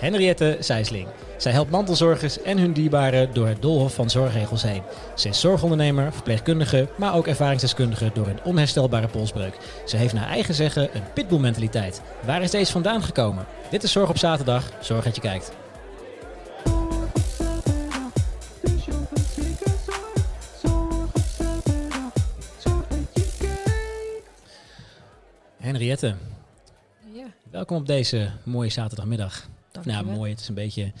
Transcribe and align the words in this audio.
Henriette 0.00 0.56
Sijsling. 0.60 1.08
Zij 1.36 1.52
helpt 1.52 1.70
mantelzorgers 1.70 2.42
en 2.42 2.58
hun 2.58 2.72
dierbaren 2.72 3.34
door 3.34 3.46
het 3.46 3.62
doolhof 3.62 3.94
van 3.94 4.10
zorgregels 4.10 4.62
heen. 4.62 4.82
Ze 5.14 5.28
is 5.28 5.40
zorgondernemer, 5.40 6.12
verpleegkundige, 6.12 6.88
maar 6.96 7.14
ook 7.14 7.26
ervaringsdeskundige 7.26 8.10
door 8.14 8.26
een 8.26 8.42
onherstelbare 8.44 9.08
polsbreuk. 9.08 9.56
Ze 9.86 9.96
heeft 9.96 10.14
naar 10.14 10.28
eigen 10.28 10.54
zeggen 10.54 10.96
een 10.96 11.12
pitbull-mentaliteit. 11.14 12.02
Waar 12.24 12.42
is 12.42 12.50
deze 12.50 12.72
vandaan 12.72 13.02
gekomen? 13.02 13.46
Dit 13.70 13.82
is 13.82 13.92
Zorg 13.92 14.08
op 14.08 14.18
zaterdag. 14.18 14.70
Zorg 14.80 15.04
dat 15.04 15.14
je 15.14 15.20
kijkt. 15.20 15.52
Henriette, 25.56 26.14
Ja, 27.12 27.26
welkom 27.50 27.76
op 27.76 27.86
deze 27.86 28.30
mooie 28.44 28.70
zaterdagmiddag. 28.70 29.48
Nou, 29.84 30.04
mooi. 30.04 30.30
Het 30.30 30.40
is 30.40 30.48
een 30.48 30.54
beetje 30.54 30.92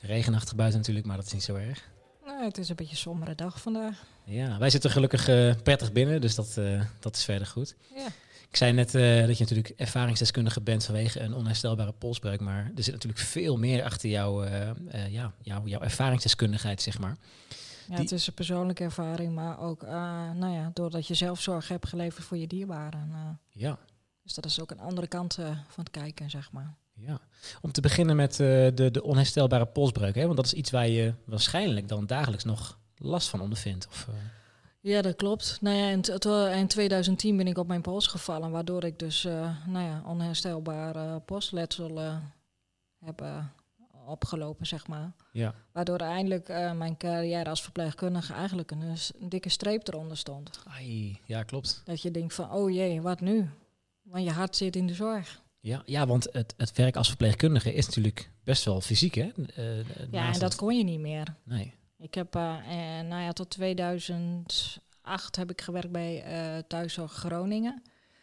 regenachtig 0.00 0.54
buiten 0.54 0.78
natuurlijk, 0.78 1.06
maar 1.06 1.16
dat 1.16 1.26
is 1.26 1.32
niet 1.32 1.42
zo 1.42 1.54
erg. 1.54 1.88
Nou, 2.24 2.44
het 2.44 2.58
is 2.58 2.68
een 2.68 2.76
beetje 2.76 2.92
een 2.92 2.98
sombere 2.98 3.34
dag 3.34 3.60
vandaag. 3.60 4.04
Ja, 4.24 4.58
wij 4.58 4.70
zitten 4.70 4.90
gelukkig 4.90 5.28
eh, 5.28 5.54
prettig 5.62 5.92
binnen, 5.92 6.20
dus 6.20 6.34
dat, 6.34 6.56
eh, 6.56 6.82
dat 7.00 7.16
is 7.16 7.24
verder 7.24 7.46
goed. 7.46 7.74
Ja. 7.94 8.06
Ik 8.50 8.56
zei 8.56 8.72
net 8.72 8.94
eh, 8.94 9.26
dat 9.26 9.38
je 9.38 9.44
natuurlijk 9.44 9.72
ervaringsdeskundige 9.76 10.60
bent 10.60 10.84
vanwege 10.84 11.20
een 11.20 11.34
onherstelbare 11.34 11.92
polsbreuk, 11.92 12.40
maar 12.40 12.70
er 12.76 12.82
zit 12.82 12.94
natuurlijk 12.94 13.22
veel 13.22 13.56
meer 13.56 13.82
achter 13.82 14.08
jouw, 14.08 14.44
ja, 15.08 15.32
jouw, 15.42 15.62
jouw 15.66 15.80
ervaringsdeskundigheid, 15.80 16.82
zeg 16.82 16.98
maar. 16.98 17.16
Ja, 17.88 17.96
het 17.96 18.12
is 18.12 18.26
een 18.26 18.34
persoonlijke 18.34 18.84
ervaring, 18.84 19.34
maar 19.34 19.60
ook 19.60 19.82
nou 20.34 20.52
ja, 20.52 20.70
doordat 20.74 21.06
je 21.06 21.14
zelf 21.14 21.40
zorg 21.40 21.68
hebt 21.68 21.88
geleverd 21.88 22.24
voor 22.24 22.36
je 22.36 22.46
dierbaren. 22.46 23.38
Ja, 23.50 23.78
dus 24.22 24.34
dat 24.34 24.44
is 24.44 24.60
ook 24.60 24.70
een 24.70 24.80
andere 24.80 25.06
kant 25.06 25.34
van 25.68 25.84
het 25.84 25.90
kijken, 25.90 26.30
zeg 26.30 26.52
maar. 26.52 26.74
Ja. 26.98 27.20
Om 27.60 27.72
te 27.72 27.80
beginnen 27.80 28.16
met 28.16 28.32
uh, 28.32 28.38
de, 28.74 28.88
de 28.90 29.02
onherstelbare 29.02 29.66
polsbreuk, 29.66 30.14
hè? 30.14 30.24
want 30.24 30.36
dat 30.36 30.46
is 30.46 30.52
iets 30.52 30.70
waar 30.70 30.88
je 30.88 31.14
waarschijnlijk 31.24 31.88
dan 31.88 32.06
dagelijks 32.06 32.44
nog 32.44 32.78
last 32.96 33.28
van 33.28 33.40
ondervindt. 33.40 33.86
Of, 33.86 34.06
uh... 34.10 34.14
Ja, 34.80 35.02
dat 35.02 35.16
klopt. 35.16 35.58
Nou 35.60 35.76
ja, 35.76 35.88
in, 35.88 36.02
in 36.58 36.66
2010 36.66 37.36
ben 37.36 37.46
ik 37.46 37.58
op 37.58 37.66
mijn 37.66 37.80
pols 37.80 38.06
gevallen, 38.06 38.50
waardoor 38.50 38.84
ik 38.84 38.98
dus 38.98 39.24
uh, 39.24 39.66
nou 39.66 39.86
ja, 39.86 40.02
onherstelbare 40.06 41.20
postletsel 41.20 41.98
uh, 41.98 42.16
heb 42.98 43.22
uh, 43.22 43.44
opgelopen, 44.06 44.66
zeg 44.66 44.86
maar. 44.86 45.12
Ja. 45.32 45.54
Waardoor 45.72 45.98
eindelijk 45.98 46.48
mijn 46.76 46.96
carrière 46.96 47.50
als 47.50 47.62
verpleegkundige 47.62 48.32
eigenlijk 48.32 48.70
een, 48.70 48.82
een, 49.20 49.28
dikke 49.28 49.48
streep 49.48 49.88
eronder 49.88 50.16
stond. 50.16 50.62
Ai, 50.66 51.20
ja, 51.24 51.42
klopt. 51.42 51.82
Dat 51.84 52.02
je 52.02 52.10
denkt 52.10 52.34
van, 52.34 52.52
oh 52.52 52.70
jee, 52.70 53.02
wat 53.02 53.20
nu? 53.20 53.50
Want 54.02 54.24
je 54.24 54.30
hart 54.30 54.56
zit 54.56 54.76
in 54.76 54.86
de 54.86 54.94
zorg. 54.94 55.40
Ja, 55.60 55.82
ja 55.84 56.06
want 56.06 56.28
het, 56.32 56.54
het 56.56 56.72
werk 56.72 56.96
als 56.96 57.08
verpleegkundige 57.08 57.74
is 57.74 57.86
natuurlijk 57.86 58.30
best 58.44 58.64
wel 58.64 58.80
fysiek, 58.80 59.14
hè? 59.14 59.30
Uh, 59.58 59.84
ja, 60.10 60.32
en 60.32 60.38
dat 60.38 60.54
kon 60.54 60.76
je 60.76 60.84
niet 60.84 61.00
meer. 61.00 61.34
Nee. 61.44 61.74
Ik 61.98 62.14
heb, 62.14 62.36
uh, 62.36 62.58
eh, 62.98 63.06
nou 63.06 63.22
ja, 63.22 63.32
tot 63.32 63.50
2008 63.50 65.36
heb 65.36 65.50
ik 65.50 65.60
gewerkt 65.60 65.90
bij 65.90 66.24
uh, 66.56 66.58
Thuiszorg 66.68 67.12
Groningen. 67.12 67.82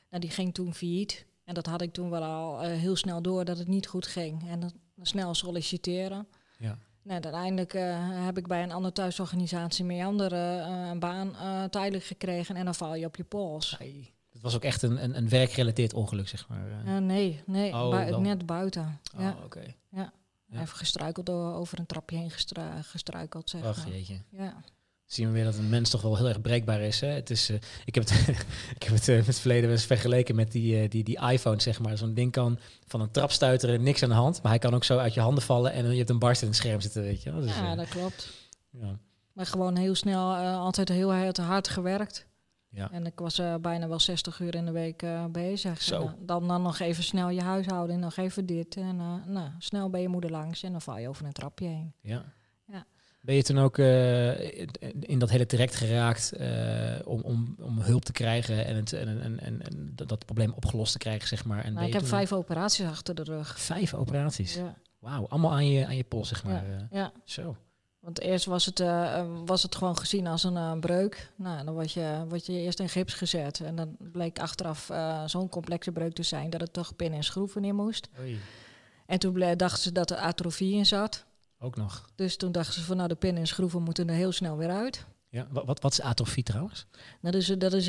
Nou, 0.09 0.21
die 0.21 0.31
ging 0.31 0.53
toen 0.53 0.73
failliet. 0.73 1.25
En 1.43 1.53
dat 1.53 1.65
had 1.65 1.81
ik 1.81 1.93
toen 1.93 2.09
wel 2.09 2.23
al 2.23 2.61
heel 2.61 2.95
snel 2.95 3.21
door 3.21 3.45
dat 3.45 3.57
het 3.57 3.67
niet 3.67 3.87
goed 3.87 4.07
ging. 4.07 4.49
En 4.49 4.59
dat, 4.59 4.73
snel 5.01 5.33
solliciteren. 5.33 6.27
Ja. 6.57 6.77
Nou, 7.01 7.23
uiteindelijk 7.23 7.73
uh, 7.73 8.25
heb 8.25 8.37
ik 8.37 8.47
bij 8.47 8.63
een 8.63 8.71
andere 8.71 8.93
thuisorganisatie 8.93 9.85
Meander 9.85 10.33
uh, 10.33 10.87
een 10.89 10.99
baan 10.99 11.27
uh, 11.27 11.63
tijdelijk 11.63 12.03
gekregen. 12.03 12.55
En 12.55 12.65
dan 12.65 12.75
val 12.75 12.95
je 12.95 13.05
op 13.05 13.15
je 13.15 13.23
pols. 13.23 13.77
Ai. 13.79 14.13
Was 14.45 14.55
ook 14.55 14.63
echt 14.63 14.81
een, 14.81 15.03
een, 15.03 15.17
een 15.17 15.29
werkgerelateerd 15.29 15.93
ongeluk, 15.93 16.27
zeg 16.27 16.47
maar. 16.47 16.67
Uh, 16.85 16.97
nee, 16.97 17.41
nee 17.45 17.73
oh, 17.73 17.89
bui 17.89 18.21
net 18.21 18.45
buiten. 18.45 18.99
Oh, 19.15 19.21
ja. 19.21 19.31
oké. 19.31 19.43
Okay. 19.43 19.75
Ja. 19.89 20.13
ja. 20.45 20.61
Even 20.61 20.77
gestruikeld 20.77 21.25
door, 21.25 21.53
over 21.53 21.79
een 21.79 21.85
trapje 21.85 22.17
heen 22.17 22.31
gestru 22.31 22.61
gestruikeld, 22.81 23.49
zeg 23.49 23.63
Ach, 23.63 23.77
maar. 23.77 23.93
jeetje. 23.93 24.21
Ja. 24.31 24.63
Zien 25.05 25.27
we 25.27 25.33
weer 25.33 25.43
dat 25.43 25.55
een 25.55 25.69
mens 25.69 25.89
toch 25.89 26.01
wel 26.01 26.17
heel 26.17 26.27
erg 26.27 26.41
breekbaar 26.41 26.81
is. 26.81 27.01
Hè? 27.01 27.07
Het 27.07 27.29
is 27.29 27.49
uh, 27.49 27.57
ik 27.85 27.95
heb 27.95 28.07
het, 28.07 28.27
ik 28.75 28.83
heb 28.83 28.93
het 28.93 29.07
uh, 29.07 29.15
met 29.15 29.27
het 29.27 29.39
verleden 29.39 29.63
wel 29.63 29.71
eens 29.71 29.85
vergeleken 29.85 30.35
met 30.35 30.51
die, 30.51 30.83
uh, 30.83 30.89
die, 30.89 31.03
die 31.03 31.19
iPhone, 31.19 31.61
zeg 31.61 31.79
maar. 31.79 31.97
Zo'n 31.97 32.13
ding 32.13 32.31
kan 32.31 32.59
van 32.87 33.01
een 33.01 33.11
trap 33.11 33.31
stuiteren, 33.31 33.83
niks 33.83 34.03
aan 34.03 34.09
de 34.09 34.15
hand. 34.15 34.41
Maar 34.41 34.51
hij 34.51 34.59
kan 34.59 34.73
ook 34.73 34.83
zo 34.83 34.97
uit 34.97 35.13
je 35.13 35.19
handen 35.19 35.43
vallen 35.43 35.71
en 35.71 35.91
je 35.91 35.97
hebt 35.97 36.09
een 36.09 36.19
barst 36.19 36.41
in 36.41 36.47
het 36.47 36.57
scherm 36.57 36.81
zitten, 36.81 37.01
weet 37.01 37.23
je 37.23 37.31
wel. 37.31 37.41
Dus, 37.41 37.55
ja, 37.55 37.75
dat 37.75 37.87
klopt. 37.87 38.29
Ja. 38.69 38.99
Maar 39.33 39.45
gewoon 39.45 39.75
heel 39.75 39.95
snel, 39.95 40.35
altijd 40.35 40.89
heel 40.89 41.13
hard 41.41 41.67
gewerkt. 41.67 42.27
Ja. 42.75 42.91
En 42.91 43.05
ik 43.05 43.19
was 43.19 43.39
uh, 43.39 43.55
bijna 43.55 43.87
wel 43.87 43.99
60 43.99 44.39
uur 44.39 44.55
in 44.55 44.65
de 44.65 44.71
week 44.71 45.01
uh, 45.03 45.25
bezig. 45.25 45.81
Zo. 45.81 46.01
En, 46.01 46.15
dan, 46.19 46.47
dan 46.47 46.61
nog 46.61 46.79
even 46.79 47.03
snel 47.03 47.29
je 47.29 47.41
huishouden 47.41 47.95
en 47.95 48.01
nog 48.01 48.17
even 48.17 48.45
dit. 48.45 48.77
En 48.77 48.95
uh, 48.95 49.25
nou, 49.25 49.49
snel 49.57 49.89
ben 49.89 50.01
je 50.01 50.07
moeder 50.07 50.31
langs 50.31 50.63
en 50.63 50.71
dan 50.71 50.81
val 50.81 50.97
je 50.97 51.09
over 51.09 51.25
een 51.25 51.31
trapje 51.31 51.67
heen. 51.67 51.93
Ja. 52.01 52.23
ja. 52.65 52.85
Ben 53.21 53.35
je 53.35 53.43
toen 53.43 53.59
ook 53.59 53.77
in 54.99 55.19
dat 55.19 55.29
hele 55.29 55.45
traject 55.45 55.75
geraakt 55.75 56.33
om, 57.05 57.21
om, 57.21 57.55
om 57.59 57.79
hulp 57.79 58.05
te 58.05 58.11
krijgen 58.11 58.65
en, 58.65 58.75
het, 58.75 58.93
en, 58.93 59.21
en, 59.21 59.39
en, 59.39 59.61
en, 59.61 59.91
dat 59.95 60.25
probleem 60.25 60.53
opgelost 60.53 60.91
te 60.91 60.97
krijgen, 60.97 61.27
zeg 61.27 61.45
maar? 61.45 61.63
En 61.63 61.73
nou, 61.73 61.87
ik 61.87 61.93
heb 61.93 62.05
vijf 62.05 62.33
operaties 62.33 62.85
achter 62.85 63.15
de 63.15 63.23
rug. 63.23 63.59
Vijf 63.59 63.93
operaties? 63.93 64.55
Ja. 64.55 64.75
Wauw, 64.99 65.27
allemaal 65.27 65.51
aan 65.51 65.67
je, 65.67 65.85
aan 65.85 65.95
je 65.95 66.03
pols, 66.03 66.27
zeg 66.27 66.43
maar. 66.43 66.69
Ja. 66.69 66.87
ja. 66.91 67.11
Zo. 67.23 67.55
Want 68.05 68.19
eerst 68.19 68.45
was 68.45 68.65
het, 68.65 68.79
uh, 68.79 69.25
was 69.45 69.63
het 69.63 69.75
gewoon 69.75 69.97
gezien 69.97 70.27
als 70.27 70.43
een 70.43 70.55
uh, 70.55 70.79
breuk. 70.79 71.31
Nou, 71.35 71.65
dan 71.65 71.73
word 71.73 71.91
je, 71.91 72.25
word 72.27 72.45
je 72.45 72.53
eerst 72.53 72.79
in 72.79 72.89
gips 72.89 73.13
gezet. 73.13 73.59
En 73.59 73.75
dan 73.75 73.95
bleek 73.99 74.39
achteraf 74.39 74.89
uh, 74.89 75.23
zo'n 75.25 75.49
complexe 75.49 75.91
breuk 75.91 76.13
te 76.13 76.23
zijn 76.23 76.49
dat 76.49 76.61
het 76.61 76.73
toch 76.73 76.95
pinnen 76.95 77.17
en 77.17 77.23
schroeven 77.23 77.63
in 77.63 77.75
moest. 77.75 78.09
Oei. 78.19 78.39
En 79.05 79.19
toen 79.19 79.39
dachten 79.57 79.81
ze 79.81 79.91
dat 79.91 80.11
er 80.11 80.17
atrofie 80.17 80.75
in 80.75 80.85
zat. 80.85 81.25
Ook 81.59 81.75
nog. 81.75 82.09
Dus 82.15 82.37
toen 82.37 82.51
dachten 82.51 82.73
ze 82.73 82.83
van 82.83 82.97
nou 82.97 83.09
de 83.09 83.15
pinnen 83.15 83.41
en 83.41 83.47
schroeven 83.47 83.81
moeten 83.81 84.09
er 84.09 84.15
heel 84.15 84.31
snel 84.31 84.57
weer 84.57 84.69
uit. 84.69 85.05
Ja, 85.29 85.47
wat, 85.49 85.81
wat, 85.81 85.91
is 85.91 86.01
atrofie 86.01 86.43
trouwens? 86.43 86.87
Nou, 86.91 87.33
dat 87.33 87.41
is, 87.41 87.47
dat, 87.47 87.73
is 87.73 87.87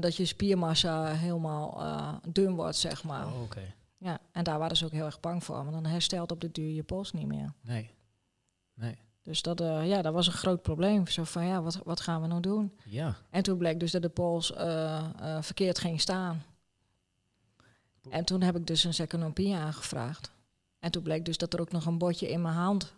dat 0.00 0.16
je 0.16 0.24
spiermassa 0.24 1.06
helemaal 1.06 2.20
dun 2.28 2.54
wordt, 2.54 2.76
zeg 2.76 3.04
maar. 3.04 3.26
Oh, 3.26 3.32
oké. 3.34 3.42
Okay. 3.42 3.74
Ja, 3.98 4.18
en 4.32 4.44
daar 4.44 4.58
waren 4.58 4.76
ze 4.76 4.84
ook 4.84 4.92
heel 4.92 5.04
erg 5.04 5.20
bang 5.20 5.44
voor. 5.44 5.56
Want 5.56 5.72
dan 5.72 5.86
herstelt 5.86 6.32
op 6.32 6.40
de 6.40 6.50
duur 6.50 6.70
je 6.70 6.82
pols 6.82 7.12
niet 7.12 7.26
meer. 7.26 7.52
Nee. 7.62 7.90
Nee. 8.74 9.03
Dus 9.24 9.42
dat, 9.42 9.60
uh, 9.60 9.88
ja, 9.88 10.02
dat 10.02 10.12
was 10.12 10.26
een 10.26 10.32
groot 10.32 10.62
probleem. 10.62 11.06
Zo 11.06 11.24
van, 11.24 11.46
ja, 11.46 11.62
wat, 11.62 11.80
wat 11.84 12.00
gaan 12.00 12.20
we 12.20 12.26
nou 12.26 12.40
doen? 12.40 12.72
Ja. 12.84 13.16
En 13.30 13.42
toen 13.42 13.58
bleek 13.58 13.80
dus 13.80 13.90
dat 13.90 14.02
de 14.02 14.08
pols 14.08 14.50
uh, 14.50 14.58
uh, 15.20 15.42
verkeerd 15.42 15.78
ging 15.78 16.00
staan. 16.00 16.42
En 18.10 18.24
toen 18.24 18.42
heb 18.42 18.56
ik 18.56 18.66
dus 18.66 18.84
een 18.84 18.94
seconopie 18.94 19.54
aangevraagd. 19.54 20.30
En 20.78 20.90
toen 20.90 21.02
bleek 21.02 21.24
dus 21.24 21.38
dat 21.38 21.52
er 21.52 21.60
ook 21.60 21.72
nog 21.72 21.86
een 21.86 21.98
botje 21.98 22.30
in 22.30 22.42
mijn 22.42 22.54
hand 22.54 22.94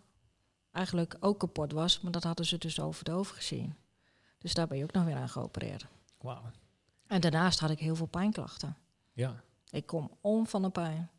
eigenlijk 0.71 1.15
ook 1.19 1.39
kapot 1.39 1.71
was. 1.71 2.01
Maar 2.01 2.11
dat 2.11 2.23
hadden 2.23 2.45
ze 2.45 2.57
dus 2.57 2.79
over 2.79 2.99
het 2.99 3.13
hoofd 3.13 3.31
gezien. 3.31 3.75
Dus 4.37 4.53
daar 4.53 4.67
ben 4.67 4.77
je 4.77 4.83
ook 4.83 4.91
nog 4.91 5.05
weer 5.05 5.15
aan 5.15 5.29
geopereerd. 5.29 5.85
Wauw. 6.21 6.41
En 7.07 7.21
daarnaast 7.21 7.59
had 7.59 7.69
ik 7.69 7.79
heel 7.79 7.95
veel 7.95 8.05
pijnklachten. 8.05 8.75
Ja. 9.13 9.43
Ik 9.69 9.85
kom 9.85 10.11
om 10.21 10.47
van 10.47 10.61
de 10.61 10.69
pijn. 10.69 11.09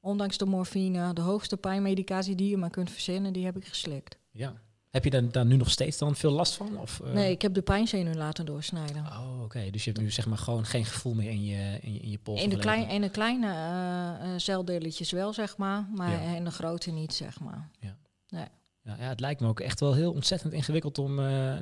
Ondanks 0.00 0.38
de 0.38 0.46
morfine, 0.46 1.12
de 1.12 1.20
hoogste 1.20 1.56
pijnmedicatie 1.56 2.34
die 2.34 2.50
je 2.50 2.56
maar 2.56 2.70
kunt 2.70 2.90
verzinnen, 2.90 3.32
die 3.32 3.44
heb 3.44 3.56
ik 3.56 3.66
geslikt. 3.66 4.16
Ja. 4.38 4.54
Heb 4.90 5.04
je 5.04 5.10
daar, 5.10 5.30
daar 5.30 5.46
nu 5.46 5.56
nog 5.56 5.70
steeds 5.70 5.98
dan 5.98 6.16
veel 6.16 6.30
last 6.30 6.54
van? 6.54 6.78
Of, 6.78 7.00
uh... 7.04 7.12
Nee, 7.12 7.30
ik 7.30 7.42
heb 7.42 7.54
de 7.54 7.62
pijnzenuw 7.62 8.14
laten 8.14 8.46
doorsnijden. 8.46 9.06
Oh, 9.06 9.34
oké. 9.34 9.44
Okay. 9.44 9.70
Dus 9.70 9.84
je 9.84 9.90
hebt 9.90 10.02
nu 10.02 10.10
zeg 10.10 10.26
maar 10.26 10.38
gewoon 10.38 10.64
geen 10.64 10.84
gevoel 10.84 11.14
meer 11.14 11.30
in 11.30 11.44
je, 11.44 11.78
in 11.80 11.92
je, 11.92 12.00
in 12.00 12.10
je 12.10 12.18
pols? 12.18 12.42
In 12.42 12.50
de, 12.50 12.58
klein, 12.58 12.88
in 12.88 13.00
de 13.00 13.10
kleine 13.10 13.46
uh, 13.46 14.28
uh, 14.28 14.38
celdeeltjes 14.38 15.10
wel, 15.10 15.32
zeg 15.32 15.56
maar. 15.56 15.88
Maar 15.94 16.10
ja. 16.10 16.36
in 16.36 16.44
de 16.44 16.50
grote 16.50 16.90
niet, 16.90 17.14
zeg 17.14 17.40
maar. 17.40 17.68
Ja. 17.80 17.96
Nee. 18.28 18.46
Ja, 18.82 18.96
ja, 18.98 19.08
het 19.08 19.20
lijkt 19.20 19.40
me 19.40 19.48
ook 19.48 19.60
echt 19.60 19.80
wel 19.80 19.94
heel 19.94 20.12
ontzettend 20.12 20.52
ingewikkeld 20.52 20.98
om 20.98 21.18
uh, 21.18 21.56
24-7, 21.56 21.60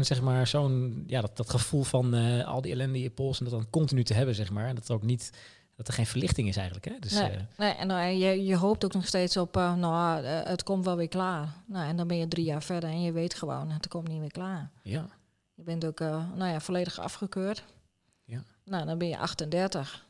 zeg 0.00 0.20
maar, 0.20 0.46
zo'n, 0.46 1.04
ja, 1.06 1.20
dat, 1.20 1.36
dat 1.36 1.50
gevoel 1.50 1.82
van 1.82 2.14
al 2.44 2.60
die 2.60 2.72
ellende 2.72 2.96
in 2.96 3.02
je 3.02 3.10
pols 3.10 3.38
en 3.38 3.44
dat 3.44 3.54
dan 3.54 3.70
continu 3.70 4.04
te 4.04 4.14
hebben, 4.14 4.34
zeg 4.34 4.50
maar. 4.50 4.68
En 4.68 4.74
dat 4.74 4.88
er 4.88 4.94
ook 4.94 5.02
niet, 5.02 5.30
dat 5.78 5.88
er 5.88 5.94
geen 5.94 6.06
verlichting 6.06 6.48
is 6.48 6.56
eigenlijk, 6.56 6.84
hè? 6.84 6.98
Dus, 7.00 7.12
nee, 7.12 7.30
uh, 7.30 7.36
nee, 7.56 7.72
en 7.72 7.90
uh, 7.90 8.20
je, 8.20 8.44
je 8.44 8.56
hoopt 8.56 8.84
ook 8.84 8.92
nog 8.92 9.06
steeds 9.06 9.36
op, 9.36 9.56
uh, 9.56 9.74
nou, 9.74 10.24
het 10.24 10.62
komt 10.62 10.84
wel 10.84 10.96
weer 10.96 11.08
klaar. 11.08 11.54
Nou, 11.66 11.88
en 11.88 11.96
dan 11.96 12.06
ben 12.06 12.16
je 12.16 12.28
drie 12.28 12.44
jaar 12.44 12.62
verder 12.62 12.90
en 12.90 13.02
je 13.02 13.12
weet 13.12 13.34
gewoon, 13.34 13.70
het 13.70 13.88
komt 13.88 14.08
niet 14.08 14.20
meer 14.20 14.32
klaar. 14.32 14.70
Ja. 14.82 15.08
Je 15.54 15.62
bent 15.62 15.86
ook, 15.86 15.98
nou 16.00 16.46
ja, 16.46 16.60
volledig 16.60 16.98
afgekeurd. 17.00 17.64
Ja. 18.24 18.42
Nou, 18.64 18.86
dan 18.86 18.98
ben 18.98 19.08
je 19.08 19.18
38. 19.18 20.06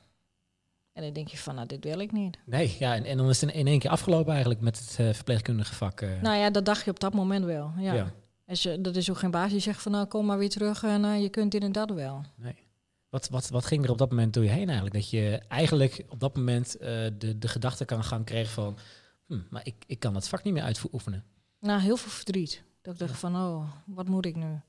En 0.92 1.02
dan 1.02 1.12
denk 1.12 1.28
je 1.28 1.36
van, 1.36 1.54
nou, 1.54 1.66
dit 1.66 1.84
wil 1.84 1.98
ik 1.98 2.12
niet. 2.12 2.38
Nee, 2.44 2.76
ja, 2.78 2.94
en, 2.94 3.04
en 3.04 3.16
dan 3.16 3.28
is 3.28 3.40
het 3.40 3.50
in 3.50 3.66
één 3.66 3.78
keer 3.78 3.90
afgelopen 3.90 4.30
eigenlijk 4.30 4.60
met 4.60 4.78
het 4.78 5.16
verpleegkundige 5.16 5.74
vak. 5.74 6.00
Nou 6.00 6.36
ja, 6.36 6.50
dat 6.50 6.64
dacht 6.64 6.84
je 6.84 6.90
op 6.90 7.00
dat 7.00 7.14
moment 7.14 7.44
wel, 7.44 7.72
ja. 7.78 7.92
ja. 7.92 8.12
Als 8.46 8.62
je, 8.62 8.80
dat 8.80 8.96
is 8.96 9.10
ook 9.10 9.18
geen 9.18 9.30
baas 9.30 9.50
die 9.50 9.60
zegt 9.60 9.82
van, 9.82 9.92
nou, 9.92 10.06
kom 10.06 10.26
maar 10.26 10.38
weer 10.38 10.50
terug 10.50 10.82
en 10.82 11.20
je 11.20 11.28
kunt 11.28 11.52
dit 11.52 11.62
en 11.62 11.72
dat 11.72 11.90
wel. 11.90 12.24
Nee. 12.36 12.67
Wat, 13.08 13.28
wat, 13.28 13.48
wat 13.48 13.64
ging 13.64 13.84
er 13.84 13.90
op 13.90 13.98
dat 13.98 14.10
moment 14.10 14.34
door 14.34 14.44
je 14.44 14.50
heen 14.50 14.66
eigenlijk? 14.66 14.94
Dat 14.94 15.10
je 15.10 15.40
eigenlijk 15.48 16.04
op 16.08 16.20
dat 16.20 16.36
moment 16.36 16.76
de, 17.18 17.36
de 17.38 17.48
gedachte 17.48 17.84
kan 17.84 18.04
gaan 18.04 18.24
krijgen 18.24 18.52
van... 18.52 18.78
Hm, 19.26 19.40
maar 19.50 19.60
ik, 19.64 19.74
ik 19.86 19.98
kan 19.98 20.12
dat 20.12 20.28
vak 20.28 20.42
niet 20.42 20.54
meer 20.54 20.62
uitoefenen. 20.62 21.24
Nou, 21.60 21.80
heel 21.80 21.96
veel 21.96 22.10
verdriet. 22.10 22.62
Dat 22.82 22.92
ik 22.92 22.98
dacht 22.98 23.12
ja. 23.12 23.18
van, 23.18 23.36
oh, 23.36 23.68
wat 23.86 24.08
moet 24.08 24.26
ik 24.26 24.36
nu? 24.36 24.42
Ja. 24.42 24.62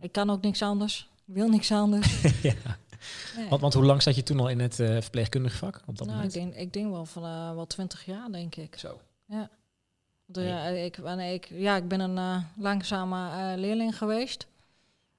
Ik 0.00 0.12
kan 0.12 0.30
ook 0.30 0.42
niks 0.42 0.62
anders. 0.62 1.10
Ik 1.26 1.34
wil 1.34 1.48
niks 1.48 1.72
anders. 1.72 2.22
ja. 2.42 2.54
Nee. 3.36 3.48
Want, 3.48 3.60
want 3.60 3.74
hoe 3.74 3.84
lang 3.84 4.02
zat 4.02 4.14
je 4.14 4.22
toen 4.22 4.40
al 4.40 4.48
in 4.48 4.60
het 4.60 4.78
uh, 4.78 5.00
verpleegkundige 5.00 5.56
vak 5.56 5.82
op 5.86 5.98
dat 5.98 6.06
nou, 6.06 6.10
moment? 6.10 6.34
Ik 6.34 6.42
denk, 6.42 6.54
ik 6.54 6.72
denk 6.72 6.90
wel 6.90 7.04
van 7.04 7.24
uh, 7.24 7.54
wel 7.54 7.66
twintig 7.66 8.04
jaar, 8.04 8.30
denk 8.30 8.56
ik. 8.56 8.78
Zo. 8.78 9.00
ja. 9.26 9.50
Want, 10.26 10.46
eh, 10.46 10.84
ik, 10.84 10.96
wanneer 10.96 11.32
ik, 11.32 11.48
ja, 11.50 11.76
ik 11.76 11.88
ben 11.88 12.00
een 12.00 12.18
eh, 12.18 12.42
langzame 12.56 13.30
eh, 13.30 13.58
leerling 13.58 13.98
geweest. 13.98 14.46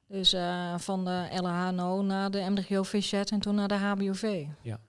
Dus 0.08 0.34
eh, 0.34 0.78
van 0.78 1.06
de 1.06 1.28
LHNO 1.42 2.02
naar 2.02 2.32
de 2.32 2.40
MDGO 2.50 2.84
VZ 2.84 3.14
en 3.14 3.40
toen 3.40 3.56
naar 3.56 3.68
de 3.68 3.74
HBOV. 3.76 4.46
Ja. 4.62 4.80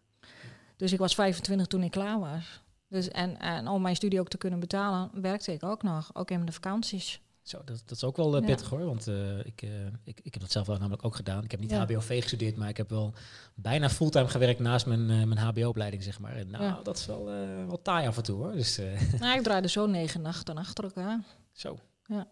Dus 0.76 0.92
ik 0.92 0.98
was 0.98 1.14
25 1.14 1.66
toen 1.66 1.82
ik 1.82 1.90
klaar 1.90 2.18
was. 2.18 2.62
Dus 2.88 3.08
en, 3.08 3.38
en 3.40 3.68
om 3.68 3.82
mijn 3.82 3.96
studie 3.96 4.20
ook 4.20 4.28
te 4.28 4.38
kunnen 4.38 4.60
betalen, 4.60 5.10
werkte 5.12 5.52
ik 5.52 5.62
ook 5.62 5.82
nog. 5.82 6.10
Ook 6.14 6.30
in 6.30 6.44
de 6.44 6.52
vakanties. 6.52 7.20
Zo, 7.42 7.58
dat, 7.64 7.82
dat 7.86 7.96
is 7.96 8.04
ook 8.04 8.16
wel 8.16 8.34
Ja. 8.40 8.46
pittig 8.46 8.68
hoor. 8.68 8.84
Want 8.84 9.06
eh, 9.08 9.38
ik, 9.38 9.62
ik, 10.04 10.20
ik 10.22 10.32
heb 10.32 10.40
dat 10.40 10.50
zelf 10.52 10.66
wel 10.66 10.76
namelijk 10.78 11.04
ook 11.04 11.16
gedaan. 11.16 11.44
Ik 11.44 11.50
heb 11.50 11.60
niet 11.60 11.70
Ja. 11.70 11.78
HBOV 11.84 12.20
gestudeerd, 12.22 12.56
maar 12.56 12.68
ik 12.68 12.76
heb 12.76 12.90
wel 12.90 13.12
bijna 13.54 13.88
fulltime 13.90 14.28
gewerkt 14.28 14.60
naast 14.60 14.86
mijn, 14.86 15.06
mijn 15.06 15.38
HBO-opleiding, 15.38 16.02
zeg 16.02 16.18
maar. 16.20 16.36
En 16.36 16.50
nou, 16.50 16.64
Ja. 16.64 16.80
dat 16.82 16.96
is 16.96 17.06
wel, 17.06 17.24
wel 17.66 17.82
taai 17.82 18.06
af 18.06 18.16
en 18.16 18.22
toe 18.22 18.36
hoor. 18.36 18.52
Dus 18.52 18.76
nou, 19.20 19.36
ik 19.38 19.42
draaide 19.42 19.68
zo 19.68 19.86
negen 19.86 20.22
nachten 20.22 20.56
achter 20.56 20.84
elkaar. 20.84 21.20
zo. 21.52 21.78
Ja. 22.06 22.26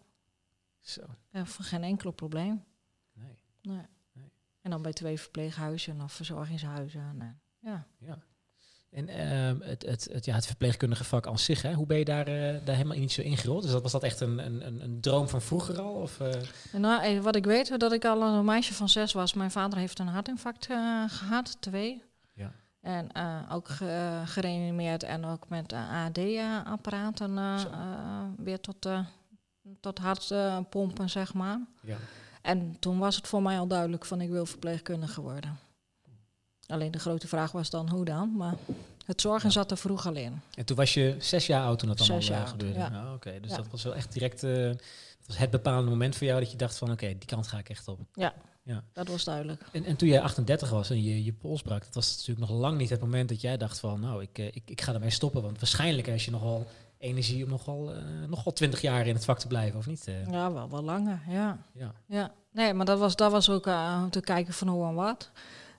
Zo. 0.81 1.01
Ja, 1.31 1.45
voor 1.45 1.65
geen 1.65 1.83
enkel 1.83 2.11
probleem. 2.11 2.63
Nee. 3.65 3.75
Nee. 3.75 3.85
Nee. 4.13 4.29
En 4.61 4.71
dan 4.71 4.81
bij 4.81 4.93
twee 4.93 5.19
verpleeghuizen 5.19 6.01
of 6.01 6.11
verzorgingshuizen. 6.13 7.17
Nee. 7.17 7.31
Ja. 7.59 7.85
Ja. 7.99 8.17
En 8.91 9.07
ehm, 9.09 9.59
het, 9.61 9.85
het, 9.85 10.07
het, 10.11 10.25
ja, 10.25 10.35
het 10.35 10.45
verpleegkundige 10.45 11.03
vak 11.03 11.27
aan 11.27 11.39
zich, 11.39 11.61
hè? 11.61 11.73
hoe 11.73 11.85
ben 11.85 11.97
je 11.97 12.05
daar, 12.05 12.27
eh, 12.27 12.65
daar 12.65 12.75
helemaal 12.75 12.97
niet 12.97 13.11
zo 13.11 13.21
ingerold? 13.21 13.61
Dus 13.61 13.71
dat, 13.71 13.81
was 13.81 13.91
dat 13.91 14.03
echt 14.03 14.19
een, 14.19 14.37
een, 14.45 14.83
een, 14.83 15.01
droom 15.01 15.29
van 15.29 15.41
vroeger 15.41 15.79
al? 15.81 15.93
Of, 15.93 16.19
eh, 16.19 16.41
nou, 16.73 17.03
eh, 17.03 17.19
wat 17.19 17.35
ik 17.35 17.45
weet, 17.45 17.79
dat 17.79 17.91
ik 17.91 18.05
al 18.05 18.21
een 18.21 18.45
meisje 18.45 18.73
van 18.73 18.89
zes 18.89 19.13
was. 19.13 19.33
Mijn 19.33 19.51
vader 19.51 19.79
heeft 19.79 19.99
een 19.99 20.07
hartinfarct 20.07 20.67
eh, 20.69 21.03
gehad, 21.07 21.57
twee. 21.61 22.03
Ja. 22.33 22.51
En 22.81 23.11
eh, 23.11 23.41
ook 23.51 23.67
ge- 23.67 24.21
gereanimeerd 24.25 25.03
en 25.03 25.25
ook 25.25 25.49
met 25.49 25.73
AD-apparaten 25.73 27.37
eh, 27.37 27.61
eh, 27.71 28.23
weer 28.37 28.59
tot, 28.59 28.85
eh 28.85 28.99
tot 29.79 29.99
hartpompen, 29.99 31.09
zeg 31.09 31.33
maar. 31.33 31.59
ja. 31.81 31.97
En 32.45 32.75
toen 32.79 32.97
was 32.99 33.15
het 33.15 33.27
voor 33.27 33.41
mij 33.41 33.59
al 33.59 33.67
duidelijk 33.67 34.05
van 34.05 34.21
ik 34.21 34.29
wil 34.29 34.45
verpleegkundige 34.45 35.21
worden. 35.21 35.57
Alleen 36.67 36.91
de 36.91 36.99
grote 36.99 37.27
vraag 37.27 37.51
was 37.51 37.69
dan 37.69 37.89
hoe 37.89 38.05
dan, 38.05 38.35
maar 38.37 38.53
het 39.05 39.21
zorgen 39.21 39.47
Ja. 39.47 39.53
zat 39.53 39.71
er 39.71 39.77
vroeg 39.77 40.05
al 40.07 40.15
in. 40.15 40.41
En 40.55 40.65
toen 40.65 40.75
was 40.77 40.93
je 40.93 41.15
zes 41.19 41.47
jaar 41.47 41.63
oud 41.65 41.79
toen 41.79 41.87
dat 41.87 41.99
allemaal 41.99 42.19
jaar 42.19 42.31
eh, 42.33 42.39
oud, 42.39 42.49
gebeurde? 42.49 42.79
ja. 42.79 42.87
Ah, 43.05 43.13
Oké, 43.13 43.39
dus 43.41 43.49
Ja. 43.51 43.55
dat 43.57 43.67
was 43.67 43.83
wel 43.83 43.95
echt 43.95 44.13
direct 44.13 44.43
eh, 44.43 44.67
dat 45.17 45.27
was 45.27 45.37
het 45.37 45.49
bepalende 45.49 45.89
moment 45.89 46.15
voor 46.15 46.27
jou 46.27 46.39
dat 46.39 46.51
je 46.51 46.57
dacht 46.57 46.77
van 46.77 46.91
oké, 46.91 47.07
die 47.07 47.25
kant 47.25 47.47
ga 47.47 47.57
ik 47.57 47.69
echt 47.69 47.87
op. 47.87 47.99
Dat 48.93 49.07
was 49.07 49.23
duidelijk. 49.23 49.61
En, 49.71 49.85
en 49.85 49.95
toen 49.95 50.07
jij 50.07 50.21
38 50.21 50.69
was 50.69 50.89
en 50.89 51.03
je, 51.03 51.23
je 51.23 51.33
pols 51.33 51.61
brak, 51.61 51.83
dat 51.83 51.93
was 51.93 52.17
natuurlijk 52.17 52.39
nog 52.49 52.59
lang 52.59 52.77
niet 52.77 52.89
het 52.89 52.99
moment 52.99 53.29
dat 53.29 53.41
jij 53.41 53.57
dacht 53.57 53.79
van 53.79 53.99
nou, 53.99 54.21
ik, 54.21 54.37
eh, 54.37 54.45
ik, 54.45 54.61
ik 54.65 54.81
ga 54.81 54.93
ermee 54.93 55.09
stoppen. 55.09 55.41
Want 55.41 55.59
waarschijnlijk 55.59 56.09
als 56.09 56.25
je 56.25 56.31
nogal 56.31 56.67
energie 56.97 57.43
om 57.43 57.49
nogal, 57.49 57.93
eh 57.93 58.01
nogal 58.27 58.53
20 58.53 58.81
jaar 58.81 59.07
in 59.07 59.13
het 59.15 59.25
vak 59.25 59.39
te 59.39 59.47
blijven, 59.47 59.79
of 59.79 59.87
niet? 59.87 60.07
Eh, 60.07 60.27
Ja, 60.31 60.51
wel, 60.51 60.69
wel 60.69 60.83
langer, 60.83 61.21
ja. 61.27 61.57
ja. 61.73 61.93
Ja, 62.07 62.31
nee, 62.51 62.73
maar 62.73 62.85
dat 62.85 62.99
was, 62.99 63.15
dat 63.15 63.31
was 63.31 63.49
ook 63.49 63.67
eh, 63.67 63.99
om 64.03 64.09
te 64.09 64.21
kijken 64.21 64.53
van 64.53 64.67
hoe 64.67 64.87
en 64.87 64.93
wat. 64.93 65.31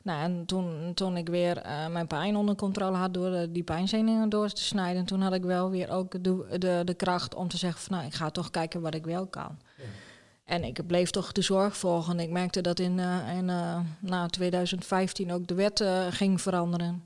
Nou, 0.02 0.22
en 0.22 0.46
toen, 0.46 0.94
toen 0.94 1.16
ik 1.16 1.28
weer 1.28 1.62
mijn 1.90 2.06
pijn 2.06 2.36
onder 2.36 2.54
controle 2.54 2.96
had 2.96 3.14
door 3.14 3.46
die 3.50 3.62
pijnzenuwen 3.62 4.28
door 4.28 4.48
te 4.48 4.62
snijden, 4.62 5.04
toen 5.04 5.20
had 5.20 5.32
ik 5.32 5.42
wel 5.42 5.70
weer 5.70 5.90
ook 5.90 6.24
de, 6.24 6.56
de, 6.58 6.82
de 6.84 6.94
kracht 6.94 7.34
om 7.34 7.48
te 7.48 7.56
zeggen 7.56 7.80
van 7.80 7.96
nou, 7.96 8.06
ik 8.08 8.14
ga 8.14 8.30
toch 8.30 8.50
kijken 8.50 8.80
wat 8.80 8.94
ik 8.94 9.04
wel 9.04 9.26
kan. 9.26 9.58
Ja. 9.76 9.84
En 10.44 10.64
ik 10.64 10.86
bleef 10.86 11.10
toch 11.10 11.32
de 11.32 11.42
zorg 11.42 11.76
volgen. 11.76 12.20
Ik 12.20 12.30
merkte 12.30 12.60
dat 12.60 12.78
in, 12.78 12.98
in 13.36 13.44
na 14.00 14.26
2015 14.26 15.32
ook 15.32 15.46
de 15.46 15.54
wet 15.54 15.84
ging 16.10 16.40
veranderen. 16.40 17.02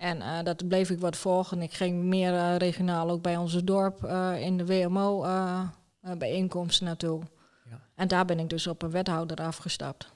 En 0.00 0.22
eh, 0.22 0.42
dat 0.44 0.68
bleef 0.68 0.90
ik 0.90 1.00
wat 1.00 1.16
volgen. 1.16 1.62
Ik 1.62 1.72
ging 1.72 2.02
meer 2.02 2.34
eh, 2.34 2.56
regionaal 2.56 3.10
ook 3.10 3.22
bij 3.22 3.36
onze 3.36 3.64
dorp 3.64 4.04
eh, 4.04 4.40
in 4.40 4.56
de 4.56 4.66
WMO 4.66 5.24
eh, 5.24 5.60
eh, 6.00 6.16
bijeenkomsten 6.16 6.86
naartoe. 6.86 7.22
Ja. 7.70 7.80
En 7.94 8.08
daar 8.08 8.24
ben 8.24 8.38
ik 8.38 8.48
dus 8.48 8.66
op 8.66 8.82
een 8.82 8.90
wethouder 8.90 9.36
afgestapt. 9.36 10.12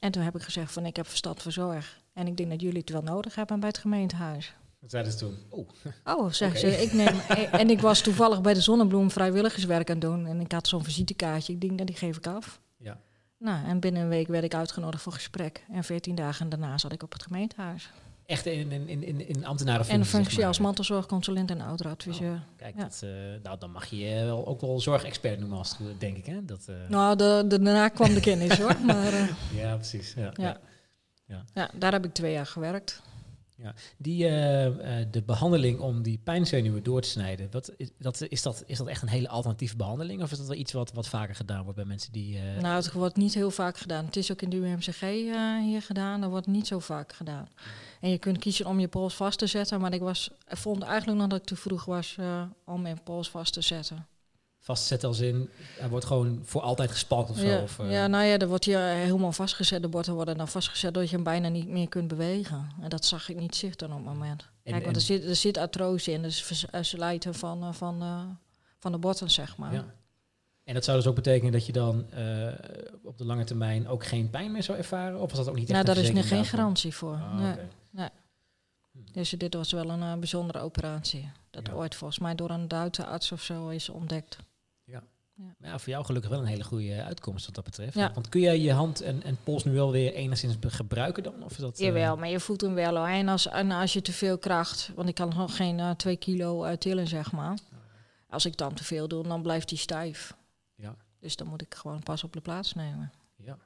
En 0.00 0.12
toen 0.12 0.22
heb 0.22 0.34
ik 0.36 0.42
gezegd 0.42 0.72
van 0.72 0.86
ik 0.86 0.96
heb 0.96 1.06
verstand 1.06 1.42
van 1.42 1.52
zorg. 1.52 2.00
En 2.12 2.26
ik 2.26 2.36
denk 2.36 2.50
dat 2.50 2.60
jullie 2.60 2.80
het 2.80 2.90
wel 2.90 3.02
nodig 3.02 3.34
hebben 3.34 3.60
bij 3.60 3.68
het 3.68 3.78
gemeentehuis. 3.78 4.54
Wat 4.78 4.90
zeiden 4.90 5.12
ze 5.12 5.18
toen? 5.18 5.36
Oh, 5.48 5.68
Oh, 6.04 6.30
zeg 6.42 6.48
Oké. 6.50 6.58
ze. 6.58 6.82
Ik 6.82 6.92
neem, 6.92 7.18
en 7.60 7.70
ik 7.70 7.80
was 7.80 8.00
toevallig 8.00 8.40
bij 8.40 8.54
de 8.54 8.60
Zonnebloem 8.60 9.10
vrijwilligerswerk 9.10 9.88
aan 9.90 9.96
het 9.96 10.04
doen. 10.04 10.26
En 10.26 10.40
ik 10.40 10.52
had 10.52 10.68
zo'n 10.68 10.84
visitekaartje. 10.84 11.52
Ik 11.52 11.60
denk, 11.60 11.78
dat 11.78 11.86
die 11.86 11.96
geef 11.96 12.16
ik 12.16 12.26
af. 12.26 12.60
Ja. 12.76 12.98
Nou, 13.38 13.66
en 13.66 13.80
binnen 13.80 14.02
een 14.02 14.08
week 14.08 14.28
werd 14.28 14.44
ik 14.44 14.54
uitgenodigd 14.54 15.02
voor 15.02 15.12
gesprek. 15.12 15.64
En 15.72 15.84
veertien 15.84 16.14
dagen 16.14 16.48
daarna 16.48 16.78
zat 16.78 16.92
ik 16.92 17.02
op 17.02 17.12
het 17.12 17.22
gemeentehuis. 17.22 17.90
Echt 18.26 18.46
in, 18.46 18.72
in, 18.72 18.88
in, 18.88 19.02
in, 19.02 19.28
in 19.28 19.34
En 19.34 19.44
ambtenarenfunctie. 19.44 19.98
een 20.18 20.24
functie 20.24 20.46
als 20.46 20.58
mantelzorgconsulent 20.58 21.50
en 21.50 21.60
ouderadviseur. 21.60 22.42
Kijk, 22.56 22.74
Ja. 22.76 22.82
dat, 22.82 23.00
eh, 23.04 23.10
nou, 23.42 23.58
dan 23.58 23.70
mag 23.70 23.86
je 23.86 23.98
je 23.98 24.24
wel, 24.24 24.46
ook 24.46 24.60
wel 24.60 24.80
zorgexpert 24.80 25.38
noemen 25.38 25.58
als 25.58 25.78
het 25.78 26.00
denk 26.00 26.16
ik. 26.16 26.26
Hè? 26.26 26.44
Dat, 26.44 26.64
eh, 26.68 26.74
Nou, 26.88 27.16
de, 27.16 27.44
de, 27.48 27.60
daarna 27.62 27.88
kwam 27.88 28.14
de 28.14 28.20
kennis 28.20 28.58
hoor. 28.58 28.76
Maar 28.86 29.12
eh, 29.12 29.28
Ja, 29.54 29.74
precies. 29.74 30.14
Ja, 30.16 30.30
Ja. 30.34 30.60
ja. 31.26 31.44
ja, 31.54 31.70
daar 31.74 31.92
heb 31.92 32.04
ik 32.04 32.12
twee 32.14 32.32
jaar 32.32 32.46
gewerkt. 32.46 33.02
Die, 33.96 34.26
eh, 34.26 34.66
eh, 35.00 35.06
de 35.10 35.22
behandeling 35.22 35.78
om 35.80 36.02
die 36.02 36.18
pijnzenuwen 36.24 36.82
door 36.82 37.00
te 37.00 37.08
snijden, 37.08 37.48
wat, 37.50 37.70
is, 37.76 37.88
dat, 37.98 38.20
is, 38.28 38.42
dat, 38.42 38.62
is 38.66 38.78
dat 38.78 38.86
echt 38.86 39.02
een 39.02 39.08
hele 39.08 39.28
alternatieve 39.28 39.76
behandeling? 39.76 40.22
Of 40.22 40.32
is 40.32 40.38
dat 40.38 40.46
wel 40.46 40.56
iets 40.56 40.72
wat, 40.72 40.92
wat 40.92 41.08
vaker 41.08 41.34
gedaan 41.34 41.62
wordt 41.62 41.76
bij 41.76 41.84
mensen 41.84 42.12
die... 42.12 42.38
Nou, 42.60 42.74
het 42.74 42.92
wordt 42.92 43.16
niet 43.16 43.34
heel 43.34 43.50
vaak 43.50 43.76
gedaan. 43.78 44.04
Het 44.04 44.16
is 44.16 44.32
ook 44.32 44.42
in 44.42 44.50
de 44.50 44.56
UMCG 44.56 45.00
hier 45.62 45.82
gedaan. 45.82 46.20
Dat 46.20 46.30
wordt 46.30 46.46
niet 46.46 46.66
zo 46.66 46.78
vaak 46.78 47.12
gedaan. 47.12 47.48
En 48.02 48.10
je 48.10 48.18
kunt 48.18 48.38
kiezen 48.38 48.66
om 48.66 48.80
je 48.80 48.88
pols 48.88 49.14
vast 49.14 49.38
te 49.38 49.46
zetten. 49.46 49.80
Maar 49.80 49.92
ik 49.92 50.00
was, 50.00 50.30
vond 50.46 50.82
eigenlijk 50.82 51.18
nog 51.18 51.28
dat 51.28 51.38
ik 51.38 51.44
te 51.46 51.56
vroeg 51.56 51.84
was 51.84 52.16
eh, 52.18 52.42
om 52.64 52.82
mijn 52.82 53.02
pols 53.02 53.30
vast 53.30 53.52
te 53.52 53.60
zetten. 53.60 54.06
vastzetten 54.58 55.08
als 55.08 55.18
in, 55.20 55.48
hij 55.78 55.88
wordt 55.88 56.04
gewoon 56.04 56.40
voor 56.44 56.60
altijd 56.60 56.90
gespalkt 56.90 57.30
of 57.30 57.36
zo? 57.38 57.44
Ja, 57.46 57.62
Of, 57.62 57.78
eh, 57.78 57.90
ja, 57.92 58.06
nou 58.06 58.24
ja, 58.24 58.36
dan 58.36 58.48
wordt 58.48 58.64
je 58.64 58.76
helemaal 58.76 59.32
vastgezet. 59.32 59.82
De 59.82 59.88
borden 59.88 60.14
worden 60.14 60.36
dan 60.36 60.48
vastgezet 60.48 60.94
dat 60.94 61.08
je 61.08 61.14
hem 61.14 61.24
bijna 61.24 61.48
niet 61.48 61.68
meer 61.68 61.88
kunt 61.88 62.08
bewegen. 62.08 62.68
En 62.80 62.88
dat 62.88 63.04
zag 63.04 63.28
ik 63.28 63.36
niet 63.36 63.54
zitten 63.56 63.88
op 63.90 63.96
het 63.96 64.04
moment. 64.04 64.42
en- 64.62 64.72
Kijk, 64.72 64.84
want 64.84 64.96
er 64.96 65.02
zit, 65.02 65.24
er 65.24 65.36
zit 65.36 65.56
artrose 65.58 66.12
in. 66.12 66.22
Dus 66.22 66.66
eh, 66.70 66.82
slijten 66.82 67.34
van, 67.34 67.62
eh, 67.62 67.72
van, 67.72 68.02
eh, 68.02 68.20
van 68.78 68.92
de 68.92 68.98
botten, 68.98 69.30
zeg 69.30 69.56
maar. 69.56 69.72
ja. 69.72 69.84
En 70.64 70.74
dat 70.74 70.84
zou 70.84 70.96
dus 70.96 71.06
ook 71.06 71.14
betekenen 71.14 71.52
dat 71.52 71.66
je 71.66 71.72
dan 71.72 72.10
eh, 72.10 72.48
op 73.04 73.18
de 73.18 73.24
lange 73.24 73.44
termijn 73.44 73.88
ook 73.88 74.04
geen 74.06 74.30
pijn 74.30 74.52
meer 74.52 74.62
zou 74.62 74.78
ervaren? 74.78 75.20
Of 75.20 75.28
was 75.30 75.38
dat 75.38 75.48
ook 75.48 75.54
niet 75.54 75.70
echt 75.70 75.72
Nou, 75.72 75.84
daar 75.84 76.04
is 76.04 76.10
nu 76.12 76.22
geen 76.22 76.44
garantie 76.44 76.94
voor. 76.94 77.14
Ah, 77.14 77.34
nee. 77.38 77.54
Oké. 77.92 78.10
Dus 79.12 79.30
dit 79.30 79.54
was 79.54 79.72
wel 79.72 79.90
een 79.90 80.02
eh, 80.02 80.14
bijzondere 80.18 80.58
operatie. 80.58 81.30
Dat 81.50 81.66
Ja. 81.66 81.72
ooit 81.72 81.94
volgens 81.94 82.18
mij 82.18 82.34
door 82.34 82.50
een 82.50 82.68
Duitse 82.68 83.06
arts 83.06 83.32
of 83.32 83.42
zo 83.42 83.68
is 83.68 83.88
ontdekt. 83.88 84.38
Maar 85.34 85.70
ja, 85.70 85.78
voor 85.78 85.88
jou 85.88 86.04
gelukkig 86.04 86.30
wel 86.30 86.40
een 86.40 86.46
hele 86.46 86.64
goede 86.64 87.02
uitkomst 87.02 87.46
wat 87.46 87.54
dat 87.54 87.64
betreft. 87.64 87.94
Ja. 87.94 88.12
Want 88.12 88.28
kun 88.28 88.40
jij 88.40 88.58
je 88.60 88.72
hand 88.72 89.00
en, 89.00 89.22
en 89.22 89.38
pols 89.44 89.64
nu 89.64 89.72
wel 89.72 89.90
weer 89.90 90.12
enigszins 90.14 90.56
gebruiken 90.60 91.22
dan? 91.22 91.42
Of 91.42 91.50
is 91.50 91.56
dat, 91.56 91.78
eh, 91.78 91.86
Jawel, 91.86 92.16
maar 92.16 92.28
je 92.28 92.40
voelt 92.40 92.60
hem 92.60 92.74
wel 92.74 92.96
hoor. 92.96 93.06
En 93.06 93.28
als, 93.28 93.48
en 93.48 93.70
als 93.70 93.92
je 93.92 94.02
te 94.02 94.12
veel 94.12 94.38
kracht, 94.38 94.90
want 94.94 95.08
ik 95.08 95.14
kan 95.14 95.32
nog 95.36 95.56
geen 95.56 95.80
eh, 95.80 95.90
twee 95.90 96.16
kilo 96.16 96.64
eh, 96.64 96.76
tillen 96.76 97.06
zeg 97.08 97.32
maar. 97.32 97.58
Als 98.28 98.46
ik 98.46 98.56
dan 98.56 98.74
te 98.74 98.84
veel 98.84 99.08
doe, 99.08 99.22
dan 99.22 99.42
blijft 99.42 99.70
hij 99.70 99.78
stijf. 99.78 100.36
Ja. 100.74 100.96
Dus 101.20 101.36
dan 101.36 101.46
moet 101.46 101.62
ik 101.62 101.74
gewoon 101.74 102.02
pas 102.02 102.24
op 102.24 102.32
de 102.32 102.40
plaats 102.40 102.74
nemen. 102.74 103.12
Ja. 103.36 103.58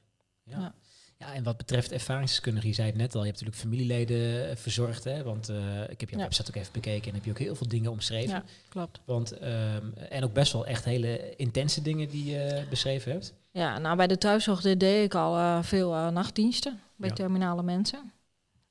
Ja. 0.43 0.75
Ja. 1.19 1.35
en 1.35 1.43
wat 1.43 1.57
betreft 1.57 1.93
ervaringsdeskundigen, 1.93 2.69
je 2.69 2.75
zei 2.75 2.89
het 2.89 2.97
net 2.97 3.15
al, 3.15 3.21
je 3.21 3.27
hebt 3.27 3.41
natuurlijk 3.41 3.67
familieleden 3.69 4.51
eh, 4.51 4.57
verzorgd, 4.57 5.05
hè? 5.05 5.23
Want 5.23 5.49
eh, 5.49 5.83
ik 5.89 6.01
heb 6.01 6.11
je 6.11 6.17
Ja. 6.17 6.23
website 6.23 6.49
ook 6.51 6.57
even 6.57 6.73
bekeken 6.73 7.09
en 7.09 7.15
heb 7.15 7.25
je 7.25 7.31
ook 7.31 7.39
heel 7.39 7.55
veel 7.55 7.69
dingen 7.69 7.91
omschreven. 7.91 8.31
Ja, 8.35 8.45
klopt. 8.69 9.01
Want, 9.05 9.33
ehm, 9.33 9.87
en 10.11 10.25
ook 10.25 10.33
best 10.33 10.53
wel 10.53 10.67
echt 10.67 10.85
hele 10.85 11.37
intense 11.37 11.83
dingen 11.83 12.09
die 12.09 12.25
je 12.25 12.67
beschreven 12.71 13.13
hebt. 13.13 13.35
Ja, 13.51 13.79
nou 13.79 13.97
bij 13.97 14.07
de 14.07 14.19
thuiszorg 14.19 14.61
deed 14.61 15.05
ik 15.05 15.15
al 15.15 15.37
eh, 15.37 15.63
veel 15.63 15.91
nachtdiensten 16.11 16.81
bij 16.97 17.09
Ja. 17.09 17.15
terminale 17.15 17.63
mensen. 17.63 18.13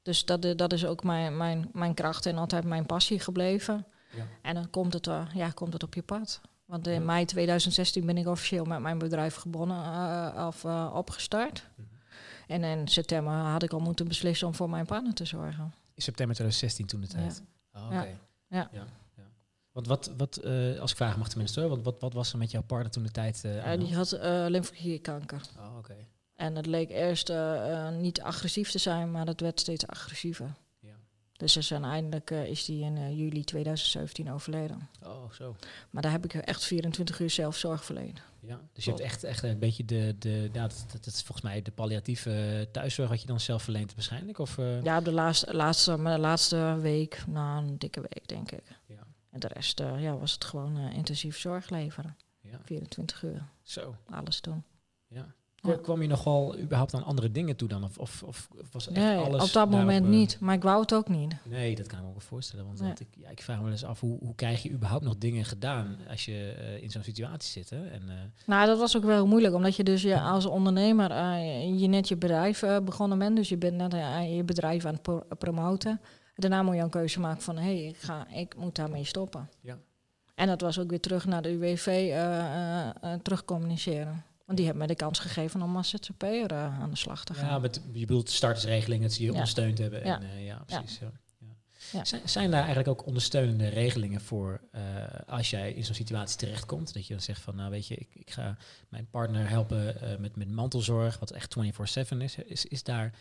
Dus 0.02 0.25
dat, 0.25 0.58
dat 0.58 0.74
is 0.74 0.86
ook 0.86 1.04
mijn, 1.04 1.38
mijn, 1.38 1.70
mijn 1.74 1.94
kracht 1.94 2.25
en 2.25 2.38
altijd 2.38 2.64
mijn 2.64 2.86
passie 2.86 3.20
gebleven. 3.20 3.86
Ja. 4.16 4.24
En 4.42 4.54
dan 4.54 4.70
komt 4.70 4.94
het, 4.94 5.06
ja, 5.34 5.50
komt 5.50 5.74
het 5.74 5.84
op 5.84 5.94
je 5.94 6.02
pad. 6.04 6.42
Want 6.66 6.88
in 6.88 7.06
mei 7.06 7.25
2016 7.25 8.06
ben 8.06 8.18
ik 8.18 8.28
officieel 8.28 8.66
met 8.66 8.80
mijn 8.80 8.98
bedrijf 8.98 9.36
gebonden 9.36 9.78
eh, 9.84 10.46
of 10.48 10.66
opgestart. 10.94 11.64
Mhm. 11.75 11.88
En 12.48 12.64
in 12.64 12.88
september 12.88 13.34
had 13.34 13.64
ik 13.64 13.74
al 13.74 13.80
moeten 13.80 14.08
beslissen 14.08 14.48
om 14.48 14.56
voor 14.56 14.70
mijn 14.70 14.86
partner 14.86 15.14
te 15.14 15.25
zorgen. 15.25 15.74
In 15.94 16.02
september 16.02 16.36
2016 16.36 16.86
toen 16.86 17.02
de 17.02 17.08
tijd. 17.08 17.44
Oh, 17.74 17.86
oké. 17.86 17.96
Ja. 17.96 18.06
Ja. 18.48 18.70
ja. 18.72 18.86
ja. 19.16 19.24
Want 19.72 19.88
wat, 19.88 20.12
wat 20.18 20.38
eh, 20.38 20.80
als 20.80 20.92
ik 20.92 20.98
vragen 20.98 21.20
mag 21.20 21.30
tenminste 21.30 21.60
hoor, 21.60 21.70
want 21.70 21.84
wat, 21.84 22.02
wat 22.02 22.14
was 22.14 22.32
er 22.32 22.38
met 22.38 22.52
jouw 22.52 22.64
partner 22.64 22.92
toen 22.92 23.04
de 23.04 23.12
tijd? 23.12 23.42
de 23.42 23.75
die 23.80 23.96
had 23.96 24.12
eh 24.12 24.46
lymfeklierkanker. 24.48 25.42
Oh, 25.58 25.78
oké. 25.78 25.96
En 26.36 26.56
het 26.56 26.66
leek 26.66 26.90
eerst 26.90 27.34
niet 28.00 28.22
agressief 28.22 28.72
te 28.72 28.78
zijn, 28.78 29.12
maar 29.12 29.25
het 29.25 29.42
werd 29.42 29.60
steeds 29.60 29.88
agressiever. 29.88 30.54
Ja. 30.80 30.96
Dus 31.38 31.58
is 31.58 31.72
uiteindelijk 31.72 32.32
eh, 32.32 32.46
is 32.46 32.66
die 32.66 32.84
in 32.84 33.16
juli 33.16 33.44
2017 33.44 34.32
overleden. 34.32 34.90
Oh, 35.04 35.32
zo. 35.32 35.56
Maar 35.90 36.02
daar 36.02 36.12
heb 36.12 36.25
ik 36.25 36.34
echt 36.34 36.64
24 36.64 37.20
uur 37.20 37.30
zelf 37.30 37.56
zorg 37.56 37.86
verleend. 37.86 38.22
Ja, 38.46 38.62
dus 38.74 38.84
je 38.84 38.90
hebt 38.90 39.04
echt, 39.04 39.24
echt 39.24 39.44
een 39.44 39.60
beetje 39.60 39.86
de, 39.86 40.16
de 40.20 40.50
ja, 40.54 40.68
dat, 40.68 40.86
dat, 40.92 41.04
dat 41.04 41.14
is 41.14 41.22
volgens 41.22 41.42
mij 41.42 41.62
de 41.62 41.72
palliatieve 41.72 42.32
eh, 42.32 42.72
thuiszorg 42.72 43.10
wat 43.10 43.22
je 43.22 43.28
dan 43.28 43.40
zelf 43.40 43.64
verleent 43.64 43.94
waarschijnlijk? 43.94 44.40
Of, 44.40 44.58
eh? 44.58 44.84
Ja, 44.84 44.98
op 44.98 45.06
de 45.06 45.12
laatste, 45.12 45.54
laatste, 45.54 45.98
maar 45.98 46.16
de 46.16 46.22
laatste 46.22 46.78
week, 46.82 47.24
na 47.28 47.58
een 47.58 47.78
dikke 47.78 48.02
week 48.02 48.28
denk 48.28 48.52
ik. 48.52 48.64
Ja. 48.86 49.08
En 49.30 49.40
de 49.40 49.48
rest 49.48 49.80
ja, 49.80 50.18
was 50.18 50.32
het 50.32 50.46
gewoon 50.46 50.78
intensief 50.78 51.38
zorg 51.38 51.70
leveren. 51.70 52.18
Ja. 52.42 52.60
24 52.64 53.24
uur. 53.24 53.44
Zo. 53.64 53.96
Alles 54.10 54.42
doen. 54.42 54.64
Ja. 55.08 55.34
Ja. 55.66 55.76
Kwam 55.82 56.02
je 56.02 56.08
nogal 56.08 56.58
überhaupt 56.58 56.94
aan 56.94 57.04
andere 57.04 57.32
dingen 57.32 57.56
toe 57.56 57.68
dan? 57.68 57.84
Of, 57.84 57.98
of, 57.98 58.24
of 58.26 58.50
was 58.72 58.88
echt 58.88 58.98
Nee, 58.98 59.18
alles 59.18 59.44
op 59.44 59.54
dat 59.54 59.70
moment 59.70 60.04
eh, 60.06 60.12
niet. 60.12 60.38
Maar 60.40 60.56
ik 60.56 60.64
wou 60.64 60.82
het 60.82 60.94
ook 60.94 61.08
niet. 61.10 61.36
Nee, 61.44 61.76
dat 61.76 61.88
kan 61.88 61.98
ik 61.98 62.04
me 62.04 62.10
ook 62.10 62.16
wel 62.18 62.28
voorstellen. 62.28 62.66
Want 62.66 62.82
Nee. 62.82 62.92
ik, 62.92 63.08
ja, 63.18 63.30
ik 63.30 63.42
vraag 63.42 63.58
me 63.58 63.64
wel 63.64 63.72
eens 63.72 63.84
af, 63.86 64.00
hoe, 64.00 64.18
hoe 64.20 64.36
krijg 64.36 64.64
je 64.64 64.72
überhaupt 64.72 65.04
nog 65.04 65.18
dingen 65.18 65.46
gedaan 65.46 65.98
als 66.10 66.26
je 66.26 66.52
eh, 66.52 66.84
in 66.84 66.92
zo'n 66.92 67.04
situatie 67.04 67.52
zit? 67.52 67.70
Hè? 67.70 67.88
En, 67.88 68.02
eh, 68.10 68.16
Nou, 68.46 68.66
dat 68.68 68.78
was 68.80 68.98
ook 68.98 69.04
wel 69.04 69.28
moeilijk, 69.28 69.54
omdat 69.54 69.76
je 69.76 69.84
dus 69.84 70.02
je 70.02 70.20
als 70.22 70.46
ondernemer 70.46 71.14
je 71.78 71.88
net 71.88 72.08
je 72.08 72.18
bedrijf 72.18 72.64
begonnen 72.84 73.18
bent. 73.18 73.36
Dus 73.36 73.50
je 73.50 73.58
bent 73.58 73.76
net 73.78 73.92
je 74.36 74.44
bedrijf 74.46 74.86
aan 74.86 74.94
het 74.94 75.02
pro- 75.02 75.24
promoten. 75.38 76.02
Daarna 76.36 76.64
moet 76.64 76.76
je 76.76 76.82
een 76.82 76.90
keuze 76.90 77.20
maken 77.20 77.42
van, 77.42 77.58
hé, 77.58 77.64
hey, 77.64 77.84
ik, 77.86 77.98
ga, 77.98 78.28
ik 78.34 78.56
moet 78.58 78.76
daarmee 78.76 79.04
stoppen. 79.04 79.50
Ja. 79.62 79.78
En 80.36 80.48
dat 80.48 80.62
was 80.62 80.80
ook 80.80 80.90
weer 80.90 81.00
terug 81.00 81.26
naar 81.26 81.42
de 81.42 81.50
UWV 81.50 82.14
terugcommuniceren. 83.22 84.24
Want 84.46 84.58
die 84.58 84.68
hebben 84.68 84.86
mij 84.88 84.96
de 84.96 85.02
kans 85.04 85.20
gegeven 85.20 85.62
om 85.62 85.75
als 85.75 85.90
ZZP'er 85.90 86.52
eh, 86.52 86.80
aan 86.82 86.90
de 86.90 86.98
slag 86.98 87.24
te 87.24 87.34
gaan. 87.34 87.50
ja, 87.50 87.60
met, 87.60 87.82
je 87.94 88.06
bedoelt 88.06 88.30
startersregelingen, 88.30 89.04
dat 89.04 89.14
ze 89.14 89.20
je 89.22 89.28
Ja. 89.28 89.34
ondersteund 89.34 89.78
hebben. 89.78 90.02
En, 90.04 90.08
Ja. 90.08 90.22
eh, 90.22 90.46
ja, 90.46 90.64
precies. 90.66 91.00
Ja. 91.00 91.12
Zijn, 92.06 92.22
zijn 92.30 92.52
daar 92.52 92.60
eigenlijk 92.60 92.88
ook 92.88 93.06
ondersteunende 93.06 93.68
regelingen 93.68 94.22
voor 94.22 94.62
eh, 94.72 94.82
als 95.28 95.50
jij 95.50 95.72
in 95.74 95.86
zo'n 95.86 95.96
situatie 95.96 96.38
terechtkomt? 96.38 96.94
Dat 96.94 97.08
je 97.08 97.14
dan 97.14 97.22
zegt 97.24 97.42
van, 97.42 97.56
nou 97.56 97.70
weet 97.72 97.88
je, 97.88 97.96
ik, 97.96 98.08
ik 98.14 98.32
ga 98.32 98.58
mijn 98.90 99.08
partner 99.10 99.50
helpen 99.50 99.96
met, 100.20 100.36
met 100.36 100.52
mantelzorg, 100.52 101.20
wat 101.20 101.32
echt 101.32 101.56
24-7 102.14 102.18
is. 102.18 102.36
Is, 102.36 102.66
is 102.66 102.84
daar 102.84 103.14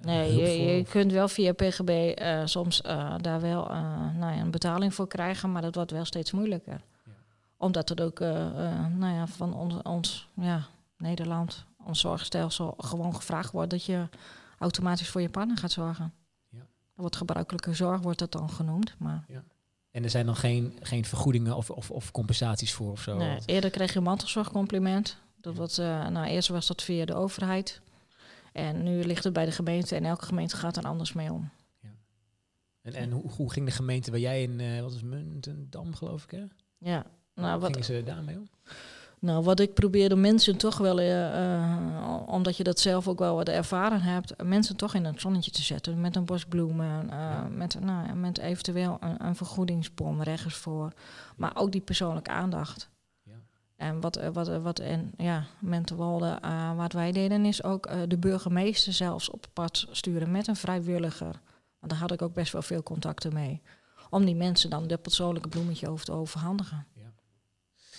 Nee, 0.00 0.36
je, 0.36 0.76
je 0.76 0.82
kunt 0.84 1.12
wel 1.12 1.28
via 1.28 1.52
PGB 1.52 2.18
soms 2.44 2.80
daar 3.20 3.40
wel 3.40 3.68
nou 4.14 4.34
ja, 4.34 4.40
een 4.40 4.50
betaling 4.50 4.94
voor 4.94 5.08
krijgen, 5.08 5.52
maar 5.52 5.62
dat 5.62 5.74
wordt 5.74 5.90
wel 5.90 6.04
steeds 6.04 6.30
moeilijker. 6.32 6.80
Ja. 7.58 7.64
Omdat 7.66 7.88
het 7.88 8.00
ook 8.00 8.20
eh, 8.20 8.46
eh, 8.46 8.86
nou 8.86 9.14
ja, 9.14 9.26
van 9.26 9.54
ons, 9.54 9.74
ons 9.82 10.28
ja, 10.34 10.66
Nederland, 10.96 11.64
ons 11.84 12.00
zorgstelsel, 12.00 12.74
gewoon 12.78 13.14
gevraagd 13.14 13.52
wordt 13.52 13.70
dat 13.70 13.84
je 13.84 14.08
automatisch 14.58 15.08
voor 15.08 15.20
je 15.20 15.28
partner 15.28 15.56
gaat 15.56 15.72
zorgen. 15.72 16.12
Ja. 16.48 16.66
Wordt 16.94 17.16
gebruikelijke 17.16 17.74
zorg, 17.74 18.00
wordt 18.00 18.18
dat 18.18 18.32
dan 18.32 18.50
genoemd. 18.50 18.94
Maar 18.98 19.24
En 19.90 20.04
er 20.04 20.10
zijn 20.10 20.26
dan 20.26 20.36
geen, 20.36 20.78
geen 20.82 21.04
vergoedingen 21.04 21.56
of, 21.56 21.70
of, 21.70 21.90
of 21.90 22.10
compensaties 22.10 22.72
voor 22.74 22.90
of 22.90 23.00
zo? 23.02 23.16
nee, 23.16 23.38
eerder 23.46 23.70
kreeg 23.70 23.92
je 23.92 24.00
mantelzorgcompliment. 24.00 25.16
Dat 25.40 25.52
Ja. 25.54 25.58
was, 25.60 25.78
eh, 25.78 26.08
nou, 26.08 26.26
eerst 26.26 26.48
was 26.48 26.66
dat 26.66 26.82
via 26.82 27.04
de 27.04 27.14
overheid. 27.14 27.80
En 28.52 28.82
nu 28.82 29.04
ligt 29.04 29.24
het 29.24 29.32
bij 29.32 29.44
de 29.44 29.50
gemeente 29.52 29.96
en 29.96 30.04
elke 30.04 30.24
gemeente 30.24 30.56
gaat 30.56 30.76
er 30.76 30.84
anders 30.84 31.12
mee 31.12 31.32
om. 31.32 31.50
En, 32.82 32.94
en 32.94 33.10
hoe, 33.10 33.30
hoe 33.30 33.52
ging 33.52 33.66
de 33.66 33.72
gemeente 33.72 34.10
waar 34.10 34.20
jij 34.20 34.42
in, 34.42 34.82
wat 34.82 34.92
is 34.92 35.02
Muntendam 35.02 35.94
geloof 35.94 36.24
ik 36.24 36.30
hè? 36.30 36.44
Ja, 36.78 37.06
nou 37.38 37.60
wat, 37.60 37.70
gingen 37.70 37.84
ze 37.84 38.02
daarmee 38.04 38.36
om? 38.36 38.48
Nou, 39.20 39.44
wat 39.44 39.60
ik 39.60 39.74
probeerde 39.74 40.16
mensen 40.16 40.56
toch 40.56 40.78
wel, 40.78 40.98
eh, 40.98 41.54
eh, 41.54 42.22
omdat 42.26 42.56
je 42.56 42.64
dat 42.64 42.80
zelf 42.80 43.08
ook 43.08 43.18
wel 43.18 43.34
wat 43.34 43.48
ervaren 43.48 44.00
hebt, 44.00 44.42
mensen 44.42 44.76
toch 44.76 44.94
in 44.94 45.04
het 45.04 45.20
zonnetje 45.20 45.50
te 45.50 45.62
zetten. 45.62 46.00
Met 46.00 46.16
een 46.16 46.24
bos 46.24 46.44
bloemen, 46.44 47.10
eh, 47.10 47.18
Ja. 47.18 47.48
met, 47.50 47.80
nou, 47.80 48.14
met 48.14 48.38
eventueel 48.38 48.96
een, 49.00 49.26
een 49.26 49.36
vergoedingsbon 49.36 50.22
rechts 50.22 50.54
voor. 50.54 50.92
Maar 51.36 51.52
ook 51.54 51.72
die 51.72 51.80
persoonlijke 51.80 52.30
aandacht. 52.30 52.88
Ja. 53.22 53.32
En 53.76 54.00
wat, 54.00 54.20
wat, 54.32 54.48
wat 54.62 54.78
en 54.78 55.12
ja, 55.16 55.44
Menterwolde, 55.58 56.38
eh 56.42 56.76
wat 56.76 56.92
wij 56.92 57.12
deden 57.12 57.44
is 57.44 57.62
ook 57.62 57.90
de 58.08 58.18
burgemeester 58.18 58.92
zelfs 58.92 59.30
op 59.30 59.46
pad 59.52 59.86
sturen 59.90 60.30
met 60.30 60.46
een 60.46 60.56
vrijwilliger. 60.56 61.40
Want 61.78 61.92
daar 61.92 62.00
had 62.00 62.12
ik 62.12 62.22
ook 62.22 62.34
best 62.34 62.52
wel 62.52 62.62
veel 62.62 62.82
contacten 62.82 63.32
mee. 63.32 63.62
Om 64.10 64.24
die 64.24 64.36
mensen 64.36 64.70
dan 64.70 64.86
dat 64.86 65.02
persoonlijke 65.02 65.48
bloemetje 65.48 65.88
over 65.88 66.04
te 66.04 66.12
overhandigen. 66.12 66.86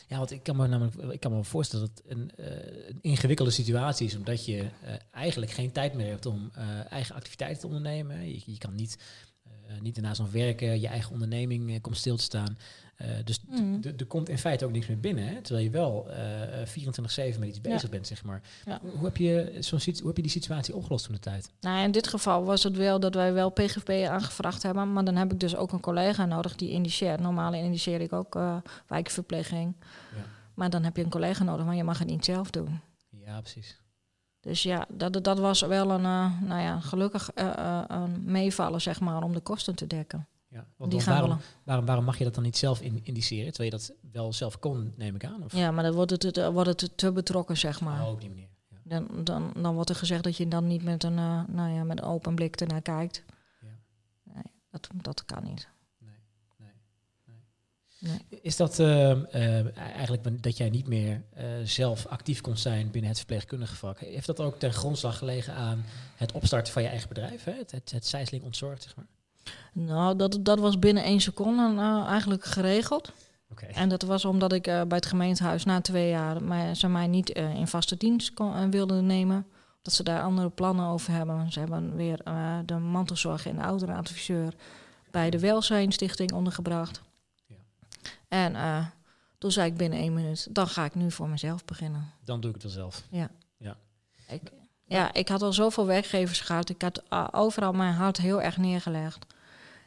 Ja, 0.10 0.18
want 0.18 0.32
ik 0.32 0.44
kan 0.44 0.56
me 0.56 0.68
namelijk 0.68 0.96
ik 0.96 1.20
kan 1.20 1.32
me 1.32 1.44
voorstellen 1.44 1.88
dat 1.88 2.04
het 2.04 2.18
een, 2.18 2.32
eh, 2.36 2.88
een 2.88 3.00
ingewikkelde 3.01 3.51
situatie 3.51 4.08
is, 4.08 4.16
omdat 4.16 4.46
je 4.46 4.58
eh, 4.58 4.94
eigenlijk 5.12 5.51
geen 5.51 5.72
tijd 5.72 5.94
meer 5.94 6.10
hebt 6.10 6.25
om 6.25 6.50
eh, 6.54 6.92
eigen 6.92 7.16
activiteiten 7.16 7.60
te 7.60 7.68
ondernemen. 7.68 8.30
Je, 8.30 8.42
je 8.46 8.58
kan 8.58 8.75
niet, 8.75 8.98
niet 9.82 9.96
daarnaast 9.96 10.20
nog 10.20 10.32
werken, 10.32 10.80
je 10.82 10.88
eigen 10.88 11.12
onderneming 11.12 11.70
eh, 11.74 11.82
komt 11.82 11.98
stil 11.98 12.18
te 12.18 12.24
staan. 12.24 12.58
Eh, 12.96 13.08
dus 13.24 13.38
d- 13.82 13.86
er 14.00 14.06
komt 14.08 14.30
in 14.30 14.38
feite 14.38 14.66
ook 14.66 14.72
niks 14.72 14.88
meer 14.88 15.00
binnen, 15.00 15.28
hè, 15.28 15.42
terwijl 15.42 15.66
je 15.66 15.72
wel 15.72 16.10
eh 16.12 16.66
24/7 16.66 17.40
met 17.40 17.50
iets 17.50 17.62
bezig 17.62 17.82
Ja. 17.82 17.90
bent, 17.90 18.08
zeg 18.08 18.24
maar. 18.24 18.42
Ja. 18.66 18.80
Hoe, 18.96 19.06
heb 19.06 19.18
je 19.18 19.56
zo'n 19.60 19.80
hoe 19.98 20.08
heb 20.08 20.16
je 20.16 20.22
die 20.22 20.32
situatie 20.32 20.76
opgelost 20.76 21.06
toen 21.06 21.14
de 21.16 21.20
tijd? 21.22 21.52
Nou, 21.62 21.84
in 21.84 21.92
dit 21.92 22.08
geval 22.08 22.44
was 22.44 22.64
het 22.64 22.76
wel 22.78 23.00
dat 23.00 23.14
wij 23.14 23.34
wel 23.34 23.50
PGP 23.50 23.90
aangevraagd 23.90 24.64
hebben. 24.64 24.94
Maar 24.94 25.04
dan 25.06 25.16
heb 25.16 25.32
ik 25.34 25.40
dus 25.40 25.56
ook 25.56 25.72
een 25.72 25.80
collega 25.80 26.26
nodig 26.26 26.56
die 26.56 26.70
indiceert. 26.70 27.20
Normaal 27.20 27.54
indiceer 27.54 28.02
ik 28.02 28.14
ook 28.14 28.36
eh, 28.36 28.58
wijkverpleging. 28.88 29.76
Ja. 30.16 30.24
Maar 30.54 30.70
dan 30.70 30.84
heb 30.84 30.96
je 30.98 31.04
een 31.04 31.10
collega 31.10 31.44
nodig, 31.44 31.66
maar 31.66 31.76
je 31.76 31.84
mag 31.84 32.00
het 32.00 32.08
niet 32.08 32.26
zelf 32.26 32.50
doen. 32.52 32.80
Ja, 33.26 33.42
precies. 33.42 33.80
Dus 34.39 34.63
ja, 34.63 34.86
dat, 34.89 35.24
dat 35.24 35.39
was 35.39 35.62
wel 35.62 35.91
een, 35.91 36.05
eh, 36.05 36.41
nou 36.41 36.62
ja, 36.62 36.79
gelukkig 36.79 37.29
een 37.88 38.24
meevallen, 38.24 38.81
zeg 38.81 39.00
maar, 39.00 39.24
om 39.24 39.34
de 39.34 39.39
kosten 39.39 39.75
te 39.75 39.88
dekken. 39.88 40.27
Ja. 40.48 40.65
Want, 40.77 40.91
die 40.91 41.00
gaan 41.01 41.19
waarom, 41.19 41.38
waarom, 41.63 41.86
waarom 41.86 42.05
mag 42.05 42.17
je 42.17 42.24
dat 42.24 42.34
dan 42.34 42.43
niet 42.43 42.58
zelf 42.58 42.81
in, 42.81 43.00
indiceren, 43.03 43.53
terwijl 43.53 43.72
je 43.72 43.77
dat 43.77 43.93
wel 44.12 44.34
zelf 44.34 44.60
kon, 44.60 44.93
neem 44.96 45.15
ik 45.15 45.25
aan? 45.25 45.43
Of? 45.43 45.53
Ja, 45.55 45.72
maar 45.72 45.84
dan 45.84 45.93
wordt 45.93 46.12
het, 46.12 46.34
te- 46.34 46.51
wordt 46.51 46.81
het 46.81 46.98
te, 46.98 47.12
betrokken, 47.12 47.58
zeg 47.58 47.81
maar. 47.81 48.01
Oh, 48.01 48.12
op 48.12 48.19
die 48.19 48.29
manier. 48.29 48.48
Ja. 48.69 48.77
Dan, 48.84 49.24
dan, 49.24 49.51
dan 49.62 49.74
wordt 49.74 49.89
er 49.89 49.96
gezegd 49.96 50.24
dat 50.24 50.38
je 50.38 50.48
dan 50.48 50.67
niet 50.67 50.84
met 50.84 51.03
een, 51.03 51.13
nou 51.48 51.69
ja, 51.69 51.84
met 51.84 51.98
een 52.00 52.05
open 52.05 52.36
blik 52.36 52.55
ernaar 52.55 52.81
kijkt. 52.81 53.24
Ja. 53.62 53.67
Nee, 54.34 54.43
dat, 54.72 54.89
dat 54.93 55.25
kan 55.25 55.43
niet. 55.43 55.67
Nee. 58.00 58.41
Is 58.41 58.56
dat 58.56 58.79
ehm, 58.79 59.24
eh, 59.32 59.77
eigenlijk 59.77 60.44
dat 60.44 60.58
jij 60.58 60.70
niet 60.70 60.88
meer 60.88 61.22
eh, 61.34 61.46
zelf 61.63 62.06
actief 62.06 62.41
kon 62.41 62.58
zijn 62.58 62.91
binnen 62.91 63.10
het 63.10 63.20
verpleegkundige 63.20 63.75
vak? 63.75 64.00
Heeft 64.00 64.25
dat 64.25 64.39
ook 64.39 64.60
ten 64.60 64.74
grondslag 64.74 65.18
gelegen 65.18 65.53
aan 65.53 65.86
het 66.15 66.32
opstarten 66.32 66.74
van 66.74 66.82
je 66.82 66.88
eigen 66.88 67.08
bedrijf? 67.08 67.44
Hè? 67.44 67.51
Het, 67.51 67.72
het, 67.72 68.12
het 68.12 68.39
ontzorgd, 68.44 68.84
zeg 68.84 68.96
maar? 68.96 69.06
Nou, 69.74 70.15
dat, 70.15 70.39
dat 70.41 70.60
was 70.60 70.79
binnen 70.79 71.03
één 71.03 71.20
seconde 71.20 71.82
eh, 71.82 72.06
eigenlijk 72.08 72.46
geregeld. 72.46 73.12
Oké. 73.51 73.65
En 73.65 73.89
dat 73.89 74.01
was 74.01 74.25
omdat 74.25 74.53
ik 74.53 74.63
bij 74.63 74.86
het 74.88 75.06
gemeentehuis 75.06 75.65
na 75.65 75.82
twee 75.82 76.10
jaar 76.10 76.44
mij, 76.44 76.75
ze 76.75 76.88
mij 76.88 77.08
niet 77.08 77.29
in 77.29 77.68
vaste 77.68 77.98
dienst 77.98 78.34
kon, 78.34 78.72
wilden 78.72 79.06
nemen. 79.06 79.46
Dat 79.82 79.94
ze 79.94 80.03
daar 80.03 80.22
andere 80.22 80.50
plannen 80.50 80.86
over 80.86 81.13
hebben. 81.13 81.51
Ze 81.51 81.60
hebben 81.60 81.96
weer 81.96 82.22
de 82.65 82.77
mantelzorg 82.77 83.48
en 83.48 83.56
de 83.56 83.63
ouderenadviseur 83.63 84.53
bij 85.12 85.29
de 85.29 85.39
Welzijnstichting 85.39 86.32
ondergebracht. 86.32 87.01
Ja. 88.01 88.10
En 88.27 88.56
eh, 88.56 88.86
toen 89.38 89.51
zei 89.51 89.72
ik 89.72 89.77
binnen 89.77 90.00
één 90.00 90.13
minuut, 90.13 90.48
dan 90.51 90.68
ga 90.68 90.86
ik 90.86 90.96
nu 90.96 91.12
voor 91.12 91.29
mezelf 91.29 91.65
beginnen. 91.65 92.12
Dan 92.24 92.41
doe 92.41 92.50
ik 92.50 92.62
het 92.62 92.74
wel 92.74 92.74
zelf. 92.74 93.03
Ik, 94.27 94.41
ja, 94.86 95.13
ik 95.13 95.27
had 95.29 95.41
al 95.41 95.53
zoveel 95.53 95.86
werkgevers 95.86 96.41
gehad. 96.41 96.70
Ik 96.70 96.82
had 96.82 97.03
overal 97.34 97.72
mijn 97.74 97.94
hart 97.94 98.18
heel 98.18 98.41
erg 98.41 98.58
neergelegd. 98.58 99.25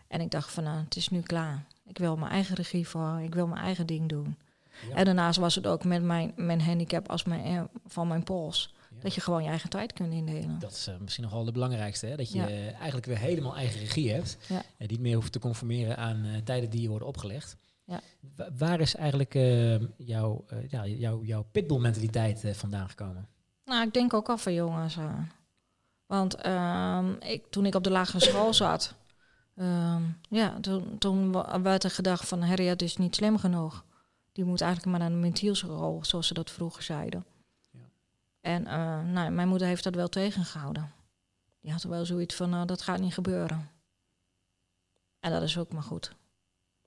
En 0.08 0.20
ik 0.20 0.30
dacht 0.30 0.50
van, 0.50 0.64
nou, 0.64 0.78
het 0.84 0.96
is 0.96 1.08
nu 1.08 1.20
klaar. 1.20 1.64
Ik 1.84 1.98
wil 1.98 2.16
mijn 2.16 2.32
eigen 2.32 2.54
regie 2.54 2.88
voor, 2.88 3.20
ik 3.20 3.34
wil 3.34 3.46
mijn 3.46 3.62
eigen 3.64 3.86
ding 3.86 4.08
doen. 4.08 4.36
Ja. 4.88 4.94
En 4.94 5.04
daarnaast 5.04 5.38
was 5.38 5.54
het 5.54 5.66
ook 5.66 5.84
met 5.84 6.02
mijn, 6.02 6.32
mijn 6.36 6.60
handicap 6.62 7.08
als 7.10 7.24
mijn, 7.24 7.44
eh, 7.44 7.62
van 7.86 8.08
mijn 8.08 8.22
pols. 8.22 8.74
Ja. 8.90 8.96
Dat 9.00 9.14
je 9.14 9.20
gewoon 9.20 9.42
je 9.42 9.48
eigen 9.48 9.70
tijd 9.70 9.92
kunt 9.92 10.12
indelen. 10.12 10.58
Dat 10.58 10.72
is 10.72 10.86
eh, 10.86 10.94
misschien 11.00 11.24
nog 11.24 11.32
wel 11.32 11.44
de 11.44 11.52
belangrijkste. 11.52 12.06
Hè? 12.06 12.16
Dat 12.16 12.32
je 12.32 12.38
Ja. 12.38 12.46
eigenlijk 12.72 13.06
weer 13.06 13.18
helemaal 13.18 13.56
eigen 13.56 13.80
regie 13.80 14.12
hebt. 14.12 14.36
Ja. 14.48 14.62
En 14.78 14.86
niet 14.88 15.00
meer 15.00 15.14
hoeft 15.14 15.32
te 15.32 15.38
conformeren 15.38 15.96
aan 15.96 16.26
tijden 16.44 16.70
die 16.70 16.80
je 16.80 16.88
worden 16.88 17.08
opgelegd. 17.08 17.56
Ja. 17.84 18.00
Wa- 18.36 18.48
waar 18.58 18.80
is 18.80 18.94
eigenlijk 18.94 19.34
eh, 19.34 19.80
jouw, 19.98 20.44
ja, 20.68 20.86
jouw, 20.86 21.22
jouw 21.22 21.42
pitbull-mentaliteit 21.52 22.44
eh, 22.44 22.54
vandaan 22.54 22.88
gekomen? 22.88 23.28
Nou, 23.64 23.86
ik 23.86 23.92
denk 23.94 24.14
ook 24.14 24.28
al 24.28 24.38
van 24.38 24.54
jongens. 24.54 24.96
eh. 24.96 25.18
want 26.06 26.34
ehm, 26.34 27.12
ik, 27.12 27.46
toen 27.50 27.66
ik 27.66 27.74
op 27.74 27.84
de 27.84 27.90
lagere 27.90 28.20
school 28.20 28.54
zat, 28.54 28.94
ehm, 29.56 30.02
ja, 30.28 30.60
toen, 30.60 30.98
toen 30.98 31.32
werd 31.62 31.84
er 31.84 31.90
gedacht 31.90 32.28
van 32.28 32.42
Harriet 32.42 32.82
is 32.82 32.96
niet 32.96 33.14
slim 33.14 33.38
genoeg. 33.38 33.84
Die 34.32 34.44
moet 34.44 34.60
eigenlijk 34.60 34.90
maar 34.90 35.00
naar 35.08 35.18
de 35.18 35.24
mentielschool, 35.26 36.04
zoals 36.04 36.26
ze 36.26 36.34
dat 36.34 36.50
vroeger 36.50 36.82
zeiden. 36.82 37.24
Ja. 37.70 37.80
En 38.40 38.62
nou, 39.12 39.30
mijn 39.30 39.48
moeder 39.48 39.66
heeft 39.66 39.84
dat 39.84 39.94
wel 39.94 40.08
tegengehouden. 40.08 40.92
Die 41.60 41.72
had 41.72 41.82
wel 41.82 42.04
zoiets 42.04 42.34
van, 42.34 42.50
nou, 42.50 42.66
dat 42.66 42.82
gaat 42.82 43.00
niet 43.00 43.14
gebeuren. 43.14 43.70
En 45.20 45.30
dat 45.30 45.42
is 45.42 45.58
ook 45.58 45.72
maar 45.72 45.82
goed. 45.82 46.12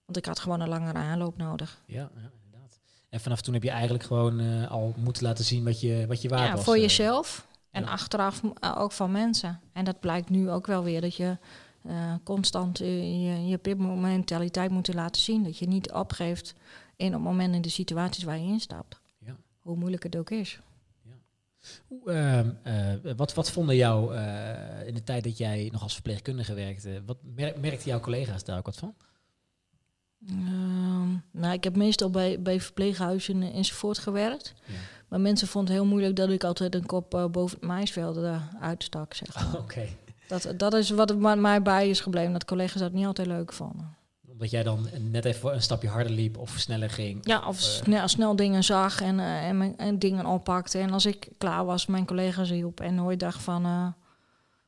Want 0.06 0.18
ik 0.18 0.26
had 0.26 0.40
gewoon 0.40 0.62
een 0.62 0.70
langere 0.70 0.98
aanloop 0.98 1.38
nodig. 1.38 1.82
Ja, 1.86 1.96
ja, 1.96 2.10
inderdaad. 2.44 2.80
En 3.10 3.20
vanaf 3.20 3.42
toen 3.42 3.54
heb 3.54 3.64
je 3.64 3.70
eigenlijk 3.70 4.04
gewoon 4.04 4.40
eh, 4.40 4.72
al 4.72 4.94
moeten 4.98 5.24
laten 5.24 5.46
zien 5.46 5.64
wat 5.64 5.82
je, 5.82 6.06
wat 6.08 6.22
je 6.22 6.30
waard 6.30 6.48
Ja, 6.48 6.56
was. 6.56 6.64
voor 6.64 6.76
eh. 6.76 6.82
jezelf 6.82 7.48
en 7.72 7.84
ja. 7.84 7.90
achteraf 7.90 8.42
eh, 8.60 8.76
ook 8.78 8.92
van 8.92 9.12
mensen. 9.12 9.60
En 9.74 9.86
dat 9.86 10.00
blijkt 10.00 10.30
nu 10.30 10.50
ook 10.50 10.68
wel 10.68 10.84
weer 10.84 11.02
dat 11.02 11.16
je 11.16 11.38
constant 12.24 12.78
je, 12.78 13.46
je 13.48 13.58
pip-mentaliteit 13.58 14.72
moet 14.72 14.94
laten 14.94 15.22
zien. 15.22 15.44
Dat 15.44 15.58
je 15.58 15.68
niet 15.68 15.92
opgeeft 15.92 16.54
in 16.96 17.12
het 17.14 17.22
moment 17.22 17.56
in 17.56 17.62
de 17.62 17.70
situaties 17.70 18.24
waar 18.24 18.38
je 18.38 18.48
instapt. 18.48 19.00
Ja. 19.18 19.36
Hoe 19.60 19.76
moeilijk 19.76 20.04
het 20.04 20.16
ook 20.16 20.30
is. 20.30 20.60
Hoe, 21.88 22.12
ehm, 22.12 22.50
eh, 22.64 23.14
wat, 23.16 23.34
wat 23.34 23.52
vonden 23.52 23.76
jou 23.76 24.16
in 24.86 24.94
de 24.94 25.04
tijd 25.04 25.24
dat 25.24 25.38
jij 25.38 25.70
nog 25.72 25.82
als 25.82 25.94
verpleegkundige 25.94 26.54
werkte? 26.54 27.02
Wat 27.06 27.18
mer- 27.36 27.60
merkten 27.60 27.90
jouw 27.90 28.00
collega's 28.00 28.44
daar 28.44 28.58
ook 28.58 28.66
wat 28.66 28.78
van? 28.78 28.94
Eh, 30.30 30.36
nou, 31.32 31.54
ik 31.54 31.64
heb 31.64 31.76
meestal 31.76 32.10
bij, 32.10 32.42
bij 32.42 32.62
verpleeghuizen 32.62 33.42
enzovoort 33.42 33.98
gewerkt. 33.98 34.54
Ja. 34.66 34.74
Maar 35.08 35.20
mensen 35.22 35.48
vonden 35.48 35.72
het 35.74 35.82
heel 35.82 35.92
moeilijk 35.92 36.16
dat 36.16 36.30
ik 36.30 36.44
altijd 36.44 36.76
een 36.76 36.86
kop 36.86 37.14
eh, 37.14 37.26
boven 37.26 37.58
het 37.60 37.68
maisveld 37.68 38.18
uh, 38.18 38.42
uitstak, 38.62 39.14
zeg 39.14 39.36
maar. 39.36 39.60
Oké. 39.62 39.88
Dat, 40.28 40.54
dat 40.58 40.74
is 40.74 40.90
wat 40.90 41.10
er 41.10 41.18
mij 41.38 41.62
bij 41.62 41.90
is 41.90 42.00
gebleven, 42.00 42.32
dat 42.34 42.46
collega's 42.46 42.82
dat 42.82 42.92
niet 42.92 43.06
altijd 43.06 43.28
leuk 43.28 43.54
vonden. 43.54 43.96
Omdat 44.32 44.50
jij 44.52 44.64
dan 44.64 44.88
net 45.12 45.26
even 45.26 45.54
een 45.54 45.62
stapje 45.62 45.88
harder 45.88 46.12
liep 46.12 46.38
of 46.38 46.50
sneller 46.58 46.90
ging. 46.90 47.20
Ja, 47.28 47.48
of 47.48 47.58
eh, 47.58 47.64
snel, 47.64 48.08
snel 48.08 48.36
dingen 48.36 48.64
zag 48.64 49.02
en, 49.02 49.20
eh, 49.20 49.48
en, 49.48 49.58
mijn- 49.58 49.78
en 49.78 50.00
dingen 50.00 50.26
oppakte. 50.26 50.78
En 50.80 50.92
als 50.92 51.06
ik 51.06 51.30
klaar 51.38 51.66
was, 51.66 51.86
mijn 51.86 52.06
collega's 52.06 52.50
hielp. 52.50 52.80
En 52.80 52.96
nooit 52.96 53.20
dacht 53.20 53.42
van, 53.42 53.66
eh, 53.66 53.88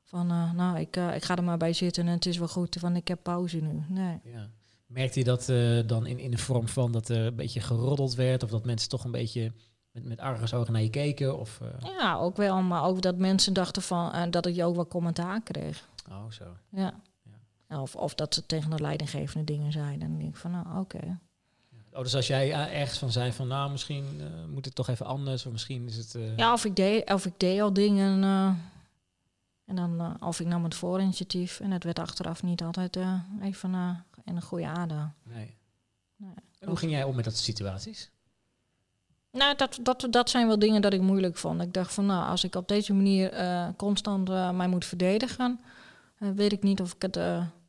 van 0.03 0.29
eh, 0.31 0.51
nou, 0.51 0.79
ik, 0.79 0.95
eh, 0.95 1.15
ik 1.15 1.23
ga 1.23 1.35
er 1.35 1.43
maar 1.43 1.57
bij 1.57 1.73
zitten 1.73 2.07
en 2.07 2.13
het 2.13 2.25
is 2.25 2.37
wel 2.37 2.47
goed, 2.47 2.79
want 2.79 2.95
ik 2.97 3.07
heb 3.07 3.19
pauze 3.23 3.57
nu. 3.57 3.83
Nee. 3.87 4.19
Ja. 4.23 4.47
Merkte 4.87 5.19
je 5.19 5.25
dat 5.25 5.49
eh, 5.49 5.79
dan 5.85 6.05
in, 6.05 6.19
in 6.19 6.31
de 6.31 6.37
vorm 6.37 6.67
van 6.67 6.91
dat 6.91 7.09
er 7.09 7.25
een 7.25 7.35
beetje 7.35 7.59
geroddeld 7.59 8.15
werd? 8.15 8.43
Of 8.43 8.49
dat 8.49 8.65
mensen 8.65 8.89
toch 8.89 9.03
een 9.03 9.11
beetje 9.11 9.51
met, 9.91 10.03
met 10.03 10.19
argusogen 10.19 10.73
naar 10.73 10.81
je 10.81 10.89
keken? 10.89 11.39
Of, 11.39 11.59
eh, 11.61 11.89
Ja, 11.99 12.15
ook 12.15 12.37
wel, 12.37 12.61
maar 12.61 12.83
ook 12.83 13.01
dat 13.01 13.17
mensen 13.17 13.53
dachten 13.53 13.81
van, 13.81 14.11
eh, 14.11 14.23
dat 14.29 14.45
ik 14.45 14.63
ook 14.63 14.75
wel 14.75 14.87
commentaar 14.87 15.41
kreeg. 15.41 15.87
Oh, 16.09 16.31
zo. 16.31 16.43
Ja. 16.69 17.01
Ja. 17.69 17.81
Of, 17.81 17.95
of 17.95 18.15
dat 18.15 18.33
ze 18.33 18.45
tegen 18.45 18.69
de 18.69 18.81
leidinggevende 18.81 19.45
dingen 19.45 19.71
zeiden. 19.71 20.01
En 20.01 20.09
dan 20.09 20.17
denk 20.17 20.29
ik 20.29 20.37
van, 20.39 20.51
nou, 20.51 20.79
oké. 20.79 21.19
Oh, 21.93 22.03
dus 22.03 22.15
als 22.15 22.27
jij 22.27 22.51
ergens 22.73 22.99
van 22.99 23.11
zei 23.11 23.31
van, 23.31 23.47
nou, 23.47 23.71
misschien 23.71 24.05
moet 24.49 24.65
het 24.65 24.75
toch 24.75 24.87
even 24.87 25.05
anders. 25.05 25.45
Of 25.45 25.51
misschien 25.51 25.87
is 25.87 25.97
het... 25.97 26.17
Ja, 26.35 26.53
of 26.53 26.65
ik 26.65 26.75
deed, 26.75 27.11
of 27.13 27.25
ik 27.25 27.33
deed 27.37 27.61
al 27.61 27.73
dingen. 27.73 28.19
En 29.67 29.75
dan, 29.75 29.99
eh, 29.99 30.27
of 30.27 30.39
ik 30.39 30.47
nam 30.47 30.63
het 30.63 30.75
voorinitiatief. 30.75 31.59
En 31.59 31.71
het 31.71 31.83
werd 31.83 31.99
achteraf 31.99 32.43
niet 32.43 32.61
altijd 32.61 32.95
eh, 32.95 33.13
even 33.41 33.73
eh, 33.73 33.89
in 34.23 34.35
een 34.35 34.41
goede 34.41 34.67
aarde. 34.67 35.09
Nee. 35.23 35.55
Nee. 36.15 36.33
En 36.59 36.67
hoe 36.67 36.77
ging 36.77 36.91
jij 36.91 37.03
om 37.03 37.15
met 37.15 37.23
dat 37.25 37.33
soort 37.33 37.45
situaties? 37.45 38.09
Nou, 39.31 39.55
dat, 39.55 39.79
dat, 39.81 40.07
dat 40.09 40.29
zijn 40.29 40.47
wel 40.47 40.59
dingen 40.59 40.81
dat 40.81 40.93
ik 40.93 41.01
moeilijk 41.01 41.37
vond. 41.37 41.61
Ik 41.61 41.73
dacht 41.73 41.93
van, 41.93 42.05
nou, 42.05 42.29
als 42.29 42.43
ik 42.43 42.55
op 42.55 42.67
deze 42.67 42.93
manier 42.93 43.33
constant 43.75 44.27
mij 44.55 44.67
moet 44.67 44.85
verdedigen, 44.85 45.59
weet 46.17 46.51
ik 46.51 46.63
niet 46.63 46.81
of 46.81 46.93
ik 46.93 47.01
het 47.01 47.15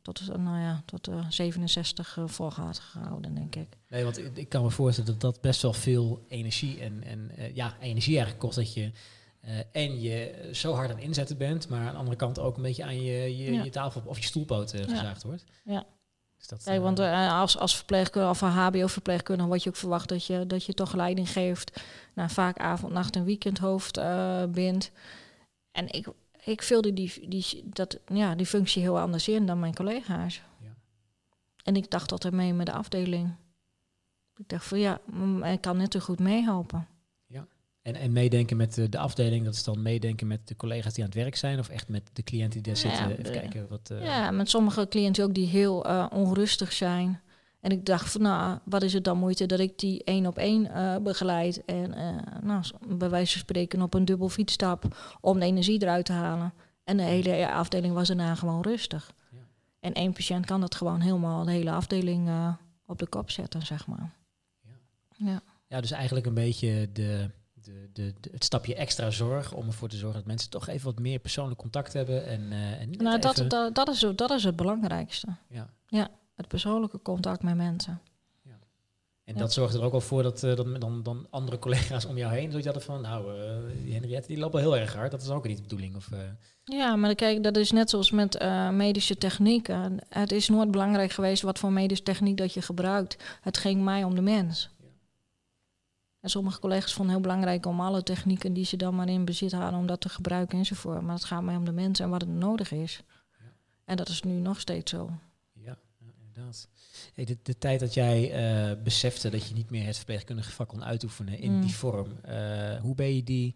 tot, 0.01 0.37
nou 0.37 0.59
ja, 0.59 0.83
tot 0.85 1.07
eh, 1.07 1.25
67 1.29 2.17
uh, 2.17 2.27
voor 2.27 2.51
had 2.51 2.79
gehouden, 2.79 3.35
denk 3.35 3.55
ik. 3.55 3.67
Nee, 3.87 4.03
want 4.03 4.17
ik, 4.17 4.37
ik 4.37 4.49
kan 4.49 4.63
me 4.63 4.69
voorstellen 4.69 5.11
dat 5.11 5.21
dat 5.21 5.41
best 5.41 5.61
wel 5.61 5.73
veel 5.73 6.25
energie 6.27 6.79
en, 6.79 7.03
en 7.03 7.31
ja, 7.53 7.77
energie 7.79 8.13
eigenlijk 8.13 8.39
kost 8.39 8.55
dat 8.55 8.73
je 8.73 8.91
eh, 9.39 9.59
en 9.71 10.01
je 10.01 10.49
zo 10.53 10.73
hard 10.73 10.91
aan 10.91 10.99
inzetten 10.99 11.37
bent, 11.37 11.69
maar 11.69 11.79
aan 11.87 11.91
de 11.93 11.97
andere 11.97 12.17
kant 12.17 12.39
ook 12.39 12.55
een 12.57 12.63
beetje 12.63 12.83
aan 12.83 13.01
je, 13.01 13.37
je, 13.37 13.53
Ja. 13.53 13.63
je 13.63 13.69
tafel 13.69 14.01
of 14.05 14.17
je 14.17 14.23
stoelpoot 14.25 14.71
Ja. 14.71 14.83
gezaagd 14.83 15.23
wordt. 15.23 15.43
Ja. 15.63 15.85
Dus 16.37 16.47
dat, 16.47 16.63
Kijk, 16.63 16.77
eh, 16.77 16.83
want 16.83 16.99
als, 17.31 17.57
als 17.57 17.75
verpleegkundige 17.75 18.31
of 18.33 18.41
een 18.41 18.49
HBO-verpleegkundige 18.49 19.47
wordt 19.47 19.63
je 19.63 19.69
ook 19.69 19.75
verwacht 19.75 20.09
dat 20.09 20.25
je, 20.25 20.47
dat 20.47 20.65
je 20.65 20.73
toch 20.73 20.93
leiding 20.93 21.29
geeft. 21.29 21.81
Nou, 22.13 22.29
vaak 22.29 22.57
avond, 22.57 22.93
nacht 22.93 23.15
en 23.15 23.23
weekendhoofd 23.23 23.93
bent. 24.51 24.91
En 25.71 25.87
ik, 25.91 26.07
ik 26.43 26.61
vulde 26.61 26.93
die, 26.93 27.27
die, 27.29 27.63
dat, 27.65 27.99
ja, 28.13 28.35
die 28.35 28.45
functie 28.45 28.81
heel 28.81 28.99
anders 28.99 29.27
in 29.27 29.45
dan 29.45 29.59
mijn 29.59 29.75
collega's. 29.75 30.41
Ja. 30.63 30.75
En 31.63 31.75
ik 31.75 31.89
dacht 31.89 32.11
altijd 32.11 32.33
mee 32.33 32.53
met 32.53 32.65
de 32.65 32.71
afdeling. 32.73 33.35
Ik 34.35 34.49
dacht 34.49 34.65
van 34.65 34.79
ja, 34.79 34.99
ik 35.43 35.61
kan 35.61 35.77
net 35.77 35.93
zo 35.93 35.99
goed 35.99 36.19
meehelpen. 36.19 36.87
En, 37.89 37.95
en 37.95 38.11
meedenken 38.11 38.57
met 38.57 38.73
de, 38.73 38.89
de 38.89 38.97
afdeling, 38.97 39.45
dat 39.45 39.53
is 39.53 39.63
dan 39.63 39.81
meedenken 39.81 40.27
met 40.27 40.47
de 40.47 40.55
collega's 40.55 40.93
die 40.93 41.03
aan 41.03 41.09
het 41.09 41.19
werk 41.19 41.35
zijn, 41.35 41.59
of 41.59 41.69
echt 41.69 41.87
met 41.87 42.09
de 42.13 42.23
cliënten 42.23 42.61
die 42.63 42.73
daar 42.73 42.83
Ja, 42.83 42.89
zitten. 42.89 43.11
Even 43.11 43.23
de- 43.23 43.39
kijken 43.39 43.67
wat. 43.69 43.89
eh, 43.89 44.03
Ja, 44.05 44.31
met 44.31 44.49
sommige 44.49 44.87
cliënten 44.87 45.23
ook 45.23 45.33
die 45.33 45.47
heel 45.47 45.85
eh, 45.85 46.05
onrustig 46.13 46.71
zijn. 46.73 47.21
En 47.59 47.71
ik 47.71 47.85
dacht 47.85 48.11
van, 48.11 48.21
nou, 48.21 48.59
wat 48.65 48.83
is 48.83 48.93
het 48.93 49.03
dan 49.03 49.17
moeite 49.17 49.45
dat 49.45 49.59
ik 49.59 49.79
die 49.79 50.03
één 50.03 50.25
op 50.25 50.37
één 50.37 50.71
eh, 50.73 50.95
begeleid. 50.97 51.65
En 51.65 51.93
eh, 51.93 52.15
nou, 52.41 52.63
bij 52.87 53.09
wijze 53.09 53.31
van 53.31 53.41
spreken 53.41 53.81
op 53.81 53.93
een 53.93 54.05
dubbel 54.05 54.29
fietsstap 54.29 54.95
om 55.21 55.39
de 55.39 55.45
energie 55.45 55.81
eruit 55.81 56.05
te 56.05 56.13
halen. 56.13 56.53
En 56.83 56.97
de 56.97 57.03
hele 57.03 57.51
afdeling 57.51 57.93
was 57.93 58.07
daarna 58.07 58.35
gewoon 58.35 58.61
rustig. 58.61 59.11
Ja. 59.31 59.37
En 59.79 59.93
één 59.93 60.13
patiënt 60.13 60.45
kan 60.45 60.61
dat 60.61 60.75
gewoon 60.75 60.99
helemaal 60.99 61.43
de 61.45 61.51
hele 61.51 61.71
afdeling 61.71 62.27
eh, 62.27 62.53
op 62.85 62.99
de 62.99 63.07
kop 63.07 63.29
zetten, 63.31 63.65
zeg 63.65 63.87
maar. 63.87 64.11
Ja. 65.17 65.41
Ja, 65.67 65.81
dus 65.81 65.91
eigenlijk 65.91 66.25
een 66.25 66.33
beetje 66.33 66.89
de, 66.93 67.29
de, 67.73 67.89
de, 67.93 68.13
de- 68.19 68.29
het 68.33 68.43
stapje 68.43 68.75
extra 68.75 69.09
zorg 69.09 69.53
om 69.53 69.67
ervoor 69.67 69.89
te 69.89 69.95
zorgen 69.97 70.17
dat 70.19 70.27
mensen 70.27 70.49
toch 70.49 70.67
even 70.67 70.85
wat 70.85 70.99
meer 70.99 71.19
persoonlijk 71.19 71.59
contact 71.59 71.93
hebben. 71.93 72.25
En, 72.25 72.51
en 72.51 72.89
net 72.89 73.01
Nou, 73.01 73.19
dat, 73.19 73.37
even- 73.37 73.49
dat, 73.49 73.75
dat, 73.75 73.87
is, 73.89 74.05
dat 74.15 74.31
is 74.31 74.43
het 74.43 74.55
belangrijkste. 74.55 75.27
ja. 75.87 76.09
Het 76.35 76.47
persoonlijke 76.47 77.01
contact 77.01 77.43
met 77.43 77.55
mensen. 77.55 78.01
En 79.23 79.35
Ja. 79.35 79.39
dat 79.41 79.53
zorgt 79.53 79.73
er 79.73 79.81
ook 79.83 79.91
wel 79.91 80.01
voor 80.01 80.23
dat, 80.23 80.43
eh, 80.43 80.55
dat 80.55 80.81
dan, 80.81 81.03
dan 81.03 81.27
andere 81.29 81.59
collega's 81.59 82.05
om 82.05 82.17
jou 82.17 82.33
heen 82.33 82.47
zoiets 82.49 82.65
hadden 82.67 82.83
van, 82.85 83.01
nou, 83.01 83.31
die 83.83 83.93
Henriette 83.93 84.27
die 84.27 84.37
loopt 84.37 84.53
wel 84.53 84.61
heel 84.61 84.77
erg 84.77 84.93
hard. 84.95 85.11
Dat 85.11 85.21
is 85.21 85.29
ook 85.29 85.47
niet 85.47 85.55
de 85.57 85.61
bedoeling. 85.63 85.95
Of, 85.95 86.09
Ja, 86.63 86.95
maar 86.95 87.15
kijk, 87.15 87.43
dat 87.43 87.57
is 87.57 87.71
net 87.71 87.89
zoals 87.89 88.11
met 88.11 88.39
medische 88.71 89.17
techniek. 89.17 89.67
Eh, 89.67 89.85
het 90.09 90.31
is 90.31 90.49
nooit 90.49 90.71
belangrijk 90.71 91.11
geweest 91.11 91.41
wat 91.41 91.59
voor 91.59 91.71
medische 91.71 92.03
techniek 92.03 92.37
dat 92.37 92.53
je 92.53 92.61
gebruikt. 92.61 93.17
Het 93.41 93.57
ging 93.57 93.83
mij 93.83 94.03
om 94.03 94.15
de 94.15 94.21
mens. 94.21 94.69
En 96.19 96.29
sommige 96.29 96.59
collega's 96.59 96.93
vonden 96.93 97.15
het 97.15 97.23
heel 97.23 97.33
belangrijk 97.33 97.65
om 97.65 97.79
alle 97.81 98.03
technieken 98.03 98.53
die 98.53 98.65
ze 98.65 98.77
dan 98.77 98.95
maar 98.95 99.07
in 99.09 99.25
bezit 99.25 99.51
hadden, 99.51 99.79
om 99.79 99.87
dat 99.87 100.01
te 100.01 100.09
gebruiken 100.09 100.57
enzovoort. 100.57 101.01
Maar 101.01 101.15
het 101.15 101.23
gaat 101.25 101.43
mij 101.43 101.55
om 101.55 101.65
de 101.65 101.71
mens 101.71 101.99
en 101.99 102.09
wat 102.09 102.21
het 102.21 102.29
nodig 102.29 102.71
is. 102.71 103.03
Ja. 103.39 103.45
En 103.85 103.97
dat 103.97 104.09
is 104.09 104.21
nu 104.21 104.31
nog 104.39 104.59
steeds 104.59 104.91
zo. 104.91 105.09
ja, 105.53 105.77
ja, 105.99 106.11
inderdaad. 106.19 106.67
Hey, 107.13 107.25
de, 107.25 107.37
de 107.43 107.57
tijd 107.57 107.79
dat 107.79 107.93
jij 107.93 108.31
eh, 108.31 108.83
besefte 108.83 109.29
dat 109.29 109.47
je 109.47 109.53
niet 109.53 109.69
meer 109.69 109.85
het 109.85 109.95
verpleegkundige 109.95 110.51
vak 110.51 110.67
kon 110.67 110.83
uitoefenen 110.83 111.39
in 111.39 111.51
Mm. 111.55 111.61
die 111.61 111.75
vorm, 111.75 112.17
eh, 112.21 112.75
hoe, 112.81 112.95
ben 112.95 113.15
je 113.15 113.23
die, 113.23 113.55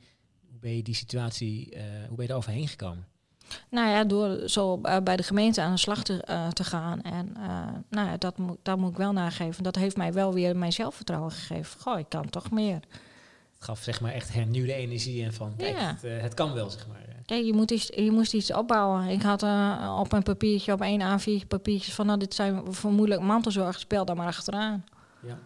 hoe 0.50 0.60
ben 0.60 0.76
je 0.76 0.84
die 0.84 0.96
situatie, 0.96 1.72
eh, 1.72 1.84
hoe 1.84 2.16
ben 2.16 2.22
je 2.22 2.28
daar 2.28 2.38
overheen 2.38 2.68
gekomen? 2.68 3.08
Nou 3.70 3.90
ja, 3.90 4.04
door 4.04 4.50
zo 4.50 4.80
eh, 4.82 4.98
bij 5.04 5.16
de 5.16 5.24
gemeente 5.24 5.62
aan 5.62 5.72
de 5.72 5.78
slag 5.78 6.04
te, 6.04 6.24
eh, 6.24 6.48
te 6.48 6.64
gaan. 6.64 7.02
En 7.02 7.36
eh, 7.38 7.68
nou 7.90 8.08
ja, 8.10 8.18
dat, 8.18 8.38
moet, 8.38 8.58
dat 8.62 8.78
moet 8.78 8.92
ik 8.92 8.98
wel 8.98 9.12
nageven. 9.12 9.64
Dat 9.64 9.76
heeft 9.76 9.98
mij 9.98 10.14
wel 10.14 10.34
weer 10.34 10.56
mijn 10.58 10.74
zelfvertrouwen 10.74 11.32
gegeven. 11.32 11.82
Goh, 11.82 12.00
ik 12.00 12.10
kan 12.10 12.30
toch 12.30 12.52
meer. 12.52 12.80
Het 13.54 13.72
gaf 13.72 13.80
zeg 13.80 14.02
maar 14.02 14.12
echt 14.12 14.34
hernieuwde 14.34 14.74
energie 14.74 15.24
en 15.24 15.34
van, 15.34 15.54
kijk, 15.58 15.78
Ja. 15.78 15.98
het, 16.02 16.22
het 16.22 16.34
kan 16.34 16.54
wel, 16.54 16.70
zeg 16.70 16.88
maar. 16.88 17.02
Kijk, 17.26 17.46
je, 17.46 17.54
moet 17.54 17.72
iets, 17.72 17.88
je 17.88 18.12
moest 18.12 18.34
iets 18.34 18.54
opbouwen. 18.54 19.08
Ik 19.08 19.22
had 19.22 19.44
op 20.00 20.12
een 20.14 20.24
papiertje, 20.24 20.74
op 20.74 20.82
één 20.82 21.20
A4 21.20 21.48
papiertjes 21.48 21.94
van... 21.94 22.06
nou, 22.06 22.20
dit 22.20 22.34
zijn 22.34 22.74
vermoedelijk 22.74 23.22
mantelzorg, 23.22 23.80
spel 23.80 24.06
daar 24.06 24.16
maar 24.16 24.28
achteraan. 24.28 24.84
Ja. 25.22 25.40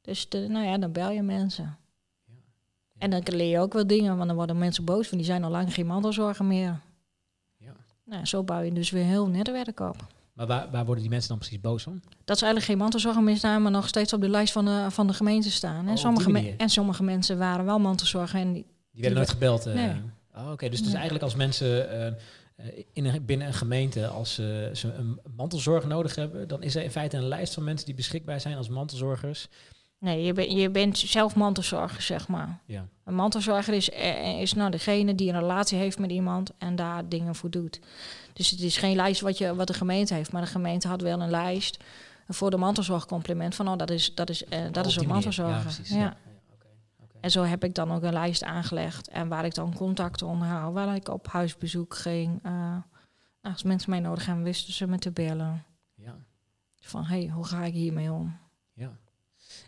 Dus 0.00 0.28
de, 0.28 0.38
nou 0.48 0.66
ja, 0.66 0.78
dan 0.78 0.92
bel 0.92 1.10
je 1.10 1.22
mensen. 1.22 1.78
En 2.98 3.10
dan 3.10 3.22
leer 3.24 3.50
je 3.50 3.58
ook 3.58 3.72
wel 3.72 3.86
dingen, 3.86 4.16
want 4.16 4.26
dan 4.28 4.36
worden 4.36 4.58
mensen 4.58 4.84
boos... 4.84 5.10
want 5.10 5.22
die 5.22 5.24
zijn 5.24 5.44
al 5.44 5.50
lang 5.50 5.74
geen 5.74 5.86
mantelzorger 5.86 6.44
meer. 6.44 6.80
Ja. 7.58 7.72
Nou, 8.04 8.24
zo 8.26 8.42
bouw 8.42 8.60
je 8.60 8.72
dus 8.72 8.90
weer 8.90 9.04
heel 9.04 9.26
netwerk 9.28 9.80
op. 9.80 9.96
Maar 10.32 10.46
waar, 10.46 10.70
waar 10.70 10.84
worden 10.84 11.02
die 11.02 11.10
mensen 11.10 11.28
dan 11.28 11.38
precies 11.38 11.60
boos 11.60 11.86
om? 11.86 12.00
Dat 12.24 12.38
ze 12.38 12.44
eigenlijk 12.44 12.64
geen 12.64 12.78
mantelzorger 12.78 13.22
meer 13.22 13.36
staan... 13.36 13.62
maar 13.62 13.70
nog 13.70 13.88
steeds 13.88 14.12
op 14.12 14.20
de 14.20 14.28
lijst 14.28 14.52
van 14.52 14.64
de, 14.64 14.86
van 14.88 15.06
de 15.06 15.12
gemeente 15.12 15.50
staan. 15.50 15.80
Oh, 15.80 15.86
En, 15.86 15.90
op 15.92 15.98
sommige 15.98 16.30
me- 16.30 16.54
en 16.56 16.68
sommige 16.68 17.02
mensen 17.02 17.38
waren 17.38 17.64
wel 17.64 17.78
mantelzorger... 17.78 18.40
en 18.40 18.52
die, 18.52 18.66
Die 18.90 19.00
werden 19.00 19.18
nooit 19.18 19.30
gebeld. 19.30 19.66
eh. 19.66 19.74
Nee. 19.74 19.92
Oh, 20.34 20.50
Oké, 20.50 20.68
dus, 20.68 20.78
dus 20.78 20.86
Nee. 20.86 20.94
eigenlijk 20.96 21.24
als 21.24 21.34
mensen 21.34 21.90
eh, 21.90 22.12
in 22.92 23.04
een, 23.04 23.24
binnen 23.24 23.46
een 23.46 23.54
gemeente, 23.54 24.06
als 24.06 24.34
ze 24.34 24.92
een 24.96 25.20
mantelzorg 25.36 25.86
nodig 25.86 26.14
hebben, 26.14 26.48
dan 26.48 26.62
is 26.62 26.74
er 26.76 26.82
in 26.82 26.90
feite 26.90 27.16
een 27.16 27.28
lijst 27.28 27.54
van 27.54 27.64
mensen 27.64 27.86
die 27.86 27.94
beschikbaar 27.94 28.40
zijn 28.40 28.56
als 28.56 28.68
mantelzorgers. 28.68 29.48
Nee, 29.98 30.24
je, 30.24 30.32
ben, 30.32 30.56
je 30.56 30.70
bent 30.70 30.98
zelf 30.98 31.34
mantelzorger, 31.34 32.02
zeg 32.02 32.28
maar. 32.28 32.58
Ja. 32.64 32.86
Een 33.04 33.14
mantelzorger 33.14 33.74
is, 33.74 33.90
eh, 33.90 34.40
is 34.40 34.52
nou 34.52 34.70
degene 34.70 35.14
die 35.14 35.32
een 35.32 35.38
relatie 35.38 35.78
heeft 35.78 35.98
met 35.98 36.10
iemand 36.10 36.52
en 36.58 36.76
daar 36.76 37.08
dingen 37.08 37.34
voor 37.34 37.50
doet. 37.50 37.80
Dus 38.32 38.50
het 38.50 38.60
is 38.60 38.76
geen 38.76 38.96
lijst 38.96 39.20
wat, 39.20 39.38
je, 39.38 39.54
wat 39.54 39.66
de 39.66 39.74
gemeente 39.74 40.14
heeft, 40.14 40.32
maar 40.32 40.42
de 40.42 40.48
gemeente 40.48 40.88
had 40.88 41.00
wel 41.00 41.20
een 41.20 41.30
lijst 41.30 41.84
voor 42.28 42.50
de 42.50 42.56
mantelzorgcompliment. 42.56 43.54
Van 43.54 43.68
oh, 43.68 43.76
dat 43.76 43.90
is, 43.90 44.14
dat 44.14 44.30
is, 44.30 44.44
eh, 44.44 44.60
dat 44.72 44.86
is 44.86 44.96
een 44.96 45.06
mantelzorger. 45.06 45.54
Ja, 45.54 45.60
precies. 45.60 45.88
Ja. 45.88 46.16
En 47.20 47.30
zo 47.30 47.42
heb 47.42 47.64
ik 47.64 47.74
dan 47.74 47.92
ook 47.92 48.02
een 48.02 48.12
lijst 48.12 48.42
aangelegd 48.42 49.08
en 49.08 49.28
waar 49.28 49.44
ik 49.44 49.54
dan 49.54 49.74
contacten 49.74 50.26
onderhoud, 50.26 50.74
waar 50.74 50.94
ik 50.94 51.08
op 51.08 51.26
huisbezoek 51.26 51.94
ging. 51.94 52.38
Eh, 52.42 52.52
nou, 52.52 52.82
als 53.54 53.62
mensen 53.62 53.90
mij 53.90 54.00
nodig 54.00 54.26
hebben, 54.26 54.44
wisten 54.44 54.72
ze 54.72 54.86
me 54.86 54.98
te 54.98 55.10
bellen. 55.10 55.64
Ja, 55.94 56.14
Van 56.80 57.04
hey, 57.04 57.28
hoe 57.28 57.44
ga 57.44 57.64
ik 57.64 57.74
hiermee 57.74 58.12
om? 58.12 58.36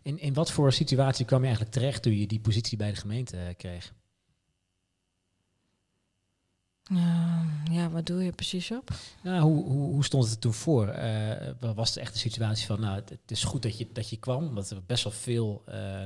In, 0.02 0.18
in 0.18 0.34
wat 0.34 0.50
voor 0.50 0.72
situatie 0.72 1.24
kwam 1.24 1.40
je 1.40 1.46
eigenlijk 1.46 1.76
terecht 1.76 2.02
toen 2.02 2.18
je 2.18 2.26
die 2.26 2.40
positie 2.40 2.76
bij 2.76 2.90
de 2.90 2.96
gemeente 2.96 3.36
eh, 3.36 3.54
kreeg? 3.56 3.94
Eh, 6.82 7.42
ja, 7.70 7.90
wat 7.90 8.06
doe 8.06 8.24
je 8.24 8.32
precies 8.32 8.70
op? 8.70 8.90
Nou, 9.22 9.42
hoe, 9.42 9.64
hoe, 9.64 9.92
hoe 9.92 10.04
stond 10.04 10.24
het 10.24 10.32
er 10.32 10.38
toen 10.38 10.52
voor? 10.52 10.88
Eh, 10.88 11.74
was 11.74 11.88
het 11.88 11.98
echt 11.98 12.12
een 12.12 12.20
situatie 12.20 12.66
van, 12.66 12.80
nou, 12.80 12.94
het, 12.94 13.08
het 13.08 13.30
is 13.30 13.44
goed 13.44 13.62
dat 13.62 13.78
je, 13.78 13.88
dat 13.92 14.10
je 14.10 14.16
kwam, 14.16 14.46
omdat 14.46 14.70
er 14.70 14.84
best 14.86 15.04
wel 15.04 15.12
veel 15.12 15.62
eh 15.64 16.04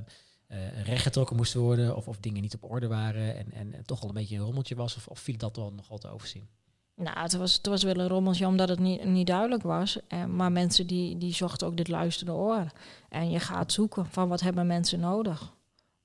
rechtgetrokken 0.83 1.37
moesten 1.37 1.61
worden 1.61 1.97
of, 1.97 2.09
of 2.09 2.19
dingen 2.19 2.43
niet 2.43 2.55
op 2.55 2.71
orde 2.71 2.87
waren 2.87 3.37
en, 3.37 3.53
en, 3.53 3.75
en 3.75 3.85
toch 3.87 4.03
al 4.03 4.09
een 4.09 4.15
beetje 4.15 4.37
een 4.37 4.43
rommeltje 4.43 4.75
was, 4.75 4.97
of, 4.97 5.07
of 5.07 5.19
viel 5.19 5.37
dat 5.37 5.57
wel 5.57 5.73
nog 5.73 5.89
wel 5.89 5.99
te 5.99 6.09
overzien? 6.09 6.49
Nou, 6.97 7.19
het 7.19 7.37
was, 7.37 7.55
het 7.55 7.67
was 7.67 7.83
wel 7.83 7.97
een 7.99 8.09
rommeltje 8.09 8.47
omdat 8.47 8.69
het 8.69 8.79
niet, 8.79 9.05
niet 9.05 9.27
duidelijk 9.27 9.63
was. 9.63 9.99
En, 10.09 10.37
maar 10.37 10.53
mensen 10.53 10.87
die, 10.87 11.19
die 11.19 11.35
zochten 11.35 11.67
ook 11.67 11.77
dit 11.77 11.89
luisterende 11.89 12.41
oor. 12.41 12.67
En 13.09 13.31
je 13.31 13.41
gaat 13.41 13.73
zoeken 13.73 14.07
van 14.07 14.29
wat 14.29 14.41
hebben 14.41 14.67
mensen 14.67 15.01
nodig. 15.01 15.53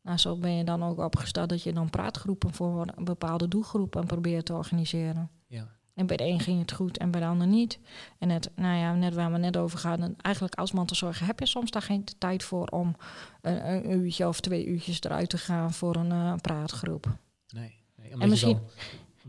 Nou, 0.01 0.17
zo 0.17 0.37
ben 0.37 0.51
je 0.51 0.63
dan 0.63 0.83
ook 0.83 0.99
opgesteld 0.99 1.49
dat 1.49 1.63
je 1.63 1.73
dan 1.73 1.89
praatgroepen 1.89 2.53
voor 2.53 2.87
een 2.95 3.03
bepaalde 3.03 3.47
doelgroepen 3.47 4.05
probeert 4.05 4.45
te 4.45 4.53
organiseren. 4.53 5.29
Ja. 5.47 5.67
En 5.93 6.05
bij 6.05 6.17
de 6.17 6.25
een 6.25 6.39
ging 6.39 6.59
het 6.59 6.71
goed 6.71 6.97
en 6.97 7.11
bij 7.11 7.21
de 7.21 7.27
ander 7.27 7.47
niet. 7.47 7.79
En 8.17 8.27
net, 8.27 8.51
nou 8.55 8.77
ja, 8.77 8.93
net 8.93 9.13
waar 9.13 9.31
we 9.31 9.37
net 9.37 9.57
over 9.57 9.79
gaan, 9.79 10.15
eigenlijk 10.17 10.55
als 10.55 10.71
mantelzorger 10.71 11.25
heb 11.25 11.39
je 11.39 11.45
soms 11.45 11.71
daar 11.71 11.81
geen 11.81 12.03
tijd 12.17 12.43
voor 12.43 12.67
om 12.67 12.95
een, 13.41 13.73
een 13.73 13.91
uurtje 13.91 14.27
of 14.27 14.39
twee 14.39 14.65
uurtjes 14.65 15.01
eruit 15.01 15.29
te 15.29 15.37
gaan 15.37 15.73
voor 15.73 15.95
een 15.95 16.11
uh, 16.11 16.35
praatgroep. 16.35 17.17
Nee, 17.47 17.83
nee 17.95 18.11
en 18.11 18.29
misschien. 18.29 18.59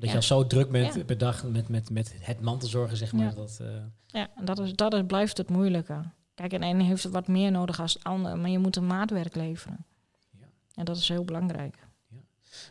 Dat 0.00 0.10
je 0.10 0.16
al 0.16 0.22
zo 0.22 0.46
druk 0.46 0.70
bent 0.70 1.06
per 1.06 1.18
dag 1.18 1.44
met, 1.44 1.68
met, 1.68 1.90
met 1.90 2.14
het 2.18 2.40
mantelzorgen, 2.40 2.96
zeg 2.96 3.12
maar. 3.12 3.24
Ja, 3.24 3.32
dat, 3.32 3.58
uh... 3.62 3.68
ja 4.06 4.28
dat, 4.44 4.58
is, 4.58 4.74
dat 4.74 4.94
is, 4.94 5.02
blijft 5.06 5.36
het 5.36 5.48
moeilijke. 5.48 6.02
Kijk, 6.34 6.52
en 6.52 6.62
een 6.62 6.80
heeft 6.80 7.04
wat 7.04 7.28
meer 7.28 7.50
nodig 7.50 7.80
als 7.80 7.92
de 7.92 8.00
ander, 8.02 8.38
maar 8.38 8.50
je 8.50 8.58
moet 8.58 8.76
een 8.76 8.86
maatwerk 8.86 9.34
leveren. 9.34 9.84
Ja. 10.30 10.46
En 10.74 10.84
dat 10.84 10.96
is 10.96 11.08
heel 11.08 11.24
belangrijk. 11.24 11.76
Ja. 12.08 12.18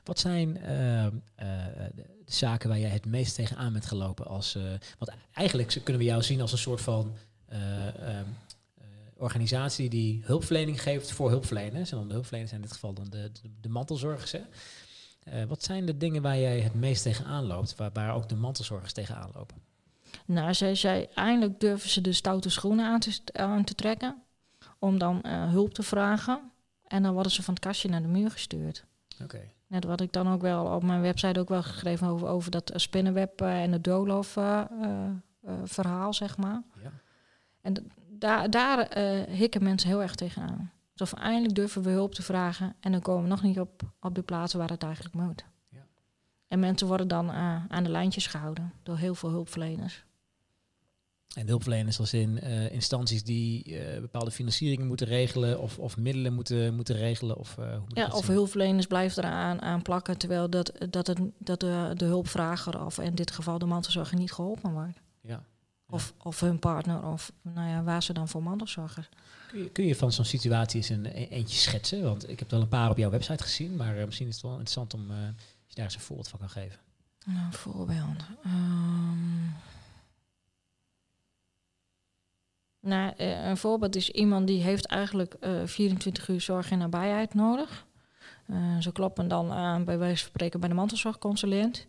Wat 0.04 0.20
zijn 0.20 0.58
uh, 0.58 1.04
uh, 1.04 1.12
de 1.96 2.06
zaken 2.26 2.70
waar 2.70 2.80
jij 2.80 2.90
het 2.90 3.06
meest 3.06 3.36
tegenaan 3.36 3.74
bent 3.74 3.86
gelopen? 3.86 4.26
Als, 4.26 4.58
want 4.98 5.12
eigenlijk 5.34 5.82
kunnen 5.84 6.02
we 6.02 6.08
jou 6.08 6.24
zien 6.24 6.42
als 6.42 6.52
een 6.52 6.58
soort 6.58 6.82
van 6.82 7.16
ehm, 7.48 8.26
organisatie 9.20 9.90
die 9.90 10.22
hulpverlening 10.24 10.82
geeft 10.82 11.12
voor 11.12 11.30
hulpverleners. 11.30 11.92
En 11.92 11.98
dan 11.98 12.08
de 12.08 12.14
hulpverleners 12.14 12.50
zijn 12.50 12.62
in 12.62 12.68
dit 12.68 12.76
geval 12.78 12.94
dan 12.94 13.10
de, 13.10 13.32
de, 13.42 13.50
de 13.62 13.70
mantelzorgers. 13.70 14.32
Hè? 14.32 14.42
Uh, 15.34 15.44
wat 15.44 15.64
zijn 15.64 15.86
de 15.86 15.98
dingen 15.98 16.22
waar 16.22 16.38
jij 16.38 16.60
het 16.60 16.74
meest 16.74 17.04
tegenaan 17.04 17.46
loopt, 17.46 17.76
waar, 17.76 17.90
waar 17.94 18.14
ook 18.14 18.30
de 18.30 18.36
mantelzorgers 18.36 18.94
tegenaan 18.94 19.30
lopen? 19.34 19.58
Nou, 20.26 20.54
zij 20.54 20.76
zei, 20.76 21.08
eindelijk 21.16 21.60
durven 21.60 21.90
ze 21.90 22.02
de 22.02 22.14
stoute 22.14 22.50
schoenen 22.50 22.86
aan 22.86 23.00
te, 23.00 23.22
aan 23.34 23.64
te 23.64 23.76
trekken, 23.76 24.24
om 24.80 24.98
dan 24.98 25.22
uh, 25.26 25.50
hulp 25.50 25.74
te 25.74 25.84
vragen. 25.84 26.52
En 26.88 27.04
dan 27.04 27.14
worden 27.14 27.32
ze 27.32 27.44
van 27.44 27.54
het 27.54 27.64
kastje 27.64 27.90
naar 27.90 28.02
de 28.02 28.08
muur 28.08 28.32
gestuurd. 28.32 28.86
Oké. 29.24 29.42
Net 29.68 29.84
wat 29.84 30.02
ik 30.02 30.14
dan 30.14 30.32
ook 30.32 30.42
wel 30.42 30.66
op 30.66 30.84
mijn 30.84 31.02
website 31.02 31.40
ook 31.40 31.50
wel 31.50 31.64
geschreven 31.64 32.08
over, 32.08 32.28
over 32.28 32.52
dat 32.52 32.72
spinnenweb 32.76 33.42
uh, 33.42 33.62
en 33.64 33.72
het 33.72 33.84
doolhof 33.84 34.38
verhaal, 35.64 36.14
zeg 36.14 36.38
maar. 36.38 36.62
Ja. 36.84 36.92
En 37.62 37.92
daar, 38.08 38.50
daar 38.50 38.98
hikken 39.30 39.64
mensen 39.64 39.90
heel 39.90 40.02
erg 40.02 40.16
tegenaan. 40.16 40.72
Zo 41.08 41.16
eindelijk 41.16 41.56
durven 41.56 41.82
we 41.82 41.90
hulp 41.90 42.14
te 42.14 42.22
vragen 42.22 42.76
en 42.80 42.92
dan 42.92 43.02
komen 43.02 43.24
we 43.24 43.30
nog 43.30 43.44
niet 43.44 43.60
op, 43.60 43.82
op 44.00 44.16
de 44.16 44.22
plaatsen 44.22 44.60
waar 44.60 44.70
het 44.70 44.84
eigenlijk 44.84 45.16
moet. 45.16 45.46
Ja. 45.70 45.86
En 46.48 46.60
mensen 46.60 46.88
worden 46.88 47.08
dan 47.08 47.30
uh, 47.30 47.66
aan 47.68 47.84
de 47.84 47.90
lijntjes 47.90 48.28
gehouden 48.28 48.74
door 48.84 48.98
heel 48.98 49.16
veel 49.16 49.30
hulpverleners. 49.30 50.06
En 51.36 51.48
hulpverleners 51.48 52.00
als 52.00 52.14
in 52.14 52.40
uh, 52.44 52.72
instanties 52.72 53.24
die 53.24 53.66
uh, 53.66 54.00
bepaalde 54.00 54.32
financieringen 54.32 54.88
moeten 54.88 55.08
regelen 55.08 55.60
of, 55.60 55.80
of 55.80 55.98
middelen 55.98 56.34
moeten, 56.34 56.76
moeten 56.76 56.96
regelen? 56.96 57.38
Of, 57.38 57.58
ja, 57.88 58.08
of 58.08 58.28
hulpverleners 58.28 58.88
blijven 58.88 59.24
eraan 59.24 59.62
aan 59.62 59.82
plakken 59.82 60.18
terwijl 60.18 60.50
dat, 60.50 60.72
dat, 60.90 61.08
het, 61.08 61.20
dat 61.38 61.60
de, 61.60 61.92
de 61.96 62.06
hulpvrager 62.06 62.86
of 62.86 63.00
in 63.00 63.16
dit 63.16 63.32
geval 63.32 63.58
de 63.58 63.66
mantelzorger 63.66 64.18
niet 64.18 64.32
geholpen 64.32 64.72
wordt. 64.72 65.00
Ja. 65.22 65.44
Of, 65.90 66.14
of 66.18 66.40
hun 66.40 66.60
partner 66.60 67.04
of 67.04 67.32
nou 67.42 67.70
ja, 67.70 67.84
waar 67.84 68.04
ze 68.04 68.14
dan 68.14 68.28
voor 68.28 68.44
mantelzorgers. 68.44 69.10
Kun 69.48 69.64
je, 69.64 69.70
kun 69.70 69.86
je 69.86 69.96
van 69.96 70.12
zo'n 70.12 70.26
situatie 70.26 70.78
eens 70.78 70.90
een, 70.90 71.06
e-, 71.06 71.28
eentje 71.30 71.58
schetsen? 71.58 72.04
Want 72.04 72.30
ik 72.30 72.40
heb 72.40 72.52
wel 72.52 72.62
een 72.62 72.68
paar 72.68 72.90
op 72.90 72.98
jouw 72.98 73.10
website 73.10 73.44
gezien, 73.44 73.76
maar 73.76 73.98
uh, 73.98 74.06
misschien 74.06 74.28
is 74.28 74.34
het 74.34 74.44
wel 74.44 74.52
interessant 74.52 74.94
om 74.94 75.12
uh, 75.12 75.18
je 75.66 75.76
daar 75.76 75.86
eens 75.86 75.96
een 75.96 76.02
voorbeeld 76.02 76.28
van 76.28 76.40
kan 76.40 76.50
geven. 76.50 76.80
Nou, 77.26 77.46
een 77.46 77.54
voorbeeld. 77.54 78.24
Um, 78.46 79.56
nou, 82.80 83.14
uh, 83.18 83.46
een 83.46 83.58
voorbeeld 83.58 83.96
is 83.96 84.10
iemand 84.10 84.48
die 84.48 84.62
heeft 84.62 84.86
eigenlijk 84.86 85.36
24 85.66 86.28
uur 86.28 86.42
zorg 86.42 86.72
en 86.72 86.78
nabijheid 86.78 87.34
nodig. 87.34 87.86
ze 88.80 88.92
kloppen 88.92 89.28
dan 89.28 89.52
aan 89.52 89.84
bij 89.86 89.98
wijze 89.98 90.22
van 90.22 90.30
spreken 90.30 90.60
bij 90.60 90.70
de 90.70 90.76
mantelzorgconsulent. 90.76 91.86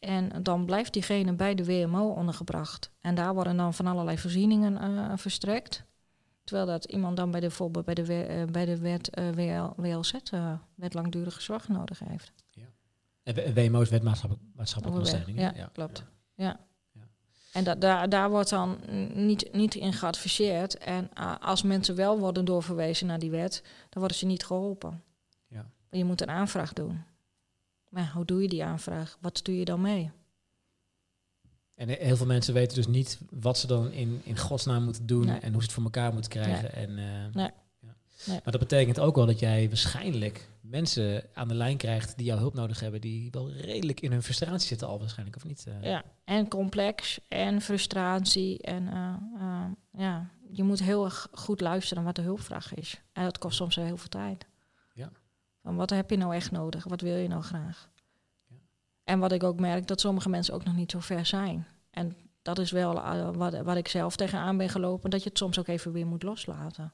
En 0.00 0.42
dan 0.42 0.64
blijft 0.64 0.92
diegene 0.92 1.32
bij 1.32 1.54
de 1.54 1.64
WMO 1.64 2.08
ondergebracht. 2.08 2.90
En 3.00 3.14
daar 3.14 3.34
worden 3.34 3.56
dan 3.56 3.74
van 3.74 3.86
allerlei 3.86 4.18
voorzieningen 4.18 5.18
verstrekt. 5.18 5.84
Terwijl 6.50 6.68
dat 6.68 6.84
iemand 6.84 7.16
dan 7.16 7.30
bij 7.30 7.40
de, 7.40 7.46
bijvoorbeeld 7.46 7.84
bij 7.84 7.94
de, 7.94 8.02
uh, 8.02 8.44
bij 8.44 8.64
de 8.64 8.78
wet 8.78 9.18
uh, 9.18 9.30
WL, 9.30 9.82
WLZ, 9.82 10.12
wet 10.74 10.94
langdurige 10.94 11.42
zorg 11.42 11.68
nodig 11.68 11.98
heeft. 11.98 12.32
Ja. 12.50 12.64
En 13.22 13.54
WMO 13.54 13.80
is 13.80 13.88
wet 13.88 14.02
maatschappelijke, 14.02 14.50
maatschappelijke 14.56 15.02
ondersteuning. 15.02 15.38
Ja, 15.38 15.60
ja, 15.62 15.70
klopt. 15.72 16.04
Ja. 16.34 16.60
ja. 16.92 17.08
En 17.52 17.64
da 17.64 17.74
daar, 17.74 18.08
daar 18.08 18.30
wordt 18.30 18.50
dan 18.50 18.78
niet, 19.14 19.52
niet 19.52 19.74
in 19.74 19.92
geadviseerd. 19.92 20.78
En 20.78 21.12
als 21.40 21.62
mensen 21.62 21.94
wel 21.94 22.18
worden 22.18 22.44
doorverwezen 22.44 23.06
naar 23.06 23.18
die 23.18 23.30
wet, 23.30 23.62
dan 23.62 23.98
worden 23.98 24.16
ze 24.16 24.26
niet 24.26 24.44
geholpen. 24.44 25.02
Ja. 25.46 25.70
Je 25.90 26.04
moet 26.04 26.20
een 26.20 26.30
aanvraag 26.30 26.72
doen. 26.72 27.02
Maar 27.90 28.10
hoe 28.14 28.24
doe 28.24 28.42
je 28.42 28.48
die 28.48 28.64
aanvraag? 28.64 29.18
Wat 29.20 29.38
stuur 29.38 29.58
je 29.58 29.64
dan 29.64 29.80
mee? 29.80 30.10
En 31.74 31.88
heel 31.88 32.16
veel 32.16 32.26
mensen 32.26 32.54
weten 32.54 32.76
dus 32.76 32.86
niet 32.86 33.18
wat 33.30 33.58
ze 33.58 33.66
dan 33.66 33.92
in, 33.92 34.20
in 34.24 34.38
godsnaam 34.38 34.84
moeten 34.84 35.06
doen 35.06 35.28
en 35.28 35.52
hoe 35.52 35.60
ze 35.60 35.66
het 35.66 35.72
voor 35.72 35.82
elkaar 35.82 36.12
moeten 36.12 36.30
krijgen. 36.30 36.72
En, 36.72 36.90
uh, 36.90 37.34
nee. 37.34 37.50
Ja. 38.24 38.32
Maar 38.32 38.52
dat 38.52 38.60
betekent 38.60 39.00
ook 39.00 39.16
wel 39.16 39.26
dat 39.26 39.38
jij 39.38 39.68
waarschijnlijk 39.68 40.48
mensen 40.60 41.24
aan 41.34 41.48
de 41.48 41.54
lijn 41.54 41.76
krijgt 41.76 42.16
die 42.16 42.26
jouw 42.26 42.38
hulp 42.38 42.54
nodig 42.54 42.80
hebben, 42.80 43.00
die 43.00 43.30
wel 43.30 43.50
redelijk 43.50 44.00
in 44.00 44.12
hun 44.12 44.22
frustratie 44.22 44.68
zitten 44.68 44.88
al 44.88 44.98
waarschijnlijk, 44.98 45.36
of 45.36 45.44
niet? 45.44 45.64
Uh. 45.68 45.82
Ja, 45.82 46.04
en 46.24 46.48
complex 46.48 47.20
en 47.28 47.60
frustratie. 47.60 48.62
En 48.62 48.82
uh, 48.82 49.64
ja, 49.92 50.30
je 50.50 50.62
moet 50.62 50.82
heel 50.82 51.04
erg 51.04 51.28
goed 51.32 51.60
luisteren 51.60 52.04
wat 52.04 52.16
de 52.16 52.22
hulpvraag 52.22 52.74
is. 52.74 53.00
En 53.12 53.24
dat 53.24 53.38
kost 53.38 53.56
soms 53.56 53.76
heel 53.76 53.96
veel 53.96 54.08
tijd. 54.08 54.46
Ja. 55.62 55.68
Van 55.68 55.76
wat 55.76 55.90
heb 55.90 56.10
je 56.10 56.16
nou 56.16 56.34
echt 56.34 56.50
nodig? 56.50 56.84
Wat 56.84 57.00
wil 57.00 57.16
je 57.16 57.28
nou 57.28 57.42
graag? 57.42 57.90
En 59.04 59.18
wat 59.18 59.32
ik 59.32 59.42
ook 59.42 59.60
merk, 59.60 59.86
dat 59.86 60.00
sommige 60.00 60.28
mensen 60.28 60.54
ook 60.54 60.64
nog 60.64 60.76
niet 60.76 60.90
zo 60.90 61.00
ver 61.00 61.26
zijn. 61.26 61.66
En 61.90 62.16
dat 62.42 62.58
is 62.58 62.70
wel 62.70 62.96
uh, 62.96 63.30
wat, 63.34 63.60
wat 63.60 63.76
ik 63.76 63.88
zelf 63.88 64.16
tegenaan 64.16 64.56
ben 64.56 64.68
gelopen, 64.68 65.10
dat 65.10 65.22
je 65.22 65.28
het 65.28 65.38
soms 65.38 65.58
ook 65.58 65.66
even 65.66 65.92
weer 65.92 66.06
moet 66.06 66.22
loslaten. 66.22 66.92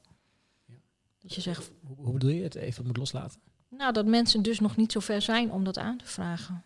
Ja. 0.65 0.75
Dat 1.19 1.35
je 1.35 1.41
zegt. 1.41 1.71
Hoe, 1.83 1.95
hoe, 1.95 2.13
bedoel 2.13 2.29
je 2.29 2.43
het 2.43 2.55
even 2.55 2.85
moet 2.85 2.97
loslaten? 2.97 3.39
Nou, 3.69 3.93
dat 3.93 4.05
mensen 4.05 4.41
dus 4.41 4.59
nog 4.59 4.75
niet 4.75 4.91
zo 4.91 4.99
ver 4.99 5.21
zijn 5.21 5.51
om 5.51 5.63
dat 5.63 5.77
aan 5.77 5.97
te 5.97 6.05
vragen. 6.05 6.63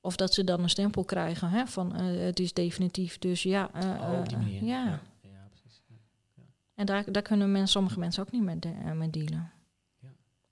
Of 0.00 0.16
dat 0.16 0.34
ze 0.34 0.44
dan 0.44 0.62
een 0.62 0.70
stempel 0.70 1.04
krijgen 1.04 1.50
hè, 1.50 1.66
van 1.66 2.00
uh, 2.00 2.24
het 2.24 2.40
is 2.40 2.52
definitief. 2.52 3.18
Dus 3.18 3.42
ja. 3.42 3.70
Uh, 3.84 4.00
oh, 4.00 4.18
op 4.18 4.28
die 4.28 4.38
manier. 4.38 4.64
Ja. 4.64 4.84
ja. 4.84 5.00
ja 5.20 5.48
precies. 5.48 5.82
Ja. 5.86 6.42
En 6.74 6.86
daar, 6.86 7.12
daar 7.12 7.22
kunnen 7.22 7.52
mensen, 7.52 7.70
sommige 7.70 7.98
mensen 7.98 8.22
ook 8.22 8.32
niet 8.32 8.42
mee, 8.42 8.58
de, 8.58 8.68
mee 8.94 9.10
dealen. 9.10 9.52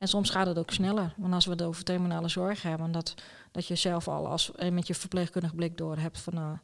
En 0.00 0.08
soms 0.08 0.30
gaat 0.30 0.46
het 0.46 0.58
ook 0.58 0.70
sneller. 0.70 1.14
Want 1.16 1.34
als 1.34 1.44
we 1.44 1.50
het 1.50 1.62
over 1.62 1.84
terminale 1.84 2.28
zorg 2.28 2.62
hebben, 2.62 2.92
dat, 2.92 3.14
dat 3.50 3.66
je 3.66 3.74
zelf 3.74 4.08
al 4.08 4.26
als, 4.26 4.52
eh, 4.54 4.70
met 4.70 4.86
je 4.86 4.94
verpleegkundig 4.94 5.54
blik 5.54 5.78
door 5.78 5.96
hebt 5.98 6.20
van 6.20 6.34
nou, 6.34 6.56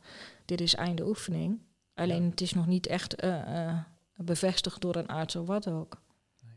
dit 0.45 0.61
is 0.61 0.75
einde 0.75 1.07
oefening. 1.07 1.61
Alleen 1.95 2.31
het 2.31 2.41
is 2.41 2.53
nog 2.53 2.67
niet 2.67 2.87
echt 2.87 3.25
uh, 3.25 3.49
uh, 3.49 3.79
bevestigd 4.17 4.81
door 4.81 4.97
een 4.97 5.07
arts 5.07 5.37
of 5.37 5.47
wat 5.47 5.69
ook. 5.69 6.03
Nee. 6.41 6.55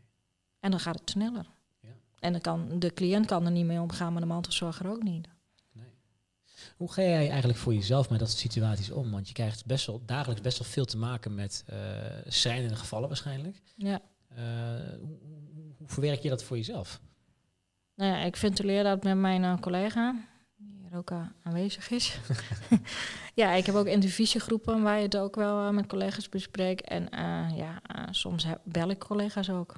En 0.60 0.70
dan 0.70 0.80
gaat 0.80 1.00
het 1.00 1.10
sneller. 1.10 1.46
Ja. 1.80 1.88
En 2.18 2.32
dan 2.32 2.40
kan, 2.40 2.78
de 2.78 2.94
cliënt 2.94 3.26
kan 3.26 3.44
er 3.44 3.50
niet 3.50 3.66
mee 3.66 3.80
omgaan, 3.80 4.12
maar 4.12 4.22
de 4.22 4.28
mantelzorger 4.28 4.90
ook 4.90 5.02
niet. 5.02 5.28
Nee. 5.72 5.84
Hoe 6.76 6.92
ga 6.92 7.02
jij 7.02 7.28
eigenlijk 7.28 7.58
voor 7.58 7.74
jezelf 7.74 8.10
met 8.10 8.18
dat 8.18 8.28
soort 8.28 8.40
situaties 8.40 8.90
om? 8.90 9.10
Want 9.10 9.28
je 9.28 9.34
krijgt 9.34 9.66
best 9.66 9.86
wel, 9.86 10.02
dagelijks 10.06 10.42
best 10.42 10.58
wel 10.58 10.68
veel 10.68 10.84
te 10.84 10.96
maken 10.96 11.34
met 11.34 11.64
uh, 11.70 11.78
schrijnende 12.26 12.76
gevallen 12.76 13.08
waarschijnlijk. 13.08 13.60
Ja. 13.76 14.00
Hoe, 15.00 15.18
hoe 15.80 15.88
verwerk 15.88 16.20
je 16.20 16.28
dat 16.28 16.42
voor 16.42 16.56
jezelf? 16.56 17.00
Nou 17.94 18.12
ja, 18.12 18.18
ik 18.18 18.36
ventileer 18.36 18.82
dat 18.82 19.02
met 19.02 19.16
mijn 19.16 19.42
uh, 19.42 19.58
collega, 19.60 20.14
die 20.56 20.76
hier 20.80 20.98
ook 20.98 21.10
uh, 21.10 21.22
aanwezig 21.42 21.90
is. 21.90 22.18
ja, 23.34 23.52
ik 23.52 23.66
heb 23.66 23.74
ook 23.74 23.86
intervisiegroepen 23.86 24.82
waar 24.82 24.96
je 24.96 25.02
het 25.02 25.16
ook 25.16 25.36
wel 25.36 25.66
uh, 25.66 25.70
met 25.70 25.86
collega's 25.86 26.28
bespreekt. 26.28 26.88
En 26.88 27.08
ja, 27.56 27.80
soms 28.10 28.46
bel 28.64 28.90
ik 28.90 28.98
collega's 28.98 29.50
ook. 29.50 29.74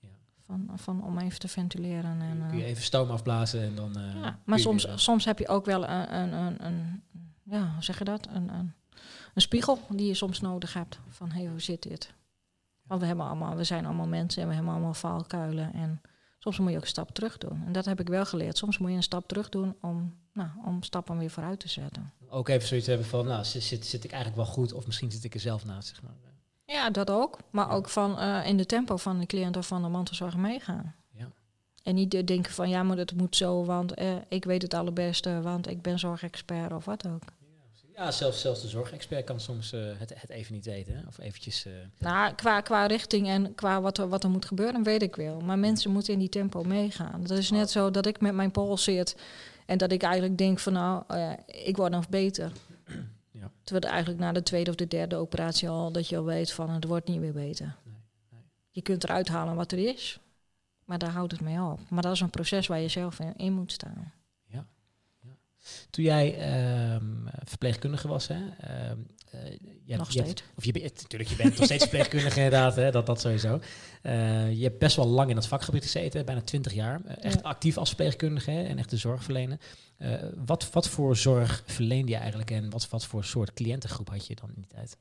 Ja. 0.00 0.08
Van, 0.46 0.70
van, 0.74 1.04
om 1.04 1.18
even 1.18 1.38
te 1.38 1.48
ventileren. 1.48 2.20
En, 2.20 2.46
kun 2.48 2.58
je 2.58 2.64
even 2.64 2.82
stoom 2.82 3.10
afblazen 3.10 3.62
en 3.62 3.74
dan... 3.74 3.92
ja, 4.22 4.38
maar 4.44 4.58
soms, 4.58 4.88
soms 4.94 5.24
heb 5.24 5.38
je 5.38 5.48
ook 5.48 5.64
wel 5.64 5.88
een, 5.88 6.14
een, 6.14 6.32
een, 6.32 6.64
een 6.66 7.02
ja, 7.42 7.72
hoe 7.72 7.84
zeg 7.84 7.98
je 7.98 8.04
dat? 8.04 8.26
Een, 8.26 8.48
een, 8.48 8.74
een 9.34 9.42
spiegel 9.42 9.80
die 9.88 10.06
je 10.06 10.14
soms 10.14 10.40
nodig 10.40 10.72
hebt. 10.72 10.98
Van, 11.08 11.30
hé, 11.30 11.40
hey, 11.40 11.50
hoe 11.50 11.60
zit 11.60 11.82
dit? 11.82 12.14
Want 12.86 13.00
we, 13.00 13.06
hebben 13.06 13.26
allemaal, 13.26 13.56
we 13.56 13.64
zijn 13.64 13.86
allemaal 13.86 14.06
mensen 14.06 14.42
en 14.42 14.48
we 14.48 14.54
hebben 14.54 14.72
allemaal 14.72 14.94
valkuilen. 14.94 15.72
En 15.72 16.00
soms 16.38 16.58
moet 16.58 16.70
je 16.70 16.76
ook 16.76 16.82
een 16.82 16.88
stap 16.88 17.10
terug 17.10 17.38
doen. 17.38 17.62
En 17.66 17.72
dat 17.72 17.84
heb 17.84 18.00
ik 18.00 18.08
wel 18.08 18.24
geleerd. 18.24 18.58
Soms 18.58 18.78
moet 18.78 18.90
je 18.90 18.96
een 18.96 19.02
stap 19.02 19.28
terug 19.28 19.48
doen 19.48 19.76
om, 19.80 20.14
nou, 20.32 20.48
om 20.64 20.82
stappen 20.82 21.18
weer 21.18 21.30
vooruit 21.30 21.60
te 21.60 21.68
zetten. 21.68 22.12
Ook 22.28 22.48
even 22.48 22.68
zoiets 22.68 22.86
hebben 22.86 23.06
van, 23.06 23.26
nou, 23.26 23.44
zit, 23.44 23.86
zit 23.86 24.04
ik 24.04 24.12
eigenlijk 24.12 24.42
wel 24.42 24.52
goed 24.54 24.72
of 24.72 24.86
misschien 24.86 25.10
zit 25.10 25.24
ik 25.24 25.34
er 25.34 25.40
zelf 25.40 25.64
naast. 25.64 25.88
Zeg 25.88 26.02
maar. 26.02 26.14
Ja, 26.66 26.90
dat 26.90 27.10
ook. 27.10 27.38
Maar 27.50 27.70
ook 27.70 27.88
van 27.88 28.18
uh, 28.18 28.46
in 28.46 28.56
de 28.56 28.66
tempo 28.66 28.96
van 28.96 29.18
de 29.18 29.26
cliënt 29.26 29.56
of 29.56 29.66
van 29.66 29.82
de 29.82 29.88
mantelzorg 29.88 30.36
meegaan. 30.36 30.94
Ja. 31.12 31.28
En 31.82 31.94
niet 31.94 32.26
denken 32.26 32.52
van, 32.52 32.68
ja, 32.68 32.82
maar 32.82 32.96
het 32.96 33.16
moet 33.16 33.36
zo, 33.36 33.64
want 33.64 33.98
uh, 34.00 34.14
ik 34.28 34.44
weet 34.44 34.62
het 34.62 34.74
allerbeste, 34.74 35.40
want 35.42 35.68
ik 35.68 35.82
ben 35.82 35.98
zorgexpert 35.98 36.72
of 36.72 36.84
wat 36.84 37.06
ook. 37.08 37.22
Ja, 37.96 38.10
zelfs, 38.10 38.40
zelfs 38.40 38.60
de 38.60 38.68
zorgexpert 38.68 39.24
kan 39.24 39.40
soms 39.40 39.72
eh, 39.72 39.80
het, 39.98 40.12
het 40.20 40.30
even 40.30 40.54
niet 40.54 40.64
weten. 40.64 40.94
Hè? 40.96 41.00
Of 41.08 41.18
eventjes... 41.18 41.64
eh, 41.66 41.72
Nou, 41.98 42.34
qua, 42.34 42.60
qua 42.60 42.86
richting 42.86 43.28
en 43.28 43.54
qua 43.54 43.80
wat 43.80 43.98
er, 43.98 44.08
wat 44.08 44.24
er 44.24 44.30
moet 44.30 44.44
gebeuren, 44.44 44.82
weet 44.82 45.02
ik 45.02 45.16
wel. 45.16 45.40
Maar 45.40 45.58
mensen 45.58 45.90
moeten 45.90 46.12
in 46.12 46.18
die 46.18 46.28
tempo 46.28 46.62
meegaan. 46.62 47.20
Het 47.20 47.30
is 47.30 47.50
net 47.50 47.70
zo 47.70 47.90
dat 47.90 48.06
ik 48.06 48.20
met 48.20 48.34
mijn 48.34 48.50
pols 48.50 48.84
zit 48.84 49.16
en 49.66 49.78
dat 49.78 49.92
ik 49.92 50.02
eigenlijk 50.02 50.38
denk 50.38 50.58
van 50.58 50.72
nou, 50.72 51.02
eh, 51.08 51.32
ik 51.46 51.76
word 51.76 51.90
nog 51.92 52.08
beter. 52.08 52.52
Ja. 53.30 53.50
Terwijl 53.62 53.92
eigenlijk 53.92 54.22
na 54.22 54.32
de 54.32 54.42
tweede 54.42 54.70
of 54.70 54.76
de 54.76 54.88
derde 54.88 55.16
operatie 55.16 55.68
al 55.68 55.92
dat 55.92 56.08
je 56.08 56.16
al 56.16 56.24
weet 56.24 56.52
van 56.52 56.70
het 56.70 56.84
wordt 56.84 57.08
niet 57.08 57.20
meer 57.20 57.32
beter. 57.32 57.76
Nee, 57.84 57.94
nee. 58.30 58.40
Je 58.70 58.82
kunt 58.82 59.04
eruit 59.04 59.28
halen 59.28 59.54
wat 59.54 59.72
er 59.72 59.78
is, 59.88 60.20
maar 60.84 60.98
daar 60.98 61.10
houdt 61.10 61.32
het 61.32 61.40
mee 61.40 61.60
op. 61.62 61.80
Maar 61.88 62.02
dat 62.02 62.12
is 62.12 62.20
een 62.20 62.30
proces 62.30 62.66
waar 62.66 62.80
je 62.80 62.88
zelf 62.88 63.18
in, 63.20 63.32
in 63.36 63.52
moet 63.52 63.72
staan. 63.72 64.12
Toen 65.90 66.04
jij 66.04 66.38
ehm, 66.38 67.04
verpleegkundige 67.44 68.08
was, 68.08 68.28
hè? 68.28 68.34
eh, 68.60 68.90
je, 69.84 69.96
Nog 69.96 70.12
hebt- 70.14 70.26
steeds. 70.26 70.42
of 70.56 70.64
je 70.64 70.72
bent, 70.72 71.02
natuurlijk, 71.02 71.30
je 71.30 71.36
bent 71.36 71.56
nog 71.56 71.64
steeds 71.64 71.82
verpleegkundige 71.82 72.36
inderdaad, 72.44 72.76
hè? 72.76 72.90
Dat, 72.90 73.06
dat 73.06 73.20
sowieso. 73.20 73.60
Eh, 74.02 74.52
je 74.52 74.62
hebt 74.62 74.78
best 74.78 74.96
wel 74.96 75.06
lang 75.06 75.30
in 75.30 75.36
het 75.36 75.46
vakgebied 75.46 75.82
gezeten, 75.82 76.24
bijna 76.24 76.40
20 76.40 76.72
jaar. 76.72 77.00
Eh, 77.04 77.24
echt 77.24 77.34
Ja. 77.34 77.40
actief 77.48 77.76
als 77.78 77.88
verpleegkundige 77.88 78.50
hè? 78.50 78.62
en 78.64 78.78
echt 78.78 78.90
de 78.90 78.96
zorg 78.96 79.24
verlenen. 79.24 79.58
Eh, 79.96 80.12
wat, 80.46 80.70
wat 80.72 80.88
voor 80.88 81.16
zorg 81.16 81.62
verleende 81.66 82.10
je 82.12 82.16
eigenlijk 82.18 82.50
en 82.50 82.70
wat, 82.70 82.88
wat 82.88 83.06
voor 83.06 83.24
soort 83.24 83.52
cliëntengroep 83.52 84.10
had 84.10 84.26
je 84.26 84.34
dan 84.34 84.48
in 84.48 84.54
die 84.60 84.66
tijd? 84.74 84.96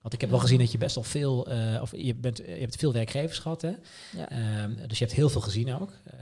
Want 0.00 0.14
ik 0.14 0.20
heb 0.20 0.30
wel 0.30 0.38
Ja. 0.38 0.44
gezien 0.44 0.58
dat 0.58 0.72
je 0.72 0.78
best 0.78 0.94
wel 0.94 1.04
veel, 1.04 1.46
eh, 1.46 1.82
of 1.82 1.92
je, 1.96 2.14
bent, 2.14 2.36
je 2.36 2.42
hebt 2.44 2.76
veel 2.76 2.92
werkgevers 2.92 3.38
gehad, 3.38 3.62
hè? 3.62 3.74
Ja. 4.16 4.28
Ehm, 4.28 4.86
dus 4.88 4.98
je 4.98 5.04
hebt 5.04 5.16
heel 5.16 5.28
veel 5.28 5.40
gezien 5.40 5.74
ook. 5.74 5.92
Eh, 6.04 6.18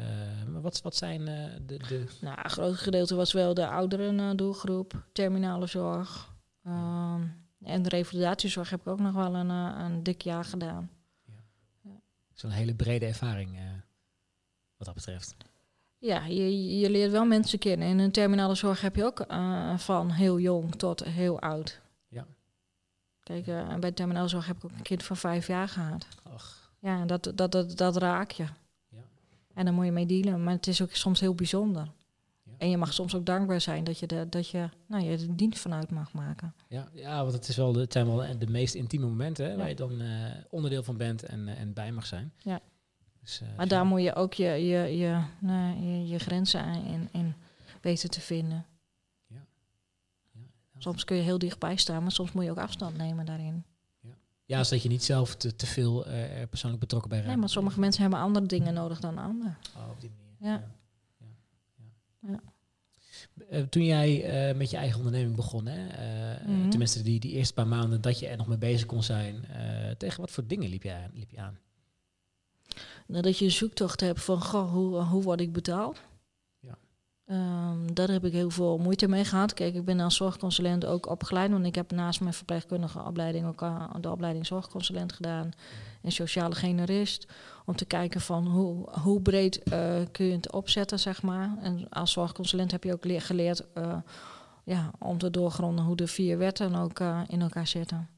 maar 0.47 0.61
wat, 0.61 0.83
wat 0.83 0.97
zijn 0.97 1.29
eh, 1.29 1.45
de, 1.67 1.77
de... 1.89 2.05
Nou, 2.21 2.39
een 2.43 2.51
groot 2.51 2.77
gedeelte 2.77 3.15
was 3.15 3.33
wel 3.33 3.55
de 3.55 3.69
ouderen 3.69 4.37
doelgroep, 4.37 5.03
terminale 5.13 5.67
zorg. 5.67 6.35
Ehm, 6.65 7.23
en 7.63 7.83
de 7.83 7.89
revalidatiezorg 7.89 8.71
heb 8.71 8.81
ik 8.81 8.87
ook 8.87 9.01
nog 9.01 9.15
wel 9.15 9.35
een, 9.35 9.51
eh, 9.51 9.85
een 9.85 10.03
dik 10.03 10.23
jaar 10.23 10.45
gedaan. 10.45 10.91
Zo'n 12.35 12.51
hele 12.51 12.75
brede 12.75 13.07
ervaring 13.07 13.59
wat 14.77 14.87
dat 14.87 14.95
betreft. 14.95 15.37
Ja, 15.99 16.25
je, 16.27 16.79
je 16.79 16.91
leert 16.91 17.11
wel 17.11 17.25
mensen 17.25 17.59
kennen. 17.59 17.89
In 17.89 17.99
een 17.99 18.13
terminale 18.13 18.55
zorg 18.55 18.81
heb 18.81 18.97
je 18.97 19.05
ook 19.05 19.25
van 19.77 20.11
heel 20.11 20.39
jong 20.39 20.75
tot 20.75 21.05
heel 21.05 21.41
oud. 21.41 21.81
Kijk, 23.29 23.47
eh, 23.47 23.69
bij 23.69 23.89
de 23.89 23.95
terminale 23.95 24.29
zorg 24.29 24.47
heb 24.47 24.57
ik 24.57 24.65
ook 24.65 24.71
een 24.71 24.83
kind 24.83 25.03
van 25.03 25.17
vijf 25.17 25.47
jaar 25.47 25.69
gehad. 25.69 26.07
Ach, 26.33 26.71
Ja, 26.79 27.01
en 27.01 27.07
dat, 27.07 27.33
dat, 27.35 27.53
dat, 27.53 27.77
dat 27.77 27.97
raak 27.97 28.31
je. 28.31 28.43
Ja. 28.89 28.99
En 29.55 29.65
daar 29.65 29.75
moet 29.75 29.85
je 29.85 29.93
mee 29.93 30.07
dealen. 30.07 30.45
Maar 30.45 30.55
het 30.55 30.67
is 30.67 30.83
ook 30.83 30.95
soms 30.95 31.21
heel 31.21 31.35
bijzonder. 31.35 31.83
Ja. 32.43 32.53
En 32.59 32.71
je 32.71 32.77
mag 32.77 32.93
soms 32.93 33.15
ook 33.15 33.27
dankbaar 33.27 33.61
zijn 33.61 33.85
dat 33.85 33.99
je, 33.99 34.07
de, 34.07 34.27
dat 34.29 34.49
je 34.49 34.69
nou, 34.87 35.05
je 35.05 35.11
er 35.17 35.37
dienst 35.37 35.59
vanuit 35.61 35.91
mag 35.91 36.13
maken. 36.13 36.55
ja, 36.69 36.89
ja, 36.93 37.21
want 37.21 37.33
het, 37.33 37.49
is 37.49 37.57
wel 37.57 37.73
de, 37.73 37.81
het 37.81 37.93
zijn 37.93 38.07
wel 38.07 38.39
de 38.39 38.47
meest 38.51 38.75
intieme 38.75 39.07
momenten 39.07 39.45
hè, 39.45 39.51
Ja. 39.51 39.57
waar 39.57 39.69
je 39.69 39.75
dan 39.75 40.01
eh, 40.01 40.09
onderdeel 40.51 40.83
van 40.83 40.97
bent 40.97 41.23
en, 41.23 41.49
eh, 41.49 41.61
en 41.61 41.73
bij 41.73 41.93
mag 41.93 42.07
zijn. 42.07 42.33
Ja. 42.39 42.61
Dus, 43.21 43.41
Maar 43.57 43.69
daar 43.69 43.87
moet 43.87 44.03
je 44.03 44.15
ook 44.15 44.33
je, 44.35 44.45
je, 44.49 44.97
je, 44.97 45.23
nou, 45.39 45.81
je, 45.81 46.07
je 46.09 46.19
grenzen 46.19 46.85
in, 46.85 47.09
in 47.13 47.35
weten 47.81 48.11
te 48.11 48.21
vinden. 48.21 48.67
Ja, 50.79 50.85
Soms 50.85 51.05
kun 51.05 51.17
je 51.17 51.23
heel 51.23 51.39
dichtbij 51.39 51.77
staan, 51.77 52.03
maar 52.03 52.13
soms 52.13 52.33
moet 52.33 52.45
je 52.45 52.51
ook 52.51 52.59
afstand 52.59 52.97
nemen 52.97 53.27
daarin. 53.27 53.65
Ja, 54.45 54.65
zodat 54.65 54.83
je 54.83 54.89
niet 54.89 55.05
zelf 55.05 55.35
te, 55.37 55.57
te 55.57 55.67
veel 55.67 56.07
eh, 56.07 56.41
er 56.41 56.47
persoonlijk 56.47 56.81
betrokken 56.83 57.09
bij 57.11 57.19
Nee, 57.19 57.27
raakt. 57.29 57.41
maar 57.41 57.49
sommige 57.49 57.81
mensen 57.81 58.03
hebben 58.03 58.21
andere 58.21 58.47
dingen 58.47 58.75
nodig 58.75 59.01
dan 59.01 59.19
anderen. 59.19 59.59
Oh, 59.77 59.91
op 59.91 60.01
die 60.01 60.11
manier. 60.11 60.61
Ja. 60.61 60.65
Ja, 61.19 61.27
ja, 62.21 62.29
Ja. 62.33 62.41
Eh, 63.51 63.63
toen 63.63 63.85
jij 63.85 64.25
eh, 64.49 64.57
met 64.57 64.71
je 64.71 64.77
eigen 64.77 64.99
onderneming 64.99 65.37
begon, 65.37 65.67
hè, 65.67 65.87
Mhm. 66.47 66.69
tenminste 66.71 67.03
die, 67.03 67.21
die 67.21 67.33
eerste 67.33 67.55
paar 67.55 67.67
maanden 67.67 68.01
dat 68.01 68.19
je 68.19 68.27
er 68.29 68.37
nog 68.37 68.47
mee 68.47 68.59
bezig 68.59 68.87
kon 68.87 69.03
zijn, 69.03 69.45
tegen 69.99 70.21
wat 70.21 70.31
voor 70.31 70.47
dingen 70.47 70.69
liep 70.69 70.83
je 70.83 70.93
aan? 70.93 71.11
Liep 71.15 71.31
je 71.31 71.39
aan? 71.41 71.59
Nou, 73.07 73.23
dat 73.23 73.39
je 73.39 73.45
een 73.45 73.51
zoektocht 73.51 74.01
hebt 74.01 74.23
van, 74.23 74.43
goh, 74.43 74.73
hoe, 74.73 75.03
hoe 75.03 75.23
word 75.23 75.41
ik 75.41 75.53
betaald? 75.53 76.03
Ehm, 77.29 77.95
daar 77.95 78.11
heb 78.11 78.25
ik 78.25 78.33
heel 78.33 78.51
veel 78.51 78.79
moeite 78.79 79.09
mee 79.09 79.25
gehad. 79.25 79.55
Kijk, 79.55 79.75
ik 79.75 79.85
ben 79.85 80.01
als 80.01 80.17
zorgconsulent 80.17 80.85
ook 80.85 81.09
opgeleid, 81.09 81.51
want 81.51 81.67
ik 81.67 81.75
heb 81.75 81.91
naast 81.91 82.21
mijn 82.21 82.35
verpleegkundige 82.35 83.03
opleiding 83.03 83.47
ook 83.47 83.65
de 84.01 84.11
opleiding 84.11 84.47
zorgconsulent 84.47 85.13
gedaan 85.13 85.51
en 86.03 86.13
sociale 86.13 86.55
generist. 86.55 87.27
Om 87.65 87.77
te 87.77 87.85
kijken 87.85 88.21
van 88.21 88.47
hoe, 88.47 88.89
hoe 89.01 89.21
breed 89.21 89.63
eh, 89.63 90.01
kun 90.13 90.27
je 90.27 90.33
het 90.33 90.53
opzetten, 90.53 90.99
zeg 90.99 91.23
maar. 91.23 91.57
En 91.61 91.89
als 91.89 92.13
zorgconsulent 92.13 92.71
heb 92.71 92.85
je 92.85 92.93
ook 92.93 93.05
leer- 93.05 93.23
geleerd 93.23 93.73
eh, 93.75 93.97
ja, 94.65 94.91
om 94.99 95.19
te 95.19 95.31
doorgronden 95.31 95.85
hoe 95.85 95.97
de 95.97 96.07
vier 96.07 96.39
wetten 96.39 96.75
ook 96.75 97.01
eh, 97.01 97.21
in 97.27 97.41
elkaar 97.41 97.67
zitten. 97.67 98.09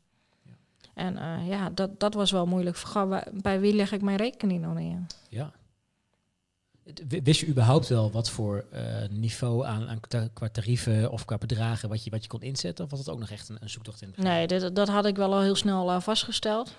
Ja. 0.43 0.53
En 0.95 1.45
ja, 1.45 1.71
dat, 1.71 2.01
dat 2.01 2.15
was 2.15 2.31
wel 2.31 2.47
moeilijk. 2.47 2.83
Bij 3.33 3.61
wie 3.61 3.75
leg 3.75 3.93
ik 3.93 4.03
mijn 4.03 4.17
rekening 4.17 4.63
dan 4.63 4.79
in? 4.79 5.07
Ja. 5.29 5.53
Wist 7.23 7.41
je 7.41 7.47
überhaupt 7.47 7.89
wel 7.89 8.11
wat 8.11 8.31
voor 8.31 8.65
eh, 8.71 9.09
niveau 9.11 9.67
aan, 9.67 9.89
aan 9.89 10.01
qua 10.33 10.49
tarieven 10.49 11.11
of 11.11 11.25
qua 11.25 11.39
bedragen 11.39 11.89
wat 11.89 12.05
je, 12.05 12.11
wat 12.11 12.23
je 12.23 12.29
kon 12.29 12.43
inzetten? 12.43 12.85
Of 12.85 12.91
was 12.91 12.99
het 12.99 13.09
ook 13.09 13.19
nog 13.19 13.31
echt 13.31 13.49
een, 13.49 13.57
een 13.61 13.71
zoektocht 13.71 14.03
in? 14.03 14.15
Nee, 14.17 14.47
dit, 14.47 14.77
dat 14.77 14.89
had 14.89 15.07
ik 15.07 15.17
wel 15.17 15.33
al 15.33 15.41
heel 15.41 15.55
snel 15.55 15.91
eh, 15.91 16.01
vastgesteld. 16.01 16.77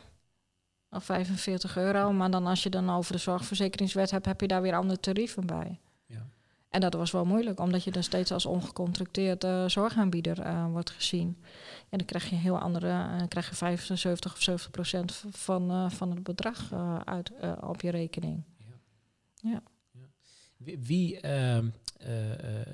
Al 0.89 0.99
45 0.99 1.77
euro. 1.77 2.11
Maar 2.11 2.31
dan 2.31 2.47
als 2.47 2.63
je 2.63 2.69
dan 2.69 2.89
over 2.89 3.11
de 3.13 3.19
zorgverzekeringswet 3.19 4.11
hebt, 4.11 4.25
heb 4.25 4.41
je 4.41 4.47
daar 4.47 4.61
weer 4.61 4.75
andere 4.75 4.99
tarieven 4.99 5.45
bij. 5.45 5.79
Ja. 6.05 6.27
En 6.69 6.81
dat 6.81 6.93
was 6.93 7.11
wel 7.11 7.25
moeilijk, 7.25 7.59
omdat 7.59 7.83
je 7.83 7.91
dan 7.91 8.03
steeds 8.03 8.31
als 8.31 8.45
ongecontracteerd 8.45 9.43
eh, 9.43 9.67
zorgaanbieder 9.67 10.67
wordt 10.71 10.89
gezien. 10.89 11.37
En 11.89 11.97
dan 11.97 12.07
krijg 12.07 12.29
je 12.29 12.35
heel 12.35 12.59
andere, 12.59 13.17
dan 13.17 13.27
krijg 13.27 13.49
je 13.49 13.55
75 13.55 14.33
of 14.33 14.41
70 14.41 14.71
procent 14.71 15.23
van, 15.31 15.91
van 15.91 16.09
het 16.09 16.23
bedrag 16.23 16.73
uit 17.05 17.31
op 17.61 17.81
je 17.81 17.91
rekening. 17.91 18.43
Wie, 19.41 19.57
wie, 20.79 21.19
ehm, 21.19 21.69
eh, 21.97 22.31
eh, 22.61 22.67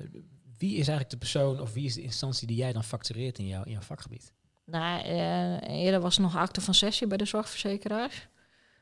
wie 0.58 0.70
is 0.70 0.76
eigenlijk 0.88 1.10
de 1.10 1.16
persoon 1.16 1.60
of 1.60 1.72
wie 1.72 1.84
is 1.84 1.94
de 1.94 2.02
instantie 2.02 2.46
die 2.46 2.56
jij 2.56 2.72
dan 2.72 2.84
factureert 2.84 3.38
in, 3.38 3.46
jouw 3.46 3.62
in 3.64 3.72
jouw 3.72 3.80
vakgebied? 3.80 4.32
Nou, 4.64 5.02
eh, 5.02 5.82
eerder 5.84 6.00
was 6.00 6.16
er 6.16 6.22
nog 6.22 6.36
acte 6.36 6.60
van 6.60 6.74
sessie 6.74 7.06
bij 7.06 7.16
de 7.18 7.24
zorgverzekeraars. 7.24 8.28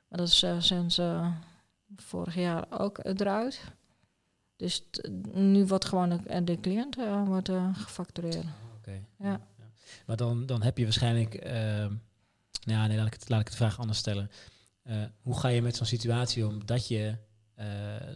Maar 0.09 0.19
dat 0.19 0.29
is 0.29 0.45
sinds 0.59 1.01
vorig 1.97 2.35
jaar 2.35 2.81
ook 2.81 2.99
eruit. 3.03 3.61
Dus 4.57 4.79
t- 4.91 5.09
nu 5.35 5.67
wordt 5.67 5.85
gewoon 5.85 6.09
de, 6.09 6.45
de 6.45 6.61
cliënt 6.61 6.97
wordt, 7.27 7.51
gefactureerd. 7.73 8.45
Oké. 8.77 9.03
Ja. 9.19 9.41
Maar 10.07 10.17
dan, 10.17 10.47
dan 10.47 10.63
heb 10.63 10.79
je 10.79 10.85
waarschijnlijk. 10.85 11.35
ehm, 11.35 11.93
nou, 12.65 12.89
nee, 12.89 12.97
laat 12.97 13.07
ik, 13.07 13.13
het, 13.13 13.29
laat 13.29 13.41
ik 13.41 13.47
het 13.49 13.57
de 13.59 13.65
vraag 13.65 13.79
anders 13.79 13.99
stellen. 13.99 14.31
Hoe 15.23 15.39
ga 15.39 15.49
je 15.49 15.63
met 15.63 15.77
zo'n 15.77 15.87
situatie 15.87 16.47
om 16.47 16.67
dat 16.67 16.89
je 16.89 17.17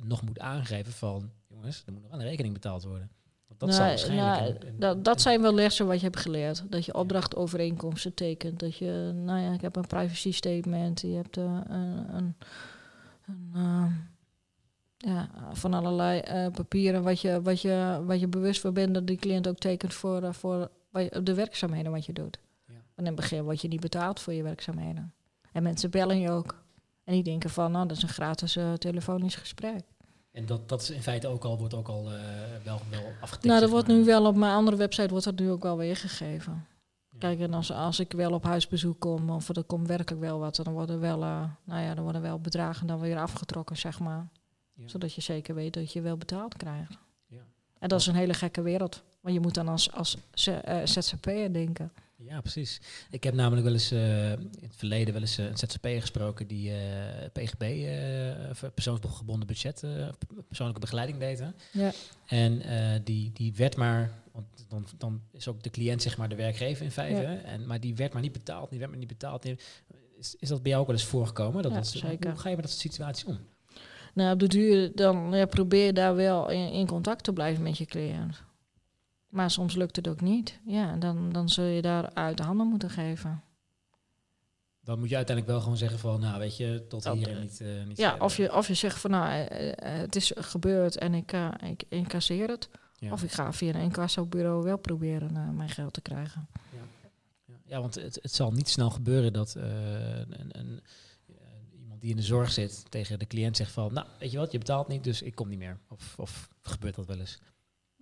nog 0.03 0.23
moet 0.23 0.39
aangeven 0.39 0.93
van 0.93 1.31
jongens, 1.49 1.83
er 1.87 1.93
moet 1.93 2.03
nog 2.03 2.13
aan 2.13 2.19
de 2.19 2.25
rekening 2.25 2.55
betaald 2.55 2.85
worden? 2.85 3.11
Want 3.49 3.61
dat 3.61 3.75
zal 3.75 3.79
Nou, 3.79 3.89
waarschijnlijk. 3.89 4.79
nou, 4.79 5.03
dat, 5.03 5.21
zijn 5.21 5.43
wel 5.43 5.55
lessen 5.55 5.87
wat 5.87 5.99
je 5.99 6.05
hebt 6.05 6.21
geleerd. 6.21 6.65
Dat 6.69 6.85
je 6.85 6.95
opdrachtovereenkomsten 6.95 8.15
tekent. 8.15 8.61
Dat 8.61 8.77
je, 8.77 9.13
nou 9.15 9.41
ja, 9.41 9.53
ik 9.53 9.61
heb 9.61 9.77
een 9.77 9.87
privacy 9.87 10.33
statement. 10.33 11.01
Je 11.01 11.09
hebt 11.09 11.37
eh, 11.37 11.61
een, 11.69 12.15
een, 12.15 12.37
een, 13.27 13.51
eh, 13.55 13.93
ja, 15.01 15.31
van 15.53 15.75
allerlei 15.75 16.21
eh, 16.21 16.47
papieren 16.51 17.03
wat 17.03 17.21
je, 17.21 17.43
wat, 17.43 17.61
je, 17.61 18.03
wat 18.07 18.21
je 18.21 18.29
bewust 18.29 18.61
van 18.61 18.73
bent 18.73 18.95
dat 18.95 19.07
die 19.07 19.17
cliënt 19.17 19.49
ook 19.49 19.59
tekent 19.59 19.95
voor, 19.95 20.23
eh, 20.23 20.33
voor 20.33 20.71
de 21.23 21.35
werkzaamheden 21.35 21.93
wat 21.93 22.07
je 22.07 22.13
doet. 22.13 22.39
Ja. 22.67 22.75
En 22.75 22.83
in 22.95 23.07
het 23.07 23.15
begin 23.15 23.43
word 23.43 23.61
je 23.61 23.69
niet 23.69 23.81
betaald 23.81 24.21
voor 24.21 24.33
je 24.33 24.43
werkzaamheden. 24.43 25.13
En 25.53 25.63
mensen 25.63 25.91
bellen 25.91 26.21
je 26.21 26.31
ook. 26.31 26.60
En 27.11 27.17
die 27.17 27.25
denken 27.25 27.51
van, 27.51 27.73
nou, 27.73 27.87
dat 27.87 27.97
is 27.97 28.03
een 28.03 28.09
gratis 28.09 28.57
eh, 28.57 28.73
telefonisch 28.73 29.35
gesprek. 29.35 29.85
En 30.33 30.47
dat, 30.47 30.69
dat 30.69 30.83
is 30.83 30.91
in 30.91 31.03
feite 31.03 31.29
ook 31.29 31.45
al, 31.45 31.59
wordt 31.59 31.75
ook 31.75 31.89
al 31.89 32.13
eh, 32.13 32.21
wel, 32.65 32.81
wel 32.91 33.13
afgetikt. 33.21 33.45
Nou, 33.45 33.61
dat 33.61 33.71
wordt 33.71 33.87
nu 33.87 34.05
wel 34.05 34.27
op 34.27 34.37
mijn 34.37 34.53
andere 34.53 34.77
website 34.77 35.09
wordt 35.09 35.25
dat 35.25 35.39
nu 35.39 35.51
ook 35.51 35.63
wel 35.63 35.77
weergegeven. 35.77 36.67
Ja. 37.11 37.19
Kijk, 37.19 37.41
en 37.41 37.55
als, 37.55 37.73
als 37.73 38.01
ik 38.01 38.13
wel 38.13 38.33
op 38.33 38.45
huisbezoek 38.45 39.01
kom, 39.01 39.31
of 39.31 39.49
er 39.49 39.65
komt 39.65 39.89
werkelijk 39.89 40.23
wel 40.23 40.39
wat, 40.39 40.57
dan 40.57 40.73
worden 40.73 41.01
wel, 41.01 41.23
eh, 41.23 41.43
nou 41.65 41.83
ja, 41.83 41.95
dan 41.95 42.05
worden 42.05 42.23
wel 42.23 42.41
bedragen 42.41 42.87
dan 42.87 43.01
weer 43.01 43.19
afgetrokken, 43.19 43.77
zeg 43.77 44.01
maar. 44.01 44.29
Ja. 44.75 44.89
Zodat 44.89 45.15
je 45.15 45.21
zeker 45.21 45.55
weet 45.55 45.75
dat 45.75 45.93
je 45.93 46.01
wel 46.01 46.17
betaald 46.17 46.57
krijgt. 46.57 46.99
Ja. 47.27 47.43
En 47.79 47.89
dat 47.89 48.01
is 48.01 48.07
een 48.07 48.15
hele 48.15 48.35
gekke 48.35 48.63
wereld. 48.63 49.03
Want 49.21 49.35
je 49.35 49.41
moet 49.41 49.55
dan 49.55 49.69
als, 49.69 49.93
als 49.93 50.17
ZZP'er 50.85 51.53
denken. 51.53 51.93
Ja, 52.25 52.41
precies. 52.41 52.81
Ik 53.11 53.25
heb 53.25 53.35
namelijk 53.35 53.63
wel 53.65 53.73
eens 53.73 53.91
eh, 53.91 54.31
in 54.33 54.51
het 54.61 54.77
verleden 54.77 55.13
wel 55.13 55.23
eens 55.23 55.39
eh, 55.39 55.45
een 55.45 55.57
ZZP'er 55.59 56.01
gesproken 56.01 56.47
die 56.47 56.71
eh, 56.71 56.77
PGB, 57.33 57.63
of 58.51 58.65
persoonsgebonden 58.75 59.47
budget, 59.47 59.85
persoonlijke 60.49 60.81
begeleiding 60.81 61.19
deed. 61.19 61.39
hè. 61.39 61.49
Ja. 61.73 61.93
En 62.27 62.63
die, 63.05 63.31
die 63.33 63.53
werd 63.57 63.77
maar, 63.77 64.13
want 64.33 64.47
dan, 64.69 64.87
dan 64.99 65.21
is 65.33 65.49
ook 65.49 65.63
de 65.63 65.71
cliënt 65.71 66.03
zeg 66.03 66.17
maar 66.17 66.29
de 66.29 66.35
werkgever 66.35 66.85
in 66.85 66.91
feite, 66.91 67.21
Ja. 67.21 67.27
hè, 67.29 67.35
en, 67.37 67.67
maar 67.67 67.81
die 67.81 67.95
werd 67.97 68.13
maar 68.13 68.23
niet 68.23 68.33
betaald, 68.33 68.71
die 68.71 68.79
werd 68.79 68.91
maar 68.91 69.01
niet 69.01 69.09
betaald. 69.09 69.45
Is, 70.19 70.37
is 70.39 70.49
dat 70.49 70.63
bij 70.63 70.71
jou 70.71 70.83
ook 70.83 70.89
wel 70.91 70.97
eens 70.99 71.07
voorgekomen? 71.09 71.63
Dat 71.63 71.71
Ja, 71.73 71.77
dat- 71.79 71.87
zeker. 71.87 72.31
Hoe 72.31 72.41
ga 72.41 72.49
je 72.49 72.55
met 72.57 72.65
dat 72.65 72.75
soort 72.75 72.93
situaties 72.93 73.25
om? 73.25 73.39
Nou, 74.15 74.33
op 74.33 74.39
de 74.39 74.47
duur 74.49 74.91
dan 74.95 75.31
ja, 75.33 75.47
probeer 75.47 75.87
je 75.87 75.93
daar 75.93 76.15
wel 76.15 76.51
in, 76.51 76.73
in 76.73 76.87
contact 76.87 77.25
te 77.25 77.33
blijven 77.33 77.63
met 77.63 77.79
je 77.79 77.85
cliënt. 77.85 78.43
Maar 79.31 79.51
soms 79.51 79.75
lukt 79.75 79.97
het 79.97 80.09
ook 80.09 80.21
niet. 80.21 80.61
Ja, 80.67 80.97
dan, 80.97 81.33
dan 81.33 81.49
zul 81.49 81.65
je 81.65 81.83
daar 81.83 82.11
uit 82.15 82.37
de 82.37 82.43
handen 82.43 82.67
moeten 82.67 82.91
geven. 82.91 83.43
Dan 84.83 84.99
moet 84.99 85.09
je 85.09 85.17
uiteindelijk 85.17 85.55
wel 85.55 85.63
gewoon 85.63 85.79
zeggen 85.79 85.99
van, 85.99 86.21
nou 86.21 86.39
weet 86.39 86.57
je, 86.57 86.85
tot 86.89 87.03
Dat, 87.03 87.17
hier 87.17 87.29
eh, 87.29 87.35
en 87.35 87.41
niet, 87.41 87.61
eh 87.61 87.85
niet 87.87 87.97
Ja, 87.97 88.17
of 88.19 88.37
je, 88.37 88.55
of 88.55 88.69
je 88.69 88.75
zegt 88.75 88.99
van 88.99 89.11
nou, 89.11 89.45
eh, 89.45 89.73
het 89.77 90.17
is 90.17 90.33
gebeurd 90.35 90.97
en 90.97 91.15
ik, 91.15 91.33
eh, 91.33 91.49
ik 91.61 91.85
incasseer 91.89 92.49
het. 92.49 92.69
Ja. 93.01 93.13
Of 93.13 93.23
ik 93.23 93.33
ga 93.33 93.53
via 93.53 93.75
een 93.75 93.81
incassobureau 93.81 94.63
wel 94.63 94.79
proberen 94.79 95.37
eh, 95.37 95.49
mijn 95.49 95.69
geld 95.69 95.93
te 95.93 96.01
krijgen. 96.01 96.49
Ja, 96.73 97.55
ja 97.65 97.81
want 97.81 97.95
het, 97.95 98.19
het 98.23 98.35
zal 98.35 98.53
niet 98.53 98.69
snel 98.69 98.91
gebeuren 98.91 99.33
dat 99.33 99.55
eh, 99.55 99.65
een, 100.19 100.59
een, 100.59 100.83
iemand 101.81 102.01
die 102.01 102.11
in 102.11 102.17
de 102.17 102.23
zorg 102.23 102.53
zit 102.53 102.91
tegen 102.91 103.19
de 103.19 103.27
cliënt 103.27 103.57
zegt 103.57 103.73
van, 103.73 103.93
nou 103.93 104.07
weet 104.19 104.31
je 104.31 104.39
wat, 104.39 104.53
je 104.53 104.59
betaalt 104.59 104.89
niet, 104.89 105.05
dus 105.05 105.23
ik 105.23 105.35
kom 105.35 105.49
niet 105.49 105.59
meer. 105.59 105.79
Of, 105.89 106.15
of 106.19 106.49
gebeurt 106.63 106.95
dat 106.95 107.07
wel 107.07 107.19
eens? 107.19 107.39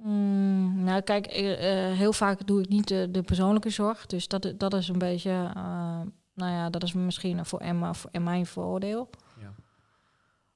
Mm, 0.02 0.84
nou, 0.84 1.00
kijk, 1.00 1.26
eh, 1.26 1.90
eh, 1.90 1.96
heel 1.96 2.12
vaak 2.12 2.46
doe 2.46 2.62
ik 2.62 2.68
niet 2.68 2.88
de, 2.88 3.08
de 3.10 3.22
persoonlijke 3.22 3.70
zorg. 3.70 4.06
Dus 4.06 4.28
dat, 4.28 4.52
dat 4.56 4.74
is 4.74 4.88
een 4.88 4.98
beetje, 4.98 5.30
eh, 5.30 6.00
nou 6.34 6.52
ja, 6.52 6.70
dat 6.70 6.82
is 6.82 6.92
misschien 6.92 7.46
voor 7.46 7.60
Emma 7.60 7.94
voor, 7.94 8.10
en 8.12 8.22
mijn 8.22 8.46
voordeel. 8.46 9.10
Ja. 9.40 9.54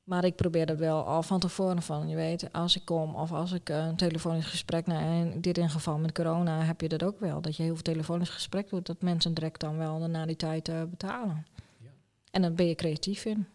Maar 0.03 0.25
ik 0.25 0.37
probeer 0.37 0.67
dat 0.67 0.79
wel 0.79 1.05
al 1.05 1.23
van 1.23 1.41
tevoren 1.41 1.83
van, 1.83 2.09
je 2.09 2.17
weet, 2.17 2.53
als 2.53 2.77
ik 2.77 2.85
kom 2.85 3.15
of 3.15 3.33
als 3.33 3.53
ik 3.53 3.69
een 3.69 3.97
telefonisch 3.97 4.47
gesprek, 4.47 4.87
nou, 4.87 5.03
in 5.05 5.41
dit 5.41 5.59
in 5.59 5.71
geval 5.71 5.99
met 5.99 6.13
corona 6.13 6.61
heb 6.61 6.81
je 6.81 6.89
dat 6.89 7.03
ook 7.03 7.21
wel. 7.21 7.41
Dat 7.41 7.57
je 7.57 7.63
heel 7.63 7.75
veel 7.75 7.83
telefonisch 7.83 8.31
gesprek 8.31 8.71
doet, 8.71 8.87
dat 8.87 9.03
mensen 9.03 9.35
direct 9.35 9.61
dan 9.61 9.77
wel 9.77 9.99
na 9.99 10.27
die 10.27 10.37
tijd 10.37 10.71
betalen. 10.91 11.47
Ja. 11.81 11.89
En 12.31 12.43
dan 12.43 12.55
ben 12.55 12.67
je 12.67 12.75
creatief 12.75 13.25
in. 13.25 13.47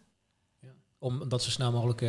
Om 0.98 1.28
dat 1.28 1.42
zo 1.42 1.50
snel 1.50 1.72
mogelijk... 1.72 2.00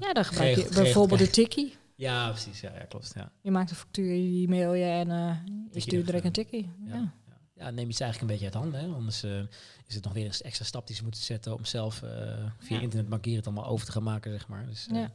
Ja, 0.00 0.12
dan 0.12 0.24
gebruik 0.24 0.56
je 0.56 0.68
bijvoorbeeld 0.74 1.20
de 1.20 1.30
tikkie. 1.30 1.74
Ja, 1.98 2.28
precies. 2.30 2.60
Ja, 2.60 2.72
ja 2.74 2.84
klopt. 2.84 3.12
Ja. 3.14 3.32
Je 3.42 3.50
maakt 3.50 3.70
een 3.70 3.76
factuur, 3.76 4.14
je 4.14 4.48
mail 4.48 4.74
je 4.74 4.84
en 4.84 5.10
eh, 5.10 5.36
je 5.72 5.80
stuurt 5.80 6.06
direct 6.06 6.24
een 6.24 6.32
tikkie. 6.32 6.70
Ja. 6.84 7.12
Ja. 7.56 7.70
Neem 7.70 7.86
je 7.86 7.92
het 7.92 8.00
eigenlijk 8.00 8.20
een 8.20 8.26
beetje 8.26 8.44
uit 8.44 8.54
handen. 8.54 8.80
Hè? 8.80 8.86
Anders 8.86 9.22
eh, 9.22 9.40
is 9.86 9.94
het 9.94 10.04
nog 10.04 10.12
weer 10.12 10.24
een 10.24 10.40
extra 10.42 10.64
stap 10.64 10.86
die 10.86 10.96
ze 10.96 11.02
moeten 11.02 11.22
zetten 11.22 11.54
om 11.54 11.64
zelf 11.64 12.02
eh, 12.02 12.10
via 12.58 12.80
internet 12.80 13.08
bankieren 13.08 13.38
het 13.38 13.48
allemaal 13.48 13.70
over 13.70 13.86
te 13.86 13.92
gaan 13.92 14.02
maken, 14.02 14.30
zeg 14.30 14.48
maar. 14.48 14.66
Dus, 14.66 14.86
Ja. 14.92 15.10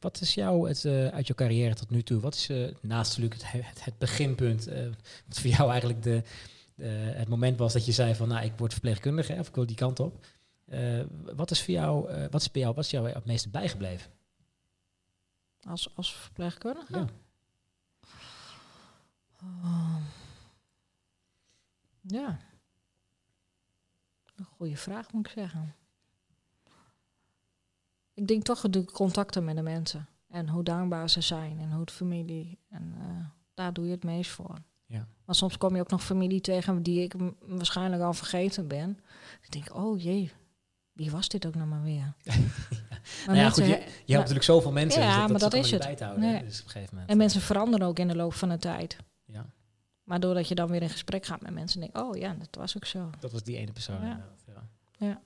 Wat 0.00 0.20
is 0.20 0.34
jou 0.34 0.68
het, 0.68 0.84
uit 1.12 1.26
jouw 1.26 1.36
carrière 1.36 1.74
tot 1.74 1.90
nu 1.90 2.02
toe? 2.02 2.20
Wat 2.20 2.34
is 2.34 2.48
naast 2.80 3.18
natuurlijk 3.18 3.42
het, 3.42 3.66
het, 3.66 3.84
het 3.84 3.98
beginpunt? 3.98 4.64
wat 5.26 5.40
voor 5.40 5.50
jou 5.50 5.70
eigenlijk 5.70 6.02
de, 6.02 6.22
het 7.14 7.28
moment 7.28 7.58
was 7.58 7.72
dat 7.72 7.86
je 7.86 7.92
zei 7.92 8.14
van, 8.14 8.28
nou, 8.28 8.44
ik 8.44 8.52
word 8.56 8.72
verpleegkundige 8.72 9.34
of 9.38 9.48
ik 9.48 9.54
wil 9.54 9.66
die 9.66 9.76
kant 9.76 10.00
op. 10.00 10.26
Wat 11.36 11.50
is 11.50 11.62
voor 11.62 11.74
jou, 11.74 12.08
wat 12.30 12.40
is 12.40 12.50
bij 12.50 12.62
jou, 12.62 12.74
wat 12.74 12.84
is 12.84 12.90
jou 12.90 13.08
het 13.08 13.24
meeste 13.24 13.48
bijgebleven? 13.48 14.10
Als, 15.68 15.96
als 15.96 16.14
verpleegkundige? 16.14 16.98
Ja. 16.98 17.06
Oh. 19.42 19.96
Ja. 22.00 22.38
Een 24.36 24.44
goede 24.44 24.76
vraag 24.76 25.12
moet 25.12 25.26
ik 25.26 25.32
zeggen. 25.32 25.74
Ik 28.14 28.26
denk 28.26 28.42
toch 28.42 28.70
de 28.70 28.84
contacten 28.84 29.44
met 29.44 29.56
de 29.56 29.62
mensen. 29.62 30.08
En 30.28 30.48
hoe 30.48 30.62
dankbaar 30.62 31.10
ze 31.10 31.20
zijn 31.20 31.58
en 31.58 31.70
hoe 31.70 31.80
het 31.80 31.90
familie. 31.90 32.58
En 32.68 32.94
eh, 32.98 33.26
daar 33.54 33.72
doe 33.72 33.84
je 33.84 33.90
het 33.90 34.04
meest 34.04 34.30
voor. 34.30 34.58
Ja. 34.86 35.08
Maar 35.24 35.34
soms 35.34 35.58
kom 35.58 35.74
je 35.74 35.80
ook 35.80 35.90
nog 35.90 36.04
familie 36.04 36.40
tegen 36.40 36.82
die 36.82 37.02
ik 37.02 37.14
waarschijnlijk 37.40 38.02
al 38.02 38.12
vergeten 38.12 38.68
ben. 38.68 38.98
Ik 39.42 39.50
denk, 39.50 39.74
oh 39.74 40.02
jee, 40.02 40.32
wie 41.00 41.10
was 41.10 41.28
dit 41.28 41.46
ook 41.46 41.54
nog 41.54 41.66
maar 41.68 41.82
weer? 41.82 42.12
Maar 43.26 43.26
Nou 43.26 43.38
ja, 43.38 43.42
mensen 43.44 43.62
goed, 43.64 43.72
je, 43.72 43.78
he- 43.78 43.84
je 43.84 43.90
hebt 43.94 44.08
ja. 44.08 44.16
natuurlijk 44.18 44.44
zoveel 44.44 44.72
mensen, 44.72 45.00
Ja, 45.02 45.06
dus 45.08 45.16
dat, 45.18 45.30
maar 45.30 45.38
dat, 45.40 45.50
dat 45.50 45.60
is 45.60 45.66
is 45.66 45.72
ook 45.74 45.78
het. 45.78 45.88
bij 45.88 45.96
te 45.96 46.04
houden. 46.04 46.30
Nee. 46.30 46.44
Dus 46.44 46.62
op 46.62 46.74
een 46.74 46.86
moment. 46.90 47.10
En 47.10 47.16
mensen 47.16 47.40
veranderen 47.40 47.86
ook 47.86 47.98
in 47.98 48.08
de 48.08 48.16
loop 48.16 48.34
van 48.34 48.48
de 48.48 48.58
tijd. 48.58 48.96
Ja, 49.24 49.46
Maar 50.04 50.20
doordat 50.20 50.48
je 50.48 50.54
dan 50.54 50.68
weer 50.68 50.82
in 50.82 50.90
gesprek 50.90 51.26
gaat 51.26 51.40
met 51.40 51.52
mensen, 51.54 51.80
denk 51.80 51.96
ik, 51.96 52.02
oh 52.02 52.16
ja, 52.16 52.34
dat 52.38 52.48
was 52.58 52.76
ook 52.76 52.84
zo. 52.84 53.10
dat 53.20 53.32
was 53.32 53.42
die 53.42 53.56
ene 53.56 53.72
persoon. 53.72 54.06
Ja. 54.06 54.28
Ja. 54.98 55.20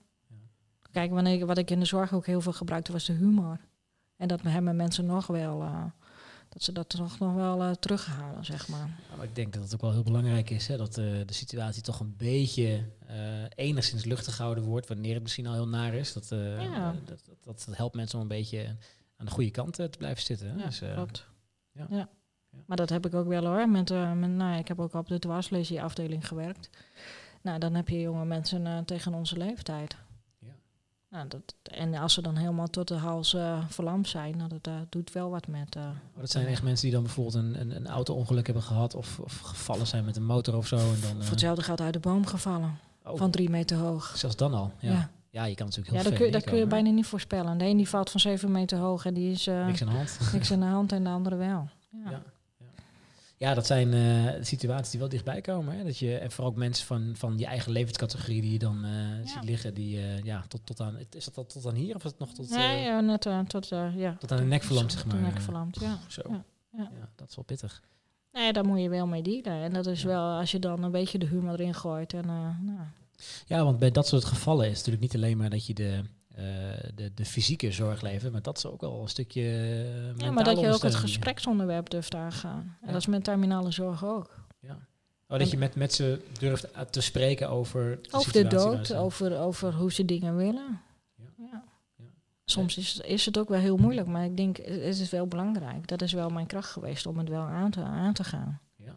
Kijk, 0.91 1.11
wanneer, 1.11 1.47
wat 1.47 1.59
ik 1.59 1.71
in 1.71 1.79
de 1.81 1.85
zorg 1.87 2.13
ook 2.13 2.27
heel 2.27 2.41
veel 2.41 2.53
gebruikte, 2.53 2.93
was 2.93 3.05
de 3.05 3.13
humor. 3.13 3.59
En 4.17 4.29
dat 4.29 4.43
hebben 4.43 4.77
mensen 4.77 5.07
nog 5.07 5.27
wel, 5.27 5.63
eh, 5.63 5.85
dat 6.55 6.63
ze 6.63 6.73
dat 6.73 6.89
toch 6.89 7.19
nog 7.19 7.35
wel 7.35 7.63
eh, 7.63 7.71
terughalen, 7.71 8.45
zeg 8.45 8.69
maar. 8.69 8.89
Ja, 9.11 9.17
maar 9.17 9.25
ik 9.27 9.35
denk 9.35 9.53
dat 9.53 9.63
het 9.63 9.75
ook 9.75 9.81
wel 9.81 9.93
heel 9.93 10.03
belangrijk 10.03 10.51
is 10.51 10.67
hè, 10.67 10.77
dat 10.77 10.99
eh, 10.99 11.05
de 11.27 11.33
situatie 11.33 11.83
toch 11.83 12.01
een 12.01 12.15
beetje 12.17 12.85
eh, 13.07 13.17
enigszins 13.55 14.05
luchtig 14.05 14.37
gehouden 14.37 14.65
wordt, 14.65 14.89
wanneer 14.89 15.15
het 15.15 15.23
misschien 15.23 15.47
al 15.47 15.53
heel 15.53 15.69
naar 15.69 15.95
is. 15.95 16.13
Dat, 16.13 16.27
Ja. 16.31 16.93
dat, 16.93 17.07
dat, 17.07 17.21
dat, 17.43 17.65
dat 17.67 17.77
helpt 17.77 17.95
mensen 17.95 18.17
om 18.19 18.23
een 18.23 18.29
beetje 18.37 18.77
aan 19.17 19.27
de 19.27 19.33
goede 19.33 19.51
kant 19.51 19.75
te 19.75 19.91
blijven 19.99 20.23
zitten. 20.23 20.49
Hè? 20.49 20.57
Ja, 20.57 20.65
Dus, 20.67 20.79
klopt. 20.95 21.27
ja. 21.73 21.87
Ja. 21.91 22.09
Maar 22.67 22.77
dat 22.77 22.89
heb 22.91 23.07
ik 23.07 23.15
ook 23.15 23.27
wel 23.27 23.47
hoor. 23.47 23.69
Met, 23.69 23.91
met, 23.91 24.31
nou, 24.31 24.59
ik 24.59 24.69
heb 24.69 24.81
ook 24.81 24.95
op 24.95 25.09
de 25.09 25.19
dwarslesie-afdeling 25.19 26.29
gewerkt. 26.29 26.71
Nou, 27.43 27.59
dan 27.59 27.75
heb 27.75 27.89
je 27.89 28.01
jonge 28.01 28.25
mensen 28.25 28.85
tegen 28.85 29.15
onze 29.15 29.37
leeftijd. 29.37 29.97
Nou, 31.15 31.29
dat, 31.29 31.55
en 31.63 31.95
als 31.95 32.13
ze 32.15 32.23
dan 32.23 32.37
helemaal 32.37 32.67
tot 32.67 32.89
de 32.89 32.95
hals 32.95 33.35
eh, 33.35 33.59
verlamd 33.69 34.09
zijn, 34.09 34.37
nou, 34.37 34.49
dat 34.49 34.67
eh, 34.67 34.75
doet 34.89 35.13
wel 35.13 35.31
wat 35.31 35.47
met... 35.47 35.75
Maar 35.75 35.93
dat 36.21 36.31
zijn 36.31 36.47
echt 36.47 36.63
mensen 36.63 36.85
die 36.85 36.95
dan 36.95 37.03
bijvoorbeeld 37.03 37.35
een, 37.35 37.61
een, 37.61 37.77
een 37.77 37.87
auto-ongeluk 37.87 38.45
hebben 38.47 38.63
gehad 38.65 38.95
of, 38.95 39.19
of 39.19 39.39
gevallen 39.41 39.87
zijn 39.87 40.05
met 40.05 40.17
een 40.17 40.25
motor 40.25 40.57
of 40.57 40.67
zo. 40.67 40.77
En 40.77 41.01
dan, 41.01 41.23
voor 41.23 41.31
hetzelfde 41.31 41.63
gaat 41.63 41.81
uit 41.81 41.93
de 41.93 41.99
boom 41.99 42.27
gevallen. 42.27 42.79
oh, 43.05 43.17
Van 43.17 43.31
drie 43.31 43.51
meter 43.51 43.77
hoog. 43.77 44.13
zelfs 44.17 44.37
dan 44.37 44.55
al. 44.55 44.73
Ja, 44.79 44.91
ja. 44.93 45.11
Ja, 45.31 45.45
je 45.45 45.55
kan 45.55 45.67
natuurlijk 45.67 45.95
heel 45.95 46.05
ja 46.05 46.09
dat, 46.11 46.19
kun, 46.19 46.27
je- 46.27 46.33
dat 46.33 46.45
kun 46.45 46.57
je 46.59 46.67
bijna 46.67 46.91
niet 46.91 47.07
voorspellen. 47.07 47.59
De 47.59 47.65
een 47.65 47.77
die 47.77 47.89
valt 47.89 48.11
van 48.11 48.21
zeven 48.21 48.51
meter 48.53 48.79
hoog 48.79 49.05
en 49.07 49.15
die 49.15 49.31
is 49.33 49.47
Niks 49.47 49.83
aan 49.83 49.89
de 49.89 49.95
hand. 49.95 50.19
niks 50.33 50.53
aan 50.53 50.61
de 50.61 50.67
hand 50.67 50.93
en 50.93 51.05
de 51.05 51.11
andere 51.11 51.37
wel. 51.37 51.69
Ja. 52.05 52.11
Ja. 52.11 52.23
Ja, 53.37 53.55
dat 53.55 53.67
zijn 53.67 53.93
eh, 53.93 54.43
situaties 54.43 54.91
die 54.91 55.01
wel 55.01 55.09
dichtbij 55.09 55.41
komen. 55.41 55.77
Hè? 55.77 55.85
Dat 55.85 55.99
je, 55.99 56.17
en 56.17 56.31
vooral 56.31 56.51
ook 56.53 56.59
mensen 56.59 56.87
van, 56.87 57.13
van 57.17 57.39
je 57.39 57.47
eigen 57.47 57.73
levenscategorie 57.73 58.41
die 58.41 58.53
je 58.53 58.59
dan 58.59 58.85
eh, 58.85 58.91
ziet 59.25 59.45
liggen, 59.45 59.75
die 59.75 59.99
eh, 59.99 60.23
ja, 60.23 60.45
tot, 60.49 60.61
tot 60.65 60.81
aan. 60.81 60.99
Is 61.11 61.25
dat 61.25 61.49
tot 61.49 61.67
aan 61.67 61.75
hier 61.75 61.95
of 61.95 62.05
is 62.05 62.11
het 62.11 62.21
nog 62.21 62.33
tot, 62.33 62.51
Nee, 62.51 62.83
ja, 62.83 63.01
net 63.01 63.27
eh, 63.27 63.41
tot, 63.41 63.69
ja. 63.95 64.17
tot 64.19 64.33
aan 64.33 64.39
de 64.39 64.45
nek 64.45 64.63
verlamd, 64.63 64.93
zeg 64.93 65.03
Tot 65.03 65.11
de 65.11 65.17
maar? 65.17 65.33
nek 65.33 65.41
verlamd, 65.41 65.81
ja. 65.81 65.99
Zo. 66.09 66.23
Ja, 66.29 66.45
Ja, 66.71 67.09
dat 67.17 67.29
is 67.29 67.37
wel 67.37 67.45
pittig. 67.45 67.83
Nee, 68.33 68.53
daar 68.53 68.65
moet 68.67 68.81
je 68.81 68.89
wel 68.89 69.07
mee 69.07 69.23
dealen. 69.23 69.63
En 69.63 69.73
dat 69.73 69.87
is 69.87 70.03
wel, 70.03 70.39
als 70.39 70.51
je 70.51 70.59
dan 70.59 70.83
een 70.83 70.91
beetje 70.91 71.19
de 71.19 71.27
humor 71.27 71.53
erin 71.53 71.75
gooit. 71.75 72.13
En, 72.13 72.27
nou, 72.27 72.79
Ja, 73.47 73.65
want 73.65 73.79
bij 73.79 73.91
dat 73.91 74.07
soort 74.07 74.25
gevallen 74.25 74.65
is 74.65 74.69
het 74.71 74.87
natuurlijk 74.87 75.03
niet 75.13 75.23
alleen 75.23 75.37
maar 75.37 75.51
dat 75.51 75.67
je 75.67 75.75
de, 75.75 76.03
eh, 76.35 76.45
de, 76.95 77.15
de 77.15 77.25
fysieke 77.25 77.73
zorg 77.73 78.01
levert, 78.03 78.33
maar 78.33 78.43
dat 78.43 78.57
is 78.57 78.67
ook 78.67 78.81
wel 78.81 79.03
een 79.03 79.09
stukje. 79.09 79.43
eh, 79.43 80.17
ja, 80.17 80.31
maar 80.31 80.45
dat 80.45 80.61
je 80.61 80.73
ook 80.73 80.83
het 80.83 80.95
gespreksonderwerp 80.95 81.91
durft 81.91 82.15
aangaan. 82.15 82.77
En 82.81 82.87
Ja. 82.87 82.93
dat 82.93 83.01
is 83.01 83.07
met 83.07 83.25
terminale 83.25 83.71
zorg 83.71 84.05
ook. 84.05 84.43
Oh, 85.29 85.39
dat 85.39 85.51
je 85.51 85.59
met, 85.59 85.75
met 85.75 85.93
ze 85.93 86.21
durft 86.39 86.71
eh, 86.71 86.81
te 86.81 87.01
spreken 87.01 87.49
over 87.51 87.99
de, 88.03 88.09
Over 88.13 88.33
de 88.33 88.47
dood, 88.47 88.95
over, 88.95 89.39
over 89.39 89.73
hoe 89.75 89.93
ze 89.93 90.05
dingen 90.05 90.37
willen. 90.37 90.81
Ja. 91.17 91.25
Ja. 91.37 91.65
Ja. 91.97 92.05
Soms 92.45 92.77
is, 92.77 92.99
is 93.01 93.27
het 93.27 93.39
ook 93.39 93.49
wel 93.49 93.61
heel 93.61 93.77
moeilijk, 93.77 94.07
maar 94.07 94.25
ik 94.25 94.37
denk, 94.37 94.57
het 94.57 94.99
is 95.01 95.11
wel 95.11 95.27
belangrijk. 95.27 95.87
Dat 95.87 96.03
is 96.03 96.13
wel 96.13 96.29
mijn 96.31 96.47
kracht 96.47 96.71
geweest 96.71 97.07
om 97.07 97.19
het 97.19 97.29
wel 97.29 97.43
aan 97.43 97.71
te, 97.71 97.81
aan 97.83 98.13
te 98.13 98.25
gaan. 98.25 98.61
Ja. 98.77 98.97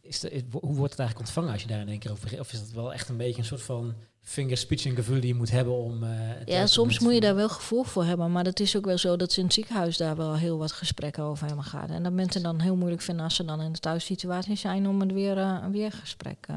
Is 0.00 0.20
de, 0.20 0.44
hoe 0.50 0.74
wordt 0.74 0.90
het 0.90 1.00
eigenlijk 1.00 1.18
ontvangen 1.18 1.52
als 1.52 1.62
je 1.62 1.68
daar 1.68 1.80
in 1.80 1.88
één 1.88 1.98
keer 1.98 2.10
over 2.10 2.22
begint? 2.22 2.40
Of 2.40 2.52
is 2.52 2.58
dat 2.60 2.70
wel 2.70 2.92
echt 2.92 3.08
een 3.08 3.16
beetje 3.16 3.38
een 3.38 3.44
soort 3.46 3.62
van 3.62 3.94
vingerspitsengevoel 4.28 5.20
die 5.20 5.26
je 5.28 5.34
moet 5.34 5.50
hebben 5.50 5.74
om... 5.74 6.02
eh, 6.02 6.44
Ja, 6.46 6.66
soms 6.66 6.98
moet 6.98 7.14
je 7.14 7.20
daar 7.20 7.34
wel 7.34 7.48
gevoel 7.48 7.82
voor 7.82 8.04
hebben. 8.04 8.32
Maar 8.32 8.44
het 8.44 8.60
is 8.60 8.76
ook 8.76 8.84
wel 8.84 8.98
zo 8.98 9.16
dat 9.16 9.32
ze 9.32 9.38
in 9.38 9.44
het 9.44 9.54
ziekenhuis 9.54 9.96
daar 9.96 10.16
wel 10.16 10.34
heel 10.36 10.58
wat 10.58 10.72
gesprekken 10.72 11.22
over 11.22 11.46
hebben 11.46 11.64
gehad. 11.64 11.90
En 11.90 12.02
dat 12.02 12.12
mensen 12.12 12.42
dan 12.42 12.60
heel 12.60 12.76
moeilijk 12.76 13.02
vinden 13.02 13.24
als 13.24 13.34
ze 13.34 13.44
dan 13.44 13.60
in 13.60 13.72
de 13.72 13.78
thuissituatie 13.78 14.56
zijn 14.56 14.88
om 14.88 15.00
het 15.00 15.12
weer, 15.12 15.38
eh, 15.38 15.58
een 15.62 15.72
weergesprek 15.72 16.46
eh, 16.48 16.56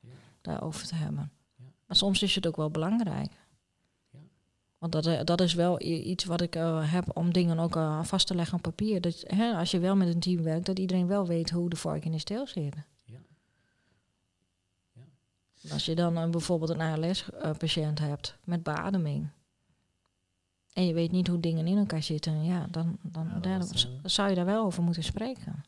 Ja. 0.00 0.08
daarover 0.40 0.86
te 0.86 0.94
hebben. 0.94 1.30
Ja. 1.56 1.64
Maar 1.86 1.96
soms 1.96 2.22
is 2.22 2.34
het 2.34 2.46
ook 2.46 2.56
wel 2.56 2.70
belangrijk. 2.70 3.30
Ja. 4.10 4.18
Want 4.78 4.92
dat, 4.92 5.26
dat 5.26 5.40
is 5.40 5.54
wel 5.54 5.82
iets 5.82 6.24
wat 6.24 6.40
ik 6.40 6.54
heb 6.82 7.16
om 7.16 7.32
dingen 7.32 7.58
ook 7.58 7.78
vast 8.02 8.26
te 8.26 8.34
leggen 8.34 8.56
op 8.56 8.62
papier. 8.62 9.00
Dat, 9.00 9.24
hè, 9.26 9.52
als 9.52 9.70
je 9.70 9.78
wel 9.78 9.96
met 9.96 10.08
een 10.08 10.20
team 10.20 10.42
werkt, 10.42 10.66
dat 10.66 10.78
iedereen 10.78 11.06
wel 11.06 11.26
weet 11.26 11.50
hoe 11.50 11.70
de 11.70 11.76
vork 11.76 12.04
in 12.04 12.12
de 12.12 12.18
steel 12.18 12.46
zit. 12.46 12.74
Ja. 15.62 15.68
Ja. 15.68 15.72
Als 15.72 15.84
je 15.84 15.94
dan 15.94 16.16
eh, 16.18 16.30
bijvoorbeeld 16.30 16.70
een 16.70 16.80
ALS-patiënt 16.80 17.98
hebt 17.98 18.36
met 18.44 18.62
beademing. 18.62 19.28
En 20.72 20.86
je 20.86 20.94
weet 20.94 21.10
niet 21.12 21.26
hoe 21.26 21.40
dingen 21.40 21.66
in 21.66 21.76
elkaar 21.78 22.02
zitten. 22.02 22.44
Ja, 22.44 22.66
dan, 22.70 22.98
dan, 23.02 23.28
Ja, 23.28 23.38
daar- 23.38 23.60
eh, 23.60 23.66
zou 24.02 24.28
je 24.28 24.34
daar 24.34 24.44
wel 24.44 24.64
over 24.64 24.82
moeten 24.82 25.02
spreken. 25.04 25.64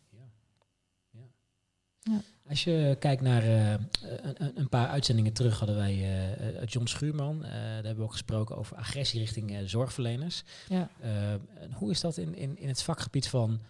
Als 2.49 2.65
je 2.65 2.97
kijkt 2.99 3.23
naar 3.23 3.43
eh, 3.43 3.71
een, 3.71 4.45
een- 4.45 4.59
een 4.59 4.69
paar 4.69 4.89
uitzendingen 4.89 5.33
terug 5.33 5.59
hadden 5.59 5.77
wij 5.77 5.93
eh, 5.93 6.63
eh, 6.63 6.67
John 6.67 6.87
Schuurman. 6.87 7.45
eh, 7.45 7.51
daar 7.51 7.73
hebben 7.75 7.97
we 7.97 8.03
ook 8.03 8.13
gesproken 8.13 8.57
over 8.57 8.77
agressie 8.77 9.21
richting 9.21 9.51
eh, 9.53 9.59
zorgverleners. 9.65 10.43
Ja. 10.69 10.89
Eh, 11.01 11.35
hoe 11.73 11.91
is 11.91 12.01
dat 12.01 12.17
in, 12.17 12.35
in, 12.35 12.59
in 12.59 12.69
het 12.69 12.83
vakgebied 12.83 13.29
van 13.29 13.61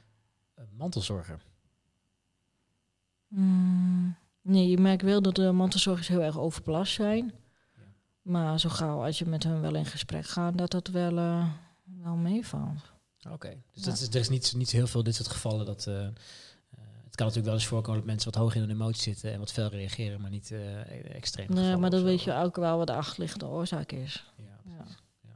eh, 0.54 0.64
mantelzorger? 0.76 1.42
Mm, 3.28 4.16
nee, 4.42 4.68
je 4.68 4.78
merkt 4.78 5.02
wel 5.02 5.22
dat 5.22 5.34
de 5.34 5.52
mantelzorgers 5.52 6.08
heel 6.08 6.22
erg 6.22 6.38
overbelast 6.38 6.92
zijn. 6.92 7.32
Ja. 7.74 7.80
Maar 8.22 8.60
zo 8.60 8.68
gauw 8.68 9.04
als 9.04 9.18
je 9.18 9.26
met 9.26 9.42
hen 9.42 9.60
wel 9.60 9.74
in 9.74 9.86
gesprek 9.86 10.26
gaat, 10.26 10.58
dat 10.58 10.70
dat 10.70 10.88
wel, 10.88 11.18
eh, 11.18 11.48
wel 12.02 12.14
meevalt. 12.16 12.92
Oké, 13.30 13.48
dus 13.72 13.84
Ja. 13.84 13.90
dat 13.90 14.00
is, 14.00 14.08
er 14.08 14.20
is 14.20 14.28
niet, 14.28 14.52
niet 14.56 14.70
heel 14.70 14.86
veel 14.86 15.02
dit 15.02 15.14
soort 15.14 15.28
gevallen 15.28 15.66
dat, 15.66 15.86
eh, 15.86 16.06
eh, 16.06 16.10
Het 17.04 17.20
kan 17.20 17.26
natuurlijk 17.26 17.44
wel 17.54 17.54
eens 17.54 17.66
voorkomen 17.66 17.98
dat 18.00 18.08
mensen 18.08 18.30
wat 18.32 18.40
hoog 18.40 18.54
in 18.54 18.60
hun 18.60 18.70
emotie 18.70 19.02
zitten 19.02 19.32
en 19.32 19.38
wat 19.38 19.52
fel 19.52 19.68
reageren, 19.68 20.20
maar 20.20 20.30
niet 20.30 20.50
uh, 20.50 21.14
extreem. 21.14 21.46
Nee, 21.50 21.76
maar 21.76 21.90
dan 21.90 22.02
weet 22.02 22.22
je 22.22 22.34
ook 22.34 22.56
wel 22.56 22.78
wat 22.78 22.86
de 22.86 22.94
achterliggende 22.94 23.46
oorzaak 23.46 23.92
is. 23.92 24.32
Ja, 24.36 24.44
ja. 24.64 24.84
ja. 25.20 25.30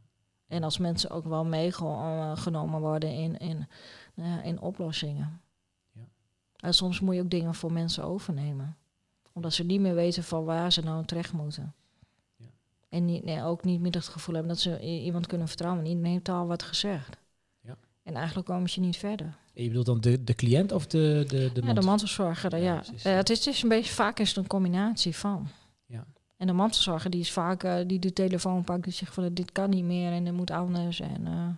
En 0.46 0.62
als 0.62 0.78
mensen 0.78 1.11
ook 1.11 1.24
wel 1.24 1.44
meegenomen 1.44 2.80
worden 2.80 3.11
in, 3.12 3.36
in, 3.38 3.66
uh, 4.14 4.44
in 4.44 4.61
oplossingen. 4.61 5.40
Ja. 5.92 6.02
En 6.57 6.74
soms 6.74 7.00
moet 7.00 7.14
je 7.14 7.20
ook 7.22 7.30
dingen 7.30 7.54
voor 7.54 7.72
mensen 7.72 8.04
overnemen. 8.04 8.76
Omdat 9.37 9.53
ze 9.53 9.64
niet 9.64 9.80
meer 9.80 9.95
weten 9.95 10.24
van 10.24 10.45
waar 10.45 10.72
ze 10.72 10.82
nou 10.82 11.05
terecht 11.05 11.32
moeten. 11.32 11.74
Ja. 12.37 12.47
En 12.89 13.05
niet, 13.05 13.24
nee, 13.24 13.43
ook 13.43 13.64
niet 13.64 13.80
meer 13.80 13.93
het 13.93 14.09
gevoel 14.09 14.34
hebben 14.34 14.53
dat 14.53 14.62
ze 14.62 14.80
iemand 14.80 15.26
kunnen 15.26 15.49
vertrouwen. 15.49 15.87
Iedereen 15.87 16.11
heeft 16.11 16.28
al 16.28 16.47
wat 16.47 16.62
gezegd. 16.62 17.16
Ja. 17.61 17.76
En 18.03 18.14
eigenlijk 18.14 18.47
komen 18.47 18.70
ze 18.70 18.80
niet 18.80 18.97
verder. 18.97 19.26
En 19.55 19.62
je 19.62 19.68
bedoelt 19.68 19.87
dan 19.87 20.01
de, 20.01 20.24
de 20.24 20.34
cliënt 20.34 20.72
of 20.72 20.87
de, 20.87 21.24
de, 21.28 21.51
de, 21.53 21.62
ja, 21.66 21.72
de 21.72 21.82
mantelzorger? 21.82 22.57
Ja, 22.57 22.62
ja. 22.62 22.82
Uh, 22.93 23.16
het, 23.16 23.30
is, 23.30 23.45
het 23.45 23.55
is 23.55 23.62
een 23.62 23.68
beetje, 23.68 23.93
vaak 23.93 24.18
is 24.18 24.28
het 24.28 24.37
een 24.37 24.47
combinatie 24.47 25.16
van. 25.16 25.49
Ja. 25.87 26.07
En 26.37 26.47
de 26.47 26.53
mantelzorger 26.53 27.11
die 27.11 27.20
is 27.20 27.32
vaak, 27.32 27.64
uh, 27.64 27.76
die 27.87 27.99
de 27.99 28.12
telefoon 28.12 28.64
pakt, 28.64 28.84
die 28.84 28.93
zegt 28.93 29.14
van 29.14 29.34
dit 29.34 29.53
kan 29.53 29.70
niet 29.70 29.84
meer 29.84 30.12
en 30.12 30.24
dat 30.24 30.34
moet 30.34 30.51
anders. 30.51 31.01
En, 31.01 31.20
uh, 31.26 31.49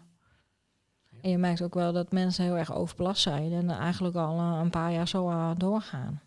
en 1.21 1.31
je 1.31 1.39
merkt 1.39 1.63
ook 1.63 1.75
wel 1.75 1.93
dat 1.93 2.13
mensen 2.13 2.45
heel 2.45 2.57
erg 2.57 2.75
overbelast 2.75 3.23
zijn 3.23 3.53
en 3.53 3.71
eigenlijk 3.71 4.17
al 4.17 4.39
een 4.39 4.71
paar 4.71 4.93
jaar 4.93 5.09
zo 5.09 5.55
doorgaan. 5.55 6.21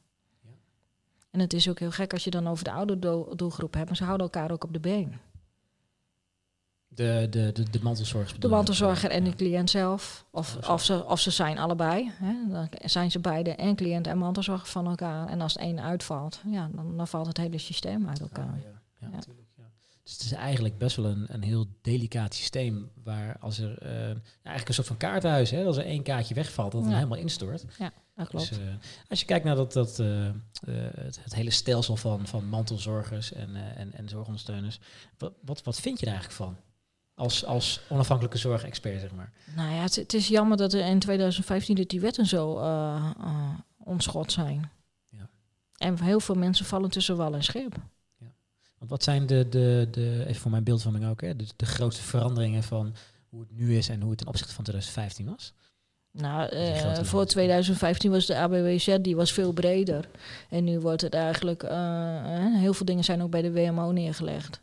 En 1.32 1.40
het 1.40 1.54
is 1.54 1.70
ook 1.70 1.80
heel 1.80 1.92
gek 1.92 2.14
als 2.14 2.24
je 2.24 2.30
dan 2.30 2.48
over 2.48 2.64
de 2.64 2.72
oude 2.72 3.00
doelgroep 3.36 3.74
hebt, 3.74 3.88
maar 3.88 3.98
ze 3.98 4.04
houden 4.04 4.26
elkaar 4.26 4.52
ook 4.52 4.64
op 4.64 4.74
de 4.74 4.80
been. 4.80 5.20
De, 6.88 7.28
de, 7.30 7.52
de, 7.52 7.70
de 7.70 7.80
mantelzorger. 7.82 8.40
De 8.40 8.48
mantelzorger 8.48 9.10
en 9.10 9.24
de 9.24 9.36
cliënt 9.36 9.70
zelf. 9.70 10.26
Of, 10.32 10.58
oh, 10.64 10.70
of, 10.70 10.84
ze, 10.84 11.06
of 11.06 11.20
ze 11.20 11.32
zijn 11.32 11.58
allebei. 11.58 12.12
Hè. 12.14 12.34
Dan 12.50 12.70
zijn 12.86 13.12
ze 13.12 13.20
beide 13.20 13.56
en 13.56 13.76
cliënt 13.76 14.08
en 14.08 14.18
mantelzorger 14.18 14.68
van 14.68 14.88
elkaar. 14.88 15.28
En 15.28 15.42
als 15.42 15.54
het 15.54 15.62
een 15.62 15.80
uitvalt, 15.80 16.42
ja, 16.46 16.70
dan, 16.74 16.98
dan 16.98 17.08
valt 17.08 17.28
het 17.28 17.38
hele 17.38 17.58
systeem 17.58 18.08
uit 18.10 18.20
elkaar. 18.20 18.46
Ah, 18.46 18.64
ja, 18.64 18.82
ja, 19.00 19.08
natuurlijk. 19.08 19.40
Ja. 19.40 19.41
Dus 20.12 20.20
het 20.20 20.32
is 20.32 20.38
eigenlijk 20.38 20.78
best 20.78 20.96
wel 20.96 21.06
een, 21.06 21.26
een 21.28 21.44
heel 21.44 21.68
delicaat 21.82 22.34
systeem. 22.34 22.92
Waar 23.04 23.38
als 23.40 23.60
er 23.60 23.84
uh, 23.84 23.90
eigenlijk 24.44 24.68
een 24.68 24.74
soort 24.74 24.88
van 24.88 24.98
kaarthuis, 24.98 25.52
hè, 25.52 25.66
als 25.66 25.78
er 25.78 25.86
één 25.86 26.04
kaartje 26.04 26.34
wegvalt, 26.34 26.72
dat 26.72 26.84
het 26.84 26.94
helemaal 26.94 27.18
instort. 27.18 27.66
Ja, 27.78 27.94
dat 28.16 28.28
klopt. 28.28 28.50
Dus, 28.50 28.58
uh, 28.58 28.66
als 29.10 29.20
je 29.20 29.26
kijkt 29.26 29.46
naar 29.46 29.56
dat, 29.56 29.74
dat, 29.74 30.00
uh, 30.00 30.30
het, 30.66 31.20
het, 31.24 31.36
hele 31.36 31.50
stelsel 31.50 31.96
van, 31.96 32.28
van 32.28 32.46
mantelzorgers 32.46 33.34
en, 33.34 33.76
en, 33.76 33.94
en 33.94 34.10
zorgondersteuners, 34.10 34.80
wat, 35.18 35.34
wat, 35.46 35.64
wat 35.64 35.80
vind 35.80 36.00
je 36.00 36.06
daar 36.06 36.16
eigenlijk 36.16 36.44
van? 36.44 36.58
als, 37.16 37.46
als 37.46 37.82
onafhankelijke 37.90 38.38
zorgexpert, 38.38 39.02
zeg 39.02 39.12
maar. 39.12 39.32
Nou 39.56 39.74
ja, 39.74 39.82
het, 39.82 39.96
het, 39.96 40.14
is 40.14 40.28
jammer 40.28 40.58
dat 40.58 40.74
er 40.74 40.86
in 40.86 41.00
2015 41.00 41.76
dat 41.76 41.90
die 41.90 42.00
wetten 42.00 42.26
zo 42.26 42.54
onschot 43.78 44.32
zijn. 44.32 44.72
Ja. 45.10 45.30
En 45.78 46.04
heel 46.04 46.20
veel 46.20 46.36
mensen 46.36 46.66
vallen 46.66 46.90
tussen 46.90 47.18
wal 47.18 47.34
en 47.34 47.44
schip. 47.44 47.76
Ja. 48.82 48.88
Want 48.88 48.90
wat 48.90 49.04
zijn 49.04 49.26
de, 49.26 49.50
de, 49.50 49.88
de 49.92 50.24
even 50.28 50.42
voor 50.42 50.52
mijn 50.52 50.64
beeldvorming 50.64 51.06
ook, 51.06 51.22
hè, 51.22 51.36
de, 51.36 51.46
de 51.56 51.66
grootste 51.66 52.04
veranderingen 52.04 52.64
van 52.64 52.94
hoe 53.30 53.40
het 53.40 53.52
nu 53.52 53.78
is 53.78 53.90
en 53.90 54.02
hoe 54.02 54.10
het 54.10 54.18
ten 54.18 54.28
opzichte 54.28 54.54
van 54.54 54.64
2015 54.64 55.26
was? 55.26 55.54
Nou, 56.12 56.56
uh, 56.56 57.04
voor 57.04 57.26
2015 57.26 58.12
was 58.12 58.26
de 58.26 58.38
ABWZ 58.38 58.98
die 59.02 59.16
was 59.16 59.34
veel 59.34 59.52
breder. 59.52 60.10
En 60.50 60.64
nu 60.64 60.80
wordt 60.80 61.02
het 61.02 61.14
eigenlijk, 61.14 61.62
heel 62.60 62.74
veel 62.74 62.86
dingen 62.86 63.04
zijn 63.04 63.22
ook 63.22 63.32
bij 63.32 63.42
de 63.42 63.52
WMO 63.52 63.92
neergelegd. 63.92 64.62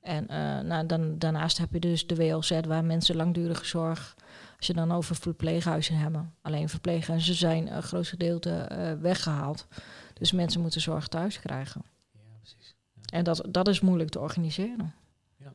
En 0.00 0.26
uh, 0.30 0.60
nou, 0.60 0.86
dan, 0.86 1.18
daarnaast 1.18 1.58
heb 1.58 1.72
je 1.72 1.80
dus 1.80 2.06
de 2.06 2.14
WLZ, 2.14 2.60
waar 2.66 2.84
mensen 2.84 3.16
langdurige 3.16 3.64
zorg, 3.64 4.16
als 4.56 4.66
je 4.66 4.74
dan 4.74 4.92
over 4.92 5.16
verpleeghuizen 5.16 5.96
hebben. 5.96 6.34
Alleen 6.42 6.68
verpleeghuizen 6.68 7.34
zijn 7.34 7.74
een 7.74 7.82
groot 7.82 8.06
gedeelte 8.06 8.68
weggehaald. 9.00 9.66
Dus 10.14 10.32
mensen 10.32 10.60
moeten 10.60 10.80
zorg 10.80 11.08
thuis 11.08 11.40
krijgen. 11.40 11.82
En 13.10 13.24
dat, 13.24 13.46
dat 13.48 13.68
is 13.68 13.80
moeilijk 13.80 14.10
te 14.10 14.20
organiseren. 14.20 14.94
Ja. 15.36 15.52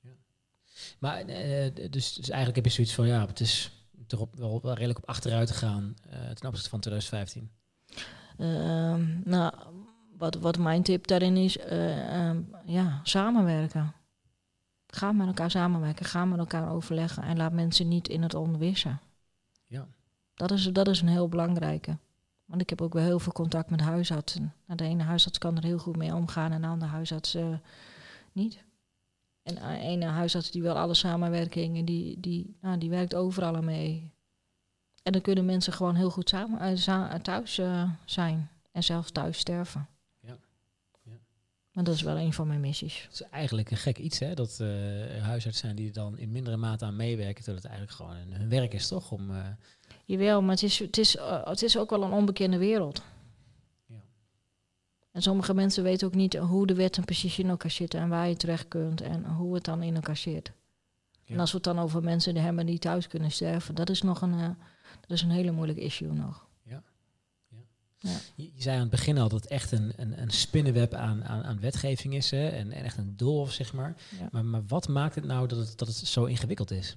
ja. 0.00 0.12
Maar 0.98 1.28
uh, 1.28 1.90
dus, 1.90 2.14
dus 2.14 2.28
eigenlijk 2.28 2.56
heb 2.56 2.64
je 2.64 2.70
zoiets 2.70 2.94
van, 2.94 3.06
ja, 3.06 3.26
het 3.26 3.40
is 3.40 3.70
erop 4.08 4.36
wel, 4.36 4.60
wel 4.62 4.74
redelijk 4.74 4.98
op 4.98 5.08
achteruit 5.08 5.50
gegaan 5.50 5.94
ten 6.34 6.48
opzichte 6.48 6.68
van 6.68 6.80
2015. 6.80 7.50
Ehm, 8.38 9.20
nou, 9.24 9.52
wat, 10.16 10.34
wat 10.34 10.58
mijn 10.58 10.82
tip 10.82 11.06
daarin 11.06 11.36
is, 11.36 11.56
uh, 11.56 12.28
um, 12.28 12.50
ja, 12.64 13.00
samenwerken. 13.02 13.94
Ga 14.86 15.12
met 15.12 15.26
elkaar 15.26 15.50
samenwerken, 15.50 16.06
ga 16.06 16.24
met 16.24 16.38
elkaar 16.38 16.70
overleggen 16.70 17.22
en 17.22 17.36
laat 17.36 17.52
mensen 17.52 17.88
niet 17.88 18.08
in 18.08 18.22
het 18.22 18.34
onwissen. 18.34 19.00
Ja. 19.66 19.88
Dat 20.34 20.50
is, 20.50 20.64
dat 20.64 20.88
is 20.88 21.00
een 21.00 21.08
heel 21.08 21.28
belangrijke. 21.28 21.98
Want 22.44 22.60
ik 22.60 22.70
heb 22.70 22.80
ook 22.80 22.92
wel 22.92 23.02
heel 23.02 23.18
veel 23.18 23.32
contact 23.32 23.70
met 23.70 23.80
huisartsen. 23.80 24.54
Nou, 24.66 24.76
de 24.78 24.84
ene 24.84 25.02
huisarts 25.02 25.38
kan 25.38 25.56
er 25.56 25.64
heel 25.64 25.78
goed 25.78 25.96
mee 25.96 26.14
omgaan 26.14 26.52
en 26.52 26.60
de 26.60 26.66
andere 26.66 26.90
huisarts 26.90 27.34
uh, 27.34 27.56
niet. 28.32 28.62
En 29.42 29.54
de 29.54 29.78
ene 29.78 30.04
huisarts 30.06 30.50
die 30.50 30.62
wil 30.62 30.78
alle 30.78 30.94
samenwerking 30.94 31.78
en 31.78 31.84
die, 31.84 32.20
die, 32.20 32.56
nou, 32.60 32.78
die 32.78 32.90
werkt 32.90 33.14
overal 33.14 33.62
mee. 33.62 34.12
En 35.02 35.12
dan 35.12 35.20
kunnen 35.20 35.44
mensen 35.44 35.72
gewoon 35.72 35.94
heel 35.94 36.10
goed 36.10 36.28
samen, 36.28 36.78
uh, 36.78 37.14
thuis 37.14 37.58
uh, 37.58 37.90
zijn 38.04 38.48
en 38.72 38.84
zelfs 38.84 39.10
thuis 39.10 39.38
sterven. 39.38 39.88
Maar 41.72 41.84
dat 41.84 41.94
is 41.94 42.02
wel 42.02 42.18
een 42.18 42.32
van 42.32 42.46
mijn 42.46 42.60
missies. 42.60 43.02
Het 43.02 43.12
is 43.12 43.20
eigenlijk 43.20 43.70
een 43.70 43.76
gek 43.76 43.98
iets, 43.98 44.18
hè? 44.18 44.34
Dat 44.34 44.58
huisartsen 45.20 45.54
zijn 45.54 45.76
die 45.76 45.90
dan 45.90 46.18
in 46.18 46.32
mindere 46.32 46.56
mate 46.56 46.84
aan 46.84 46.96
meewerken, 46.96 47.44
terwijl 47.44 47.56
het 47.56 47.66
eigenlijk 47.66 47.96
gewoon 47.96 48.32
hun 48.40 48.48
werk 48.48 48.74
is, 48.74 48.88
toch? 48.88 49.10
Om. 49.10 49.30
Jawel, 50.04 50.42
maar 50.42 50.50
het 50.50 50.62
is, 50.62 50.78
het, 50.78 50.98
is, 50.98 51.16
uh, 51.16 51.46
het 51.46 51.62
is 51.62 51.78
ook 51.78 51.90
wel 51.90 52.02
een 52.02 52.12
onbekende 52.12 52.58
wereld. 52.58 53.02
Ja. 53.86 54.02
En 55.12 55.22
sommige 55.22 55.54
mensen 55.54 55.82
weten 55.82 56.06
ook 56.06 56.14
niet 56.14 56.36
hoe 56.36 56.66
de 56.66 56.74
wet 56.74 57.04
precies 57.04 57.38
in 57.38 57.48
elkaar 57.48 57.70
zit 57.70 57.94
en 57.94 58.08
waar 58.08 58.28
je 58.28 58.36
terecht 58.36 58.68
kunt 58.68 59.00
en 59.00 59.24
hoe 59.24 59.54
het 59.54 59.64
dan 59.64 59.82
in 59.82 59.94
elkaar 59.94 60.16
zit. 60.16 60.52
Ja. 61.24 61.34
En 61.34 61.40
als 61.40 61.50
we 61.50 61.56
het 61.56 61.66
dan 61.66 61.78
over 61.78 62.02
mensen 62.02 62.36
hebben 62.36 62.66
die 62.66 62.78
thuis 62.78 63.08
kunnen 63.08 63.30
sterven, 63.30 63.74
dat 63.74 63.90
is 63.90 64.02
nog 64.02 64.20
een, 64.22 64.56
dat 65.00 65.10
is 65.10 65.22
een 65.22 65.30
hele 65.30 65.50
moeilijk 65.50 65.78
issue 65.78 66.12
nog. 66.12 66.46
Ja. 68.04 68.20
Je, 68.34 68.50
zei 68.56 68.74
aan 68.74 68.80
het 68.80 68.90
begin 68.90 69.18
al 69.18 69.28
dat 69.28 69.42
het 69.42 69.50
echt 69.50 69.72
een, 69.72 69.92
een, 69.96 70.20
een 70.22 70.30
spinnenweb 70.30 70.94
aan, 70.94 71.24
aan, 71.24 71.42
aan 71.42 71.60
wetgeving 71.60 72.14
is 72.14 72.30
hè? 72.30 72.48
En, 72.48 72.72
en 72.72 72.84
echt 72.84 72.96
een 72.96 73.16
doolhof, 73.16 73.52
zeg 73.52 73.72
maar. 73.72 73.96
maar. 74.32 74.44
Maar 74.44 74.64
wat 74.66 74.88
maakt 74.88 75.14
het 75.14 75.24
nou 75.24 75.48
dat 75.48 75.58
het, 75.58 75.78
dat 75.78 75.88
het 75.88 75.96
zo 75.96 76.24
ingewikkeld 76.24 76.70
is? 76.70 76.96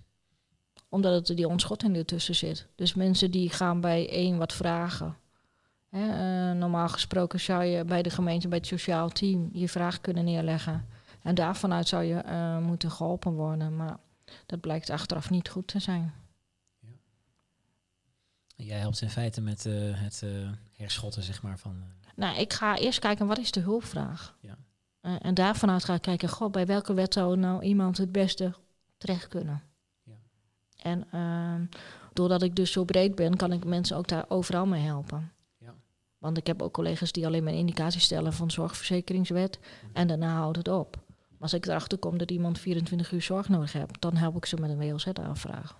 Omdat 0.89 1.27
het 1.27 1.37
die 1.37 1.47
onschotting 1.47 1.95
ertussen 1.95 2.35
zit. 2.35 2.67
Dus 2.75 2.93
mensen 2.93 3.31
die 3.31 3.49
gaan 3.49 3.81
bij 3.81 4.09
één 4.09 4.37
wat 4.37 4.53
vragen. 4.53 5.17
Hè, 5.89 6.05
uh, 6.51 6.57
normaal 6.59 6.89
gesproken 6.89 7.39
zou 7.39 7.63
je 7.63 7.85
bij 7.85 8.01
de 8.01 8.09
gemeente, 8.09 8.47
bij 8.47 8.57
het 8.57 8.67
sociaal 8.67 9.09
team, 9.09 9.49
je 9.53 9.69
vraag 9.69 10.01
kunnen 10.01 10.23
neerleggen. 10.23 10.87
En 11.21 11.35
daarvanuit 11.35 11.87
zou 11.87 12.03
je 12.03 12.23
uh, 12.25 12.57
moeten 12.57 12.91
geholpen 12.91 13.33
worden. 13.33 13.75
Maar 13.75 13.97
dat 14.45 14.59
blijkt 14.59 14.89
achteraf 14.89 15.29
niet 15.29 15.49
goed 15.49 15.67
te 15.67 15.79
zijn. 15.79 16.13
Jij 18.55 18.79
helpt 18.79 19.01
in 19.01 19.09
feite 19.09 19.41
met 19.41 19.65
uh, 19.65 20.01
het 20.01 20.23
herschotten, 20.71 21.23
zeg 21.23 21.41
maar. 21.41 21.59
Van. 21.59 21.83
Nou, 22.15 22.39
ik 22.39 22.53
ga 22.53 22.77
eerst 22.77 22.99
kijken, 22.99 23.27
wat 23.27 23.37
is 23.37 23.51
de 23.51 23.59
hulpvraag? 23.59 24.37
Ja. 24.39 24.57
en 25.19 25.33
daarvanuit 25.33 25.85
ga 25.85 25.93
ik 25.93 26.01
kijken, 26.01 26.29
god, 26.29 26.51
bij 26.51 26.65
welke 26.65 26.93
wet 26.93 27.13
zou 27.13 27.37
nou 27.37 27.63
iemand 27.63 27.97
het 27.97 28.11
beste 28.11 28.53
terecht 28.97 29.27
kunnen? 29.27 29.61
Ja. 30.87 30.91
En 30.91 31.05
ehm, 31.11 31.79
doordat 32.13 32.41
ik 32.41 32.55
dus 32.55 32.71
zo 32.71 32.83
breed 32.83 33.15
ben, 33.15 33.35
kan 33.35 33.51
ik 33.51 33.65
mensen 33.65 33.97
ook 33.97 34.07
daar 34.07 34.25
overal 34.27 34.65
mee 34.65 34.81
helpen. 34.81 35.31
Ja. 35.57 35.73
Want 36.17 36.37
ik 36.37 36.47
heb 36.47 36.61
ook 36.61 36.73
collega's 36.73 37.11
die 37.11 37.25
alleen 37.25 37.43
maar 37.43 37.53
indicaties 37.53 38.03
stellen 38.03 38.33
van 38.33 38.51
zorgverzekeringswet. 38.51 39.59
Mhm. 39.59 39.95
En 39.95 40.07
daarna 40.07 40.35
houdt 40.35 40.57
het 40.57 40.67
op. 40.67 41.05
Als 41.39 41.53
ik 41.53 41.65
erachter 41.65 41.97
kom 41.97 42.17
dat 42.17 42.31
iemand 42.31 42.59
24 42.59 43.11
uur 43.11 43.21
zorg 43.21 43.49
nodig 43.49 43.73
heeft, 43.73 44.01
dan 44.01 44.15
help 44.15 44.35
ik 44.35 44.45
ze 44.45 44.55
met 44.55 44.69
een 44.69 44.77
WLZ-aanvraag. 44.77 45.75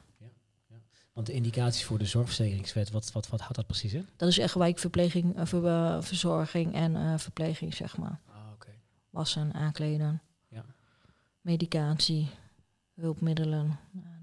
Want 1.18 1.30
de 1.30 1.36
indicaties 1.36 1.84
voor 1.84 1.98
de 1.98 2.06
zorgverzekeringswet, 2.06 2.92
wat, 2.92 3.12
wat, 3.12 3.30
wat 3.30 3.40
houdt 3.40 3.56
dat 3.56 3.66
precies 3.66 3.94
in? 3.94 4.08
Dat 4.16 4.30
is 4.30 4.38
echt 4.38 4.54
wijkverpleging, 4.54 5.38
uh, 5.38 5.46
ver, 5.46 5.64
uh, 5.64 6.02
verzorging 6.02 6.74
en 6.74 6.96
uh, 6.96 7.18
verpleging, 7.18 7.74
zeg 7.74 7.98
maar. 7.98 8.20
Ah, 8.26 8.52
okay. 8.54 8.80
Wassen, 9.10 9.54
aankleden, 9.54 10.22
ja. 10.48 10.66
medicatie, 11.42 12.30
hulpmiddelen, 12.94 13.80
maar. 13.92 14.17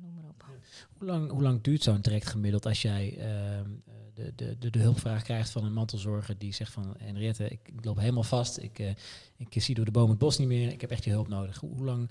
Hoe, 1.05 1.13
lang, 1.13 1.31
hoe 1.31 1.43
lang 1.43 1.63
duurt 1.63 1.83
zo'n 1.83 2.01
traject 2.01 2.27
gemiddeld 2.27 2.67
als 2.67 2.83
jij 2.83 3.17
ehm, 3.19 3.71
de, 4.15 4.33
de, 4.37 4.57
de, 4.59 4.71
de, 4.71 4.79
hulpvraag 4.79 5.23
krijgt 5.23 5.51
van 5.51 5.65
een 5.65 5.73
mantelzorger 5.73 6.39
die 6.39 6.55
zegt 6.55 6.73
van 6.73 6.95
Henriette, 6.99 7.49
ik, 7.49 7.61
loop 7.83 7.99
helemaal 7.99 8.23
vast, 8.23 8.59
ik, 8.59 8.95
ik 9.37 9.63
zie 9.63 9.75
door 9.75 9.85
de 9.85 9.91
boom 9.91 10.11
het 10.11 10.19
bos 10.19 10.39
niet 10.39 10.49
meer, 10.49 10.73
ik 10.73 10.81
heb 10.81 10.91
echt 10.91 11.05
je 11.05 11.11
hulp 11.11 11.29
nodig. 11.29 11.61
Hoe, 11.61 11.85
lang 11.85 12.11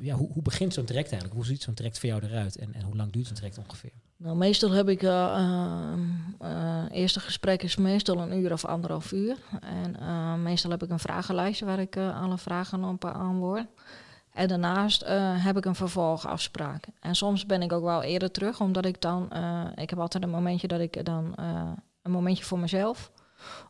ja, 0.00 0.14
hoe, 0.14 0.32
hoe 0.32 0.42
begint 0.42 0.74
zo'n 0.74 0.84
traject 0.84 1.10
eigenlijk? 1.10 1.40
Hoe 1.40 1.50
ziet 1.50 1.62
zo'n 1.62 1.74
traject 1.74 1.98
voor 1.98 2.08
jou 2.08 2.24
eruit 2.24 2.56
en, 2.56 2.74
en 2.74 2.82
hoe 2.82 2.96
lang 2.96 3.12
duurt 3.12 3.26
zo'n 3.26 3.36
traject 3.36 3.58
ongeveer? 3.58 3.92
Nou, 4.16 4.36
meestal 4.36 4.70
heb 4.70 4.88
ik, 4.88 5.02
uh, 5.02 5.94
eerste 6.90 7.20
gesprek 7.20 7.62
is 7.62 7.76
meestal 7.76 8.18
een 8.18 8.38
uur 8.38 8.52
of 8.52 8.64
anderhalf 8.64 9.12
uur. 9.12 9.36
En 9.60 10.42
meestal 10.42 10.70
heb 10.70 10.82
ik 10.82 10.90
een 10.90 10.98
vragenlijstje 10.98 11.64
waar 11.64 11.80
ik 11.80 11.96
alle 11.96 12.38
vragen 12.38 12.84
op 12.84 13.00
beantwoord. 13.00 13.66
En 14.34 14.48
daarnaast 14.48 15.02
eh, 15.02 15.44
heb 15.44 15.56
ik 15.56 15.64
een 15.64 15.74
vervolgafspraak. 15.74 16.86
En 17.00 17.14
soms 17.14 17.46
ben 17.46 17.62
ik 17.62 17.72
ook 17.72 17.82
wel 17.82 18.02
eerder 18.02 18.30
terug, 18.30 18.60
omdat 18.60 18.84
ik 18.84 19.00
dan... 19.00 19.30
eh, 19.30 19.64
ik 19.74 19.90
heb 19.90 19.98
altijd 19.98 20.22
een 20.22 20.30
momentje 20.30 20.68
dat 20.68 20.80
ik 20.80 21.04
dan... 21.04 21.34
eh, 21.34 21.70
een 22.02 22.10
momentje 22.10 22.44
voor 22.44 22.58
mezelf. 22.58 23.12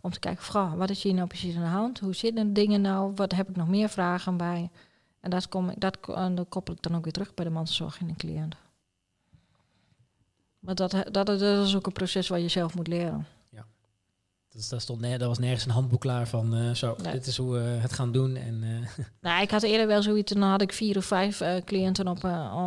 Om 0.00 0.10
te 0.10 0.18
kijken, 0.18 0.76
wat 0.76 0.90
is 0.90 1.02
hier 1.02 1.14
nou 1.14 1.26
precies 1.26 1.56
aan 1.56 1.62
de 1.62 1.68
hand? 1.68 2.00
Hoe 2.00 2.14
zitten 2.14 2.52
dingen 2.52 2.80
nou? 2.80 3.12
Wat 3.14 3.32
heb 3.32 3.48
ik 3.48 3.56
nog 3.56 3.68
meer 3.68 3.88
vragen 3.88 4.36
bij? 4.36 4.70
En 5.20 5.30
dat, 5.30 5.48
kom 5.48 5.68
ik, 5.68 5.80
dat, 5.80 5.98
dat 6.34 6.48
koppel 6.48 6.74
ik 6.74 6.82
dan 6.82 6.96
ook 6.96 7.04
weer 7.04 7.12
terug 7.12 7.34
bij 7.34 7.44
de 7.44 7.50
mantelzorg 7.50 8.00
en 8.00 8.06
de 8.06 8.14
cliënt. 8.14 8.54
Maar 10.58 10.74
dat, 10.74 10.90
dat, 10.90 11.26
dat 11.26 11.40
is 11.40 11.76
ook 11.76 11.86
een 11.86 11.92
proces 11.92 12.28
waar 12.28 12.40
je 12.40 12.48
zelf 12.48 12.74
moet 12.74 12.88
leren. 12.88 13.26
Dus 14.54 14.68
daar, 14.68 14.80
stond 14.80 15.00
daar 15.00 15.18
was 15.18 15.38
nergens 15.38 15.64
een 15.64 15.70
handboek 15.70 16.00
klaar 16.00 16.28
van 16.28 16.54
eh, 16.54 16.70
zo, 16.70 16.96
Nee. 17.02 17.12
dit 17.12 17.26
is 17.26 17.36
hoe 17.36 17.52
we 17.52 17.58
het 17.60 17.92
gaan 17.92 18.12
doen. 18.12 18.36
En, 18.36 18.62
eh, 18.62 19.04
Nou, 19.20 19.42
ik 19.42 19.50
had 19.50 19.62
eerder 19.62 19.86
wel 19.86 20.02
zoiets, 20.02 20.32
dan 20.32 20.42
had 20.42 20.62
ik 20.62 20.72
vier 20.72 20.96
of 20.96 21.04
vijf 21.04 21.40
eh, 21.40 21.64
cliënten 21.64 22.08
op, 22.08 22.24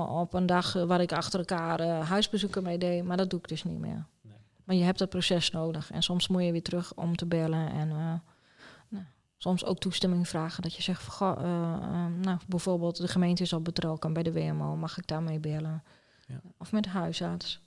op 0.10 0.34
een 0.34 0.46
dag 0.46 0.74
waar 0.74 1.02
ik 1.02 1.12
achter 1.12 1.40
elkaar 1.40 1.82
huisbezoeken 1.88 2.64
mee 2.64 2.78
deed. 2.78 3.04
Maar 3.04 3.18
dat 3.18 3.30
doe 3.30 3.40
ik 3.40 3.48
dus 3.48 3.64
niet 3.64 3.80
meer. 3.80 4.06
Nee. 4.22 4.38
Maar 4.64 4.76
je 4.76 4.84
hebt 4.84 5.00
dat 5.00 5.10
proces 5.10 5.52
nodig. 5.52 5.92
En 5.92 6.04
soms 6.04 6.28
moet 6.28 6.44
je 6.44 6.52
weer 6.52 6.64
terug 6.64 6.94
om 6.94 7.16
te 7.16 7.26
bellen. 7.26 7.72
En 7.72 7.88
nou, 8.90 9.06
soms 9.38 9.66
ook 9.66 9.80
toestemming 9.80 10.28
vragen. 10.28 10.64
Dat 10.64 10.76
je 10.76 10.82
zegt, 10.82 11.04
van, 11.04 11.14
goh, 11.14 11.42
nou, 12.22 12.38
bijvoorbeeld 12.48 12.98
de 12.98 13.08
gemeente 13.08 13.44
is 13.44 13.54
al 13.54 13.62
betrokken 13.62 14.14
bij 14.14 14.24
de 14.24 14.32
WMO. 14.32 14.76
Mag 14.76 14.98
ik 14.98 15.08
daarmee 15.08 15.40
bellen? 15.40 15.84
Ja. 16.28 16.42
Of 16.58 16.72
met 16.72 16.84
de 16.84 16.90
huisarts. 16.90 17.62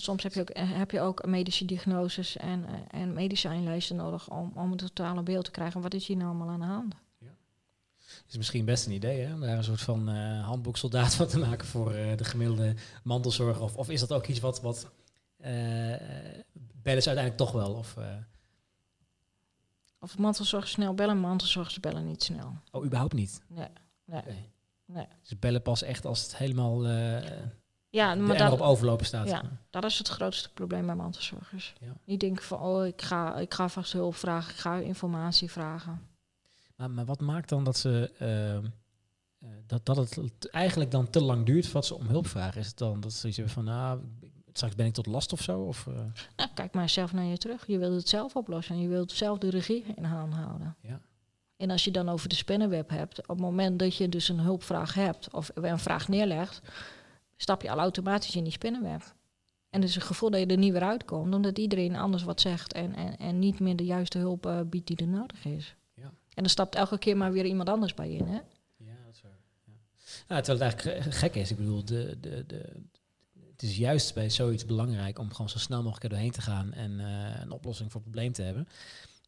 Ja. 0.00 0.06
Soms 0.06 0.22
heb 0.22 0.34
je 0.34 0.40
ook, 0.40 0.50
eh, 0.50 0.70
heb 0.72 0.90
je 0.90 1.00
ook 1.00 1.26
medische 1.26 1.64
diagnoses 1.64 2.36
en, 2.36 2.64
eh, 2.66 3.00
en 3.00 3.12
medicijnlijsten 3.12 3.96
nodig 3.96 4.30
om, 4.30 4.52
om 4.54 4.70
het 4.70 4.78
totale 4.78 5.22
beeld 5.22 5.44
te 5.44 5.50
krijgen. 5.50 5.80
Wat 5.80 5.94
is 5.94 6.06
hier 6.06 6.16
nou 6.16 6.28
allemaal 6.28 6.48
aan 6.48 6.60
de 6.60 6.66
hand? 6.66 6.94
is 8.28 8.36
misschien 8.36 8.64
best 8.64 8.86
een 8.86 8.92
idee, 8.92 9.20
hè? 9.20 9.34
om 9.34 9.40
daar 9.40 9.56
een 9.56 9.64
soort 9.64 9.80
van 9.80 10.08
eh 10.08 10.44
handboeksoldaat 10.44 11.14
van 11.14 11.26
te 11.26 11.38
maken 11.38 11.66
voor 11.66 11.92
de 11.92 12.24
gemiddelde 12.24 12.74
mantelzorger. 13.02 13.62
Of, 13.62 13.76
of 13.76 13.90
is 13.90 14.00
dat 14.00 14.12
ook 14.12 14.26
iets 14.26 14.40
wat, 14.40 14.60
wat 14.60 14.90
bellen 15.36 17.02
ze 17.02 17.08
uiteindelijk 17.08 17.36
toch 17.36 17.52
wel? 17.52 17.72
Of, 17.74 17.96
Of 20.00 20.18
mantelzorgers 20.18 20.72
snel 20.72 20.94
bellen, 20.94 21.18
mantelzorgers 21.18 21.80
bellen 21.80 22.06
niet 22.06 22.22
snel. 22.22 22.56
oh, 22.70 22.84
überhaupt 22.84 23.14
niet? 23.14 23.42
Nee, 23.48 23.68
nee, 24.04 24.22
nee. 24.84 25.06
Ze 25.22 25.36
bellen 25.36 25.62
pas 25.62 25.82
echt 25.82 26.04
als 26.04 26.22
het 26.22 26.36
helemaal 26.36 26.86
Ja, 27.90 28.06
maar 28.06 28.16
emmer 28.16 28.52
op 28.52 28.58
dat, 28.58 28.68
overlopen 28.68 29.06
staat. 29.06 29.28
ja. 29.28 29.42
dat 29.70 29.84
is 29.84 29.98
het 29.98 30.08
grootste 30.08 30.52
probleem 30.52 30.86
bij 30.86 30.94
mantelzorgers. 30.94 31.74
Ja. 31.80 31.92
Die 32.04 32.18
denken 32.18 32.44
van, 32.44 32.60
oh, 32.60 32.86
ik 32.86 33.02
ga, 33.02 33.36
ik 33.36 33.54
ga 33.54 33.68
vast 33.68 33.92
hulp 33.92 34.14
vragen, 34.14 34.50
ik 34.50 34.56
ga 34.56 34.76
informatie 34.76 35.50
vragen. 35.50 36.08
Maar, 36.76 36.90
maar 36.90 37.04
wat 37.04 37.20
maakt 37.20 37.48
dan 37.48 37.64
dat 37.64 37.76
ze 37.76 38.12
ehm, 38.18 38.64
eh, 39.40 39.48
dat, 39.66 39.86
dat 39.86 39.96
het 39.96 40.50
eigenlijk 40.50 40.90
dan 40.90 41.10
te 41.10 41.22
lang 41.22 41.46
duurt 41.46 41.72
wat 41.72 41.86
ze 41.86 41.94
om 41.94 42.06
hulp 42.06 42.26
vragen? 42.26 42.60
Is 42.60 42.66
het 42.66 42.78
dan 42.78 43.00
dat 43.00 43.12
ze 43.12 43.28
hebben 43.28 43.52
van, 43.52 43.64
nou, 43.64 44.00
straks 44.52 44.74
ben 44.74 44.86
ik 44.86 44.92
tot 44.92 45.06
last 45.06 45.32
of 45.32 45.42
zo? 45.42 45.60
Of, 45.60 45.86
eh, 45.86 45.94
Nou, 46.36 46.50
kijk 46.54 46.74
maar 46.74 46.88
zelf 46.88 47.12
naar 47.12 47.24
je 47.24 47.38
terug. 47.38 47.66
Je 47.66 47.78
wilt 47.78 47.94
het 47.94 48.08
zelf 48.08 48.36
oplossen 48.36 48.74
en 48.74 48.80
je 48.80 48.88
wilt 48.88 49.12
zelf 49.12 49.38
de 49.38 49.50
regie 49.50 49.84
in 49.96 50.04
hand 50.04 50.34
houden. 50.34 50.76
ja. 50.80 51.00
En 51.56 51.70
als 51.70 51.84
je 51.84 51.90
dan 51.90 52.08
over 52.08 52.28
de 52.28 52.34
spinnenweb 52.34 52.88
hebt, 52.90 53.20
op 53.20 53.28
het 53.28 53.38
moment 53.38 53.78
dat 53.78 53.96
je 53.96 54.08
dus 54.08 54.28
een 54.28 54.40
hulpvraag 54.40 54.94
hebt 54.94 55.30
of 55.32 55.50
een 55.54 55.78
vraag 55.78 56.08
neerlegt, 56.08 56.62
stap 57.42 57.62
je 57.62 57.70
al 57.70 57.78
automatisch 57.78 58.36
in 58.36 58.44
die 58.44 58.52
spinnenweb. 58.52 59.14
En 59.70 59.80
dus 59.80 59.94
het 59.94 60.04
gevoel 60.04 60.30
dat 60.30 60.40
je 60.40 60.46
er 60.46 60.56
niet 60.58 60.72
weer 60.72 60.82
uitkomt, 60.82 61.34
omdat 61.34 61.58
iedereen 61.58 61.96
anders 61.96 62.22
wat 62.22 62.40
zegt 62.40 62.72
en, 62.72 62.94
en, 62.94 63.16
en 63.16 63.38
niet 63.38 63.60
meer 63.60 63.76
de 63.76 63.84
juiste 63.84 64.18
hulp 64.18 64.46
eh, 64.46 64.60
biedt 64.66 64.86
die 64.86 64.96
er 64.96 65.08
nodig 65.08 65.44
is. 65.44 65.74
Ja. 65.94 66.04
En 66.04 66.12
dan 66.42 66.48
stapt 66.48 66.74
elke 66.74 66.98
keer 66.98 67.16
maar 67.16 67.32
weer 67.32 67.44
iemand 67.44 67.68
anders 67.68 67.94
bij 67.94 68.10
in. 68.10 68.26
Hè? 68.26 68.38
Ja, 68.76 68.94
dat 69.04 69.14
is 69.14 69.22
waar. 69.22 69.38
Ja. 69.64 69.72
Nou, 70.28 70.42
terwijl 70.42 70.70
het 70.70 70.76
eigenlijk 70.84 71.02
ge- 71.04 71.12
gek 71.18 71.34
is. 71.34 71.50
Ik 71.50 71.56
bedoel, 71.56 71.84
de, 71.84 72.16
de, 72.20 72.44
de, 72.46 72.72
het 73.50 73.62
is 73.62 73.76
juist 73.76 74.14
bij 74.14 74.30
zoiets 74.30 74.66
belangrijk 74.66 75.18
om 75.18 75.32
gewoon 75.32 75.48
zo 75.48 75.58
snel 75.58 75.78
mogelijk 75.82 76.04
er 76.04 76.10
doorheen 76.10 76.30
te 76.30 76.40
gaan 76.40 76.72
en 76.72 77.00
eh, 77.00 77.40
een 77.40 77.50
oplossing 77.50 77.92
voor 77.92 78.00
het 78.00 78.10
probleem 78.10 78.32
te 78.32 78.42
hebben. 78.42 78.68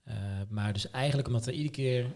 Eh, 0.04 0.14
maar 0.48 0.72
dus 0.72 0.90
eigenlijk 0.90 1.28
omdat 1.28 1.46
er 1.46 1.52
iedere 1.52 1.70
keer 1.70 2.06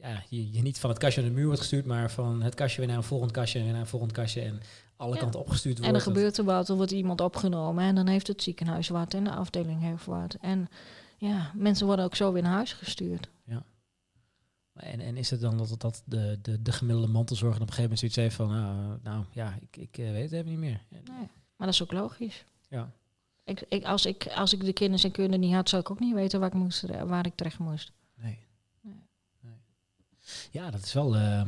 ja, 0.00 0.22
je, 0.28 0.52
je 0.52 0.62
niet 0.62 0.78
van 0.78 0.90
het 0.90 0.98
kastje 0.98 1.20
naar 1.20 1.30
de 1.30 1.36
muur 1.36 1.46
wordt 1.46 1.60
gestuurd, 1.60 1.84
maar 1.86 2.10
van 2.10 2.42
het 2.42 2.54
kastje 2.54 2.78
weer 2.78 2.88
naar 2.88 2.96
een 2.96 3.02
volgend 3.02 3.30
kastje 3.30 3.58
en 3.58 3.64
weer 3.64 3.72
naar 3.72 3.82
een 3.82 3.88
volgend 3.88 4.12
kastje 4.12 4.40
en 4.40 4.60
alle 5.02 5.14
Ja. 5.14 5.20
kanten 5.20 5.40
opgestuurd 5.40 5.78
wordt. 5.78 5.90
En 5.92 5.96
er 5.98 6.04
gebeurt 6.04 6.38
er 6.38 6.44
wat, 6.44 6.68
er 6.68 6.76
wordt 6.76 6.90
iemand 6.92 7.20
opgenomen 7.20 7.84
en 7.84 7.94
dan 7.94 8.06
heeft 8.06 8.26
het 8.26 8.42
ziekenhuis 8.42 8.88
wat 8.88 9.14
en 9.14 9.24
de 9.24 9.30
afdeling 9.34 9.80
heeft 9.80 10.04
wat. 10.04 10.36
En 10.40 10.68
ja, 11.16 11.50
mensen 11.54 11.86
worden 11.86 12.04
ook 12.04 12.16
zo 12.16 12.32
weer 12.32 12.42
naar 12.42 12.52
huis 12.52 12.72
gestuurd. 12.72 13.28
En, 14.72 15.00
en 15.00 15.16
is 15.16 15.30
het 15.30 15.40
dan 15.40 15.56
dat, 15.58 15.74
dat 15.80 16.02
de, 16.06 16.38
de, 16.42 16.62
de 16.62 16.72
gemiddelde 16.72 17.08
mantelzorger 17.12 17.60
op 17.62 17.68
een 17.68 17.74
gegeven 17.74 17.82
moment 17.82 17.98
zoiets 17.98 18.16
heeft 18.16 18.34
van, 18.36 18.48
nou, 18.50 18.98
nou 19.02 19.24
ja, 19.32 19.58
ik, 19.60 19.76
ik 19.76 19.98
eh, 19.98 20.10
weet 20.10 20.22
het 20.22 20.32
even 20.32 20.50
niet 20.50 20.58
meer. 20.58 20.80
Nee, 20.88 21.02
maar 21.56 21.66
dat 21.66 21.68
is 21.68 21.82
ook 21.82 21.92
logisch. 21.92 22.44
Ja. 22.68 22.90
Ik, 23.44 23.64
ik, 23.68 23.84
als, 23.84 24.06
ik, 24.06 24.26
als 24.26 24.52
ik 24.52 24.64
de 24.64 24.72
kennis 24.72 25.04
en 25.04 25.10
kunde 25.10 25.36
niet 25.36 25.54
had, 25.54 25.68
zou 25.68 25.82
ik 25.82 25.90
ook 25.90 26.00
niet 26.00 26.14
weten 26.14 26.40
waar 26.40 26.48
ik, 26.48 26.54
moest, 26.54 26.84
waar 27.04 27.26
ik 27.26 27.34
terecht 27.34 27.58
moest. 27.58 27.92
Nee. 28.14 28.38
Nee. 28.80 29.02
Nee. 29.40 29.54
Ja, 30.50 30.70
dat 30.70 30.82
is 30.84 30.92
wel. 30.92 31.14
eh, 31.16 31.40
eh, 31.40 31.46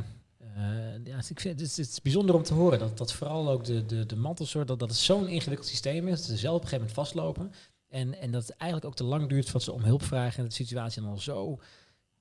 ja, 1.03 1.17
ik 1.29 1.39
vind, 1.39 1.59
het, 1.59 1.61
is, 1.61 1.77
het 1.77 1.87
is 1.89 2.01
bijzonder 2.01 2.35
om 2.35 2.43
te 2.43 2.53
horen 2.53 2.79
dat, 2.79 2.97
dat 2.97 3.13
vooral 3.13 3.49
ook 3.49 3.63
de, 3.63 3.85
de, 3.85 4.05
de 4.05 4.15
mantelzorg, 4.15 4.65
dat, 4.65 4.79
dat 4.79 4.89
het 4.89 4.97
zo'n 4.97 5.27
ingewikkeld 5.27 5.69
systeem 5.69 6.07
is, 6.07 6.17
dat 6.17 6.25
ze 6.25 6.37
zelf 6.37 6.55
op 6.55 6.61
een 6.63 6.67
gegeven 6.67 6.87
moment 6.87 7.07
vastlopen. 7.07 7.51
En, 7.89 8.19
en 8.21 8.31
dat 8.31 8.41
het 8.47 8.57
eigenlijk 8.57 8.91
ook 8.91 8.97
te 8.97 9.03
lang 9.03 9.29
duurt 9.29 9.43
voordat 9.43 9.63
ze 9.63 9.71
om 9.71 9.81
hulp 9.83 10.03
vragen 10.03 10.35
en 10.37 10.41
dat 10.43 10.49
de 10.57 10.63
situatie 10.63 11.01
dan 11.01 11.11
al 11.11 11.17
zo 11.17 11.59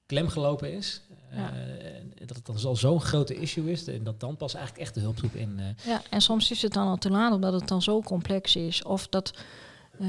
klemgelopen 0.07 0.72
is. 0.72 1.01
Ja. 1.30 1.53
Eh, 1.53 1.97
en 1.99 2.12
dat 2.26 2.37
het 2.37 2.47
dan 2.47 2.57
al 2.64 2.76
zo'n 2.76 3.01
grote 3.01 3.35
issue 3.35 3.70
is. 3.70 3.87
En 3.87 4.05
dat 4.05 4.20
dan 4.20 4.37
pas 4.37 4.55
eigenlijk 4.55 4.85
echt 4.85 4.95
de 4.95 5.01
hulptroep 5.01 5.35
in. 5.35 5.59
eh, 5.59 5.87
Ja, 5.87 6.03
en 6.11 6.20
soms 6.20 6.51
is 6.51 6.62
het 6.62 6.72
dan 6.72 6.87
al 6.87 6.97
te 6.97 7.11
laat 7.11 7.32
omdat 7.32 7.53
het 7.53 7.68
dan 7.68 7.82
zo 7.82 8.01
complex 8.01 8.57
is. 8.57 8.82
Of 8.82 9.09
dat 9.09 9.35
eh, 9.99 10.09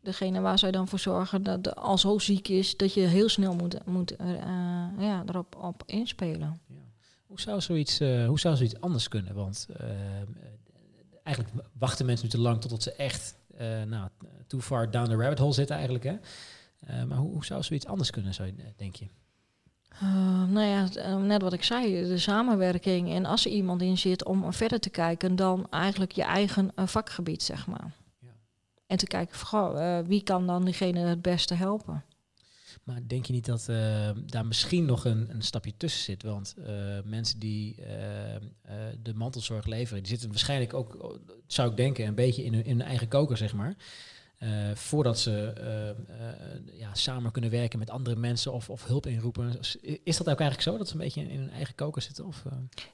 degene 0.00 0.40
waar 0.40 0.58
zij 0.58 0.70
dan 0.70 0.88
voor 0.88 0.98
zorgen 0.98 1.42
dat 1.42 1.76
al 1.76 1.98
zo 1.98 2.18
ziek 2.18 2.48
is 2.48 2.76
dat 2.76 2.94
je 2.94 3.00
heel 3.00 3.28
snel 3.28 3.54
moet, 3.54 3.86
moet 3.86 4.16
eh, 4.16 4.30
eh, 4.32 4.88
ja, 4.98 5.22
erop 5.26 5.56
op 5.60 5.82
inspelen. 5.86 6.60
Ja. 6.68 6.74
Hoe, 7.34 7.42
zou 7.42 7.60
zoiets, 7.60 8.00
eh, 8.00 8.26
hoe 8.26 8.38
zou 8.38 8.56
zoiets 8.56 8.80
anders 8.80 9.08
kunnen? 9.08 9.34
Want 9.34 9.66
eh, 9.76 9.86
eigenlijk 11.22 11.56
wachten 11.78 12.06
mensen 12.06 12.24
nu 12.24 12.30
te 12.30 12.40
lang 12.40 12.60
totdat 12.60 12.82
ze 12.82 12.92
echt 12.92 13.34
eh 13.56 13.82
nou, 13.82 14.08
too 14.46 14.60
far 14.60 14.90
down 14.90 15.08
the 15.08 15.16
rabbit 15.16 15.38
hole 15.38 15.52
zitten 15.52 15.74
eigenlijk. 15.76 16.04
Hè? 16.04 16.16
Maar 17.06 17.18
hoe, 17.18 17.32
hoe 17.32 17.44
zou 17.44 17.62
zoiets 17.62 17.86
anders 17.86 18.10
kunnen, 18.10 18.34
zou 18.34 18.48
je, 18.48 18.54
denk 18.76 18.96
je? 18.96 19.06
Nou 20.48 20.60
ja, 20.60 21.16
net 21.16 21.42
wat 21.42 21.52
ik 21.52 21.62
zei, 21.64 22.08
de 22.08 22.18
samenwerking. 22.18 23.10
En 23.10 23.24
als 23.24 23.44
er 23.44 23.50
iemand 23.50 23.82
in 23.82 23.98
zit 23.98 24.24
om 24.24 24.52
verder 24.52 24.80
te 24.80 24.90
kijken 24.90 25.36
dan 25.36 25.66
eigenlijk 25.70 26.12
je 26.12 26.22
eigen 26.22 26.72
vakgebied, 26.74 27.42
zeg 27.42 27.66
maar. 27.66 27.92
Ja. 28.18 28.28
En 28.86 28.96
te 28.96 29.06
kijken, 29.06 29.38
goh, 29.38 29.98
wie 30.06 30.22
kan 30.22 30.46
dan 30.46 30.64
diegene 30.64 30.98
het 30.98 31.22
beste 31.22 31.54
helpen? 31.54 32.04
Maar 32.84 33.00
denk 33.06 33.26
je 33.26 33.32
niet 33.32 33.46
dat 33.46 33.68
eh, 33.68 34.10
daar 34.26 34.46
misschien 34.46 34.84
nog 34.84 35.04
een, 35.04 35.26
een 35.30 35.42
stapje 35.42 35.72
tussen 35.76 36.02
zit? 36.02 36.22
Want 36.22 36.54
eh, 36.64 36.74
mensen 37.04 37.38
die 37.38 37.76
eh, 37.76 38.74
de 39.02 39.14
mantelzorg 39.14 39.66
leveren, 39.66 40.02
die 40.02 40.12
zitten 40.12 40.28
waarschijnlijk 40.28 40.74
ook, 40.74 41.20
zou 41.46 41.70
ik 41.70 41.76
denken, 41.76 42.06
een 42.06 42.14
beetje 42.14 42.44
in 42.44 42.54
hun, 42.54 42.82
eigen 42.82 43.08
koker, 43.08 43.36
zeg 43.36 43.54
maar. 43.54 43.76
Voordat 44.74 45.18
ze 45.18 45.52
ja, 46.72 46.94
samen 46.94 47.32
kunnen 47.32 47.50
werken 47.50 47.78
met 47.78 47.90
andere 47.90 48.16
mensen 48.16 48.52
of, 48.52 48.70
of 48.70 48.84
hulp 48.84 49.06
inroepen. 49.06 49.52
Is 50.02 50.16
dat 50.16 50.30
ook 50.30 50.40
eigenlijk 50.40 50.60
zo, 50.60 50.78
dat 50.78 50.88
ze 50.88 50.94
een 50.94 51.00
beetje 51.00 51.20
in, 51.20 51.38
hun 51.38 51.50
eigen 51.50 51.74
koker 51.74 52.02
zitten? 52.02 52.26
Of? 52.26 52.42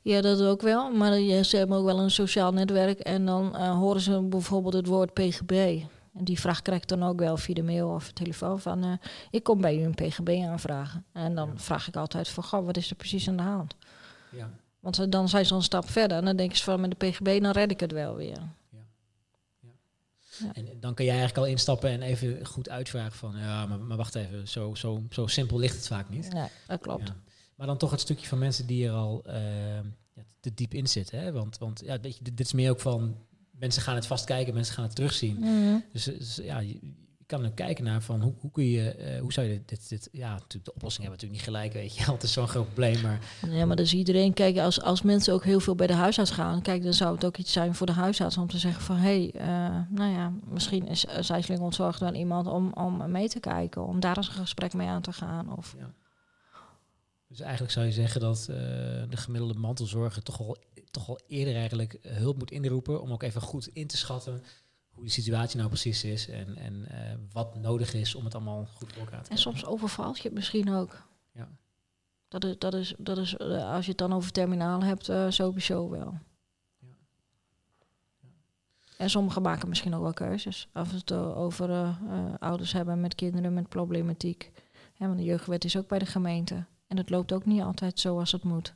Ja, 0.03 0.20
dat 0.20 0.43
ook 0.43 0.62
wel. 0.62 0.91
Maar 0.91 1.45
ze 1.45 1.57
hebben 1.57 1.76
ook 1.76 1.84
wel 1.84 2.01
een 2.01 2.11
sociaal 2.11 2.53
netwerk. 2.53 2.99
En 2.99 3.26
dan 3.26 3.57
horen 3.57 4.01
ze 4.01 4.22
bijvoorbeeld 4.22 4.74
het 4.74 4.86
woord 4.86 5.12
PGB. 5.12 5.82
En 6.15 6.25
die 6.25 6.41
vraag 6.41 6.63
krijg 6.63 6.83
ik 6.83 6.89
dan 6.89 7.03
ook 7.03 7.19
wel 7.19 7.37
via 7.37 7.55
de 7.55 7.63
mail 7.63 7.89
of 7.89 8.13
telefoon 8.13 8.61
van... 8.61 8.85
eh, 8.85 8.93
ik 9.31 9.43
kom 9.43 9.61
bij 9.61 9.77
u 9.79 9.83
een 9.83 9.95
PGB 9.95 10.43
aanvragen. 10.49 11.05
En 11.13 11.35
dan 11.35 11.49
Ja. 11.49 11.59
vraag 11.59 11.89
ik 11.89 11.97
altijd 11.97 12.29
van, 12.29 12.45
goh, 12.45 12.65
wat 12.65 12.77
is 12.77 12.91
er 12.91 12.97
precies 12.97 13.29
aan 13.29 13.37
de 13.37 13.43
hand? 13.43 13.75
Ja. 14.31 14.51
Want 14.81 14.99
eh, 14.99 15.07
dan 15.09 15.29
zijn 15.29 15.47
ze 15.47 15.55
een 15.55 15.63
stap 15.63 15.91
verder. 15.91 16.17
En 16.17 16.25
dan 16.25 16.37
denken 16.37 16.57
ze 16.57 16.65
van, 16.65 16.81
met 16.81 16.91
de 16.91 17.07
PGB, 17.07 17.43
dan 17.43 17.53
red 17.53 17.71
ik 17.71 17.81
het 17.81 17.93
wel 17.93 18.15
weer. 18.17 18.39
En 20.53 20.81
dan 20.81 20.95
kun 20.95 21.05
jij 21.05 21.15
eigenlijk 21.19 21.47
al 21.47 21.53
instappen 21.53 21.91
en 21.91 22.03
even 22.03 22.47
goed 22.47 22.69
uitvragen 22.69 23.13
van, 23.13 23.35
ja, 23.39 23.67
maar, 23.67 23.79
maar 23.81 23.97
wacht 23.97 24.15
even, 24.15 24.49
zo, 24.49 24.75
zo, 24.75 25.03
zo 25.11 25.27
simpel 25.27 25.59
ligt 25.59 25.77
het 25.77 25.87
vaak 25.87 26.09
niet. 26.09 26.33
Nee, 26.33 26.49
dat 26.67 26.81
klopt. 26.81 27.09
Ja. 27.09 27.17
Maar 27.57 27.67
dan 27.67 27.77
toch 27.79 27.91
het 27.91 28.01
stukje 28.01 28.27
van 28.27 28.39
mensen 28.39 28.67
die 28.67 28.87
er 28.87 28.93
al 28.93 29.23
eh, 29.25 29.77
ja, 30.15 30.23
te 30.41 30.55
diep 30.55 30.75
in 30.75 30.87
zitten. 30.87 31.19
Hè? 31.21 31.33
Want, 31.33 31.59
want 31.59 31.83
ja, 31.85 32.01
weet 32.01 32.17
je, 32.17 32.25
dit 32.25 32.41
is 32.41 32.53
meer 32.53 32.71
ook 32.71 32.81
van, 32.81 33.17
mensen 33.61 33.83
gaan 33.83 33.95
het 33.95 34.07
vast 34.07 34.25
kijken, 34.25 34.55
mensen 34.55 34.75
gaan 34.75 34.85
het 34.85 34.95
terugzien. 34.95 35.37
Mhm. 35.39 35.79
Dus, 35.93 36.05
dus, 36.05 36.41
ja, 36.43 36.59
je, 36.59 36.79
je 37.19 37.27
kan 37.27 37.47
ook 37.47 37.55
kijken 37.55 37.85
naar 37.85 38.03
van, 38.03 38.21
hoe, 38.21 38.35
hoe 38.39 38.51
kun 38.51 38.65
je, 38.65 38.91
eh, 38.91 39.21
hoe 39.21 39.33
zou 39.33 39.47
je 39.47 39.63
dit, 39.67 39.89
dit, 39.89 40.09
ja, 40.13 40.33
natuurlijk 40.33 40.65
de 40.65 40.75
oplossing 40.75 41.09
hebben 41.09 41.29
natuurlijk 41.29 41.47
niet 41.47 41.57
gelijk, 41.57 41.73
weet 41.73 41.97
je, 41.97 42.13
het 42.13 42.23
is 42.23 42.33
zo'n 42.33 42.49
groot 42.49 42.67
probleem, 42.67 43.01
maar 43.01 43.19
Ja, 43.49 43.67
maar 43.67 43.77
dus 43.77 43.95
iedereen, 43.95 44.35
kijk, 44.35 44.59
als, 44.59 44.81
als 44.81 45.03
mensen 45.03 45.35
ook 45.35 45.45
heel 45.45 45.61
veel 45.61 45.75
bij 45.75 45.87
de 45.87 45.95
huisarts 45.95 46.31
gaan, 46.31 46.63
kijk, 46.63 46.83
dan 46.83 46.95
zou 46.95 47.15
het 47.15 47.25
ook 47.25 47.37
iets 47.37 47.53
zijn 47.53 47.75
voor 47.75 47.87
de 47.87 47.93
huisarts 47.93 48.37
om 48.37 48.49
te 48.49 48.59
zeggen 48.59 48.83
van, 48.83 48.97
hé, 48.97 49.31
hey, 49.33 49.41
eh, 49.41 49.81
nou 49.89 50.13
ja, 50.13 50.33
misschien 50.45 50.87
is 50.87 51.05
uh, 51.05 51.13
Zijsling 51.21 51.61
ontzorgd 51.61 52.01
wel 52.01 52.15
iemand 52.15 52.47
om, 52.47 52.73
om 52.73 53.11
mee 53.11 53.29
te 53.29 53.41
kijken, 53.41 53.87
om 53.87 54.01
daar 54.01 54.17
eens 54.17 54.29
een 54.29 54.35
gesprek 54.35 54.73
mee 54.73 54.89
aan 54.89 55.03
te 55.03 55.13
gaan. 55.13 55.57
Of, 55.57 55.75
Ja. 55.79 55.95
Dus 57.31 57.41
eigenlijk 57.41 57.73
zou 57.73 57.87
je 57.87 57.93
zeggen 57.93 58.21
dat 58.21 58.47
uh, 58.51 58.57
de 59.09 59.17
gemiddelde 59.17 59.59
mantelzorger 59.59 60.23
toch 60.23 60.41
al, 60.41 60.57
toch 60.91 61.09
al 61.09 61.20
eerder 61.26 61.55
eigenlijk 61.55 61.99
hulp 62.03 62.38
moet 62.38 62.51
inroepen 62.51 63.03
om 63.03 63.12
ook 63.12 63.22
even 63.22 63.41
goed 63.41 63.66
in 63.66 63.86
te 63.86 63.97
schatten 63.97 64.43
hoe 64.91 65.05
de 65.05 65.11
situatie 65.11 65.57
nou 65.57 65.68
precies 65.68 66.05
is 66.05 66.28
en, 66.28 66.57
en 66.57 66.86
uh, 66.91 66.99
wat 67.32 67.57
nodig 67.57 67.95
is 67.95 68.14
om 68.14 68.24
het 68.24 68.34
allemaal 68.34 68.66
goed 68.66 68.93
voor 68.93 69.03
elkaar 69.03 69.22
te 69.22 69.30
En 69.30 69.38
soms 69.38 69.66
overvalt 69.66 70.16
je 70.16 70.22
het 70.22 70.32
misschien 70.32 70.70
ook. 70.70 71.03
Ja. 71.32 71.49
Dat 72.28 72.45
is, 72.45 72.59
dat 72.59 72.74
is, 72.74 72.95
dat 72.99 73.18
is 73.18 73.34
uh, 73.34 73.72
als 73.72 73.84
je 73.84 73.91
het 73.91 73.99
dan 73.99 74.12
over 74.12 74.32
terminaal 74.32 74.82
hebt, 74.82 75.09
uh, 75.09 75.30
sowieso 75.30 75.88
wel. 75.88 76.18
Ja. 76.78 76.88
Ja. 78.20 78.28
En 78.97 79.11
sommigen 79.11 79.43
maken 79.43 79.68
misschien 79.68 79.95
ook 79.95 80.03
wel 80.03 80.12
keuzes. 80.12 80.68
Als 80.72 80.91
we 80.91 80.97
het 80.97 81.12
over 81.12 81.97
ouders 82.38 82.72
hebben 82.72 83.01
met 83.01 83.14
kinderen 83.14 83.55
met 83.55 83.68
problematiek. 83.68 84.51
Ja, 84.95 85.07
want 85.07 85.18
de 85.18 85.24
jeugdwet 85.24 85.64
is 85.64 85.76
ook 85.76 85.88
bij 85.88 85.99
de 85.99 86.07
gemeente. 86.07 86.64
En 86.86 86.97
het 86.97 87.11
loopt 87.11 87.32
ook 87.32 87.45
niet 87.45 87.62
altijd 87.62 88.01
zoals 88.01 88.32
het 88.32 88.45
moet. 88.45 88.74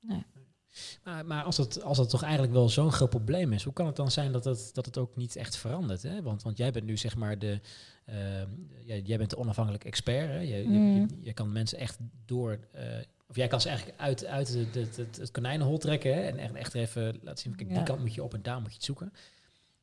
Nee. 0.00 0.24
Maar, 1.04 1.26
maar 1.26 1.42
als, 1.44 1.56
het, 1.56 1.82
als 1.82 1.96
dat 1.96 2.10
toch 2.10 2.22
eigenlijk 2.22 2.52
wel 2.52 2.68
zo'n 2.68 2.92
groot 2.92 3.10
probleem 3.10 3.52
is, 3.52 3.62
hoe 3.62 3.72
kan 3.72 3.86
het 3.86 3.96
dan 3.96 4.10
zijn 4.10 4.32
dat 4.32 4.44
het, 4.44 4.70
dat 4.72 4.86
het 4.86 4.98
ook 4.98 5.16
niet 5.16 5.36
echt 5.36 5.56
verandert? 5.56 6.02
Hè? 6.02 6.22
Want, 6.22 6.42
want 6.42 6.56
jij 6.56 6.70
bent 6.70 6.84
nu 6.84 6.96
zeg 6.96 7.16
maar 7.16 7.38
de, 7.38 7.60
uh, 8.08 8.14
jij, 8.84 9.00
jij 9.00 9.18
bent 9.18 9.30
de 9.30 9.38
onafhankelijk 9.38 9.84
expert. 9.84 10.28
Hè? 10.28 10.38
Je, 10.38 10.64
mm. 10.66 10.94
je, 10.94 11.06
je, 11.20 11.32
kan 11.32 11.52
mensen 11.52 11.78
echt 11.78 11.98
door, 12.24 12.58
uh, 12.74 12.82
of 13.28 13.36
jij 13.36 13.48
kan 13.48 13.60
ze 13.60 13.68
eigenlijk 13.68 14.00
uit, 14.00 14.24
uit 14.26 14.48
het, 14.48 14.74
het, 14.74 14.96
het, 14.96 15.16
het 15.16 15.30
konijnenhol 15.30 15.78
trekken 15.78 16.14
hè? 16.14 16.20
en 16.20 16.38
echt, 16.38 16.54
echt 16.54 16.74
even 16.74 17.18
laten 17.22 17.42
zien, 17.42 17.56
kijk, 17.56 17.68
die 17.68 17.82
kant 17.82 18.00
moet 18.00 18.14
je 18.14 18.22
op 18.22 18.34
en 18.34 18.42
daar 18.42 18.60
moet 18.60 18.68
je 18.68 18.74
het 18.74 18.84
zoeken. 18.84 19.12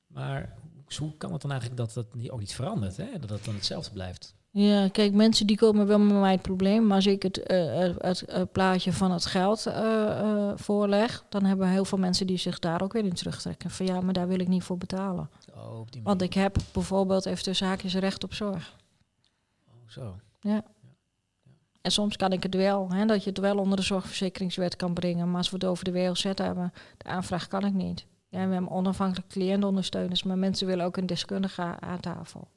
Maar 0.08 0.58
hoe 0.98 1.18
kan 1.18 1.32
het 1.32 1.42
dan 1.42 1.52
eigenlijk 1.52 1.80
dat 1.80 1.94
dat 1.94 2.30
ook 2.30 2.40
niet 2.40 2.56
verandert? 2.56 2.98
Hè? 2.98 3.20
Dat 3.20 3.30
het 3.30 3.46
dan 3.46 3.56
hetzelfde 3.56 3.92
blijft? 3.92 4.36
Ja, 4.60 4.88
kijk, 4.90 5.14
mensen 5.14 5.48
die 5.48 5.58
komen 5.58 5.88
wel 5.88 6.00
met 6.00 6.20
mij 6.20 6.32
het 6.32 6.42
probleem. 6.42 6.88
Maar 6.88 6.96
als 6.96 7.06
ik 7.06 7.24
het, 7.24 7.52
uh, 7.52 7.96
het, 7.98 8.24
het, 8.26 8.52
plaatje 8.52 8.94
van 8.94 9.12
het 9.12 9.26
geld 9.26 9.68
uh, 9.68 9.74
uh, 9.76 10.52
voorleg, 10.56 11.26
dan 11.30 11.44
hebben 11.44 11.70
heel 11.70 11.86
veel 11.86 11.98
mensen 11.98 12.28
die 12.28 12.38
zich 12.38 12.60
daar 12.60 12.82
ook 12.82 12.94
weer 12.94 13.06
in 13.06 13.14
terugtrekken. 13.14 13.70
Van 13.70 13.86
ja, 13.86 14.02
maar 14.02 14.14
daar 14.14 14.28
wil 14.28 14.40
ik 14.40 14.48
niet 14.48 14.64
voor 14.64 14.78
betalen. 14.78 15.30
Oh, 15.56 15.80
op 15.80 15.92
die 15.92 16.02
Want 16.04 16.22
ik 16.22 16.34
heb 16.34 16.56
bijvoorbeeld 16.74 17.26
even 17.26 17.44
tussen 17.44 17.68
haakjes 17.68 17.96
recht 17.96 18.24
op 18.24 18.34
zorg. 18.34 18.76
Oh, 19.68 19.90
zo. 19.90 20.16
Ja. 20.40 20.52
ja. 20.52 20.64
En 21.82 21.92
soms 21.92 22.16
kan 22.16 22.32
ik 22.32 22.44
het 22.44 22.56
wel, 22.56 22.90
hè, 22.92 23.06
dat 23.06 23.24
je 23.24 23.30
het 23.30 23.40
wel 23.40 23.58
onder 23.58 23.78
de 23.78 23.84
zorgverzekeringswet 23.84 24.76
kan 24.76 24.94
brengen. 24.94 25.28
Maar 25.28 25.38
als 25.38 25.50
we 25.50 25.56
het 25.56 25.66
over 25.66 25.84
de 25.84 25.92
WLZ 25.92 26.24
hebben, 26.24 26.74
de 26.98 27.10
aanvraag 27.10 27.48
kan 27.48 27.66
ik 27.66 27.74
niet. 27.74 28.06
Ja, 28.30 28.48
we 28.48 28.54
hebben 28.54 28.72
onafhankelijk 28.72 29.28
cliëntondersteuners, 29.28 30.24
maar 30.24 30.38
mensen 30.38 30.68
willen 30.68 30.86
ook 30.86 30.98
een 30.98 31.06
deskundige 31.06 31.62
aan 31.80 32.00
tafel. 32.00 32.48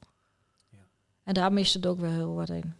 En 1.24 1.34
daar 1.34 1.52
mist 1.52 1.74
het 1.74 1.86
ook 1.86 1.98
wel 1.98 2.10
heel 2.10 2.34
wat 2.34 2.48
in. 2.48 2.74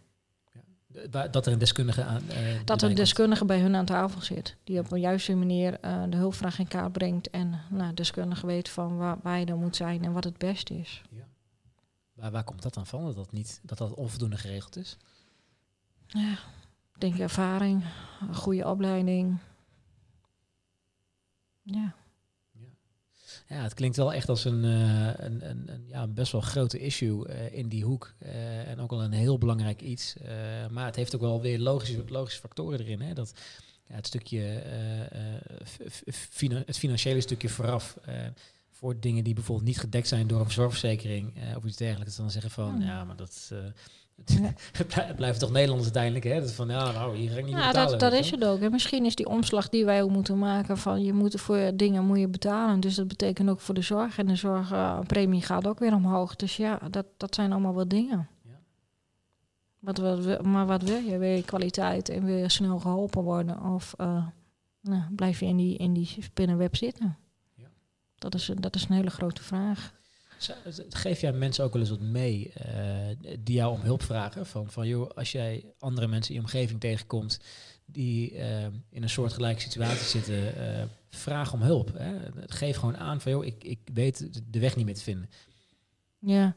Ja. 1.11 1.27
Dat 1.27 1.45
er 1.45 1.53
een 1.53 1.59
deskundige 1.59 2.03
aan. 2.03 2.23
Uh, 2.29 2.59
dat 2.65 2.81
er 2.81 2.89
een 2.89 2.95
deskundige 2.95 3.45
bij 3.45 3.59
hun 3.59 3.75
aan 3.75 3.85
tafel 3.85 4.21
zit. 4.21 4.55
Die 4.63 4.79
op 4.79 4.91
een 4.91 4.99
juiste 4.99 5.35
manier 5.35 5.77
uh, 5.85 6.03
de 6.09 6.17
hulpvraag 6.17 6.59
in 6.59 6.67
kaart 6.67 6.91
brengt. 6.91 7.29
En 7.29 7.59
nou, 7.69 7.93
deskundige 7.93 8.45
weet 8.45 8.69
van 8.69 8.97
waar, 8.97 9.17
waar 9.21 9.39
je 9.39 9.45
dan 9.45 9.59
moet 9.59 9.75
zijn 9.75 10.03
en 10.03 10.13
wat 10.13 10.23
het 10.23 10.37
beste 10.37 10.79
is. 10.79 11.01
Ja. 11.09 11.27
Waar, 12.13 12.31
waar 12.31 12.43
komt 12.43 12.61
dat 12.61 12.73
dan 12.73 12.85
van? 12.85 13.03
Dat 13.03 13.15
dat, 13.15 13.31
niet, 13.31 13.59
dat 13.63 13.77
dat 13.77 13.93
onvoldoende 13.93 14.37
geregeld 14.37 14.75
is? 14.75 14.97
Ja, 16.07 16.31
ik 16.93 16.99
denk 16.99 17.19
ervaring, 17.19 17.83
een 18.21 18.35
goede 18.35 18.67
opleiding. 18.67 19.37
Ja. 21.61 21.95
Ja, 23.51 23.61
het 23.63 23.73
klinkt 23.73 23.97
wel 23.97 24.13
echt 24.13 24.29
als 24.29 24.45
een, 24.45 24.63
uh, 24.63 25.07
een, 25.07 25.49
een, 25.49 25.69
een, 25.69 25.83
ja, 25.87 26.07
best 26.07 26.31
wel 26.31 26.41
grote 26.41 26.79
issue 26.79 27.27
uh, 27.27 27.53
in 27.53 27.67
die 27.67 27.83
hoek. 27.83 28.13
Uh, 28.23 28.67
en 28.67 28.79
ook 28.79 28.89
wel 28.89 29.03
een 29.03 29.11
heel 29.11 29.37
belangrijk 29.37 29.81
iets. 29.81 30.15
maar 30.69 30.85
het 30.85 30.95
heeft 30.95 31.15
ook 31.15 31.21
wel 31.21 31.41
weer 31.41 31.59
logische, 31.59 32.03
logische 32.07 32.39
factoren 32.39 32.79
erin. 32.79 33.01
Hè? 33.01 33.13
Dat, 33.13 33.33
ja, 33.87 33.95
het 33.95 34.07
stukje, 34.07 34.39
het 36.65 36.77
financiële 36.77 37.21
stukje 37.21 37.49
vooraf. 37.49 37.97
voor 38.71 38.99
dingen 38.99 39.23
die 39.23 39.33
bijvoorbeeld 39.33 39.67
niet 39.67 39.79
gedekt 39.79 40.07
zijn 40.07 40.27
door 40.27 40.39
een 40.39 40.51
zorgverzekering 40.51 41.33
of 41.55 41.63
iets 41.63 41.77
dergelijks. 41.77 42.15
Dan 42.15 42.31
zeggen 42.31 42.51
van, 42.51 42.71
hmm. 42.71 42.81
ja, 42.81 43.03
maar 43.03 43.15
dat 43.15 43.51
het 44.71 45.15
blijft 45.15 45.39
toch 45.39 45.51
Nederlands 45.51 45.83
uiteindelijk, 45.83 46.23
hè? 46.23 46.39
Dat 46.39 46.51
van, 46.51 46.67
ja, 46.67 46.91
nou, 46.91 47.15
hier 47.15 47.29
ga 47.29 47.37
ik 47.37 47.45
niet 47.45 47.53
ja, 47.53 47.67
betalen. 47.67 47.89
Dat, 47.89 47.99
dat 47.99 48.13
is 48.13 48.31
het 48.31 48.45
ook. 48.45 48.59
En 48.59 48.71
misschien 48.71 49.05
is 49.05 49.15
die 49.15 49.27
omslag 49.27 49.69
die 49.69 49.85
wij 49.85 50.03
ook 50.03 50.09
moeten 50.09 50.39
maken 50.39 50.77
van, 50.77 51.03
je 51.03 51.13
moet 51.13 51.41
voor 51.41 51.71
dingen 51.73 52.05
moet 52.05 52.19
je 52.19 52.27
betalen. 52.27 52.79
Dus 52.79 52.95
dat 52.95 53.07
betekent 53.07 53.49
ook 53.49 53.59
voor 53.59 53.75
de 53.75 53.81
zorg. 53.81 54.17
En 54.17 54.27
de 54.27 54.35
zorgpremie 54.35 55.41
gaat 55.41 55.67
ook 55.67 55.79
weer 55.79 55.93
omhoog. 55.93 56.35
Dus 56.35 56.57
ja, 56.57 56.79
dat, 56.89 57.05
dat 57.17 57.35
zijn 57.35 57.51
allemaal 57.51 57.75
wel 57.75 57.87
dingen. 57.87 58.27
Ja. 58.43 58.59
Wat, 59.79 59.97
wat, 59.97 60.43
maar 60.43 60.65
wat 60.65 60.81
wil 60.81 60.99
je? 60.99 61.17
Wil 61.17 61.35
je 61.35 61.43
kwaliteit 61.43 62.09
en 62.09 62.25
wil 62.25 62.37
je 62.37 62.49
snel 62.49 62.79
geholpen 62.79 63.23
worden? 63.23 63.63
Of 63.63 63.93
uh, 63.97 64.25
nou, 64.81 65.03
blijf 65.15 65.39
je 65.39 65.45
in 65.45 65.57
die, 65.57 65.77
in 65.77 65.93
die 65.93 66.15
spinnenweb 66.19 66.75
zitten? 66.75 67.17
Ja. 67.53 67.67
Dat, 68.15 68.33
is, 68.33 68.51
dat 68.55 68.75
is 68.75 68.85
een 68.89 68.95
hele 68.95 69.09
grote 69.09 69.43
vraag. 69.43 69.99
Geef 70.89 71.21
jij 71.21 71.33
mensen 71.33 71.63
ook 71.63 71.73
wel 71.73 71.81
eens 71.81 71.91
wat 71.91 71.99
mee 71.99 72.53
uh, 72.65 73.35
die 73.39 73.55
jou 73.55 73.71
om 73.71 73.81
hulp 73.81 74.03
vragen? 74.03 74.45
Van, 74.45 74.71
van 74.71 74.87
joh, 74.87 75.09
als 75.09 75.31
jij 75.31 75.65
andere 75.79 76.07
mensen 76.07 76.33
in 76.33 76.39
je 76.39 76.45
omgeving 76.45 76.79
tegenkomt 76.79 77.39
die 77.85 78.33
uh, 78.33 78.63
in 78.89 79.03
een 79.03 79.09
soortgelijke 79.09 79.61
situatie 79.61 80.21
zitten, 80.21 80.33
uh, 80.33 80.83
vraag 81.09 81.53
om 81.53 81.61
hulp. 81.61 81.91
Hè? 81.97 82.13
Geef 82.45 82.77
gewoon 82.77 82.97
aan 82.97 83.21
van 83.21 83.31
joh, 83.31 83.45
ik, 83.45 83.63
ik 83.63 83.79
weet 83.93 84.41
de 84.51 84.59
weg 84.59 84.75
niet 84.75 84.85
meer 84.85 84.95
te 84.95 85.03
vinden. 85.03 85.29
Ja, 86.19 86.55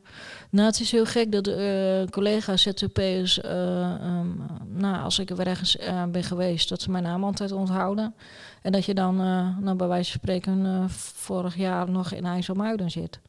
nou 0.50 0.66
het 0.66 0.80
is 0.80 0.90
heel 0.90 1.06
gek 1.06 1.32
dat 1.32 1.48
uh, 1.48 2.04
collega's 2.06 2.62
ZZP'ers, 2.62 3.44
um, 3.44 4.46
nou 4.66 5.02
als 5.02 5.18
ik 5.18 5.30
er 5.30 5.46
ergens 5.46 5.76
ben 6.08 6.24
geweest, 6.24 6.68
dat 6.68 6.82
ze 6.82 6.90
mijn 6.90 7.02
naam 7.02 7.24
altijd 7.24 7.52
onthouden. 7.52 8.14
En 8.62 8.72
dat 8.72 8.84
je 8.84 8.94
dan, 8.94 9.16
nou 9.60 9.74
bij 9.76 9.86
wijze 9.86 10.10
van 10.10 10.20
spreken, 10.20 10.90
vorig 10.90 11.56
jaar 11.56 11.90
nog 11.90 12.12
in 12.12 12.24
IJsselmuiden 12.24 12.90
zit. 12.90 13.20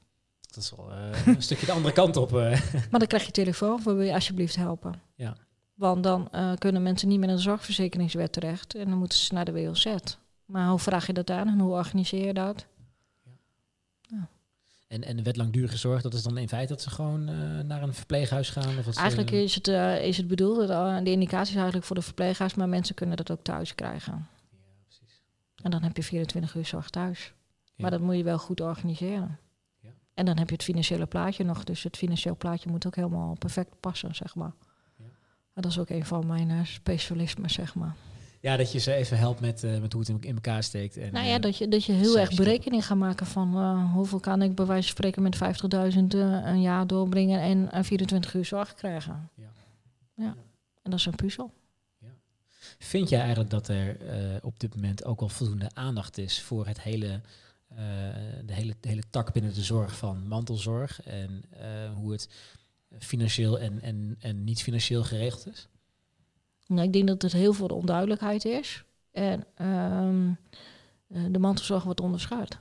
Dat 0.56 0.64
is 0.64 0.72
wel 0.76 0.92
uh, 0.92 1.28
een 1.36 1.42
stukje 1.50 1.66
de 1.66 1.72
andere 1.72 1.94
kant 1.94 2.18
op. 2.18 2.32
Uh. 2.32 2.52
Maar 2.72 3.00
dan 3.00 3.08
krijg 3.08 3.26
je 3.26 3.32
telefoon, 3.32 3.84
wil 3.84 4.02
je 4.02 4.14
alsjeblieft 4.14 4.56
helpen? 4.56 5.02
Ja. 5.16 5.36
Want 5.74 6.04
dan 6.04 6.28
uh, 6.32 6.54
kunnen 6.58 6.84
mensen 6.84 7.08
niet 7.08 7.20
meer 7.20 7.30
in 7.30 7.36
de 7.36 7.42
zorgverzekeringswet 7.42 8.32
terecht 8.32 8.76
en 8.76 8.90
dan 8.90 8.98
moeten 8.98 9.18
ze 9.18 9.34
naar 9.34 9.46
de 9.46 9.52
WLZ. 9.52 9.96
Maar 10.46 10.70
hoe 10.70 10.80
vraag 10.80 11.08
je 11.08 11.14
dat 11.14 11.30
aan 11.30 11.48
en 11.48 11.60
hoe 11.60 11.74
organiseer 11.74 12.26
je 12.26 12.34
dat? 12.34 12.66
Ja. 13.24 13.32
ja. 14.02 14.28
En, 14.88 15.04
en 15.04 15.16
de 15.16 15.24
wet 15.24 15.38
langdurige 15.38 15.78
zorg, 15.78 16.02
dat 16.02 16.14
is 16.14 16.24
dan 16.24 16.38
in 16.38 16.48
feite 16.48 16.74
dat 16.74 16.82
ze 16.82 16.90
gewoon 16.90 17.26
naar 17.68 17.84
een 17.84 17.94
verpleeghuis 17.94 18.50
gaan? 18.50 18.78
Of 18.78 18.98
eigenlijk 18.98 19.32
is, 19.32 19.56
het, 19.56 19.68
is 20.02 20.18
het 20.18 20.28
bedoeld, 20.28 20.68
de 20.68 21.12
indicatie 21.12 21.50
is 21.50 21.56
eigenlijk 21.56 21.86
voor 21.86 21.96
de 21.96 22.02
verpleeghuis, 22.02 22.54
maar 22.54 22.70
mensen 22.70 22.96
kunnen 22.96 23.18
dat 23.18 23.32
ook 23.32 23.44
thuis 23.44 23.76
krijgen. 23.76 24.28
Ja, 24.52 24.58
precies. 24.84 25.22
En 25.64 25.72
dan 25.72 25.84
heb 25.84 25.98
je 25.98 26.04
24 26.04 26.56
uur 26.56 26.66
zorg 26.66 26.90
thuis. 26.90 27.34
Maar 27.76 27.92
dat 27.92 28.02
moet 28.02 28.18
je 28.18 28.24
wel 28.24 28.40
goed 28.40 28.62
organiseren. 28.62 29.40
En 30.16 30.26
dan 30.26 30.38
heb 30.38 30.48
je 30.48 30.56
het 30.56 30.64
financiële 30.64 31.06
plaatje 31.06 31.44
nog. 31.44 31.64
Dus 31.64 31.84
het 31.84 31.98
financiële 31.98 32.36
plaatje 32.36 32.70
moet 32.70 32.88
ook 32.88 32.96
helemaal 32.96 33.36
perfect 33.40 33.80
passen, 33.80 34.16
zeg 34.16 34.36
maar. 34.36 34.52
Ja. 34.98 35.62
dat 35.62 35.72
is 35.72 35.80
ook 35.80 35.90
een 35.90 36.06
van 36.06 36.28
mijn 36.28 36.50
uh, 36.50 36.60
specialismen, 36.66 37.50
zeg 37.50 37.76
maar. 37.76 37.96
Ja, 38.40 38.58
dat 38.58 38.72
je 38.72 38.80
ze 38.80 38.94
even 38.94 39.18
helpt 39.18 39.40
met, 39.40 39.64
uh, 39.64 39.80
met 39.80 39.94
hoe 39.94 40.02
het 40.02 40.10
in, 40.10 40.22
in, 40.22 40.36
elkaar 40.36 40.64
steekt. 40.64 40.98
En, 40.98 41.14
nou 41.14 41.28
ja, 41.28 41.40
dat 41.40 41.58
je, 41.58 41.68
dat 41.68 41.84
je 41.84 41.92
heel 41.92 42.20
erg 42.20 42.36
berekening 42.36 42.86
gaat 42.86 42.98
maken 42.98 43.26
van 43.26 43.58
uh, 43.58 43.94
hoeveel 43.94 44.20
kan 44.20 44.42
ik 44.42 44.56
bij 44.56 44.66
wijze 44.66 44.88
van 44.88 44.92
spreken 44.92 45.22
met 45.22 45.36
50.000 45.94 46.02
een 46.46 46.62
jaar 46.62 46.88
doorbrengen 46.88 47.70
en 47.72 47.86
24 47.86 48.34
uur 48.34 48.46
zorg 48.46 48.74
krijgen. 48.74 49.30
Ja. 49.36 49.52
ja. 50.14 50.36
En 50.82 50.92
dat 50.92 51.00
is 51.00 51.06
een 51.06 51.16
puzzel. 51.16 51.52
Ja. 51.98 52.10
Vind 52.80 53.10
jij 53.10 53.20
eigenlijk 53.20 53.50
dat 53.50 53.68
er 53.68 53.98
op 54.42 54.60
dit 54.60 54.76
moment 54.76 55.06
ook 55.06 55.22
al 55.22 55.30
voldoende 55.30 55.70
aandacht 55.74 56.18
is 56.18 56.42
voor 56.42 56.68
het 56.68 56.82
hele 56.82 57.08
eh, 57.08 57.20
de, 58.46 58.54
hele, 58.54 58.76
de 58.80 58.88
hele 58.88 59.04
tak 59.10 59.34
binnen 59.34 59.54
de 59.54 59.64
zorg 59.64 59.98
van 59.98 60.28
mantelzorg 60.28 61.04
en 61.04 61.44
eh, 61.50 61.94
hoe 61.94 62.12
het 62.12 62.30
financieel 63.00 63.60
en, 63.60 63.82
en, 63.82 64.16
en 64.20 64.44
niet 64.44 64.62
financieel 64.62 65.04
geregeld 65.04 65.48
is? 65.48 65.68
Nou, 66.68 66.88
ik 66.88 66.94
denk 66.94 67.08
dat 67.08 67.22
het 67.22 67.32
heel 67.32 67.54
veel 67.54 67.68
onduidelijkheid 67.68 68.46
is. 68.46 68.84
En 69.12 69.44
ehm, 69.56 70.30
eh, 71.08 71.24
de 71.32 71.40
mantelzorg 71.40 71.84
wordt 71.84 72.02
onderschat. 72.02 72.58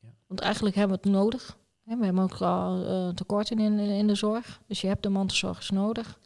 Ja. 0.00 0.08
Want 0.26 0.40
eigenlijk 0.40 0.74
hebben 0.74 0.96
we 0.96 1.08
het 1.08 1.12
nodig. 1.12 1.56
we 1.82 2.04
hebben 2.04 2.22
ook 2.22 2.40
al 2.40 2.82
uh, 2.82 3.14
tekorten 3.14 3.58
in, 3.58 3.78
in 3.78 4.06
de 4.06 4.14
zorg. 4.14 4.60
Dus 4.66 4.80
je 4.80 4.86
hebt 4.86 5.02
de 5.02 5.08
mantelzorgers 5.08 5.70
nodig. 5.70 6.18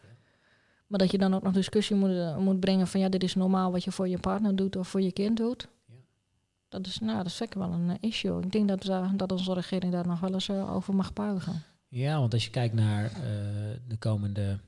Maar 0.87 0.99
dat 0.99 1.11
je 1.11 1.19
dan 1.19 1.35
ook 1.35 1.43
nog 1.43 1.53
discussie 1.53 1.97
moet, 1.97 2.39
moet 2.39 2.61
brengen 2.61 2.87
van 2.87 3.01
ja, 3.01 3.09
dit 3.09 3.23
is 3.23 3.35
normaal 3.35 3.73
wat 3.73 3.85
je 3.85 3.93
voor 3.93 4.09
je 4.09 4.19
partner 4.19 4.57
doet 4.57 4.77
of 4.77 4.89
voor 4.89 5.01
je 5.03 5.13
kind 5.13 5.37
doet. 5.37 5.69
Dat 6.69 6.87
is, 6.87 6.99
nou, 6.99 7.17
dat 7.17 7.27
is 7.27 7.37
zeker 7.37 7.59
wel 7.59 7.73
een 7.73 7.91
eh, 7.91 7.97
issue. 8.01 8.43
Ik 8.43 8.53
denk 8.53 8.69
dat, 8.69 8.89
uh, 8.89 9.13
dat 9.17 9.33
onze 9.33 9.55
regering 9.55 9.93
daar 9.93 10.07
nog 10.07 10.21
wel 10.21 10.33
eens 10.33 10.49
uh, 10.49 10.75
over 10.75 10.95
mag 10.95 11.13
buigen. 11.13 11.63
Ja, 11.89 12.19
want 12.19 12.33
als 12.33 12.45
je 12.45 12.51
kijkt 12.51 12.75
naar 12.75 13.11
de 13.89 13.97
komende 13.99 14.59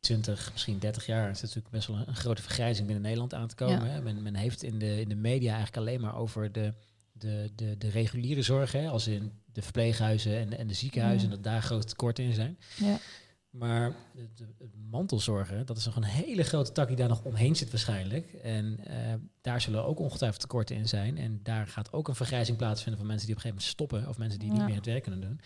20, 0.00 0.50
misschien 0.52 0.78
30 0.78 1.06
jaar, 1.06 1.30
is 1.30 1.40
het 1.40 1.54
natuurlijk 1.54 1.74
best 1.74 1.88
wel 1.88 1.96
een, 2.06 2.14
grote 2.14 2.42
vergrijzing 2.42 2.86
binnen 2.86 3.04
Nederland 3.04 3.34
aan 3.34 3.48
te 3.48 3.54
komen. 3.54 3.90
Hè? 3.90 4.02
Men, 4.02 4.22
men, 4.22 4.34
heeft 4.34 4.62
in 4.62 4.78
de, 4.78 5.00
in 5.00 5.08
de 5.08 5.14
media 5.14 5.54
eigenlijk 5.54 5.76
alleen 5.76 6.00
maar 6.00 6.16
over 6.16 6.52
de, 6.52 6.74
de, 7.12 7.50
de, 7.54 7.78
de 7.78 7.88
reguliere 7.88 8.42
zorg, 8.42 8.72
hè? 8.72 8.88
als 8.88 9.06
in 9.06 9.32
de 9.52 9.62
verpleeghuizen 9.62 10.38
en, 10.38 10.58
en 10.58 10.66
de 10.66 10.74
ziekenhuizen, 10.74 11.28
ja. 11.28 11.34
dat 11.34 11.44
daar 11.44 11.62
grote 11.62 11.86
tekorten 11.86 12.24
in 12.24 12.32
zijn. 12.32 12.58
Ja. 12.76 12.98
Maar 13.50 13.94
de 14.36 14.68
mantelzorgen, 14.90 15.66
dat 15.66 15.76
is 15.76 15.84
nog 15.86 15.96
een 15.96 16.04
hele 16.04 16.42
grote 16.42 16.72
tak 16.72 16.88
die 16.88 16.96
daar 16.96 17.08
nog 17.08 17.24
omheen 17.24 17.56
zit 17.56 17.70
waarschijnlijk. 17.70 18.32
En 18.32 18.78
eh, 18.84 19.14
daar 19.40 19.60
zullen 19.60 19.84
ook 19.84 19.98
ongetwijfeld 19.98 20.40
tekorten 20.40 20.76
in 20.76 20.88
zijn. 20.88 21.18
En 21.18 21.40
daar 21.42 21.66
gaat 21.66 21.92
ook 21.92 22.08
een 22.08 22.14
vergrijzing 22.14 22.56
plaatsvinden 22.56 22.98
van 22.98 23.06
mensen 23.06 23.26
die 23.26 23.36
op 23.36 23.44
een 23.44 23.50
gegeven 23.50 23.68
moment 23.78 23.90
stoppen. 23.90 24.08
Of 24.08 24.18
mensen 24.18 24.38
die 24.38 24.52
niet 24.52 24.64
meer 24.64 24.74
het 24.74 24.86
werk 24.86 25.02
kunnen 25.02 25.20
doen. 25.20 25.40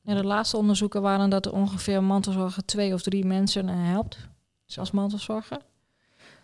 Ja, 0.00 0.14
de 0.14 0.24
laatste 0.24 0.56
onderzoeken 0.56 1.02
waren 1.02 1.30
dat 1.30 1.46
er 1.46 1.52
ongeveer 1.52 2.02
mantelzorger 2.02 2.64
twee 2.64 2.94
of 2.94 3.02
drie 3.02 3.24
mensen 3.24 3.68
eh, 3.68 3.74
helpt 3.76 4.28
Zo. 4.64 4.80
als 4.80 4.90
mantelzorger. 4.90 5.58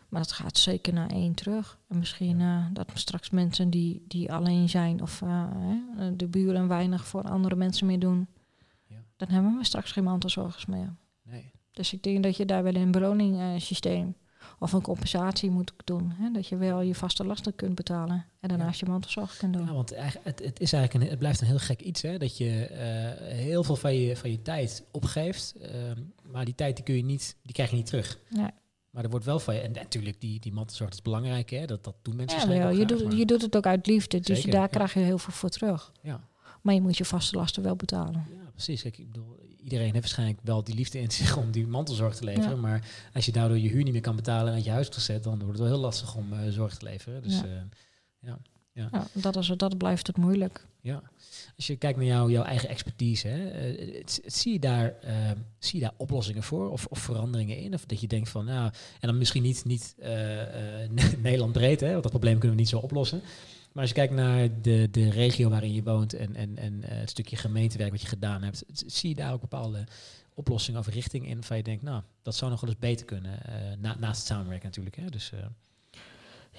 Maar 0.08 0.20
dat 0.20 0.32
gaat 0.32 0.58
zeker 0.58 0.92
naar 0.92 1.10
één 1.10 1.34
terug. 1.34 1.78
En 1.88 1.98
misschien 1.98 2.40
eh, 2.40 2.66
dat 2.72 2.90
straks 2.94 3.30
mensen 3.30 3.70
die, 3.70 4.04
die 4.08 4.32
alleen 4.32 4.68
zijn 4.68 5.02
of 5.02 5.20
hè, 5.20 6.16
de 6.16 6.26
buren 6.26 6.68
weinig 6.68 7.06
voor 7.06 7.22
andere 7.22 7.56
mensen 7.56 7.86
meer 7.86 7.98
doen. 7.98 8.28
Dan 9.16 9.28
hebben 9.28 9.56
we 9.56 9.64
straks 9.64 9.92
geen 9.92 10.04
mantelzorgers 10.04 10.66
meer. 10.66 10.94
Nee. 11.22 11.52
Dus 11.72 11.92
ik 11.92 12.02
denk 12.02 12.22
dat 12.22 12.36
je 12.36 12.46
daar 12.46 12.62
wel 12.62 12.74
een 12.74 12.90
beloningssysteem 12.90 14.14
of 14.58 14.72
een 14.72 14.82
compensatie 14.82 15.50
moet 15.50 15.72
doen. 15.84 16.10
Hè? 16.10 16.30
Dat 16.30 16.46
je 16.46 16.56
wel 16.56 16.80
je 16.80 16.94
vaste 16.94 17.24
lasten 17.24 17.54
kunt 17.54 17.74
betalen 17.74 18.26
en 18.40 18.48
daarnaast 18.48 18.80
je 18.80 18.86
mantelzorg 18.86 19.36
kunt 19.36 19.52
doen. 19.52 19.66
Ja, 19.66 19.72
want 19.72 19.92
het, 19.96 20.18
het, 20.22 20.60
is 20.60 20.72
eigenlijk 20.72 21.04
een, 21.04 21.10
het 21.10 21.18
blijft 21.18 21.40
een 21.40 21.46
heel 21.46 21.58
gek 21.58 21.80
iets, 21.80 22.02
hè? 22.02 22.18
Dat 22.18 22.36
je 22.36 22.66
eh, 22.66 23.34
heel 23.34 23.64
veel 23.64 23.76
van 23.76 23.94
je, 23.94 24.16
van 24.16 24.30
je 24.30 24.42
tijd 24.42 24.84
opgeeft. 24.90 25.54
ehm, 25.60 26.02
maar 26.22 26.44
die 26.44 26.54
tijd 26.54 26.76
die 26.76 26.84
kun 26.84 26.96
je 26.96 27.04
niet, 27.04 27.36
die 27.42 27.52
krijg 27.52 27.70
je 27.70 27.76
niet 27.76 27.86
terug. 27.86 28.18
Nee. 28.28 28.50
Maar 28.90 29.04
er 29.04 29.10
wordt 29.10 29.24
wel 29.24 29.38
van 29.38 29.54
je. 29.54 29.60
En 29.60 29.72
natuurlijk, 29.72 30.20
die, 30.20 30.40
die 30.40 30.52
mantelzorg 30.52 30.90
is 30.90 31.02
belangrijk, 31.02 31.50
hè? 31.50 31.66
Dat, 31.66 31.84
dat 31.84 31.94
doen 32.02 32.16
mensen 32.16 32.40
Ja, 32.40 32.58
wel. 32.58 32.70
Je, 32.70 32.86
doet, 32.86 33.12
je 33.12 33.26
doet 33.26 33.42
het 33.42 33.56
ook 33.56 33.66
uit 33.66 33.86
liefde, 33.86 34.20
dus 34.20 34.42
daar 34.42 34.60
ja. 34.60 34.66
krijg 34.66 34.94
je 34.94 35.00
heel 35.00 35.18
veel 35.18 35.32
voor 35.32 35.48
terug. 35.48 35.92
Ja. 36.02 36.28
Maar 36.66 36.74
je 36.74 36.80
moet 36.80 36.96
je 36.96 37.04
vaste 37.04 37.36
lasten 37.36 37.62
wel 37.62 37.76
betalen. 37.76 38.26
Ja, 38.30 38.50
precies. 38.52 38.82
Kijk, 38.82 38.98
ik 38.98 39.06
bedoel, 39.12 39.38
iedereen 39.62 39.86
heeft 39.86 40.00
waarschijnlijk 40.00 40.38
wel 40.42 40.64
die 40.64 40.74
liefde 40.74 41.00
in 41.00 41.10
zich 41.10 41.36
om 41.36 41.50
die 41.50 41.66
mantelzorg 41.66 42.14
te 42.16 42.24
leveren. 42.24 42.50
Ja. 42.50 42.56
Maar 42.56 42.88
als 43.14 43.26
je 43.26 43.32
daardoor 43.32 43.58
je 43.58 43.68
huur 43.68 43.82
niet 43.82 43.92
meer 43.92 44.00
kan 44.02 44.16
betalen 44.16 44.48
en 44.48 44.54
uit 44.54 44.64
je 44.64 44.70
huis 44.70 44.88
gezet, 44.92 45.22
dan 45.24 45.32
wordt 45.38 45.48
het 45.48 45.58
wel 45.58 45.68
heel 45.68 45.78
lastig 45.80 46.14
om 46.14 46.32
eh, 46.32 46.38
zorg 46.48 46.74
te 46.74 46.84
leveren. 46.84 47.22
Dus 47.22 47.40
Ja. 47.40 47.68
ja. 48.20 48.38
Ja, 48.92 49.06
dat, 49.12 49.36
is, 49.36 49.48
het- 49.48 49.58
dat 49.58 49.78
blijft 49.78 50.06
het 50.06 50.16
moeilijk. 50.16 50.66
ja. 50.80 51.02
Als 51.56 51.66
je 51.66 51.76
kijkt 51.76 51.98
naar 51.98 52.06
jou, 52.06 52.30
jouw 52.32 52.42
eigen 52.44 52.68
expertise, 52.68 53.28
hè, 53.28 53.48
eh, 53.50 53.78
het- 53.98 54.20
het- 54.24 54.34
zie, 54.34 54.52
je 54.52 54.58
daar, 54.58 54.94
eh, 55.00 55.14
zie 55.58 55.78
je 55.78 55.84
daar 55.84 55.94
oplossingen 55.96 56.42
voor 56.42 56.70
of, 56.70 56.86
of 56.86 56.98
veranderingen 56.98 57.56
in? 57.58 57.74
Of 57.74 57.84
dat 57.84 58.00
je 58.00 58.06
denkt 58.06 58.28
van, 58.28 58.44
nou, 58.44 58.64
en 59.00 59.08
dan 59.08 59.18
misschien 59.18 59.42
niet, 59.42 59.64
niet 59.64 59.94
eh, 59.98 60.82
eh, 60.84 60.90
Nederland 61.22 61.52
breed, 61.52 61.80
hè, 61.80 61.90
want 61.90 62.02
dat 62.02 62.10
probleem 62.12 62.38
kunnen 62.38 62.56
we 62.56 62.62
niet 62.62 62.70
zo 62.70 62.78
oplossen. 62.78 63.20
Maar 63.76 63.84
als 63.84 63.94
je 63.94 64.00
kijkt 64.00 64.14
naar 64.14 64.60
de, 64.62 64.88
de 64.90 65.10
regio 65.10 65.48
waarin 65.48 65.72
je 65.72 65.82
woont 65.82 66.12
en, 66.12 66.34
en, 66.34 66.56
en 66.58 66.82
eh, 66.82 66.98
het 66.98 67.10
stukje 67.10 67.36
gemeentewerk 67.36 67.90
wat 67.90 68.00
je 68.00 68.06
gedaan 68.06 68.42
hebt, 68.42 68.64
zie 68.86 69.08
je 69.08 69.14
daar 69.14 69.32
ook 69.32 69.40
bepaalde 69.40 69.84
oplossingen 70.34 70.80
of 70.80 70.86
richting 70.88 71.26
in 71.26 71.34
waarvan 71.34 71.56
je 71.56 71.62
denkt, 71.62 71.82
nou, 71.82 72.02
dat 72.22 72.34
zou 72.34 72.50
nog 72.50 72.60
wel 72.60 72.70
eens 72.70 72.78
beter 72.78 73.06
kunnen, 73.06 73.44
eh, 73.44 73.76
na, 73.78 73.96
naast 73.98 74.18
het 74.18 74.26
samenwerken 74.26 74.66
natuurlijk. 74.66 74.96
Hè? 74.96 75.06
Dus, 75.06 75.32
eh, 75.32 75.38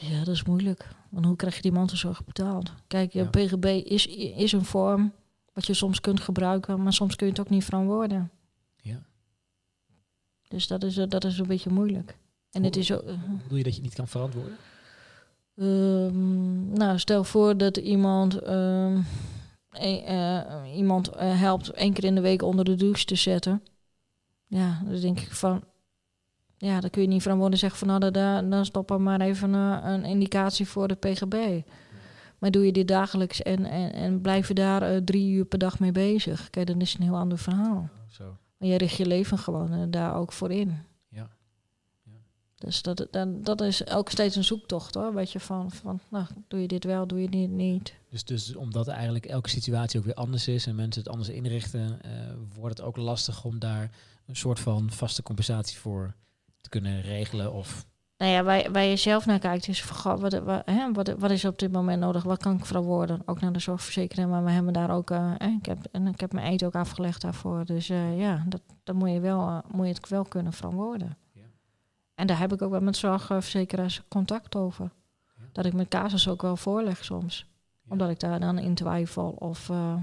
Ja, 0.10 0.24
dat 0.24 0.36
is 0.36 0.44
moeilijk. 0.44 0.88
Want 1.10 1.26
hoe 1.26 1.36
krijg 1.36 1.56
je 1.56 1.62
die 1.62 1.72
mantelzorg 1.72 2.26
betaald? 2.26 2.74
Kijk, 2.88 3.14
je 3.14 3.20
Ja. 3.20 3.30
PGB 3.30 3.66
is, 3.66 4.08
is 4.36 4.52
een 4.52 4.66
vorm 4.66 5.14
wat 5.54 5.66
je 5.66 5.74
soms 5.74 6.02
kunt 6.02 6.20
gebruiken, 6.20 6.84
maar 6.84 6.94
soms 6.94 7.16
kun 7.16 7.26
je 7.26 7.32
het 7.32 7.42
ook 7.42 7.50
niet 7.50 7.64
verantwoorden. 7.64 8.32
ja. 8.82 9.06
Dus 10.48 10.68
dat 10.68 10.84
is, 10.84 10.96
dat 10.96 11.24
is 11.24 11.40
een 11.40 11.48
beetje 11.48 11.70
moeilijk. 11.70 12.18
En 12.52 12.64
het 12.64 12.76
is 12.76 12.92
ook... 12.92 13.04
Hoe 13.04 13.38
bedoel 13.44 13.58
je 13.58 13.64
dat 13.64 13.74
je 13.74 13.80
het 13.80 13.90
niet 13.90 13.94
kan 13.94 14.08
verantwoorden? 14.08 14.58
Ehm, 15.58 16.74
nou, 16.74 17.00
stel 17.00 17.24
voor 17.24 17.58
dat 17.58 17.78
iemand, 17.78 18.40
ehm, 18.40 18.98
e- 19.72 19.98
eh, 20.04 20.76
iemand 20.76 21.08
eh, 21.10 21.40
helpt 21.40 21.70
één 21.70 21.94
keer 21.94 22.04
in 22.04 22.16
de 22.16 22.22
week 22.22 22.42
onder 22.42 22.66
de 22.66 22.76
douche 22.76 23.06
te 23.06 23.16
zetten. 23.16 23.64
Ja, 24.48 24.82
dan 24.86 25.00
denk 25.00 25.20
ik 25.20 25.32
van... 25.32 25.64
Ja, 26.58 26.80
dan 26.80 26.90
kun 26.90 27.02
je 27.02 27.08
niet 27.08 27.22
verantwoorden 27.22 27.60
zeggen 27.60 27.80
van... 27.80 27.88
Nou, 27.88 28.12
dan- 28.12 28.50
dan, 28.50 28.66
stoppen 28.66 29.04
maar 29.04 29.22
even 29.22 29.54
eh, 29.56 29.80
een 29.84 30.06
indicatie 30.06 30.68
voor 30.68 30.88
de 30.88 30.96
PGB. 30.96 31.62
Maar 32.40 32.52
doe 32.52 32.66
je 32.66 32.72
dit 32.72 32.88
dagelijks 32.88 33.42
en, 33.42 33.66
en, 33.66 33.94
en 33.94 34.22
blijf 34.22 34.48
je 34.48 34.54
daar 34.54 35.04
drie 35.04 35.32
uur 35.32 35.46
per 35.46 35.60
dag 35.60 35.80
mee 35.80 35.92
bezig... 35.92 36.50
Kijk, 36.50 36.68
dan 36.68 36.82
is 36.82 36.92
het 36.92 37.02
een 37.02 37.08
heel 37.08 37.18
ander 37.18 37.38
verhaal. 37.38 37.90
Zo. 38.08 38.38
Maar 38.58 38.70
je 38.70 38.78
richt 38.78 38.98
je 38.98 39.06
leven 39.06 39.38
gewoon 39.38 39.92
daar 39.92 40.16
ook 40.16 40.32
voor 40.32 40.52
in. 40.52 40.78
Dus 42.58 42.82
dat, 42.82 43.08
dat, 43.12 43.46
dat 43.46 43.62
is 43.62 43.88
ook 43.90 44.10
steeds 44.10 44.36
een 44.36 44.44
zoektocht 44.44 44.94
hoor. 44.94 45.14
Weet 45.14 45.32
je 45.32 45.40
van, 45.40 45.72
van 45.72 46.00
nou, 46.10 46.26
doe 46.48 46.62
je 46.62 46.68
dit 46.68 46.84
wel, 46.84 47.08
doe 47.08 47.22
je 47.22 47.30
dit 47.30 47.50
niet. 47.50 47.94
Dus, 48.10 48.24
dus 48.24 48.56
omdat 48.56 48.88
eigenlijk 48.88 49.26
elke 49.26 49.50
situatie 49.50 50.00
ook 50.00 50.06
weer 50.06 50.14
anders 50.14 50.48
is 50.48 50.68
en 50.68 50.76
mensen 50.76 51.02
het 51.02 51.12
anders 51.12 51.30
inrichten, 51.30 52.02
eh, 52.02 52.12
wordt 52.56 52.78
het 52.78 52.88
ook 52.88 52.98
lastig 52.98 53.44
om 53.44 53.60
daar 53.60 53.92
een 54.26 54.36
soort 54.36 54.60
van 54.60 54.92
vaste 54.92 55.24
compensatie 55.24 55.78
voor 55.78 56.16
te 56.62 56.70
kunnen 56.70 57.02
regelen. 57.02 57.54
Of 57.54 57.86
Nou 58.18 58.32
ja, 58.32 58.44
waar, 58.44 58.72
waar 58.72 58.84
je 58.84 58.96
zelf 58.96 59.26
naar 59.26 59.40
kijkt 59.40 59.68
is 59.68 59.90
wat, 60.04 60.40
wat, 60.40 60.62
hè, 60.66 60.92
wat, 60.92 61.10
wat 61.18 61.32
is 61.32 61.46
op 61.46 61.60
dit 61.60 61.72
moment 61.72 62.00
nodig? 62.00 62.24
Wat 62.24 62.42
kan 62.42 62.58
ik 62.58 62.66
verantwoorden? 62.66 63.22
Ook 63.26 63.40
naar 63.40 63.54
de 63.54 63.60
zorgverzekering, 63.60 64.30
maar 64.30 64.44
we 64.44 64.52
hebben 64.52 64.74
daar 64.74 64.92
ook, 64.92 65.12
eh, 65.12 65.34
ik, 65.60 65.66
heb, 65.66 65.78
en 65.92 66.08
ik 66.08 66.20
heb 66.20 66.34
mijn 66.34 66.52
eten 66.52 66.68
ook 66.68 66.76
afgelegd 66.76 67.22
daarvoor. 67.22 67.66
Dus 67.66 67.90
eh, 67.90 68.20
ja, 68.20 68.44
dat, 68.48 68.62
dan 68.84 68.96
moet 68.96 69.12
je, 69.12 69.20
wel, 69.20 69.62
moet 69.72 69.88
je 69.88 69.94
het 69.94 70.10
wel 70.10 70.24
kunnen 70.24 70.54
verantwoorden. 70.54 71.18
En 72.18 72.28
daar 72.28 72.40
heb 72.40 72.54
ik 72.54 72.62
ook 72.62 72.72
wel 72.72 72.82
met 72.82 72.98
zorgverzekeraars 72.98 74.02
contact 74.08 74.56
over. 74.56 74.92
Ja. 75.38 75.44
Dat 75.52 75.66
ik 75.66 75.74
mijn 75.74 75.88
casus 75.88 76.28
ook 76.28 76.42
wel 76.42 76.58
voorleg 76.58 77.06
soms. 77.06 77.46
Ja. 77.84 77.92
Omdat 77.92 78.10
ik 78.10 78.20
daar 78.20 78.40
dan 78.40 78.58
in 78.58 78.74
twijfel. 78.76 79.30
Of, 79.30 79.70
eh, 79.70 79.96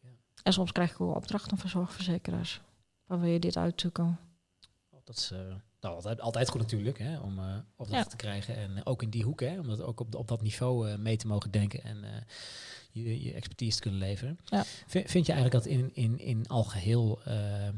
Ja. 0.00 0.08
En 0.42 0.52
soms 0.52 0.72
krijg 0.72 0.90
ik 0.90 1.00
ook 1.00 1.16
opdrachten 1.16 1.58
van 1.58 1.70
zorgverzekeraars. 1.70 2.60
Waar 3.06 3.20
wil 3.20 3.30
je 3.30 3.38
dit 3.38 3.56
uitzoeken? 3.56 4.18
dat 5.04 5.16
is 5.18 5.30
eh, 5.30 5.38
nou, 5.80 5.94
altijd, 5.94 6.20
altijd 6.20 6.48
goed 6.48 6.60
natuurlijk, 6.60 6.98
hè, 6.98 7.18
om 7.18 7.38
eh 7.38 7.44
opdrachten 7.76 7.96
Ja. 7.96 8.04
te 8.04 8.16
krijgen. 8.16 8.56
En 8.56 8.86
ook 8.86 9.02
in 9.02 9.10
die 9.10 9.22
hoek, 9.24 9.40
hè, 9.40 9.58
om 9.58 9.66
dat 9.68 9.80
ook 9.80 10.00
op, 10.00 10.14
op 10.14 10.28
dat 10.28 10.42
niveau 10.42 10.96
mee 10.98 11.16
te 11.16 11.26
mogen 11.26 11.50
denken 11.50 11.82
en 11.82 12.04
je, 12.90 13.22
je 13.22 13.32
expertise 13.32 13.76
te 13.76 13.82
kunnen 13.82 14.00
leveren. 14.00 14.38
Ja. 14.44 14.62
Vind, 14.86 15.10
vind 15.10 15.26
je 15.26 15.32
eigenlijk 15.32 15.64
dat 15.64 15.72
in, 15.72 15.90
in, 15.94 16.18
in 16.18 16.48
algeheel, 16.48 17.20
eh, 17.24 17.68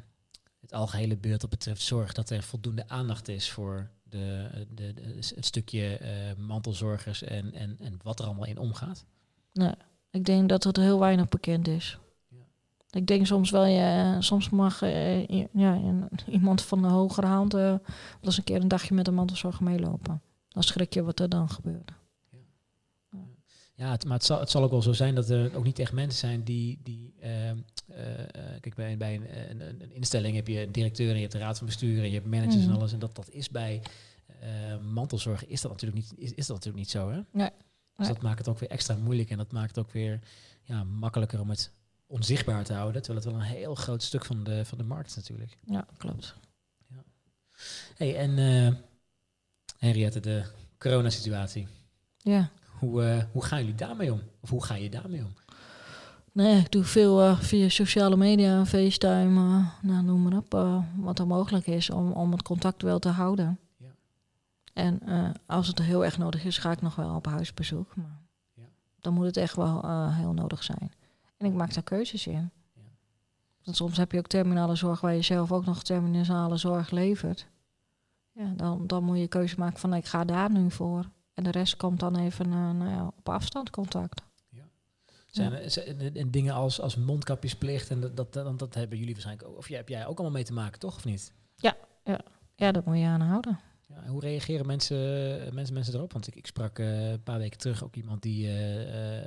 het 0.72 0.80
algehele 0.80 1.16
beeld 1.16 1.40
wat 1.42 1.50
betreft 1.50 1.82
zorg, 1.82 2.12
dat 2.12 2.30
er 2.30 2.42
voldoende 2.42 2.88
aandacht 2.88 3.28
is 3.28 3.50
voor 3.50 3.90
de, 4.02 4.48
de, 4.74 4.92
de- 4.94 5.32
het 5.34 5.46
stukje 5.46 5.96
eh, 5.96 6.10
mantelzorgers 6.38 7.22
en, 7.22 7.54
en, 7.54 7.76
en 7.80 7.98
wat 8.02 8.18
er 8.18 8.24
allemaal 8.26 8.46
in 8.46 8.58
omgaat? 8.58 9.04
Nee, 9.52 9.74
ik 10.10 10.24
denk 10.24 10.48
dat 10.48 10.64
het 10.64 10.76
heel 10.76 10.98
weinig 10.98 11.28
bekend 11.28 11.68
is. 11.68 11.98
Ja. 12.28 12.36
Ik 12.90 13.06
denk 13.06 13.26
soms 13.26 13.50
wel, 13.50 13.64
ja, 13.64 14.20
soms 14.20 14.50
mag 14.50 14.82
eh, 14.82 15.28
ja, 15.52 15.80
iemand 16.28 16.62
van 16.62 16.82
de 16.82 16.88
hogere 16.88 17.26
hand 17.26 17.52
wel 17.52 17.80
eens 18.20 18.38
een 18.38 18.44
keer 18.44 18.60
een 18.60 18.68
dagje 18.68 18.94
met 18.94 19.06
een 19.06 19.14
mantelzorg 19.14 19.60
meelopen. 19.60 20.22
Dan 20.48 20.62
schrik 20.62 20.94
je 20.94 21.02
wat 21.02 21.20
er 21.20 21.28
dan 21.28 21.48
gebeurt. 21.48 21.92
Ja, 23.82 23.90
het, 23.90 24.04
maar 24.04 24.16
het 24.16 24.24
zal, 24.26 24.40
het 24.40 24.50
zal 24.50 24.62
ook 24.62 24.70
wel 24.70 24.82
zo 24.82 24.92
zijn 24.92 25.14
dat 25.14 25.28
er 25.30 25.56
ook 25.56 25.64
niet 25.64 25.78
echt 25.78 25.92
mensen 25.92 26.18
zijn 26.18 26.42
die. 26.42 26.78
die 26.82 27.14
ehm, 27.20 27.56
eh, 27.86 28.04
kijk, 28.60 28.74
bij, 28.74 28.96
bij 28.96 29.14
een, 29.14 29.50
een, 29.50 29.60
een- 29.82 29.92
instelling 29.92 30.34
heb 30.36 30.48
je 30.48 30.60
een 30.60 30.72
directeur 30.72 31.08
en 31.08 31.14
je 31.14 31.20
hebt 31.20 31.32
de 31.32 31.38
raad 31.38 31.56
van 31.58 31.66
bestuur 31.66 31.98
en 32.02 32.06
je 32.08 32.14
hebt 32.14 32.26
managers 32.26 32.64
en 32.64 32.70
alles. 32.70 32.92
En 32.92 32.98
dat, 32.98 33.14
dat 33.14 33.30
is 33.30 33.50
bij 33.50 33.82
eh, 34.40 34.78
mantelzorg 34.78 35.46
is 35.46 35.60
dat 35.60 35.70
natuurlijk 35.70 36.00
niet, 36.00 36.18
is, 36.18 36.32
is 36.34 36.46
dat 36.46 36.56
natuurlijk 36.56 36.84
niet 36.84 36.90
zo. 36.90 37.10
Hè? 37.10 37.20
Nee. 37.32 37.50
Dus 37.96 38.06
dat 38.06 38.22
maakt 38.22 38.38
het 38.38 38.48
ook 38.48 38.58
weer 38.58 38.70
extra 38.70 38.96
moeilijk 38.96 39.30
en 39.30 39.36
dat 39.36 39.52
maakt 39.52 39.76
het 39.76 39.84
ook 39.84 39.92
weer 39.92 40.20
ja, 40.62 40.84
makkelijker 40.84 41.40
om 41.40 41.50
het 41.50 41.70
onzichtbaar 42.06 42.64
te 42.64 42.72
houden. 42.74 43.02
Terwijl 43.02 43.24
het 43.24 43.34
wel 43.34 43.42
een 43.42 43.48
heel 43.48 43.74
groot 43.74 44.02
stuk 44.02 44.24
van 44.24 44.44
de, 44.44 44.64
van 44.64 44.78
de 44.78 44.84
markt 44.84 45.08
is 45.08 45.16
natuurlijk. 45.16 45.58
Ja, 45.64 45.86
klopt. 45.96 46.34
Hey, 47.96 48.16
en 48.16 48.38
eh 48.38 48.74
Henriette, 49.78 50.20
de 50.20 50.44
coronasituatie. 50.78 51.66
Ja. 52.18 52.50
Hoe, 52.82 53.02
eh, 53.04 53.22
hoe 53.32 53.44
gaan 53.44 53.58
jullie 53.58 53.74
daarmee 53.74 54.12
om? 54.12 54.20
Of 54.40 54.50
hoe 54.50 54.64
ga 54.64 54.74
je 54.74 54.90
daarmee 54.90 55.24
om? 55.24 55.34
Nee, 56.32 56.60
ik 56.60 56.70
doe 56.72 56.84
veel 56.84 57.22
eh, 57.22 57.38
via 57.40 57.68
sociale 57.68 58.16
media, 58.16 58.64
FaceTime, 58.66 59.40
eh, 59.40 59.66
nou, 59.82 60.02
noem 60.04 60.22
maar 60.22 60.36
op. 60.36 60.82
wat 60.96 61.18
er 61.18 61.26
mogelijk 61.26 61.66
is 61.66 61.90
om, 61.90 62.12
om 62.12 62.32
het 62.32 62.42
contact 62.42 62.82
wel 62.82 62.98
te 62.98 63.08
houden. 63.08 63.58
Ja. 63.76 63.86
En 64.72 65.00
als 65.46 65.66
het 65.66 65.78
heel 65.82 66.04
erg 66.04 66.18
nodig 66.18 66.44
is, 66.44 66.58
ga 66.58 66.70
ik 66.70 66.80
nog 66.80 66.94
wel 66.94 67.14
op 67.14 67.26
huisbezoek. 67.26 67.96
Maar 67.96 68.20
Ja. 68.54 68.62
dan 69.00 69.14
moet 69.14 69.26
het 69.26 69.36
echt 69.36 69.56
wel 69.56 70.08
heel 70.10 70.32
nodig 70.32 70.62
zijn. 70.62 70.92
En 71.36 71.46
ik 71.46 71.52
maak 71.54 71.74
daar 71.74 71.82
keuzes 71.82 72.26
in. 72.26 72.50
Ja. 72.74 72.82
Want 73.64 73.76
soms 73.76 73.96
heb 73.96 74.12
je 74.12 74.18
ook 74.18 74.26
terminale 74.26 74.74
zorg 74.74 75.00
waar 75.00 75.14
je 75.14 75.22
zelf 75.22 75.52
ook 75.52 75.64
nog 75.64 75.82
terminale 75.82 76.56
zorg 76.56 76.90
levert. 76.90 77.46
Ja, 78.32 78.52
dan, 78.56 78.86
dan 78.86 79.04
moet 79.04 79.18
je 79.18 79.26
keuze 79.28 79.58
maken 79.58 79.78
van 79.80 79.90
nou, 79.90 80.02
ik 80.02 80.08
ga 80.08 80.24
daar 80.24 80.50
nu 80.50 80.70
voor. 80.70 81.08
En 81.34 81.44
de 81.44 81.50
rest 81.50 81.76
komt 81.76 82.00
dan 82.00 82.16
even 82.16 82.44
eh, 82.46 82.52
nou 82.70 82.90
ja, 82.90 83.06
op 83.16 83.28
afstand 83.28 83.70
contact. 83.70 84.22
Zijn 85.26 85.52
er, 85.52 85.70
zijn 85.70 86.00
er- 86.00 86.16
en 86.16 86.30
dingen 86.30 86.54
als, 86.54 86.80
als 86.80 86.96
mondkapjesplicht 86.96 87.90
en 87.90 88.00
dat, 88.00 88.16
dat, 88.16 88.32
dat, 88.32 88.58
dat 88.58 88.74
hebben 88.74 88.98
jullie 88.98 89.12
waarschijnlijk 89.12 89.48
ook. 89.48 89.56
Of 89.56 89.68
jij, 89.68 89.76
heb 89.78 89.88
jij 89.88 90.06
ook 90.06 90.14
allemaal 90.18 90.30
mee 90.36 90.44
te 90.44 90.52
maken, 90.52 90.78
toch? 90.80 90.96
Of 90.96 91.04
niet? 91.04 91.32
Ja, 92.56 92.72
dat 92.72 92.84
moet 92.84 92.98
je 92.98 93.04
aanhouden. 93.04 93.58
Ja, 93.88 94.06
hoe 94.06 94.20
reageren 94.20 94.66
mensen, 94.66 94.96
mensen, 95.54 95.74
mensen 95.74 95.94
erop? 95.94 96.12
Want 96.12 96.26
ik, 96.26 96.34
ik 96.34 96.46
sprak 96.46 96.78
eh, 96.78 97.10
een 97.10 97.22
paar 97.22 97.38
weken 97.38 97.58
terug 97.58 97.84
ook 97.84 97.96
iemand 97.96 98.22
die 98.22 98.46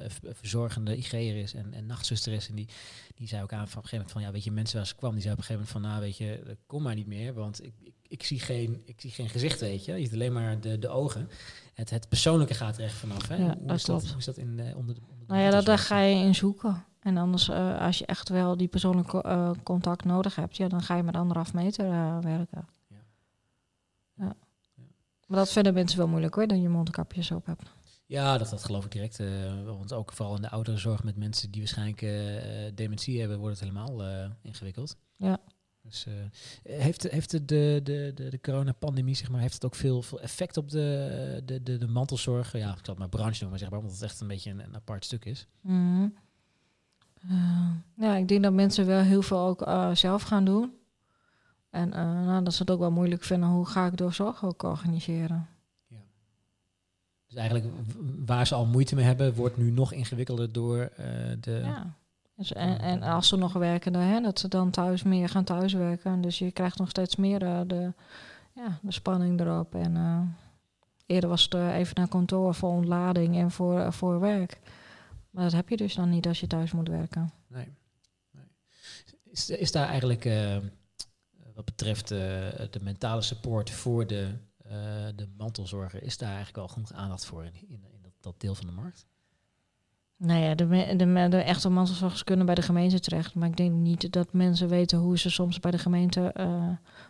v- 0.07 0.19
verzorgende 0.31 0.97
IG'er 0.97 1.35
is 1.37 1.53
en, 1.53 1.73
en 1.73 1.85
nachtzuster 1.85 2.33
is. 2.33 2.49
En 2.49 2.55
die, 2.55 2.67
die 3.15 3.27
zei 3.27 3.43
ook 3.43 3.53
aan 3.53 3.67
van 3.67 3.77
op 3.77 3.83
een 3.83 3.89
gegeven 3.89 3.95
moment 3.97 4.11
van, 4.11 4.21
ja, 4.21 4.31
weet 4.31 4.43
je, 4.43 4.51
mensen 4.51 4.77
waar 4.77 4.87
ze 4.87 4.95
kwam, 4.95 5.11
die 5.13 5.21
zei 5.21 5.33
op 5.33 5.39
een 5.39 5.45
gegeven 5.45 5.67
moment 5.73 5.85
van, 5.85 5.91
nou, 5.91 6.01
weet 6.03 6.17
je, 6.17 6.57
kom 6.65 6.81
maar 6.83 6.95
niet 6.95 7.07
meer, 7.07 7.33
want 7.33 7.63
ik, 7.63 7.73
ik, 7.81 7.94
ik, 8.07 8.23
zie, 8.23 8.39
geen, 8.39 8.81
ik 8.85 9.01
zie 9.01 9.11
geen 9.11 9.29
gezicht, 9.29 9.59
weet 9.59 9.85
je. 9.85 9.93
Je 9.93 10.03
ziet 10.03 10.13
alleen 10.13 10.33
maar 10.33 10.59
de, 10.59 10.79
de 10.79 10.89
ogen. 10.89 11.29
Het, 11.73 11.89
het 11.89 12.09
persoonlijke 12.09 12.53
gaat 12.53 12.77
er 12.77 12.83
echt 12.83 12.95
vanaf, 12.95 13.27
hè? 13.27 13.35
Ja, 13.35 13.57
hoe, 13.59 13.73
is 13.73 13.83
dat, 13.83 14.07
hoe 14.07 14.17
is 14.17 14.25
dat 14.25 14.37
in, 14.37 14.59
eh, 14.59 14.77
onder 14.77 14.95
de 14.95 15.01
onder 15.01 15.25
de 15.27 15.33
Nou 15.33 15.41
ja, 15.41 15.49
dat, 15.49 15.65
daar 15.65 15.77
ga 15.77 15.99
je 15.99 16.15
in 16.15 16.35
zoeken. 16.35 16.85
En 17.05 17.17
anders, 17.17 17.49
eh, 17.49 17.81
als 17.81 17.97
je 17.97 18.05
echt 18.05 18.29
wel 18.29 18.57
die 18.57 18.67
persoonlijke 18.67 19.21
eh, 19.21 19.51
contact 19.63 20.05
nodig 20.05 20.35
hebt, 20.35 20.57
ja, 20.57 20.67
dan 20.67 20.81
ga 20.81 20.95
je 20.95 21.03
met 21.03 21.15
anderhalf 21.15 21.53
meter 21.53 21.85
eh, 21.85 22.19
werken. 22.19 22.67
Ja. 22.87 23.03
Ja. 24.13 24.35
Maar 25.27 25.37
dat 25.37 25.51
vinden 25.51 25.73
mensen 25.73 25.97
wel 25.97 26.07
moeilijk 26.07 26.35
hoor, 26.35 26.47
dat 26.47 26.61
je 26.61 26.69
mondkapjes 26.69 27.31
op 27.31 27.45
hebt. 27.45 27.63
Ja, 28.05 28.37
dat, 28.37 28.49
dat 28.49 28.63
geloof 28.63 28.85
ik 28.85 28.91
direct. 28.91 29.21
want 29.65 29.93
ook 29.93 30.13
vooral 30.13 30.35
in 30.35 30.41
de 30.41 30.49
ouderenzorg 30.49 31.03
met 31.03 31.15
mensen 31.15 31.51
die 31.51 31.61
waarschijnlijk 31.61 31.99
dementie 32.75 33.19
hebben, 33.19 33.37
wordt 33.39 33.59
het 33.59 33.69
helemaal 33.69 34.03
ingewikkeld. 34.41 34.97
Ja. 35.17 35.39
Dus 35.86 36.05
eh, 36.05 36.13
heeft, 36.73 37.03
heeft 37.03 37.31
de, 37.31 37.45
de, 37.45 37.79
de, 37.83 38.11
de, 38.15 38.29
de 38.29 38.41
coronapandemie, 38.41 39.15
zeg 39.15 39.29
maar, 39.29 39.41
heeft 39.41 39.53
het 39.53 39.65
ook 39.65 39.75
veel, 39.75 40.01
veel 40.01 40.21
effect 40.21 40.57
op 40.57 40.69
de, 40.69 41.41
de, 41.45 41.63
de, 41.63 41.77
de 41.77 41.88
mantelzorg? 41.88 42.51
Ja, 42.51 42.69
ik 42.69 42.86
zal 42.86 42.93
het 42.93 42.97
maar 42.97 43.09
branche 43.09 43.41
noemen, 43.41 43.59
zeg 43.59 43.69
maar, 43.69 43.79
omdat 43.79 43.93
het 43.93 44.03
echt 44.03 44.21
een 44.21 44.27
beetje 44.27 44.51
een, 44.51 44.59
een 44.59 44.75
apart 44.75 45.05
stuk 45.05 45.25
is. 45.25 45.47
Mhm. 45.61 46.07
Eh, 47.29 47.71
ja, 47.97 48.15
ik 48.15 48.27
denk 48.27 48.43
dat 48.43 48.53
mensen 48.53 48.86
wel 48.86 49.01
heel 49.01 49.21
veel 49.21 49.39
ook 49.39 49.61
eh, 49.61 49.95
zelf 49.95 50.21
gaan 50.21 50.45
doen. 50.45 50.73
En 51.69 51.89
nou, 51.89 52.43
dat 52.43 52.53
ze 52.53 52.61
het 52.61 52.71
ook 52.71 52.79
wel 52.79 52.91
moeilijk 52.91 53.23
vinden, 53.23 53.49
hoe 53.49 53.65
ga 53.65 53.86
ik 53.86 53.97
door 53.97 54.13
zorg 54.13 54.45
ook 54.45 54.63
organiseren? 54.63 55.47
Dus 57.27 57.36
eigenlijk 57.36 57.73
waar 58.25 58.47
ze 58.47 58.55
al 58.55 58.65
moeite 58.65 58.95
mee 58.95 59.05
hebben, 59.05 59.33
wordt 59.33 59.57
nu 59.57 59.71
nog 59.71 59.93
ingewikkelder 59.93 60.51
door 60.51 60.91
de... 61.39 61.61
Ja. 61.63 61.95
Dus 62.36 62.53
en, 62.53 62.79
en 62.79 63.03
als 63.03 63.27
ze 63.27 63.36
nog 63.36 63.53
werken, 63.53 63.93
hè, 63.93 64.21
dat 64.21 64.39
ze 64.39 64.47
dan 64.47 64.71
thuis 64.71 65.03
meer 65.03 65.29
gaan 65.29 65.43
thuiswerken. 65.43 66.21
Dus 66.21 66.39
je 66.39 66.51
krijgt 66.51 66.77
nog 66.77 66.89
steeds 66.89 67.15
meer 67.15 67.43
eh, 67.43 67.61
de, 67.67 67.93
ja, 68.53 68.79
de 68.81 68.91
spanning 68.91 69.39
erop. 69.39 69.75
En 69.75 69.95
eh, 69.95 70.21
eerder 71.05 71.29
was 71.29 71.43
het 71.43 71.53
eh, 71.53 71.75
even 71.75 71.95
naar 71.95 72.07
kantoor 72.07 72.55
voor 72.55 72.69
ontlading 72.69 73.36
en 73.36 73.51
voor, 73.51 73.93
voor 73.93 74.19
werk. 74.19 74.59
Maar 75.29 75.43
dat 75.43 75.53
heb 75.53 75.69
je 75.69 75.77
dus 75.77 75.95
dan 75.95 76.09
niet 76.09 76.27
als 76.27 76.39
je 76.39 76.47
thuis 76.47 76.71
moet 76.71 76.88
werken. 76.88 77.31
Nee. 77.47 77.73
nee. 78.31 78.45
Is, 79.23 79.49
is 79.49 79.71
daar 79.71 79.88
eigenlijk, 79.88 80.23
wat 81.53 81.65
betreft 81.65 82.07
de 82.07 82.79
mentale 82.81 83.21
support 83.21 83.69
voor 83.69 84.07
de, 84.07 84.38
de 85.15 85.27
mantelzorger, 85.38 86.03
is 86.03 86.17
daar 86.17 86.27
eigenlijk 86.27 86.57
wel 86.57 86.67
genoeg 86.67 86.93
aandacht 86.93 87.25
voor 87.25 87.45
in, 87.45 87.53
in, 87.55 87.83
in 87.91 88.01
dat, 88.01 88.13
dat 88.19 88.39
deel 88.39 88.55
van 88.55 88.65
de 88.65 88.71
markt? 88.71 89.07
Nou 90.18 90.39
ja, 90.39 90.55
de, 90.55 90.66
me- 90.66 90.95
de, 90.95 91.28
de 91.30 91.38
echte 91.38 91.70
mantelzorgers 91.70 92.24
kunnen 92.24 92.45
bij 92.45 92.55
de 92.55 92.61
gemeente 92.61 92.99
terecht. 92.99 93.36
Maar 93.36 93.47
ik 93.47 93.57
denk 93.57 93.72
niet 93.72 94.11
dat 94.11 94.34
mensen 94.34 94.68
weten 94.70 94.97
hoe 94.97 95.18
ze 95.18 95.30
soms 95.30 95.59
bij 95.59 95.72
de 95.72 95.78
gemeente, 95.78 96.32
eh, 96.34 96.68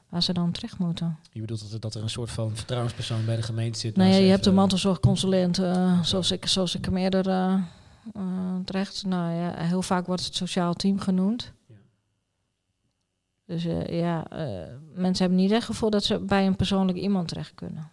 waar 0.10 0.24
ze 0.24 0.34
dan 0.34 0.52
terecht 0.52 0.78
moeten. 0.78 1.18
Je 1.32 1.40
bedoelt 1.42 1.62
dat 1.62 1.72
er, 1.72 1.80
dat 1.80 1.96
er 1.96 2.02
een 2.04 2.10
soort 2.10 2.32
van 2.32 2.56
vertrouwenspersoon 2.56 3.26
bij 3.26 3.36
de 3.36 3.42
gemeente 3.42 3.80
zit? 3.80 3.96
Nou 3.96 4.10
ja, 4.10 4.16
ze 4.16 4.22
je 4.22 4.28
hebt 4.30 4.40
een 4.46 4.52
even- 4.52 4.60
mantelzorgconsulent, 4.62 5.58
eh, 5.60 6.02
zoals, 6.02 6.32
ik, 6.32 6.46
zoals 6.46 6.76
ik 6.76 6.86
hem 6.86 6.98
eerder 6.98 7.30
eh, 7.30 7.62
terecht. 8.66 9.06
Nou 9.06 9.34
ja, 9.34 9.54
heel 9.58 9.82
vaak 9.82 10.06
wordt 10.06 10.26
het 10.26 10.36
sociaal 10.36 10.74
team 10.74 11.00
genoemd. 11.00 11.52
Ja. 11.68 11.76
Dus 13.46 13.64
ja, 13.90 14.28
mensen 14.94 15.26
hebben 15.26 15.36
niet 15.36 15.52
echt 15.52 15.62
het 15.68 15.72
gevoel 15.72 15.90
dat 15.90 16.04
ze 16.04 16.20
bij 16.20 16.46
een 16.48 16.56
persoonlijk 16.56 16.98
iemand 16.98 17.28
terecht 17.28 17.56
kunnen. 17.56 17.90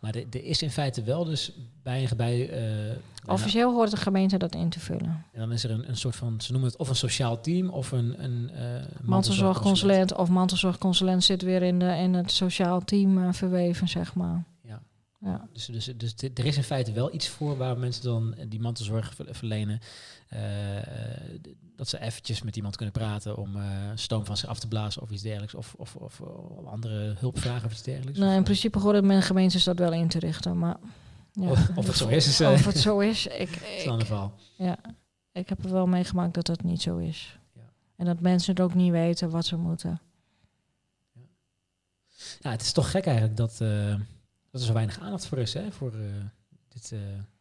Maar 0.00 0.14
er 0.14 0.44
is 0.44 0.62
in 0.62 0.70
feite 0.70 1.02
wel 1.02 1.24
dus 1.24 1.52
bij, 1.82 2.08
bij, 2.16 2.42
eh, 2.50 2.56
bij 3.24 3.34
Officieel 3.34 3.74
hoort 3.74 3.90
de 3.90 3.96
gemeente 3.96 4.36
dat 4.36 4.54
in 4.54 4.68
te 4.68 4.80
vullen. 4.80 5.24
En 5.32 5.40
dan 5.40 5.52
is 5.52 5.64
er 5.64 5.70
een, 5.70 5.88
een 5.88 5.96
soort 5.96 6.16
van, 6.16 6.40
ze 6.40 6.52
noemen 6.52 6.70
het 6.70 6.78
of 6.78 6.88
een 6.88 6.96
sociaal 6.96 7.40
team 7.40 7.68
of 7.68 7.92
een, 7.92 8.24
een 8.24 8.50
eh, 8.50 8.64
Mantelzorgconsulent 9.02 10.14
of 10.14 10.28
mantelzorgconsulent 10.28 11.24
zit 11.24 11.42
weer 11.42 11.62
in, 11.62 11.78
de, 11.78 11.96
in 11.96 12.14
het 12.14 12.30
sociaal 12.30 12.84
team 12.84 13.22
eh, 13.24 13.32
verweven, 13.32 13.88
zeg 13.88 14.14
maar. 14.14 14.44
Ja. 14.62 14.82
Ja. 15.20 15.48
Dus, 15.52 15.66
dus, 15.66 15.90
dus 15.96 16.14
er 16.34 16.44
is 16.44 16.56
in 16.56 16.62
feite 16.62 16.92
wel 16.92 17.14
iets 17.14 17.28
voor 17.28 17.56
waar 17.56 17.78
mensen 17.78 18.02
dan 18.04 18.34
die 18.48 18.60
mantelzorg 18.60 19.14
ver- 19.14 19.26
verlenen. 19.30 19.80
Eh, 20.28 20.40
d- 21.42 21.48
dat 21.76 21.88
ze 21.88 22.00
eventjes 22.00 22.42
met 22.42 22.56
iemand 22.56 22.76
kunnen 22.76 22.94
praten 22.94 23.36
om 23.36 23.56
eh, 23.56 23.90
stoom 23.94 24.24
van 24.24 24.36
zich 24.36 24.48
af 24.48 24.58
te 24.58 24.68
blazen 24.68 25.02
of 25.02 25.10
iets 25.10 25.22
dergelijks. 25.22 25.54
Of, 25.54 25.74
of, 25.74 25.96
of, 25.96 26.20
of 26.20 26.64
andere 26.66 27.14
hulp 27.18 27.38
vragen 27.38 27.66
of 27.66 27.72
iets 27.72 27.82
dergelijks. 27.82 28.18
Nou, 28.18 28.30
in 28.32 28.38
eh, 28.38 28.44
principe 28.44 28.78
horen 28.78 29.06
mijn 29.06 29.22
gemeentes 29.22 29.64
dat 29.64 29.78
wel 29.78 29.92
in 29.92 30.08
te 30.08 30.18
richten, 30.18 30.58
maar... 30.58 30.76
Ja, 31.32 31.48
Of- 31.50 31.70
of 31.76 31.86
het 31.86 31.96
zo 31.96 32.08
is, 32.08 32.26
is, 32.26 32.40
eh, 32.40 32.50
Of 32.52 32.64
het 32.64 32.78
zo 32.78 32.98
is. 32.98 33.26
Ik, 33.26 33.50
ik, 33.50 34.06
ja, 34.56 34.78
ik 35.32 35.48
heb 35.48 35.64
er 35.64 35.72
wel 35.72 35.86
meegemaakt 35.86 36.34
dat 36.34 36.46
dat 36.46 36.62
niet 36.62 36.82
zo 36.82 36.96
is. 36.96 37.38
Ja. 37.54 37.72
En 37.96 38.04
dat 38.04 38.20
mensen 38.20 38.50
het 38.54 38.62
ook 38.62 38.74
niet 38.74 38.90
weten 38.90 39.30
wat 39.30 39.46
ze 39.46 39.56
moeten. 39.56 40.00
Ja, 42.40 42.50
het 42.50 42.62
is 42.62 42.72
toch 42.72 42.90
gek 42.90 43.06
eigenlijk 43.06 43.36
dat, 43.36 43.60
eh, 43.60 43.94
dat 44.50 44.60
er 44.60 44.66
zo 44.66 44.72
weinig 44.72 45.00
aandacht 45.00 45.26
voor 45.26 45.38
is 45.38 45.54
hè, 45.54 45.72
voor 45.72 45.92
eh, 45.92 46.00
dit, 46.68 46.92
eh, 46.92 46.98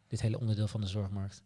dit 0.08 0.22
hele 0.22 0.40
onderdeel 0.40 0.68
van 0.68 0.82
de 0.82 0.88
zorgmarkt. 0.88 1.44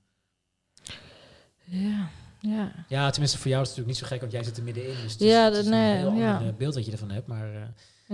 Ja, 1.70 2.08
ja. 2.40 2.72
Ja, 2.88 3.10
tenminste 3.10 3.38
voor 3.38 3.52
jou 3.52 3.62
is 3.64 3.70
het 3.70 3.78
natuurlijk 3.78 3.88
niet 3.88 3.98
zo 3.98 4.06
gek, 4.06 4.20
want 4.20 4.32
jij 4.32 4.44
zit 4.44 4.58
er 4.58 4.64
middenin. 4.64 4.96
Dus 5.04 5.12
het 5.14 5.22
Ja, 5.22 5.48
is, 5.50 5.56
het 5.58 5.66
is 5.66 5.72
nee, 5.72 5.92
een 5.92 5.98
heel 5.98 6.14
ja. 6.22 6.34
ander 6.34 6.48
eh, 6.52 6.58
beeld 6.58 6.74
dat 6.74 6.86
je 6.86 6.92
ervan 6.92 7.12
hebt. 7.12 7.28
Maar 7.28 7.54
eh, 7.54 7.62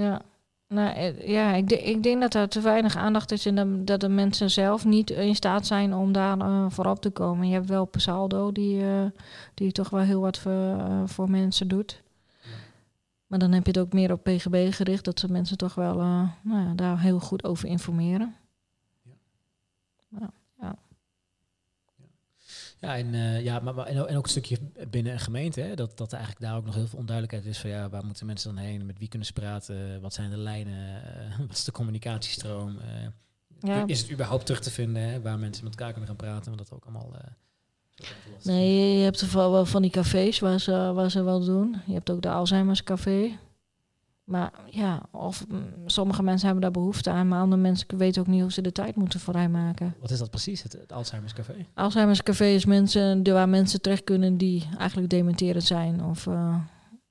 Ja, 0.03 0.21
nou, 0.67 0.95
eh, 0.95 1.27
ja 1.27 1.53
ik, 1.53 1.69
de- 1.69 1.83
ik 1.83 2.03
denk 2.03 2.21
dat 2.21 2.33
er 2.33 2.49
te 2.49 2.61
weinig 2.61 2.95
aandacht 2.95 3.31
is 3.31 3.45
en 3.45 3.55
dat, 3.55 3.87
dat 3.87 3.99
de 3.99 4.09
mensen 4.09 4.51
zelf 4.51 4.85
niet 4.85 5.09
in 5.09 5.35
staat 5.35 5.65
zijn 5.67 5.93
om 5.93 6.11
daar 6.11 6.39
eh, 6.39 6.65
voorop 6.69 7.01
te 7.01 7.09
komen. 7.09 7.47
Je 7.47 7.53
hebt 7.53 7.69
wel 7.69 7.85
Pasaldo 7.85 8.51
die, 8.51 8.83
die 9.53 9.71
toch 9.71 9.89
wel 9.89 10.01
heel 10.01 10.21
wat 10.21 10.37
voor, 10.37 10.77
voor 11.05 11.29
mensen 11.29 11.67
doet. 11.67 12.03
Maar 13.27 13.39
dan 13.39 13.51
heb 13.51 13.65
je 13.65 13.71
het 13.71 13.79
ook 13.79 13.93
meer 13.93 14.11
op 14.11 14.23
PGB 14.23 14.73
gericht, 14.73 15.05
dat 15.05 15.19
ze 15.19 15.31
mensen 15.31 15.57
toch 15.57 15.75
wel 15.75 15.95
nou 16.41 16.65
ja, 16.67 16.73
daar 16.75 16.99
heel 17.01 17.19
goed 17.19 17.43
over 17.43 17.67
informeren. 17.67 18.35
Ja, 22.85 22.97
en, 22.97 23.13
eh, 23.13 23.43
ja 23.43 23.59
maar, 23.59 23.73
maar- 23.75 23.85
en, 23.85 23.99
ook- 23.99 24.07
en 24.07 24.17
ook 24.17 24.23
een 24.23 24.29
stukje 24.29 24.57
binnen 24.89 25.13
een 25.13 25.19
gemeente, 25.19 25.61
hè, 25.61 25.75
dat, 25.75 25.97
dat 25.97 26.13
eigenlijk 26.13 26.43
daar 26.45 26.55
ook 26.57 26.65
nog 26.65 26.75
heel 26.75 26.87
veel 26.87 26.99
onduidelijkheid 26.99 27.45
is 27.53 27.57
van 27.59 27.69
ja, 27.69 27.89
waar 27.89 28.05
moeten 28.05 28.25
mensen 28.25 28.55
dan 28.55 28.63
heen, 28.63 28.85
met 28.85 28.99
wie 28.99 29.07
kunnen 29.07 29.27
ze 29.27 29.33
praten, 29.33 30.01
wat 30.01 30.13
zijn 30.13 30.29
de 30.29 30.37
lijnen, 30.37 31.03
eh, 31.03 31.39
wat 31.47 31.51
is 31.57 31.63
de 31.63 31.71
communicatiestroom, 31.71 32.77
eh, 32.79 33.07
Ja. 33.59 33.83
is 33.85 34.01
het 34.01 34.11
überhaupt 34.11 34.45
terug 34.45 34.61
te 34.61 34.71
vinden 34.71 35.01
hè, 35.01 35.21
waar 35.21 35.39
mensen 35.39 35.63
met 35.63 35.73
elkaar 35.73 35.91
kunnen 35.91 36.07
gaan 36.09 36.17
praten, 36.27 36.45
want 36.45 36.57
dat 36.57 36.71
ook 36.77 36.83
allemaal... 36.85 37.11
Nee, 38.43 38.97
je 38.97 39.03
hebt 39.03 39.21
er 39.21 39.33
wel 39.33 39.65
van 39.65 39.81
die 39.81 39.91
cafés 39.91 40.39
waar 40.39 40.59
ze, 40.59 40.71
waar 40.93 41.11
ze 41.11 41.23
wel 41.23 41.45
doen. 41.45 41.75
Je 41.85 41.93
hebt 41.93 42.09
ook 42.09 42.21
de 42.21 42.29
Alzheimer's 42.29 42.83
café. 42.83 43.37
Maar 44.25 44.51
ja, 44.69 45.01
of 45.11 45.47
mm, 45.47 45.63
sommige 45.85 46.23
mensen 46.23 46.45
hebben 46.45 46.63
daar 46.63 46.81
behoefte 46.81 47.09
aan, 47.09 47.27
maar 47.27 47.41
andere 47.41 47.61
mensen 47.61 47.97
weten 47.97 48.21
ook 48.21 48.27
niet 48.27 48.41
hoe 48.41 48.51
ze 48.51 48.61
de 48.61 48.71
tijd 48.71 48.95
moeten 48.95 49.19
vrijmaken. 49.19 49.95
Wat 49.99 50.11
is 50.11 50.19
dat 50.19 50.29
precies, 50.29 50.63
het, 50.63 50.71
het 50.73 50.91
Alzheimer's 50.93 51.33
Café? 51.33 51.65
Alzheimer's 51.73 52.23
café 52.23 52.45
is 52.45 52.65
mensen 52.65 53.23
de- 53.23 53.31
waar 53.31 53.49
mensen 53.49 53.81
terecht 53.81 54.03
kunnen 54.03 54.37
die 54.37 54.67
eigenlijk 54.77 55.09
dementerend 55.09 55.63
zijn. 55.63 56.03
Of, 56.03 56.27
eh, 56.27 56.55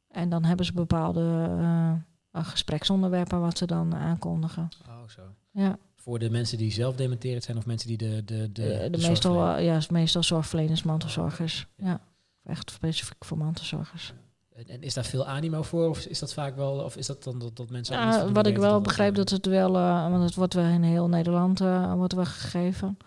en 0.09 0.29
dan 0.29 0.45
hebben 0.45 0.67
ze 0.67 0.73
bepaalde 0.73 1.21
eh, 1.59 1.91
eh, 2.31 2.47
gespreksonderwerpen 2.47 3.41
wat 3.41 3.59
ze 3.59 3.67
dan 3.67 3.95
aankondigen. 3.95 4.69
Oh, 4.89 5.09
zo. 5.09 5.23
Ja, 5.51 5.79
Voor 5.97 6.19
de 6.19 6.31
mensen 6.31 6.59
die 6.59 6.73
zelf 6.73 6.97
dementerend 6.97 7.43
zijn 7.45 7.57
of 7.57 7.67
mensen 7.67 7.89
die 7.89 7.97
de... 7.97 8.23
De, 8.25 8.53
de, 8.53 8.53
de, 8.53 8.89
de 8.99 9.07
meestal, 9.09 9.57
eh, 9.57 9.65
ja, 9.65 9.81
meestal 9.91 10.23
zorgverleners, 10.23 10.83
mantelzorgers. 10.83 11.67
Ja, 11.77 12.01
echt 12.45 12.71
specifiek 12.71 13.25
voor 13.25 13.39
mantelzorgers. 13.39 14.15
En, 14.55 14.67
en 14.67 14.83
is 14.83 14.95
daar 14.95 15.05
veel 15.05 15.27
animo 15.27 15.63
voor 15.63 15.89
of 15.89 16.07
is 16.07 16.19
dat 16.19 16.33
vaak 16.33 16.57
wel, 16.57 16.79
of 16.79 16.97
is 16.97 17.07
dat 17.07 17.25
dan 17.25 17.39
dat, 17.39 17.57
dat 17.57 17.71
mensen... 17.71 17.97
Ja, 17.97 18.11
voldoende 18.11 18.33
wat 18.33 18.47
ik 18.47 18.57
wel 18.57 18.81
begrijp 18.81 19.11
eh, 19.11 19.17
dat 19.17 19.31
het 19.31 19.47
wel, 19.47 19.77
eh, 19.77 20.11
want 20.11 20.23
het 20.23 20.35
wordt 20.35 20.55
wel 20.55 20.65
in 20.65 20.83
heel 20.83 21.09
Nederland 21.09 21.61
eh, 21.61 21.95
wordt 21.95 22.13
wel 22.13 22.25
gegeven. 22.25 22.99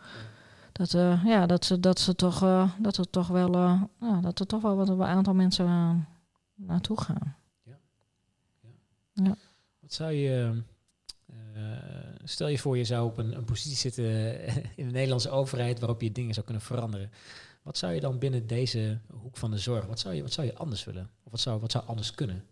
Dat, 0.71 0.91
ja, 1.25 1.45
dat, 1.45 1.65
ze, 1.65 1.79
dat, 1.79 1.99
ze 1.99 2.15
toch, 2.15 2.39
dat 2.79 2.97
er 2.97 3.09
toch 3.09 3.27
wel, 3.27 3.51
ja, 3.99 4.21
dat 4.21 4.39
er 4.39 4.45
toch 4.45 4.61
wel 4.61 4.75
wat 4.75 4.89
een 4.89 5.03
aantal 5.03 5.33
mensen 5.33 6.07
naartoe 6.55 7.01
gaan. 7.01 7.35
Wat 9.79 9.93
zou 9.93 10.11
je... 10.11 10.61
stel 12.23 12.47
je 12.47 12.57
voor, 12.57 12.77
je 12.77 12.83
zou 12.83 13.05
op 13.05 13.17
een, 13.17 13.35
een 13.37 13.45
positie 13.45 13.77
zitten 13.77 14.05
in 14.75 14.85
de 14.85 14.91
Nederlandse 14.91 15.29
overheid 15.29 15.79
waarop 15.79 16.01
je 16.01 16.11
dingen 16.11 16.33
zou 16.33 16.45
kunnen 16.45 16.63
veranderen. 16.63 17.11
Wat 17.67 17.77
zou 17.77 17.93
je 17.93 17.99
dan 17.99 18.19
binnen 18.19 18.47
deze 18.47 18.99
hoek 19.07 19.37
van 19.37 19.51
de 19.51 19.57
zorg, 19.57 19.85
wat 19.85 19.99
zou 19.99 20.15
je, 20.15 20.21
wat 20.21 20.31
zou 20.31 20.47
je 20.47 20.55
anders 20.55 20.83
willen? 20.83 21.09
Of 21.23 21.31
wat 21.31 21.39
zou, 21.39 21.59
wat 21.59 21.71
zou 21.71 21.85
anders 21.87 22.11
kunnen? 22.11 22.45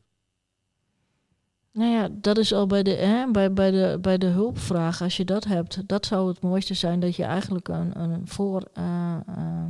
Nou 1.72 1.92
ja, 1.92 2.10
dat 2.12 2.38
is 2.38 2.54
al 2.54 2.68
bij 2.68 2.84
de, 2.84 2.92
hè, 2.92 3.32
bij, 3.32 3.54
bij, 3.54 3.72
de, 3.72 3.98
bij 4.02 4.18
de 4.18 4.26
hulpvraag. 4.26 5.02
Als 5.02 5.18
je 5.18 5.26
dat 5.26 5.44
hebt, 5.44 5.88
dat 5.88 6.06
zou 6.06 6.28
het 6.28 6.42
mooiste 6.42 6.74
zijn 6.74 7.00
dat 7.00 7.16
je 7.16 7.24
eigenlijk 7.24 7.68
een, 7.68 8.00
een 8.00 8.28
voor, 8.28 8.70
eh, 8.74 9.18
eh, 9.28 9.66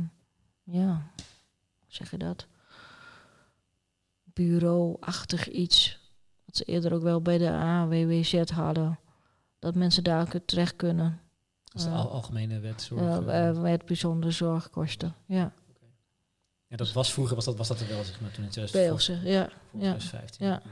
ja, 0.62 1.10
zeg 1.86 2.10
je 2.10 2.18
dat? 2.18 2.46
Bureau-achtig 4.24 5.48
iets. 5.48 6.10
Wat 6.44 6.56
ze 6.56 6.64
eerder 6.64 6.94
ook 6.94 7.02
wel 7.02 7.22
bij 7.22 7.38
de 7.38 7.50
AWWZ 7.50 8.50
hadden. 8.50 8.98
dat 9.58 9.74
mensen 9.74 10.04
daar 10.04 10.44
terecht 10.44 10.76
kunnen. 10.76 11.20
Dat 11.76 11.86
is 11.86 11.92
de 11.92 11.98
al- 11.98 12.10
algemene 12.10 12.60
wet 12.60 12.82
zorg. 12.82 13.20
Uh, 13.20 13.48
eh. 13.48 13.60
met 13.60 13.86
bijzondere 13.86 14.32
zorgkosten. 14.32 15.14
Ja, 15.26 15.52
ja, 16.68 16.76
dat 16.76 16.92
was 16.92 17.12
vroeger 17.12 17.34
was 17.34 17.44
dat, 17.44 17.56
was 17.56 17.68
dat 17.68 17.80
er 17.80 17.88
wel, 17.88 18.04
zeg 18.04 18.20
maar, 18.20 18.30
toen 18.30 18.44
in 18.44 18.50
2000 18.50 18.88
Beelse, 18.88 19.12
ja. 19.12 19.48
voor 19.70 19.80
ja, 19.80 19.94
2015. 19.96 20.46
ja. 20.46 20.62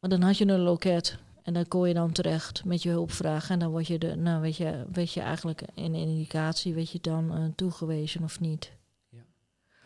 Maar 0.00 0.10
dan 0.10 0.22
had 0.22 0.38
je 0.38 0.46
een 0.46 0.60
loket 0.60 1.18
en 1.42 1.52
dan 1.54 1.68
kon 1.68 1.88
je 1.88 1.94
dan 1.94 2.12
terecht 2.12 2.64
met 2.64 2.82
je 2.82 2.88
hulpvraag. 2.88 3.50
En 3.50 3.58
dan 3.58 3.70
word 3.70 3.86
je, 3.86 3.98
de, 3.98 4.16
nou, 4.16 4.40
weet 4.40 4.56
je, 4.56 4.84
weet 4.92 5.12
je 5.12 5.20
eigenlijk 5.20 5.62
in 5.74 5.94
indicatie, 5.94 6.74
weet 6.74 6.90
je 6.90 6.98
dan 7.00 7.34
eh, 7.34 7.44
toegewezen 7.56 8.22
of 8.22 8.40
niet. 8.40 8.72
Ja. 9.08 9.18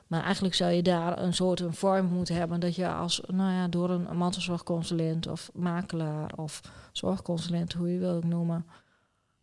Maar 0.06 0.22
eigenlijk 0.22 0.54
zou 0.54 0.72
je 0.72 0.82
daar 0.82 1.18
een 1.18 1.34
soort 1.34 1.60
een 1.60 1.74
vorm 1.74 2.06
moeten 2.06 2.34
hebben 2.34 2.60
dat 2.60 2.74
je 2.74 2.88
als, 2.88 3.20
nou 3.26 3.52
ja, 3.52 3.68
door 3.68 3.90
een 3.90 4.16
mantelzorgconsulent 4.16 5.26
of 5.26 5.50
makelaar 5.54 6.32
of 6.36 6.60
zorgconsulent, 6.92 7.72
hoe 7.72 7.92
je 7.92 7.98
wil 7.98 8.14
het 8.14 8.24
noemen, 8.24 8.66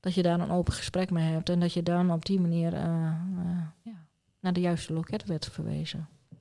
dat 0.05 0.13
je 0.13 0.23
daar 0.23 0.39
een 0.39 0.51
open 0.51 0.73
gesprek 0.73 1.11
mee 1.11 1.31
hebt 1.31 1.49
en 1.49 1.59
dat 1.59 1.73
je 1.73 1.83
dan 1.83 2.11
op 2.11 2.25
die 2.25 2.39
manier 2.39 2.73
eh, 2.73 2.83
eh, 2.83 3.67
ja, 3.81 4.05
naar 4.39 4.53
de 4.53 4.59
juiste 4.59 4.93
loket 4.93 5.25
werd 5.25 5.45
verwezen. 5.45 6.07
Ja. 6.29 6.37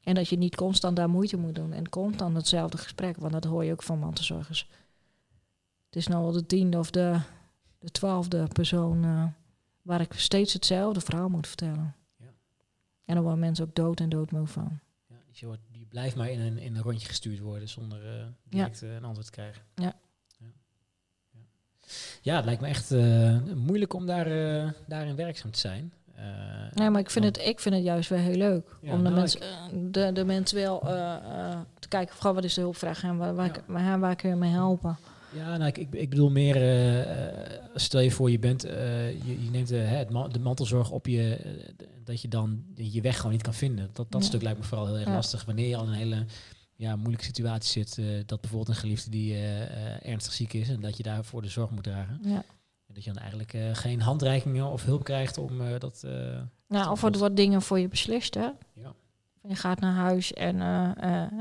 En 0.00 0.14
dat 0.14 0.28
je 0.28 0.36
niet 0.36 0.56
constant 0.56 0.96
daar 0.96 1.10
moeite 1.10 1.36
moet 1.36 1.54
doen 1.54 1.72
en 1.72 1.88
constant 1.88 2.36
hetzelfde 2.36 2.78
gesprek, 2.78 3.16
want 3.16 3.32
dat 3.32 3.44
hoor 3.44 3.64
je 3.64 3.72
ook 3.72 3.82
van 3.82 3.98
mantelzorgers. 3.98 4.68
Het 5.86 5.96
is 5.96 6.06
nou 6.06 6.24
al 6.24 6.32
de 6.32 6.46
tiende 6.46 6.78
of 6.78 6.90
de, 6.90 7.20
de 7.78 7.90
twaalfde 7.90 8.46
persoon 8.52 9.04
eh, 9.04 9.24
waar 9.82 10.00
ik 10.00 10.12
steeds 10.12 10.52
hetzelfde 10.52 11.00
verhaal 11.00 11.28
moet 11.28 11.46
vertellen. 11.46 11.96
Ja. 12.16 12.32
En 13.04 13.14
dan 13.14 13.22
worden 13.22 13.40
mensen 13.40 13.64
ook 13.64 13.74
dood 13.74 14.00
en 14.00 14.08
doodmoe 14.08 14.46
van. 14.46 14.78
Ja, 15.06 15.16
dus 15.28 15.40
je, 15.40 15.46
wordt, 15.46 15.62
je 15.70 15.86
blijft 15.86 16.16
maar 16.16 16.30
in 16.30 16.40
een, 16.40 16.58
in 16.58 16.76
een 16.76 16.82
rondje 16.82 17.08
gestuurd 17.08 17.38
worden 17.38 17.68
zonder 17.68 18.32
direct 18.48 18.80
een 18.80 19.04
antwoord 19.04 19.26
te 19.26 19.32
krijgen. 19.32 19.62
Ja. 19.74 19.94
Ja, 22.22 22.36
het 22.36 22.44
lijkt 22.44 22.60
me 22.60 22.66
echt 22.68 22.90
eh, 22.90 23.36
moeilijk 23.54 23.94
om 23.94 24.06
daar, 24.06 24.26
eh, 24.26 24.70
daarin 24.86 25.16
werkzaam 25.16 25.50
te 25.50 25.58
zijn. 25.58 25.92
Eh, 26.14 26.24
Nee, 26.74 26.90
maar 26.90 27.00
ik 27.00 27.10
vind, 27.10 27.24
het, 27.24 27.38
ik 27.38 27.60
vind 27.60 27.74
het 27.74 27.84
juist 27.84 28.08
wel 28.08 28.18
heel 28.18 28.34
leuk. 28.36 28.66
Ja, 28.82 28.92
om 28.92 28.96
de, 28.98 29.02
nou, 29.02 29.14
mensen, 29.14 29.40
de, 29.92 30.12
de 30.12 30.24
mensen 30.24 30.56
wel 30.58 30.78
te 31.78 31.88
kijken, 31.88 32.14
van, 32.16 32.34
wat 32.34 32.44
is 32.44 32.54
de 32.54 32.60
hulpvraag 32.60 33.02
en 33.02 33.16
waar, 33.16 33.34
waar, 33.34 33.50
waar, 33.66 34.00
waar 34.00 34.16
kun 34.16 34.28
je 34.30 34.36
mee 34.36 34.50
helpen. 34.50 34.98
Ja, 35.34 35.56
nou, 35.56 35.72
ik, 35.74 35.76
ik, 35.90 36.10
bedoel 36.10 36.30
meer, 36.30 36.54
stel 37.74 38.00
je 38.00 38.10
voor 38.10 38.30
je 38.30 38.38
bent, 38.38 38.62
je, 38.62 39.36
je 39.44 39.50
neemt 39.50 39.68
de, 39.68 39.76
hè, 39.76 39.96
het 39.96 40.32
de 40.32 40.38
mantelzorg 40.38 40.90
op 40.90 41.06
je, 41.06 41.38
dat 42.04 42.22
je 42.22 42.28
dan 42.28 42.64
je 42.74 43.00
weg 43.00 43.16
gewoon 43.16 43.32
niet 43.32 43.42
kan 43.42 43.54
vinden. 43.54 43.90
Dat, 43.92 44.06
dat 44.10 44.22
Ja. 44.22 44.26
stuk 44.28 44.42
lijkt 44.42 44.58
me 44.58 44.64
vooral 44.64 44.86
heel 44.86 44.96
erg 44.96 45.06
Ja. 45.06 45.14
lastig. 45.14 45.44
Wanneer 45.44 45.68
je 45.68 45.76
al 45.76 45.86
een 45.86 45.92
hele 45.92 46.24
ja, 46.78 46.96
moeilijke 46.96 47.24
situatie 47.24 47.84
zit, 47.84 47.98
eh, 47.98 48.06
dat 48.26 48.40
bijvoorbeeld 48.40 48.68
een 48.68 48.82
geliefde 48.82 49.10
die 49.10 49.34
eh, 49.34 49.62
eh, 49.62 50.06
ernstig 50.06 50.32
ziek 50.32 50.52
is 50.52 50.68
en 50.68 50.80
dat 50.80 50.96
je 50.96 51.02
daarvoor 51.02 51.42
de 51.42 51.48
zorg 51.48 51.70
moet 51.70 51.82
dragen. 51.82 52.18
Ja. 52.22 52.44
En 52.86 52.94
dat 52.94 53.04
je 53.04 53.12
dan 53.12 53.22
eigenlijk 53.22 53.76
geen 53.78 54.00
handreikingen 54.00 54.66
of 54.66 54.84
hulp 54.84 55.04
krijgt 55.04 55.38
om 55.38 55.78
dat... 55.78 56.06
Nou, 56.68 56.90
of 56.90 57.02
er 57.02 57.18
wordt 57.18 57.36
dingen 57.36 57.62
voor 57.62 57.78
je 57.78 57.88
beslist, 57.88 58.34
hè. 58.34 58.50
ja. 58.72 58.94
Je 59.42 59.54
gaat 59.54 59.80
naar 59.80 59.94
huis 59.94 60.32
en 60.32 60.60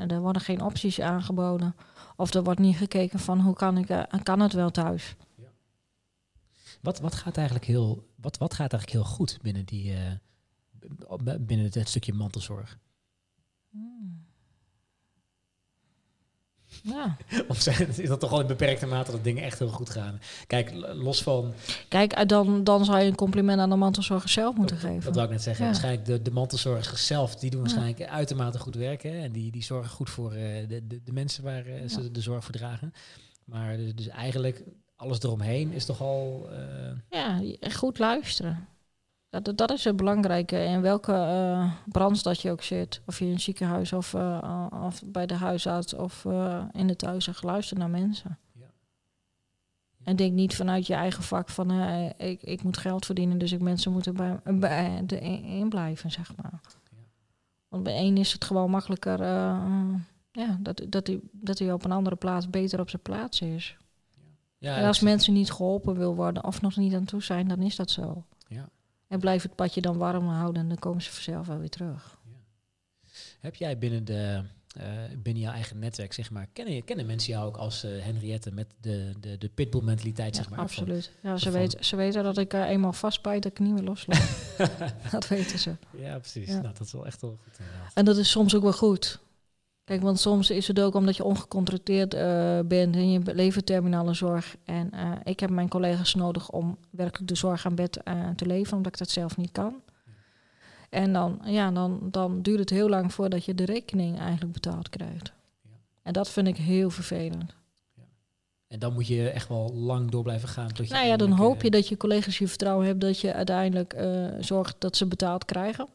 er 0.10 0.22
worden 0.22 0.42
geen 0.42 0.62
opties 0.62 1.02
aangeboden. 1.02 1.76
Of 2.16 2.34
er 2.34 2.44
wordt 2.44 2.60
niet 2.60 2.78
gekeken 2.78 3.20
van 3.20 3.40
hoe 3.40 3.54
kan, 3.54 3.78
ik, 3.78 4.06
kan 4.24 4.40
het 4.40 4.54
wel 4.54 4.72
thuis. 4.72 5.16
Wat, 6.82 7.00
wat, 7.00 7.16
gaat 7.16 7.38
eigenlijk 7.38 7.68
heel, 7.68 8.08
wat, 8.16 8.38
wat 8.38 8.54
gaat 8.54 8.74
eigenlijk 8.74 8.92
heel 8.92 9.16
goed 9.16 9.40
binnen, 9.42 9.66
die, 9.66 9.94
binnen 11.40 11.66
het, 11.66 11.76
het 11.76 11.90
stukje 11.90 12.14
mantelzorg? 12.14 12.80
Hmm. 13.70 14.27
Ja. 16.88 17.18
Of 17.48 17.62
zijn, 17.62 17.88
is 17.98 18.08
dat 18.08 18.20
toch 18.20 18.32
al 18.32 18.40
in 18.42 18.48
beperkte 18.48 18.86
mate 18.86 19.12
dat 19.12 19.24
dingen 19.24 19.44
echt 19.44 19.60
heel 19.60 19.68
goed 19.70 19.90
gaan? 19.90 20.20
Kijk, 20.48 20.72
los 20.94 21.24
van, 21.24 21.54
Kijk, 21.88 22.14
eh, 22.14 22.26
dan, 22.26 22.64
dan 22.64 22.86
zou 22.86 23.00
je 23.00 23.06
een 23.06 23.16
compliment 23.16 23.60
aan 23.60 23.70
de 23.70 23.76
mantelzorger 23.76 24.30
zelf 24.30 24.56
moeten 24.56 24.78
geven. 24.78 25.04
dat 25.04 25.14
wou 25.16 25.26
ik 25.26 25.32
net 25.34 25.42
zeggen. 25.44 25.66
Ja. 25.66 25.72
Waarschijnlijk 25.72 26.06
de, 26.06 26.22
de 26.22 26.32
mantelzorgers 26.32 27.06
zelf, 27.08 27.36
die 27.36 27.50
doen 27.50 27.64
Ja. 27.64 27.66
waarschijnlijk 27.66 28.10
uitermate 28.10 28.60
goed 28.60 28.76
werken. 28.76 29.12
hè, 29.14 29.24
En 29.24 29.32
die, 29.32 29.52
die 29.52 29.64
zorgen 29.64 29.90
goed 29.92 30.10
voor 30.10 30.32
eh, 30.32 30.68
de, 30.68 30.88
de, 30.88 31.02
de 31.04 31.12
mensen 31.14 31.44
waar 31.44 31.66
eh, 31.66 31.90
ze 31.90 32.12
de 32.12 32.22
zorg 32.22 32.44
voor 32.44 32.54
dragen. 32.56 32.94
Maar 33.46 33.74
eh, 33.74 33.80
dus 33.96 34.08
eigenlijk 34.08 34.64
alles 34.96 35.22
eromheen 35.22 35.72
is 35.72 35.86
toch 35.86 36.02
al... 36.02 36.50
Ja, 37.10 37.42
goed 37.72 38.00
luisteren. 38.00 38.68
Dat, 39.30 39.58
dat 39.58 39.72
is 39.72 39.84
het 39.84 39.96
belangrijke. 39.96 40.64
In 40.64 40.82
welke 40.82 41.14
eh 41.14 41.72
branche 41.86 42.24
dat 42.24 42.42
je 42.42 42.52
ook 42.52 42.64
zit. 42.64 43.02
Of 43.06 43.20
je 43.20 43.26
in 43.26 43.32
een 43.32 43.40
ziekenhuis 43.40 43.94
of, 43.94 44.14
eh, 44.14 44.66
of 44.84 45.02
bij 45.06 45.26
de 45.26 45.34
huisarts 45.34 45.94
of 45.94 46.26
eh, 46.26 46.64
in 46.72 46.88
de 46.88 46.96
thuiszorg. 46.96 47.42
Luister 47.42 47.78
naar 47.78 47.90
mensen. 47.90 48.38
Ja. 48.54 48.72
En 50.04 50.16
denk 50.16 50.34
niet 50.34 50.56
vanuit 50.56 50.88
je 50.88 50.94
eigen 50.94 51.24
vak 51.24 51.50
van 51.50 51.72
eh, 51.72 52.30
ik, 52.30 52.42
ik 52.42 52.64
moet 52.64 52.78
geld 52.78 53.06
verdienen, 53.06 53.38
dus 53.38 53.52
ik 53.52 53.62
mensen 53.62 53.92
moeten 53.92 54.16
bij, 54.16 54.40
bij 54.44 55.02
de 55.06 55.20
in 55.20 55.44
in 55.44 55.70
blijven, 55.70 56.12
zeg 56.12 56.36
maar. 56.36 56.60
Ja. 56.64 56.70
Want 57.68 57.84
bij 57.84 57.94
één 57.94 58.18
is 58.18 58.34
het 58.34 58.44
gewoon 58.44 58.70
makkelijker 58.70 59.22
eh, 59.22 59.94
ja, 60.32 60.58
dat, 60.60 60.82
dat, 60.90 61.08
hij, 61.08 61.20
dat 61.32 61.60
hij 61.60 61.72
op 61.72 61.86
een 61.86 61.92
andere 61.92 62.16
plaats 62.16 62.50
beter 62.50 62.80
op 62.80 62.90
zijn 62.90 63.02
plaats 63.02 63.42
is. 63.42 63.78
ja, 64.58 64.78
en 64.78 64.86
als 64.86 65.00
mensen 65.00 65.34
niet 65.34 65.52
geholpen 65.52 65.98
wil 65.98 66.16
worden 66.16 66.44
of 66.44 66.62
nog 66.62 66.76
niet 66.76 66.94
aan 66.94 67.06
toe 67.06 67.24
zijn, 67.24 67.48
dan 67.48 67.62
is 67.62 67.76
dat 67.76 67.92
zo. 67.92 68.24
Ja. 68.48 68.70
En 69.08 69.20
blijf 69.20 69.44
het 69.44 69.56
padje 69.56 69.82
dan 69.82 69.98
warm 69.98 70.28
houden 70.28 70.62
en 70.62 70.68
dan 70.68 70.80
komen 70.80 71.02
ze 71.02 71.12
vanzelf 71.12 71.48
wel 71.48 71.58
weer 71.58 71.70
terug. 71.70 72.18
Heb 73.40 73.56
jij 73.56 73.78
binnen, 73.78 74.06
de, 74.06 74.44
eh, 74.78 74.86
binnen 75.18 75.44
jouw 75.44 75.54
eigen 75.54 75.80
netwerk, 75.80 76.14
zeg 76.14 76.32
maar, 76.32 76.48
kennen, 76.54 76.74
je- 76.74 76.82
kennen 76.82 77.06
mensen 77.06 77.34
jou 77.34 77.46
ook 77.48 77.58
als 77.58 77.84
eh, 77.84 77.92
Henriette 78.04 78.52
met 78.52 78.68
de, 78.82 79.14
de, 79.20 79.38
de 79.38 79.50
pitbull 79.50 79.82
mentaliteit, 79.84 80.36
Ja, 80.36 80.42
zeg 80.42 80.50
maar? 80.50 80.58
van- 80.58 80.68
absoluut. 80.68 81.12
Ja, 81.22 81.38
ze, 81.38 81.52
weten, 81.52 81.86
ze 81.86 81.96
weten 81.96 82.24
dat 82.24 82.38
ik 82.38 82.54
er 82.54 82.66
eenmaal 82.66 82.94
vastbijt 82.94 83.44
dat 83.44 83.52
ik 83.52 83.60
niet 83.60 83.74
meer 83.74 83.84
loslaat. 83.84 84.30
dat 85.12 85.28
weten 85.28 85.60
ze. 85.60 85.76
Ja, 85.98 86.18
precies. 86.20 86.48
Ja. 86.48 86.62
Nou, 86.62 86.74
dat 86.74 86.82
is 86.88 86.92
wel 86.92 87.06
echt 87.06 87.22
wel 87.22 87.38
goed 87.44 87.60
inderdaad. 87.60 87.92
En 87.94 88.06
dat 88.06 88.18
is 88.18 88.30
soms 88.32 88.56
ook 88.56 88.64
wel 88.64 88.74
goed. 88.74 89.20
Kijk, 89.88 90.02
want 90.02 90.20
soms 90.20 90.50
is 90.50 90.68
het 90.68 90.80
ook 90.80 90.96
omdat 90.96 91.16
je 91.16 91.24
ongecontracteerd 91.24 92.14
eh, 92.14 92.60
bent 92.66 92.96
en 92.96 93.12
je 93.12 93.22
levert 93.24 93.66
terminale 93.66 94.14
zorg. 94.14 94.56
En 94.64 94.92
eh, 94.92 95.12
ik 95.24 95.40
heb 95.40 95.50
mijn 95.50 95.68
collega's 95.68 96.16
nodig 96.16 96.50
om 96.50 96.78
werkelijk 96.90 97.28
de 97.28 97.36
zorg 97.36 97.66
aan 97.66 97.76
bed 97.76 98.04
eh, 98.04 98.30
te 98.30 98.46
leveren, 98.46 98.78
omdat 98.78 98.92
ik 98.92 98.98
dat 98.98 99.10
zelf 99.10 99.38
niet 99.38 99.52
kan. 99.52 99.82
En 100.90 101.14
dan, 101.14 101.42
ja, 101.46 101.72
dan, 101.72 102.00
dan 102.12 102.42
duurt 102.42 102.60
het 102.60 102.70
heel 102.70 102.90
lang 102.90 103.14
voordat 103.14 103.46
je 103.46 103.56
de 103.56 103.66
rekening 103.66 104.20
eigenlijk 104.20 104.54
betaald 104.54 104.90
krijgt. 104.90 105.34
Ja. 105.64 105.70
En 106.02 106.14
dat 106.14 106.30
vind 106.30 106.48
ik 106.48 106.58
heel 106.58 106.90
vervelend. 106.90 107.56
En 108.68 108.80
dan 108.80 108.94
moet 108.94 109.08
je 109.08 109.30
echt 109.30 109.48
wel 109.48 109.74
lang 109.74 110.12
door 110.12 110.24
blijven 110.24 110.50
gaan. 110.50 110.72
Tot 110.72 110.88
je 110.88 110.94
Nou 110.94 111.08
ja, 111.08 111.18
dan 111.18 111.32
hoop 111.32 111.62
je 111.62 111.70
dat 111.70 111.88
je 111.88 111.98
collega's 111.98 112.38
je 112.38 112.48
vertrouwen 112.48 112.86
hebben 112.86 113.08
dat 113.08 113.20
je 113.20 113.34
uiteindelijk 113.34 113.96
zorgt 114.40 114.76
dat 114.80 114.96
ze 114.96 115.06
betaald 115.06 115.46
krijgen. 115.46 115.88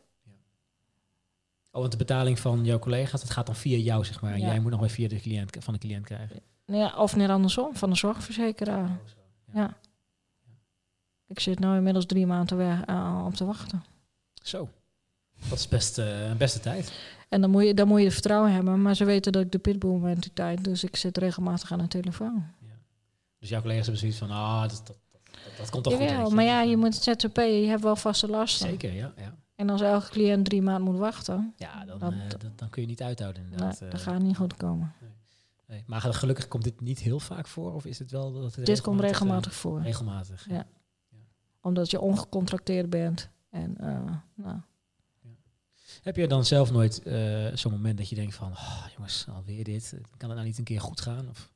Oh, 1.74 1.80
want 1.80 1.90
de 1.92 1.98
betaling 1.98 2.38
van 2.38 2.64
jouw 2.64 2.78
collega's, 2.78 3.20
dat 3.20 3.30
gaat 3.30 3.46
dan 3.46 3.54
via 3.54 3.76
jou, 3.76 4.04
zeg 4.04 4.20
maar. 4.20 4.32
En 4.32 4.40
Ja. 4.40 4.46
jij 4.46 4.60
moet 4.60 4.70
nog 4.70 4.80
weer 4.80 4.90
via 4.90 5.08
de 5.08 5.20
cliënt, 5.20 5.56
van 5.58 5.72
de 5.74 5.80
cliënt 5.80 6.04
krijgen. 6.04 6.40
Nou 6.66 6.80
Ja, 6.80 6.96
of 6.96 7.16
net 7.16 7.30
andersom, 7.30 7.76
van 7.76 7.90
de 7.90 7.96
zorgverzekeraar. 7.96 8.84
Oh, 8.84 8.90
zo. 9.06 9.14
Ja. 9.54 9.60
Ja. 9.60 9.76
Ik 11.26 11.40
zit 11.40 11.58
nu 11.58 11.74
inmiddels 11.76 12.06
drie 12.06 12.26
maanden 12.26 12.56
weg, 12.56 12.84
eh, 12.84 13.22
op 13.26 13.34
te 13.34 13.44
wachten. 13.44 13.84
Zo. 14.42 14.68
Dat 15.48 15.58
is 15.58 15.68
best 15.68 15.98
een 15.98 16.36
beste 16.36 16.60
tijd. 16.60 16.92
En 17.28 17.40
dan 17.40 17.50
moet, 17.50 17.64
je, 17.64 17.74
dan 17.74 17.88
moet 17.88 18.02
je 18.02 18.10
vertrouwen 18.10 18.52
hebben, 18.52 18.82
maar 18.82 18.94
ze 18.94 19.04
weten 19.04 19.32
dat 19.32 19.42
ik 19.42 19.52
de 19.52 19.58
pitbull 19.58 19.98
ben 19.98 20.18
die 20.20 20.32
tijd. 20.34 20.64
Dus 20.64 20.84
ik 20.84 20.96
zit 20.96 21.18
regelmatig 21.18 21.72
aan 21.72 21.78
de 21.78 21.88
telefoon. 21.88 22.44
Dus 23.38 23.48
jouw 23.48 23.60
collega's 23.60 23.82
hebben 23.86 24.00
zoiets 24.00 24.18
van, 24.18 24.30
ah, 24.30 24.60
dat, 24.60 24.82
dat, 24.86 24.96
dat, 25.56 25.70
komt 25.70 25.84
toch 25.84 25.92
goed. 25.92 26.02
Weet 26.02 26.30
maar 26.30 26.44
ja, 26.44 26.62
je 26.62 26.76
moet 26.76 26.94
ZZP, 26.94 27.36
je 27.36 27.66
hebt 27.68 27.82
wel 27.82 27.96
vaste 27.96 28.28
lasten. 28.28 28.68
Zeker, 28.68 28.92
ja. 28.92 29.12
Ja, 29.16 29.34
En 29.62 29.70
als 29.70 29.80
elke 29.80 30.08
cliënt 30.10 30.44
drie 30.44 30.62
maanden 30.62 30.90
moet 30.92 31.00
wachten, 31.00 31.54
ja 31.56 31.84
dan, 31.84 31.98
Dat- 31.98 32.12
eh, 32.12 32.18
dat- 32.28 32.58
dan 32.58 32.70
kun 32.70 32.82
je 32.82 32.88
niet 32.88 33.02
uithouden 33.02 33.42
inderdaad. 33.42 33.78
dat 33.78 33.92
eh. 33.92 33.98
gaat 33.98 34.22
niet 34.22 34.36
goed 34.36 34.56
komen. 34.56 34.92
Nee. 35.66 35.84
Maar 35.86 36.00
gelukkig 36.00 36.48
komt 36.48 36.64
dit 36.64 36.80
niet 36.80 36.98
heel 36.98 37.20
vaak 37.20 37.46
voor? 37.46 37.72
Of 37.74 37.84
is 37.84 37.98
het 37.98 38.10
wel 38.10 38.32
dat 38.32 38.54
het 38.54 38.66
Dit 38.66 38.80
komt 38.80 39.00
eh, 39.00 39.06
regelmatig 39.08 39.54
voor, 39.54 39.82
regelmatig. 39.82 40.46
Ja. 40.48 40.66
omdat 41.60 41.90
je 41.90 42.00
ongecontracteerd 42.00 42.90
bent. 42.90 43.28
En 43.50 43.76
nou, 44.34 44.60
Heb 46.02 46.16
je 46.16 46.28
dan 46.28 46.44
zelf 46.44 46.70
nooit 46.72 47.06
uh, 47.06 47.46
zo'n 47.54 47.72
moment 47.72 47.98
dat 47.98 48.08
je 48.08 48.14
denkt 48.14 48.34
van, 48.34 48.50
oh, 48.52 48.84
jongens, 48.96 49.26
alweer 49.28 49.64
dit, 49.64 49.94
kan 50.16 50.28
het 50.28 50.38
nou 50.38 50.44
niet 50.48 50.58
een 50.58 50.64
keer 50.64 50.80
goed 50.80 51.00
gaan? 51.00 51.28
Of? 51.28 51.50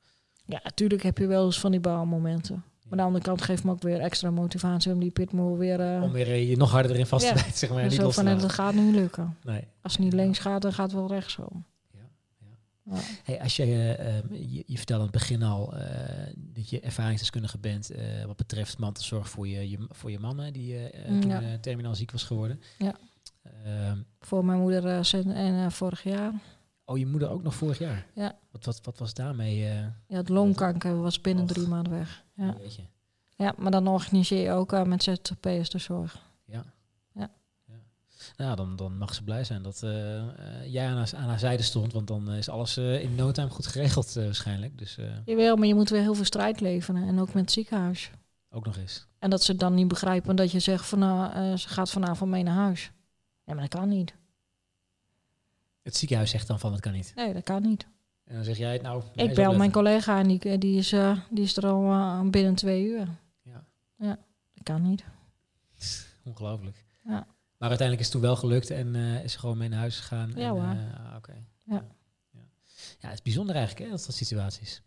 Ja, 0.44 0.61
natuurlijk 0.62 1.02
heb 1.02 1.18
je 1.18 1.26
wel 1.26 1.44
eens 1.44 1.61
van 1.61 1.70
die 1.70 1.80
baalmomenten. 1.80 2.64
Maar 2.89 2.99
aan 2.99 3.05
de 3.05 3.14
andere 3.14 3.24
kant 3.24 3.43
geeft 3.43 3.64
me 3.64 3.70
ook 3.70 3.82
weer 3.82 4.01
extra 4.01 4.30
motivatie 4.30 4.93
om 4.93 5.01
die 5.01 5.11
pitmoe 5.11 5.59
weer... 5.59 5.97
Uh, 5.97 6.03
om 6.03 6.12
weer 6.12 6.34
je 6.34 6.57
nog 6.57 6.70
harder 6.70 6.91
erin 6.91 7.07
vast 7.07 7.26
te 7.26 7.34
bijten, 7.34 7.53
zeg 7.59 7.70
maar. 7.70 7.82
Dus 7.82 7.91
niet 7.91 8.01
zo 8.01 8.07
los 8.07 8.14
te 8.14 8.22
van, 8.22 8.39
dat 8.39 8.53
gaat 8.53 8.74
nu 8.74 8.93
lukken. 8.93 9.37
Nee. 9.45 9.68
Als 9.82 9.93
het 9.93 10.03
niet 10.03 10.12
links 10.12 10.39
gaat, 10.39 10.62
dan 10.62 10.72
gaat 10.72 10.91
het 10.91 11.01
wel 11.01 11.09
rechtsom. 11.09 11.64
Ja, 11.93 12.09
ja. 12.84 12.97
Hey, 13.24 13.41
als 13.41 13.57
je, 13.57 13.66
uh, 13.66 14.53
je, 14.53 14.62
je 14.66 14.76
vertelde 14.76 15.03
aan 15.03 15.09
het 15.11 15.18
begin 15.18 15.43
al 15.43 15.74
uh, 15.74 15.80
dat 16.37 16.70
je 16.70 16.80
ervaringsdeskundige 16.80 17.59
bent 17.59 17.93
uh, 17.93 18.24
wat 18.24 18.37
betreft 18.37 18.78
mantelzorg 18.78 19.28
voor 19.28 19.49
je, 19.49 19.70
je, 19.70 19.78
voor 19.89 20.11
je 20.11 20.18
man, 20.18 20.39
hè, 20.39 20.51
die 20.51 20.91
toen 21.07 21.28
ja. 21.28 21.59
terminaal 21.61 21.95
ziek 21.95 22.12
was 22.12 22.22
geworden. 22.22 22.61
Ja. 22.78 22.95
Ehm, 23.43 23.99
voor 24.20 24.45
mijn 24.45 24.61
moeder 24.61 25.05
en 25.28 25.72
vorig 25.72 26.03
jaar. 26.03 26.32
Oh, 26.84 26.99
je 26.99 27.07
moeder 27.07 27.30
ook 27.30 27.43
nog 27.43 27.55
vorig 27.55 27.78
jaar? 27.78 28.07
Ja. 28.14 28.39
Wat, 28.51 28.64
wat, 28.64 28.80
wat 28.82 28.99
was 28.99 29.14
daarmee? 29.14 29.59
ja, 29.59 29.95
het 30.07 30.28
longkanker 30.28 31.01
was 31.01 31.20
binnen 31.20 31.47
drie 31.47 31.66
maanden 31.66 31.93
weg. 31.93 32.24
Ja. 32.37 32.57
Weet 32.59 32.74
je. 32.74 32.82
Ja, 33.37 33.55
maar 33.57 33.70
dan 33.70 33.89
organiseer 33.89 34.43
je 34.43 34.53
ook 34.53 34.72
uh, 34.72 34.82
met 34.82 35.03
ZZP'ers 35.03 35.70
de 35.70 35.78
zorg. 35.78 36.22
Ja. 36.45 36.64
Ja. 37.12 37.30
ja. 37.64 37.74
Nou, 38.37 38.57
dan, 38.57 38.76
dan 38.76 38.99
mag 38.99 39.14
ze 39.14 39.22
blij 39.22 39.45
zijn 39.45 39.62
dat 39.62 39.82
uh, 39.84 40.22
jij 40.66 40.89
aan 40.89 40.97
haar, 40.97 41.12
aan 41.16 41.28
haar 41.28 41.39
zijde 41.39 41.62
stond, 41.62 41.93
want 41.93 42.07
dan 42.07 42.32
is 42.32 42.49
alles 42.49 42.76
in 42.76 43.14
no 43.14 43.32
time 43.32 43.51
goed 43.51 43.66
geregeld 43.66 44.12
waarschijnlijk. 44.12 44.78
Dus, 44.78 44.99
Jawel, 45.24 45.57
maar 45.57 45.66
je 45.66 45.74
moet 45.74 45.91
weer 45.91 46.01
heel 46.01 46.14
veel 46.14 46.24
strijd 46.24 46.61
leveren 46.61 47.09
en 47.09 47.18
ook 47.18 47.32
met 47.32 47.43
het 47.43 47.53
ziekenhuis. 47.53 48.11
Ook 48.51 48.64
nog 48.64 48.76
eens. 48.76 49.07
En 49.18 49.30
dat 49.30 49.43
ze 49.43 49.57
dan 49.57 49.74
niet 49.74 49.89
begrijpen 49.89 50.37
dat 50.37 50.51
je 50.51 50.61
zegt 50.61 50.87
van 50.87 50.99
nou, 50.99 51.57
ze 51.57 51.68
gaat 51.68 51.91
vanavond 51.91 52.30
mee 52.30 52.43
naar 52.43 52.55
huis. 52.55 52.91
Ja, 53.45 53.55
maar 53.55 53.68
dat 53.68 53.80
kan 53.80 53.89
niet. 53.89 54.14
Het 55.82 55.97
ziekenhuis 55.97 56.30
zegt 56.30 56.47
dan 56.47 56.59
van 56.59 56.72
het 56.72 56.80
kan 56.80 56.93
niet. 56.93 57.12
Nee, 57.14 57.32
dat 57.32 57.43
kan 57.43 57.62
niet. 57.62 57.87
En 58.27 58.35
dan 58.35 58.45
zeg 58.45 58.57
jij 58.57 58.79
nou. 58.83 59.03
Ik 59.14 59.35
bel 59.35 59.57
mijn 59.57 59.70
collega 59.70 60.18
en 60.18 60.29
die, 60.29 60.59
die, 60.59 60.79
is, 60.79 60.93
uh, 60.93 61.18
die 61.31 61.45
is 61.45 61.57
er 61.57 61.66
al 61.66 61.85
uh, 61.85 62.20
binnen 62.20 62.55
twee 62.55 62.85
uur. 62.85 63.09
Ja. 63.43 63.64
Ja, 63.99 64.18
dat 64.55 64.62
kan 64.62 64.83
niet. 64.83 65.05
Ongelooflijk. 66.24 66.85
Ja. 67.05 67.27
Maar 67.59 67.68
uiteindelijk 67.68 68.01
is 68.01 68.07
het 68.07 68.11
toen 68.11 68.20
wel 68.20 68.37
gelukt 68.37 68.70
en 68.70 68.95
uh, 68.95 69.24
is 69.24 69.33
ze 69.33 69.39
gewoon 69.39 69.59
mee 69.59 69.68
naar 69.68 69.79
huis 69.79 69.99
gegaan. 69.99 70.33
Ja 70.35 70.49
en, 70.49 70.49
hoor. 70.49 70.77
Okay. 71.16 71.47
Ja. 71.64 71.85
ja. 72.31 72.41
Ja, 73.01 73.09
het 73.09 73.12
is 73.12 73.22
bijzonder 73.22 73.55
eigenlijk 73.55 73.85
hè, 73.85 73.91
dat 73.91 74.03
soort 74.03 74.16
situaties. 74.16 74.83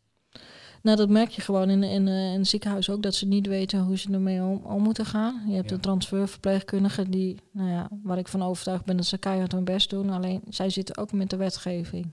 Nou, 0.82 0.98
dat 0.98 1.10
merk 1.10 1.30
je 1.30 1.42
gewoon 1.42 1.70
in, 1.70 1.84
in, 1.84 2.08
in 2.08 2.40
het 2.40 2.48
ziekenhuis 2.48 2.90
ook, 2.90 3.04
dat 3.04 3.16
ze 3.16 3.26
niet 3.26 3.48
weten 3.48 3.80
hoe 3.80 3.98
ze 3.98 4.14
ermee 4.14 4.42
om, 4.42 4.62
om 4.64 4.82
moeten 4.84 5.06
gaan. 5.06 5.44
Je 5.48 5.56
hebt 5.56 5.70
Ja. 5.70 5.76
een 5.76 5.82
transferverpleegkundige 5.82 7.10
die, 7.10 7.40
nou 7.52 7.70
ja, 7.70 7.90
waar 8.04 8.18
ik 8.18 8.28
van 8.28 8.44
overtuigd 8.44 8.86
ben 8.86 8.98
dat 8.98 9.06
ze 9.06 9.18
keihard 9.18 9.52
hun 9.52 9.64
best 9.64 9.90
doen. 9.90 10.10
Alleen 10.10 10.42
zij 10.50 10.70
zitten 10.70 10.98
ook 10.98 11.12
met 11.12 11.30
de 11.30 11.38
wetgeving. 11.38 12.12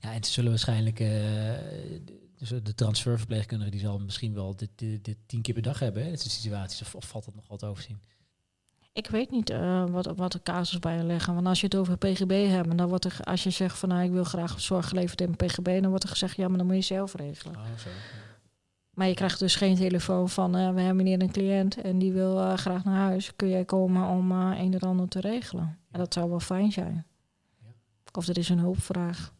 Ja, 0.00 0.12
en 0.12 0.24
ze 0.24 0.32
zullen 0.32 0.50
waarschijnlijk 0.50 1.00
eh, 1.00 1.08
dus 2.38 2.48
de 2.48 2.74
transferverpleegkundige 2.74 3.70
die 3.70 3.80
zal 3.80 3.98
misschien 3.98 4.34
wel 4.34 4.56
dit, 4.56 4.70
dit, 4.74 5.04
dit 5.04 5.16
tien 5.26 5.42
keer 5.42 5.54
per 5.54 5.62
dag 5.62 5.78
hebben, 5.78 6.04
hè, 6.04 6.10
dit 6.10 6.20
soort 6.20 6.32
situaties. 6.32 6.80
Of, 6.80 6.94
of 6.94 7.04
valt 7.04 7.24
dat 7.24 7.34
nog 7.34 7.48
wat 7.48 7.64
overzien? 7.64 8.00
Ik 8.92 9.06
weet 9.06 9.30
niet 9.30 9.50
eh, 9.50 9.84
wat, 9.90 10.06
wat 10.16 10.32
de 10.32 10.42
casus 10.42 10.78
bij 10.78 10.96
je 10.96 11.02
leggen. 11.02 11.34
Want 11.34 11.46
als 11.46 11.60
je 11.60 11.66
het 11.66 11.76
over 11.76 11.96
PGB 11.96 12.48
hebt, 12.48 12.78
dan 12.78 12.88
wordt 12.88 13.04
er, 13.04 13.20
als 13.22 13.42
je 13.42 13.50
zegt 13.50 13.78
van 13.78 13.88
nou 13.88 14.04
ik 14.04 14.10
wil 14.10 14.24
graag 14.24 14.60
zorg 14.60 14.88
geleverd 14.88 15.20
in 15.20 15.36
PGB, 15.36 15.80
dan 15.80 15.88
wordt 15.88 16.04
er 16.04 16.10
gezegd 16.10 16.36
ja, 16.36 16.48
maar 16.48 16.58
dan 16.58 16.66
moet 16.66 16.76
je 16.76 16.82
zelf 16.82 17.14
regelen. 17.14 17.56
Oh, 17.56 17.62
zo. 17.78 17.88
Maar 18.90 19.08
je 19.08 19.14
krijgt 19.14 19.38
dus 19.38 19.56
geen 19.56 19.76
telefoon 19.76 20.28
van 20.28 20.56
eh, 20.56 20.74
we 20.74 20.80
hebben 20.80 21.06
hier 21.06 21.22
een 21.22 21.32
cliënt 21.32 21.80
en 21.80 21.98
die 21.98 22.12
wil 22.12 22.56
graag 22.56 22.84
naar 22.84 22.96
huis. 22.96 23.36
Kun 23.36 23.48
jij 23.48 23.64
komen 23.64 24.08
om 24.08 24.30
een 24.32 24.74
en 24.74 24.80
ander 24.80 25.08
te 25.08 25.20
regelen? 25.20 25.78
En 25.90 25.98
dat 25.98 26.12
zou 26.12 26.30
wel 26.30 26.40
fijn 26.40 26.72
zijn. 26.72 27.06
Ja. 27.62 27.72
Of 28.12 28.28
er 28.28 28.38
is 28.38 28.48
een 28.48 28.58
hulpvraag. 28.58 29.32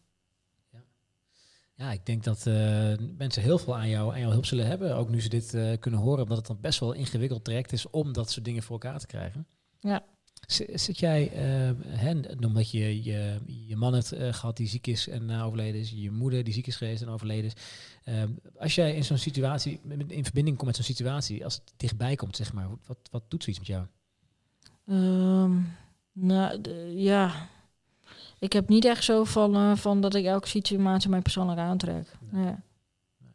Ja, 1.78 1.92
ik 1.92 2.06
denk 2.06 2.24
dat 2.24 2.46
uh, 2.46 2.92
mensen 3.18 3.42
heel 3.42 3.58
veel 3.58 3.76
aan, 3.76 3.88
jou, 3.88 4.12
aan 4.12 4.20
jouw 4.20 4.30
hulp 4.30 4.46
zullen 4.46 4.66
hebben. 4.66 4.96
Ook 4.96 5.08
nu 5.08 5.20
ze 5.20 5.28
dit 5.28 5.54
uh, 5.54 5.72
kunnen 5.80 6.00
horen, 6.00 6.22
omdat 6.22 6.36
het 6.36 6.46
dan 6.46 6.60
best 6.60 6.80
wel 6.80 6.92
ingewikkeld 6.92 7.44
traject 7.44 7.72
is 7.72 7.90
om 7.90 8.12
dat 8.12 8.30
soort 8.30 8.44
dingen 8.44 8.62
voor 8.62 8.80
elkaar 8.80 8.98
te 8.98 9.06
krijgen. 9.06 9.46
Ja. 9.80 10.04
Zit 10.46 10.98
jij, 10.98 11.30
uh, 11.32 11.70
hè, 11.86 12.20
omdat 12.46 12.70
je, 12.70 13.02
je 13.02 13.38
je 13.46 13.76
man 13.76 13.94
hebt 13.94 14.14
gehad 14.16 14.56
die 14.56 14.68
ziek 14.68 14.86
is 14.86 15.08
en 15.08 15.30
overleden 15.30 15.80
is, 15.80 15.90
je 15.90 16.10
moeder 16.10 16.44
die 16.44 16.54
ziek 16.54 16.66
is 16.66 16.76
geweest 16.76 17.02
en 17.02 17.08
overleden 17.08 17.44
is. 17.44 17.54
als 18.58 18.74
jij 18.74 18.94
in 18.94 19.04
zo'n 19.04 19.18
situatie, 19.18 19.80
in 20.06 20.24
verbinding 20.24 20.56
komt 20.56 20.66
met 20.66 20.76
zo'n 20.76 20.84
situatie, 20.94 21.44
als 21.44 21.54
het 21.54 21.72
dichtbij 21.76 22.14
komt, 22.14 22.36
zeg 22.36 22.52
maar, 22.52 22.68
wat, 22.86 22.98
wat 23.10 23.22
doet 23.28 23.42
zoiets 23.42 23.68
met 23.68 23.68
jou? 23.68 23.86
Um, 24.86 25.76
nou, 26.12 26.70
ja, 26.94 27.48
ik 28.38 28.52
heb 28.52 28.68
niet 28.68 28.84
echt 28.84 29.04
zo 29.04 29.24
van, 29.24 29.56
uh, 29.56 29.76
van 29.76 30.00
dat 30.00 30.14
ik 30.14 30.24
elke 30.24 30.48
situatie 30.48 31.10
mij 31.10 31.20
persoonlijk 31.20 31.60
aantrek. 31.60 32.12
Nee. 32.30 32.54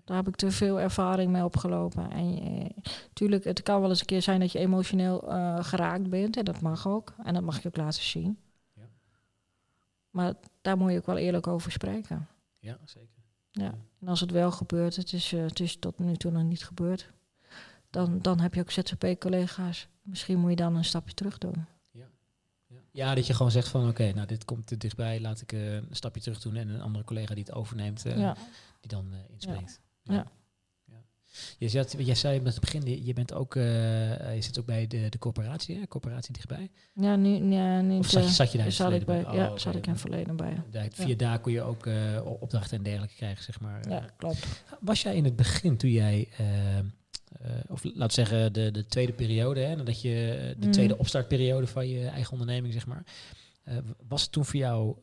Daar 0.03 0.17
heb 0.17 0.27
ik 0.27 0.35
te 0.35 0.51
veel 0.51 0.79
ervaring 0.79 1.31
mee 1.31 1.43
opgelopen. 1.43 2.11
En 2.11 2.57
uh, 2.57 2.65
tuurlijk, 3.13 3.43
het 3.43 3.63
kan 3.63 3.81
wel 3.81 3.89
eens 3.89 3.99
een 3.99 4.05
keer 4.05 4.21
zijn 4.21 4.39
dat 4.39 4.51
je 4.51 4.59
emotioneel 4.59 5.29
uh, 5.29 5.63
geraakt 5.63 6.09
bent. 6.09 6.37
En 6.37 6.45
dat 6.45 6.61
mag 6.61 6.87
ook. 6.87 7.13
En 7.23 7.33
dat 7.33 7.43
mag 7.43 7.61
je 7.61 7.67
ook 7.67 7.77
laten 7.77 8.03
zien. 8.03 8.37
Ja. 8.73 8.89
Maar 10.09 10.33
daar 10.61 10.77
moet 10.77 10.91
je 10.91 10.97
ook 10.97 11.05
wel 11.05 11.17
eerlijk 11.17 11.47
over 11.47 11.71
spreken. 11.71 12.27
Ja, 12.59 12.77
zeker. 12.85 13.09
Ja. 13.51 13.73
En 13.99 14.07
als 14.07 14.19
het 14.19 14.31
wel 14.31 14.51
gebeurt, 14.51 14.95
het 14.95 15.13
is, 15.13 15.31
het 15.31 15.59
is 15.59 15.75
tot 15.75 15.99
nu 15.99 16.15
toe 16.15 16.31
nog 16.31 16.43
niet 16.43 16.65
gebeurd. 16.65 17.11
Dan, 17.89 18.19
dan 18.21 18.39
heb 18.39 18.53
je 18.53 18.61
ook 18.61 18.71
ZZP-collega's. 18.71 19.87
Misschien 20.01 20.39
moet 20.39 20.49
je 20.49 20.55
dan 20.55 20.75
een 20.75 20.85
stapje 20.85 21.13
terug 21.13 21.37
doen. 21.37 21.65
Ja, 22.93 23.15
dat 23.15 23.27
je 23.27 23.33
gewoon 23.33 23.51
zegt 23.51 23.67
van 23.67 23.81
oké, 23.81 23.89
okay, 23.89 24.11
nou 24.11 24.27
dit 24.27 24.45
komt 24.45 24.67
te 24.67 24.77
dichtbij, 24.77 25.19
laat 25.19 25.41
ik 25.41 25.51
uh, 25.51 25.73
een 25.73 25.87
stapje 25.91 26.21
terug 26.21 26.41
doen 26.41 26.55
en 26.55 26.69
een 26.69 26.81
andere 26.81 27.03
collega 27.03 27.33
die 27.33 27.43
het 27.43 27.53
overneemt, 27.53 28.05
uh, 28.05 28.17
ja. 28.17 28.35
die 28.79 28.89
dan 28.89 29.07
uh, 29.11 29.17
inspringt. 29.29 29.79
Ja. 30.03 30.13
ja. 30.13 30.31
ja. 30.85 31.01
Je 31.57 31.69
zat, 31.69 31.95
jij 31.97 32.15
zei 32.15 32.41
met 32.41 32.51
het 32.53 32.61
begin, 32.61 33.05
je 33.05 33.13
bent 33.13 33.33
ook, 33.33 33.53
je 33.53 34.37
zit 34.39 34.59
ook 34.59 34.65
bij 34.65 34.87
de, 34.87 35.09
de 35.09 35.17
corporatie, 35.17 35.79
hè? 35.79 35.87
corporatie 35.87 36.33
dichtbij. 36.33 36.71
Ja, 36.93 37.15
nu, 37.15 37.53
ja, 37.53 37.81
nu 37.81 37.97
of 37.97 38.09
zat, 38.09 38.23
je, 38.23 38.29
zat 38.29 38.51
je 38.51 38.57
daar 38.57 38.71
zat 38.71 38.91
ik 38.91 39.05
bij? 39.05 39.23
bij? 39.23 39.35
ja, 39.35 39.51
oh, 39.51 39.57
zat 39.57 39.75
ik 39.75 39.87
in 39.87 39.97
verleden 39.97 40.35
bij. 40.35 40.61
Daar, 40.71 40.87
via 40.91 41.07
ja. 41.07 41.15
daar 41.15 41.39
kon 41.39 41.51
je 41.51 41.61
ook 41.61 41.87
opdrachten 42.39 42.77
en 42.77 42.83
dergelijke 42.83 43.15
krijgen, 43.15 43.43
zeg 43.43 43.59
maar. 43.59 43.89
Ja, 43.89 44.05
klopt. 44.17 44.63
Was 44.79 45.01
jij 45.01 45.15
in 45.15 45.23
het 45.23 45.35
begin, 45.35 45.77
toen 45.77 45.91
jij 45.91 46.29
of 47.67 47.83
laat 47.83 48.13
zeggen 48.13 48.53
de, 48.53 48.71
de 48.71 48.85
tweede 48.85 49.13
periode, 49.13 49.59
hè, 49.59 49.75
nadat 49.75 50.01
je 50.01 50.55
de 50.57 50.65
mm. 50.65 50.71
tweede 50.71 50.97
opstartperiode 50.97 51.67
van 51.67 51.87
je 51.87 52.07
eigen 52.07 52.31
onderneming, 52.31 52.73
zeg 52.73 52.87
maar. 52.87 53.03
Uh, 53.67 53.77
was 54.07 54.21
het 54.21 54.31
toen 54.31 54.45
voor 54.45 54.59
jou 54.59 54.95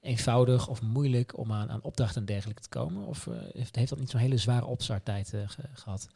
eenvoudig 0.00 0.68
of 0.68 0.82
moeilijk 0.82 1.38
om 1.38 1.52
aan, 1.52 1.70
aan 1.70 1.82
opdrachten 1.82 2.20
en 2.20 2.26
dergelijke 2.26 2.62
te 2.62 2.68
komen? 2.68 3.06
Of 3.06 3.28
heeft, 3.52 3.76
heeft 3.76 3.88
dat 3.88 3.98
niet 3.98 4.10
zo'n 4.10 4.20
hele 4.20 4.36
zware 4.36 4.66
opstarttijd 4.66 5.28
ge 5.28 5.64
gehad? 5.72 6.08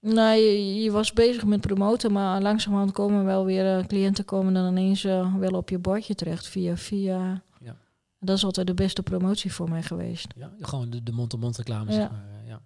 Nee, 0.00 0.42
je, 0.42 0.82
je, 0.82 0.90
was 0.90 1.12
bezig 1.12 1.44
met 1.44 1.60
promoten, 1.60 2.12
maar 2.12 2.42
langzamerhand 2.42 2.92
komen 2.92 3.24
wel 3.24 3.44
weer 3.44 3.86
cliënten 3.86 4.24
komen 4.24 4.54
dan 4.54 4.66
ineens 4.66 5.02
wel 5.38 5.52
op 5.52 5.68
je 5.68 5.78
bordje 5.78 6.14
terecht 6.14 6.46
via 6.46 6.76
via. 6.76 7.42
Ja. 7.60 7.76
Dat 8.18 8.36
is 8.36 8.44
altijd 8.44 8.66
de 8.66 8.74
beste 8.74 9.02
promotie 9.02 9.52
voor 9.52 9.70
mij 9.70 9.82
geweest. 9.82 10.26
Ja, 10.36 10.52
gewoon 10.60 10.90
de 11.02 11.12
mond-to-mond 11.12 11.56
reclame, 11.56 11.90
ja. 11.90 11.96
zeg 11.96 12.10
maar. 12.10 12.24
ja. 12.46 12.60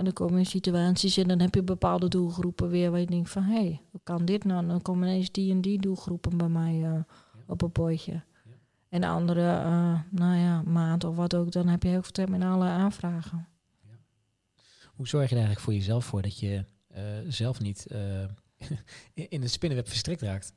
En 0.00 0.06
dan 0.06 0.14
komen 0.14 0.46
situaties 0.46 1.16
en 1.16 1.28
dan 1.28 1.40
heb 1.40 1.54
je 1.54 1.62
bepaalde 1.62 2.08
doelgroepen 2.08 2.68
weer 2.68 2.90
waar 2.90 3.00
je 3.00 3.06
denkt 3.06 3.30
van 3.30 3.42
hé, 3.42 3.54
hey, 3.54 3.80
hoe 3.90 4.00
kan 4.02 4.24
dit 4.24 4.44
nou? 4.44 4.66
Dan 4.66 4.82
komen 4.82 5.08
ineens 5.08 5.32
die 5.32 5.52
en 5.52 5.60
die 5.60 5.80
doelgroepen 5.80 6.36
bij 6.36 6.48
mij 6.48 6.74
uh, 6.74 6.82
ja. 6.82 7.06
op 7.46 7.62
een 7.62 7.72
bordje. 7.72 8.12
Ja. 8.12 8.22
En 8.88 9.00
de 9.00 9.06
andere, 9.06 9.40
uh, 9.40 10.00
nou 10.10 10.36
ja, 10.36 10.62
maand 10.62 11.04
of 11.04 11.16
wat 11.16 11.34
ook, 11.34 11.52
dan 11.52 11.68
heb 11.68 11.82
je 11.82 11.88
heel 11.88 12.02
veel 12.02 12.12
terminale 12.12 12.64
aanvragen. 12.64 13.48
Ja. 13.82 13.98
Hoe 14.94 15.08
zorg 15.08 15.24
je 15.24 15.30
er 15.30 15.40
eigenlijk 15.40 15.64
voor 15.64 15.74
jezelf 15.74 16.04
voor 16.04 16.22
dat 16.22 16.38
je 16.38 16.64
uh, 16.96 17.00
zelf 17.28 17.60
niet 17.60 17.86
in 19.34 19.42
het 19.42 19.50
spinnenweb 19.50 19.88
verstrikt 19.88 20.22
raakt? 20.22 20.52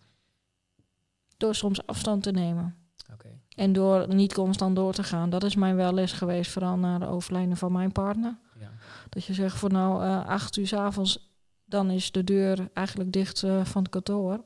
Door 1.37 1.55
soms 1.55 1.85
afstand 1.85 2.23
te 2.23 2.31
nemen. 2.31 2.75
Okay. 3.13 3.39
En 3.55 3.73
door 3.73 4.13
niet 4.13 4.33
constant 4.33 4.75
door 4.75 4.93
te 4.93 5.03
gaan. 5.03 5.29
Dat 5.29 5.43
is 5.43 5.55
mij 5.55 5.75
wel 5.75 5.93
les 5.93 6.11
geweest, 6.11 6.51
vooral 6.51 6.77
na 6.77 6.97
de 6.99 7.05
overlijden 7.05 7.57
van 7.57 7.71
mijn 7.71 7.91
partner. 7.91 8.37
Ja. 8.63 8.71
Dat 9.09 9.25
je 9.25 9.33
zegt 9.33 9.57
van 9.57 9.71
nou, 9.71 10.03
uh, 10.03 10.25
acht 10.25 10.57
uur 10.57 10.67
s 10.67 10.73
avonds, 10.73 11.31
dan 11.65 11.89
is 11.89 12.11
de 12.11 12.23
deur 12.23 12.69
eigenlijk 12.73 13.11
dicht 13.11 13.43
uh, 13.43 13.65
van 13.65 13.81
het 13.81 13.91
kantoor. 13.91 14.43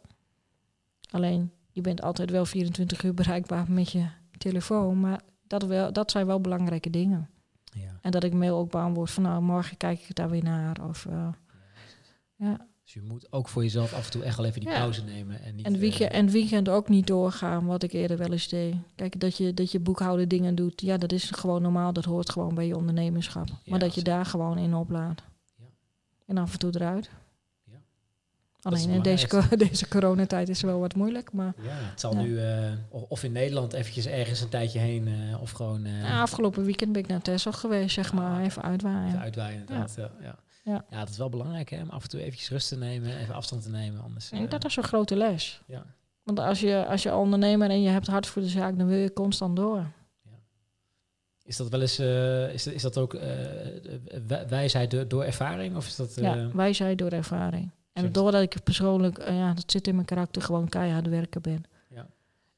Alleen, 1.10 1.52
je 1.72 1.82
bent 1.82 2.02
altijd 2.02 2.32
wel 2.32 2.46
24 2.46 3.04
uur 3.04 3.14
bereikbaar 3.14 3.72
met 3.72 3.92
je 3.92 4.08
telefoon. 4.38 5.00
Maar 5.00 5.22
dat, 5.48 5.64
wel, 5.64 5.94
dat 5.94 6.12
zijn 6.12 6.26
wel 6.26 6.42
belangrijke 6.42 6.90
dingen. 6.90 7.30
Ja. 7.64 8.00
En 8.02 8.12
dat 8.12 8.24
ik 8.24 8.34
mail 8.34 8.58
ook 8.58 8.72
beantwoord 8.72 9.12
van 9.12 9.24
nou, 9.24 9.42
morgen 9.42 9.78
kijk 9.78 10.00
ik 10.00 10.16
daar 10.16 10.30
weer 10.30 10.44
naar. 10.44 10.88
Of, 10.88 11.06
uh, 11.06 11.28
ja. 12.36 12.68
Dus 12.88 12.96
je 12.96 13.02
moet 13.02 13.32
ook 13.32 13.48
voor 13.48 13.64
jezelf 13.64 13.94
af 13.94 14.06
en 14.06 14.12
toe 14.12 14.24
echt 14.24 14.38
wel 14.38 14.46
even 14.46 14.60
die 14.60 14.70
Ja. 14.70 14.78
pauze 14.78 15.04
nemen. 15.04 15.42
En, 15.44 15.56
niet, 15.56 15.66
En, 15.66 15.78
weekend, 15.80 16.12
eh, 16.12 16.18
en 16.18 16.30
weekend 16.30 16.70
ook 16.70 16.90
niet 16.90 17.08
doorgaan, 17.08 17.66
wat 17.66 17.84
ik 17.84 17.92
eerder 17.94 18.18
wel 18.18 18.32
eens 18.32 18.48
deed. 18.48 18.76
Kijk, 18.96 19.20
dat 19.20 19.38
je, 19.38 19.54
dat 19.54 19.72
je 19.72 19.80
boekhouden 19.80 20.28
dingen 20.30 20.56
doet, 20.56 20.82
ja, 20.82 20.98
dat 20.98 21.12
is 21.12 21.32
gewoon 21.32 21.62
normaal. 21.62 21.94
Dat 21.94 22.06
hoort 22.06 22.30
gewoon 22.30 22.56
bij 22.56 22.68
je 22.68 22.76
ondernemerschap. 22.76 23.48
Ja, 23.48 23.56
maar 23.66 23.80
dat 23.80 23.96
je 23.96 24.02
daar 24.02 24.26
gewoon 24.26 24.58
in 24.58 24.74
oplaat. 24.76 25.22
Ja. 25.58 25.64
En 26.26 26.38
af 26.38 26.54
en 26.54 26.60
toe 26.60 26.72
eruit. 26.76 27.10
Alleen 28.62 28.90
in 28.90 29.02
deze, 29.02 29.28
co- 29.28 29.56
deze 29.68 29.88
coronatijd 29.88 30.50
is 30.50 30.62
het 30.62 30.70
wel 30.72 30.80
wat 30.80 30.96
moeilijk. 30.96 31.34
Maar 31.34 31.54
ja, 31.62 31.70
het 31.74 32.00
zal 32.00 32.14
Ja. 32.14 32.22
nu 32.22 32.40
eh, 32.40 32.72
of 32.90 33.24
in 33.24 33.32
Nederland 33.32 33.74
eventjes 33.74 34.06
ergens 34.06 34.42
een 34.42 34.50
tijdje 34.50 34.80
heen 34.80 35.08
eh, 35.08 35.42
of 35.42 35.52
gewoon 35.52 35.86
eh, 35.86 36.02
ja, 36.02 36.22
afgelopen 36.22 36.64
weekend 36.64 36.92
ben 36.92 37.02
ik 37.02 37.08
naar 37.08 37.22
Texel 37.22 37.52
geweest, 37.52 37.94
zeg 37.94 38.14
maar. 38.14 38.38
Ah, 38.40 38.44
Even 38.46 38.62
uitwaaien. 38.62 39.08
even 39.08 39.20
uitwaaien 39.20 39.60
inderdaad. 39.60 39.94
Ja. 39.98 40.12
Ja. 40.22 40.36
Ja. 40.68 40.86
Ja. 40.90 41.00
dat 41.00 41.10
is 41.10 41.18
wel 41.18 41.30
belangrijk 41.30 41.70
hè, 41.70 41.82
om 41.82 41.90
af 41.90 42.04
en 42.04 42.10
toe 42.10 42.22
eventjes 42.22 42.50
rust 42.50 42.68
te 42.68 42.78
nemen, 42.78 43.18
even 43.18 43.36
afstand 43.36 43.64
te 43.64 43.70
nemen. 43.70 44.02
Anders, 44.04 44.32
En 44.32 44.44
eh, 44.44 44.50
dat 44.50 44.66
is 44.66 44.76
een 44.76 44.84
grote 44.84 45.16
les. 45.16 45.62
ja. 45.68 45.86
Want 46.24 46.40
als 46.40 46.60
je, 46.60 46.86
als 46.88 47.04
je 47.04 47.16
ondernemer 47.16 47.70
en 47.70 47.82
je 47.82 47.90
hebt 47.90 48.08
hart 48.08 48.28
voor 48.28 48.42
de 48.42 48.48
zaak, 48.48 48.78
dan 48.78 48.88
wil 48.88 48.98
je 48.98 49.14
constant 49.14 49.56
door. 49.56 49.86
Is 51.44 51.58
dat 51.58 51.70
wel 51.70 51.82
eens, 51.82 52.00
eh, 52.00 52.54
is, 52.54 52.64
dat, 52.64 52.74
is 52.74 52.82
dat 52.82 52.98
ook 52.98 53.14
eh, 53.14 53.22
wij- 54.28 54.48
wijsheid 54.48 54.92
door, 54.92 55.08
door 55.08 55.24
ervaring? 55.24 55.76
Of 55.76 55.88
is 55.88 55.96
dat, 55.96 56.16
Ja, 56.16 56.52
wij 56.52 56.74
zijn 56.74 56.98
door 56.98 57.10
ervaring. 57.12 57.72
En 57.94 58.12
doordat 58.12 58.42
ik 58.42 58.64
persoonlijk, 58.64 59.18
ja, 59.28 59.54
dat 59.54 59.72
zit 59.72 59.88
in 59.88 59.94
mijn 59.96 60.06
karakter, 60.08 60.42
gewoon 60.42 60.70
keihard 60.70 61.08
werken 61.08 61.42
ben. 61.42 61.64
Ja. 61.90 62.08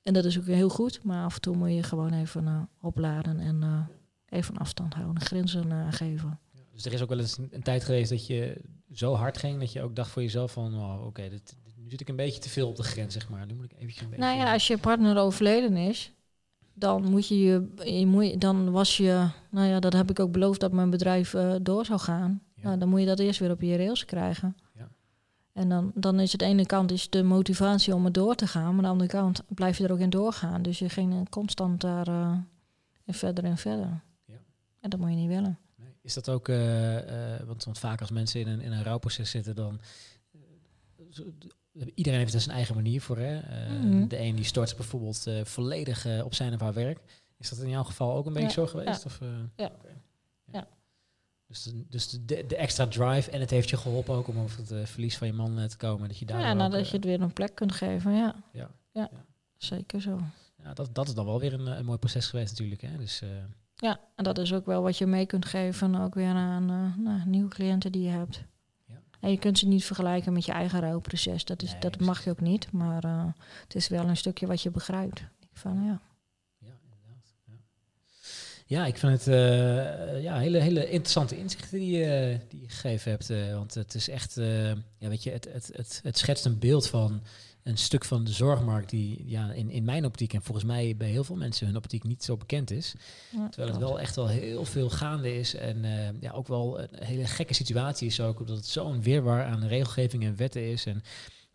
En 0.03 0.13
dat 0.13 0.25
is 0.25 0.37
ook 0.39 0.45
heel 0.45 0.69
goed, 0.69 1.03
maar 1.03 1.23
af 1.25 1.35
en 1.35 1.41
toe 1.41 1.55
moet 1.55 1.73
je 1.73 1.83
gewoon 1.83 2.13
even 2.13 2.69
opladen 2.81 3.39
en 3.39 3.87
even 4.29 4.57
afstand 4.57 4.93
houden, 4.93 5.21
grenzen 5.21 5.93
geven. 5.93 6.39
Dus 6.79 6.87
er 6.87 6.93
is 6.97 7.01
ook 7.01 7.09
wel 7.09 7.19
eens 7.19 7.37
een, 7.37 7.47
een 7.51 7.61
tijd 7.63 7.83
geweest 7.83 8.09
dat 8.09 8.27
je 8.27 8.61
zo 8.93 9.13
hard 9.13 9.37
ging 9.37 9.59
dat 9.59 9.71
je 9.73 9.81
ook 9.81 9.95
dacht 9.95 10.09
voor 10.11 10.21
jezelf 10.21 10.51
van, 10.51 10.75
oh, 10.75 11.05
oké, 11.05 11.21
dit- 11.29 11.55
dit- 11.63 11.77
nu 11.77 11.89
zit 11.89 12.01
ik 12.01 12.09
een 12.09 12.15
beetje 12.15 12.39
te 12.39 12.49
veel 12.49 12.67
op 12.67 12.75
de 12.75 12.83
grens, 12.83 13.13
zeg 13.13 13.29
maar. 13.29 13.45
Nu 13.45 13.53
moet 13.53 13.65
ik 13.65 13.73
eventjes 13.77 14.01
een 14.03 14.09
beetje... 14.09 14.25
Nou 14.25 14.37
ja, 14.37 14.53
als 14.53 14.67
je 14.67 14.77
partner 14.77 15.17
overleden 15.17 15.77
is, 15.77 16.11
dan 16.73 17.09
moet 17.09 17.27
je 17.27 17.39
je, 17.39 17.67
je 17.99 18.05
moet, 18.05 18.41
dan 18.41 18.71
was 18.71 18.97
je, 18.97 19.27
nou 19.49 19.67
ja, 19.67 19.79
dat 19.79 19.93
heb 19.93 20.09
ik 20.09 20.19
ook 20.19 20.31
beloofd 20.31 20.59
dat 20.59 20.71
mijn 20.71 20.89
bedrijf 20.89 21.33
eh, 21.33 21.55
door 21.61 21.85
zou 21.85 21.99
gaan. 21.99 22.41
Ja. 22.55 22.63
Nou, 22.63 22.77
dan 22.77 22.89
moet 22.89 22.99
je 22.99 23.05
dat 23.05 23.19
eerst 23.19 23.39
weer 23.39 23.51
op 23.51 23.61
je 23.61 23.75
rails 23.77 24.05
krijgen. 24.05 24.57
Ja. 24.73 24.89
En 25.53 25.69
dan, 25.69 25.91
dan 25.95 26.19
is 26.19 26.31
het 26.31 26.39
de 26.39 26.45
ene 26.47 26.65
kant 26.65 26.91
is 26.91 27.09
de 27.09 27.23
motivatie 27.23 27.95
om 27.95 28.05
er 28.05 28.11
door 28.11 28.35
te 28.35 28.47
gaan, 28.47 28.63
maar 28.63 28.73
aan 28.75 28.81
de 28.83 28.87
andere 28.87 29.09
kant 29.09 29.41
blijf 29.47 29.77
je 29.77 29.83
er 29.83 29.91
ook 29.91 29.99
in 29.99 30.09
doorgaan. 30.09 30.61
Dus 30.61 30.79
je 30.79 30.89
ging 30.89 31.29
constant 31.29 31.81
daar 31.81 32.07
en 33.05 33.13
verder 33.13 33.43
en 33.43 33.57
verder. 33.57 34.01
Ja. 34.25 34.39
En 34.79 34.89
dat 34.89 34.99
moet 34.99 35.09
je 35.09 35.15
niet 35.15 35.27
willen. 35.27 35.57
Is 36.09 36.15
dat 36.15 36.29
ook, 36.29 36.49
eh, 36.49 37.35
eh, 37.35 37.45
want, 37.47 37.63
want 37.63 37.79
vaak 37.79 37.99
als 37.99 38.11
mensen 38.11 38.39
in 38.39 38.47
een, 38.47 38.61
in 38.61 38.71
een 38.71 38.83
rouwproces 38.83 39.29
zitten, 39.29 39.55
dan... 39.55 39.79
eh, 41.73 41.87
Iedereen 41.95 42.19
heeft 42.19 42.33
er 42.33 42.41
zijn 42.41 42.55
eigen 42.55 42.75
manier 42.75 43.01
voor. 43.01 43.17
Hè? 43.17 43.35
Mhm. 43.79 44.07
De 44.07 44.19
een 44.19 44.35
die 44.35 44.45
stort 44.45 44.75
bijvoorbeeld 44.75 45.27
volledig 45.43 46.23
op 46.23 46.33
zijn 46.33 46.53
of 46.53 46.59
haar 46.59 46.73
werk. 46.73 46.99
Is 47.37 47.49
dat 47.49 47.59
in 47.59 47.69
jouw 47.69 47.83
geval 47.83 48.15
ook 48.15 48.25
een 48.25 48.33
beetje 48.33 48.47
Ja, 48.47 48.53
zo 48.53 48.67
geweest? 48.67 49.03
ja. 49.03 49.05
Of? 49.05 49.19
Ja. 49.55 49.71
Ja. 50.51 50.67
Dus, 51.47 51.63
de, 51.63 51.85
dus 51.89 52.09
de, 52.09 52.45
de 52.45 52.55
extra 52.55 52.87
drive 52.87 53.31
en 53.31 53.39
het 53.39 53.49
heeft 53.49 53.69
je 53.69 53.77
geholpen 53.77 54.15
ook 54.15 54.27
om 54.27 54.39
over 54.39 54.59
het 54.67 54.89
verlies 54.89 55.17
van 55.17 55.27
je 55.27 55.33
man 55.33 55.67
te 55.67 55.77
komen. 55.77 56.07
Dat 56.07 56.17
je 56.17 56.25
daar 56.25 56.39
ja, 56.39 56.53
nou, 56.53 56.71
dat 56.71 56.89
je 56.89 56.95
het 56.95 57.05
weer 57.05 57.21
een 57.21 57.33
plek 57.33 57.55
kunt 57.55 57.71
geven, 57.71 58.11
ja. 58.15 58.35
Ja. 58.53 58.69
Ja, 58.91 59.09
zeker 59.57 60.01
zo. 60.01 60.19
ja, 60.63 60.73
dat, 60.73 60.95
dat 60.95 61.07
is 61.07 61.13
dan 61.13 61.25
wel 61.25 61.39
weer 61.39 61.53
een, 61.53 61.67
een 61.67 61.85
mooi 61.85 61.97
proces 61.97 62.27
geweest 62.27 62.49
natuurlijk. 62.51 62.81
Hè? 62.81 62.97
Dus, 62.97 63.21
Ja, 63.81 63.99
en 64.15 64.23
dat 64.23 64.37
is 64.37 64.53
ook 64.53 64.65
wel 64.65 64.81
wat 64.81 64.97
je 64.97 65.05
mee 65.05 65.25
kunt 65.25 65.45
geven, 65.45 65.95
ook 65.95 66.13
weer 66.13 66.33
aan 66.33 66.69
eh, 66.69 67.03
nou, 67.03 67.21
nieuwe 67.25 67.49
cliënten 67.49 67.91
die 67.91 68.01
je 68.01 68.09
hebt. 68.09 68.43
Ja. 68.85 69.01
En 69.19 69.31
je 69.31 69.37
kunt 69.37 69.57
ze 69.57 69.67
niet 69.67 69.85
vergelijken 69.85 70.33
met 70.33 70.45
je 70.45 70.51
eigen 70.51 70.79
rouwproces. 70.79 71.45
Dat, 71.45 71.61
is, 71.61 71.71
Nee, 71.71 71.79
dat 71.79 71.99
mag 71.99 72.23
je 72.23 72.29
ook 72.29 72.41
niet, 72.41 72.71
maar 72.71 73.03
eh, 73.03 73.25
het 73.63 73.75
is 73.75 73.87
wel 73.87 74.07
een 74.07 74.17
stukje 74.17 74.47
wat 74.47 74.61
je 74.61 74.71
begrijpt. 74.71 75.23
Van, 75.53 75.83
ja. 75.85 76.01
Ja, 76.57 76.77
inderdaad. 76.83 77.33
Ja, 77.45 77.55
ja 78.65 78.85
ik 78.85 78.97
vind 78.97 79.11
het 79.11 79.27
eh, 79.27 80.23
ja, 80.23 80.37
hele, 80.37 80.59
hele 80.59 80.89
interessante 80.89 81.37
inzichten 81.37 81.79
die, 81.79 81.97
je 81.97 82.39
die 82.47 82.61
je 82.61 82.69
gegeven 82.69 83.11
hebt. 83.11 83.53
want 83.53 83.73
het 83.73 83.93
is 83.93 84.09
echt, 84.09 84.35
ja, 84.97 85.07
weet 85.09 85.23
je, 85.23 85.31
het, 85.31 85.47
het, 85.53 85.71
het, 85.73 85.99
het 86.03 86.17
schetst 86.17 86.45
een 86.45 86.59
beeld 86.59 86.87
van 86.87 87.21
een 87.63 87.77
stuk 87.77 88.05
van 88.05 88.23
de 88.23 88.31
zorgmarkt 88.31 88.89
die 88.89 89.23
ja, 89.25 89.51
in, 89.51 89.69
in 89.69 89.83
mijn 89.83 90.05
optiek 90.05 90.33
en 90.33 90.41
volgens 90.41 90.65
mij 90.65 90.95
bij 90.97 91.09
heel 91.09 91.23
veel 91.23 91.35
mensen 91.35 91.65
hun 91.67 91.75
optiek 91.75 92.03
niet 92.03 92.23
zo 92.23 92.37
bekend 92.37 92.71
is. 92.71 92.95
Ja, 93.31 93.49
Terwijl 93.49 93.73
het 93.73 93.81
wel 93.81 93.99
echt 93.99 94.15
wel 94.15 94.27
heel 94.27 94.65
veel 94.65 94.89
gaande 94.89 95.35
is 95.35 95.55
en 95.55 95.85
eh, 95.85 96.21
ja, 96.21 96.31
ook 96.31 96.47
wel 96.47 96.79
een 96.79 97.03
hele 97.03 97.25
gekke 97.25 97.53
situatie 97.53 98.07
is 98.07 98.21
ook, 98.21 98.39
omdat 98.39 98.55
het 98.55 98.65
zo'n 98.65 99.01
weerwar 99.01 99.45
aan 99.45 99.65
regelgeving 99.65 100.23
en 100.23 100.35
wetten 100.35 100.71
is 100.71 100.85
en 100.85 101.03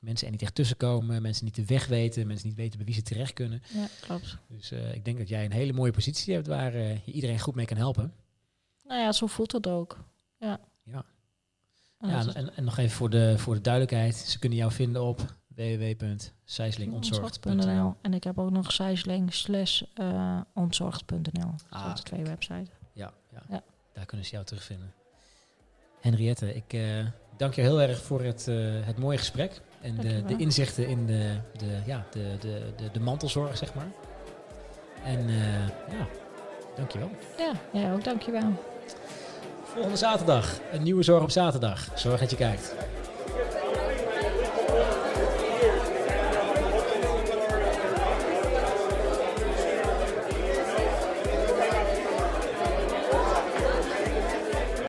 mensen 0.05 0.27
er 0.27 0.33
niet 0.33 0.43
echt 0.43 0.55
tussenkomen, 0.55 1.23
mensen 1.23 1.45
niet 1.45 1.55
de 1.55 1.65
weg 1.65 1.87
weten, 1.87 2.27
mensen 2.27 2.49
niet 2.49 2.57
weten 2.57 2.77
bij 2.77 2.87
wie 2.87 2.95
ze 2.95 3.03
terecht 3.03 3.33
kunnen. 3.33 3.63
Ja, 3.75 3.89
klopt. 4.01 4.39
Dus 4.49 4.71
eh, 4.71 4.95
ik 4.95 5.05
denk 5.05 5.19
dat 5.19 5.29
jij 5.29 5.45
een 5.45 5.53
hele 5.53 5.73
mooie 5.73 5.93
positie 5.93 6.35
hebt 6.35 6.47
waar 6.47 6.75
eh, 6.75 7.05
je 7.05 7.13
iedereen 7.13 7.41
goed 7.41 7.55
mee 7.55 7.67
kan 7.67 7.77
helpen. 7.77 8.13
Nou 8.85 9.01
ja, 9.01 9.13
zo 9.13 9.27
voelt 9.27 9.53
het 9.53 9.69
ook. 9.69 10.05
Ja. 10.39 10.61
Ja. 10.83 11.05
En 11.99 12.09
Ja, 12.09 12.35
en, 12.35 12.57
en 12.57 12.65
nog 12.65 12.79
even 12.79 12.97
voor 12.97 13.11
de, 13.11 13.35
voor 13.39 13.55
de 13.55 13.61
duidelijkheid. 13.61 14.17
Ze 14.17 14.39
kunnen 14.39 14.59
jou 14.59 14.73
vinden 14.73 15.03
op 15.03 15.35
www.sijslingontzorgd.nl. 15.55 17.95
En 18.01 18.15
ik 18.15 18.25
heb 18.25 18.39
ook 18.39 18.51
nog 18.51 18.73
zijsling 18.73 19.35
slash 19.35 19.83
eh, 19.95 20.41
ontzorgd.nl. 20.55 21.55
Ah, 21.69 21.87
dat 21.87 22.05
twee 22.05 22.25
websites. 22.25 22.69
Ja, 22.93 23.13
ja. 23.33 23.43
Ja. 23.49 23.63
daar 23.93 24.07
kunnen 24.07 24.27
ze 24.27 24.33
jou 24.33 24.45
terugvinden. 24.45 24.93
Henriette, 26.01 26.55
ik 26.55 26.73
eh, 26.73 27.07
dank 27.37 27.55
je 27.55 27.61
heel 27.61 27.81
erg 27.81 28.03
voor 28.03 28.23
het, 28.23 28.49
eh, 28.49 28.57
het 28.81 28.99
mooie 28.99 29.19
gesprek. 29.19 29.61
En 29.81 29.97
de, 29.97 30.25
de 30.25 30.37
inzichten 30.37 30.89
in 30.89 31.07
de, 31.07 31.37
de, 31.57 31.79
ja, 31.87 32.07
de, 32.11 32.37
de, 32.41 32.73
de, 32.77 32.91
de 32.93 33.01
mantelzorg, 33.01 33.57
zeg 33.57 33.75
maar. 33.75 33.89
En 35.05 35.29
eh 35.29 35.69
ja, 35.69 36.07
dankjewel. 36.77 37.11
Ja, 37.39 37.53
jij 37.73 37.93
ook, 37.93 38.05
dankjewel. 38.05 38.53
Volgende 39.63 39.97
zaterdag, 39.97 40.59
een 40.73 40.83
nieuwe 40.83 41.03
Zorg 41.03 41.23
op 41.23 41.31
zaterdag. 41.31 41.89
Zorg 41.95 42.21
dat 42.21 42.31
je 42.31 42.37
kijkt. 42.37 42.75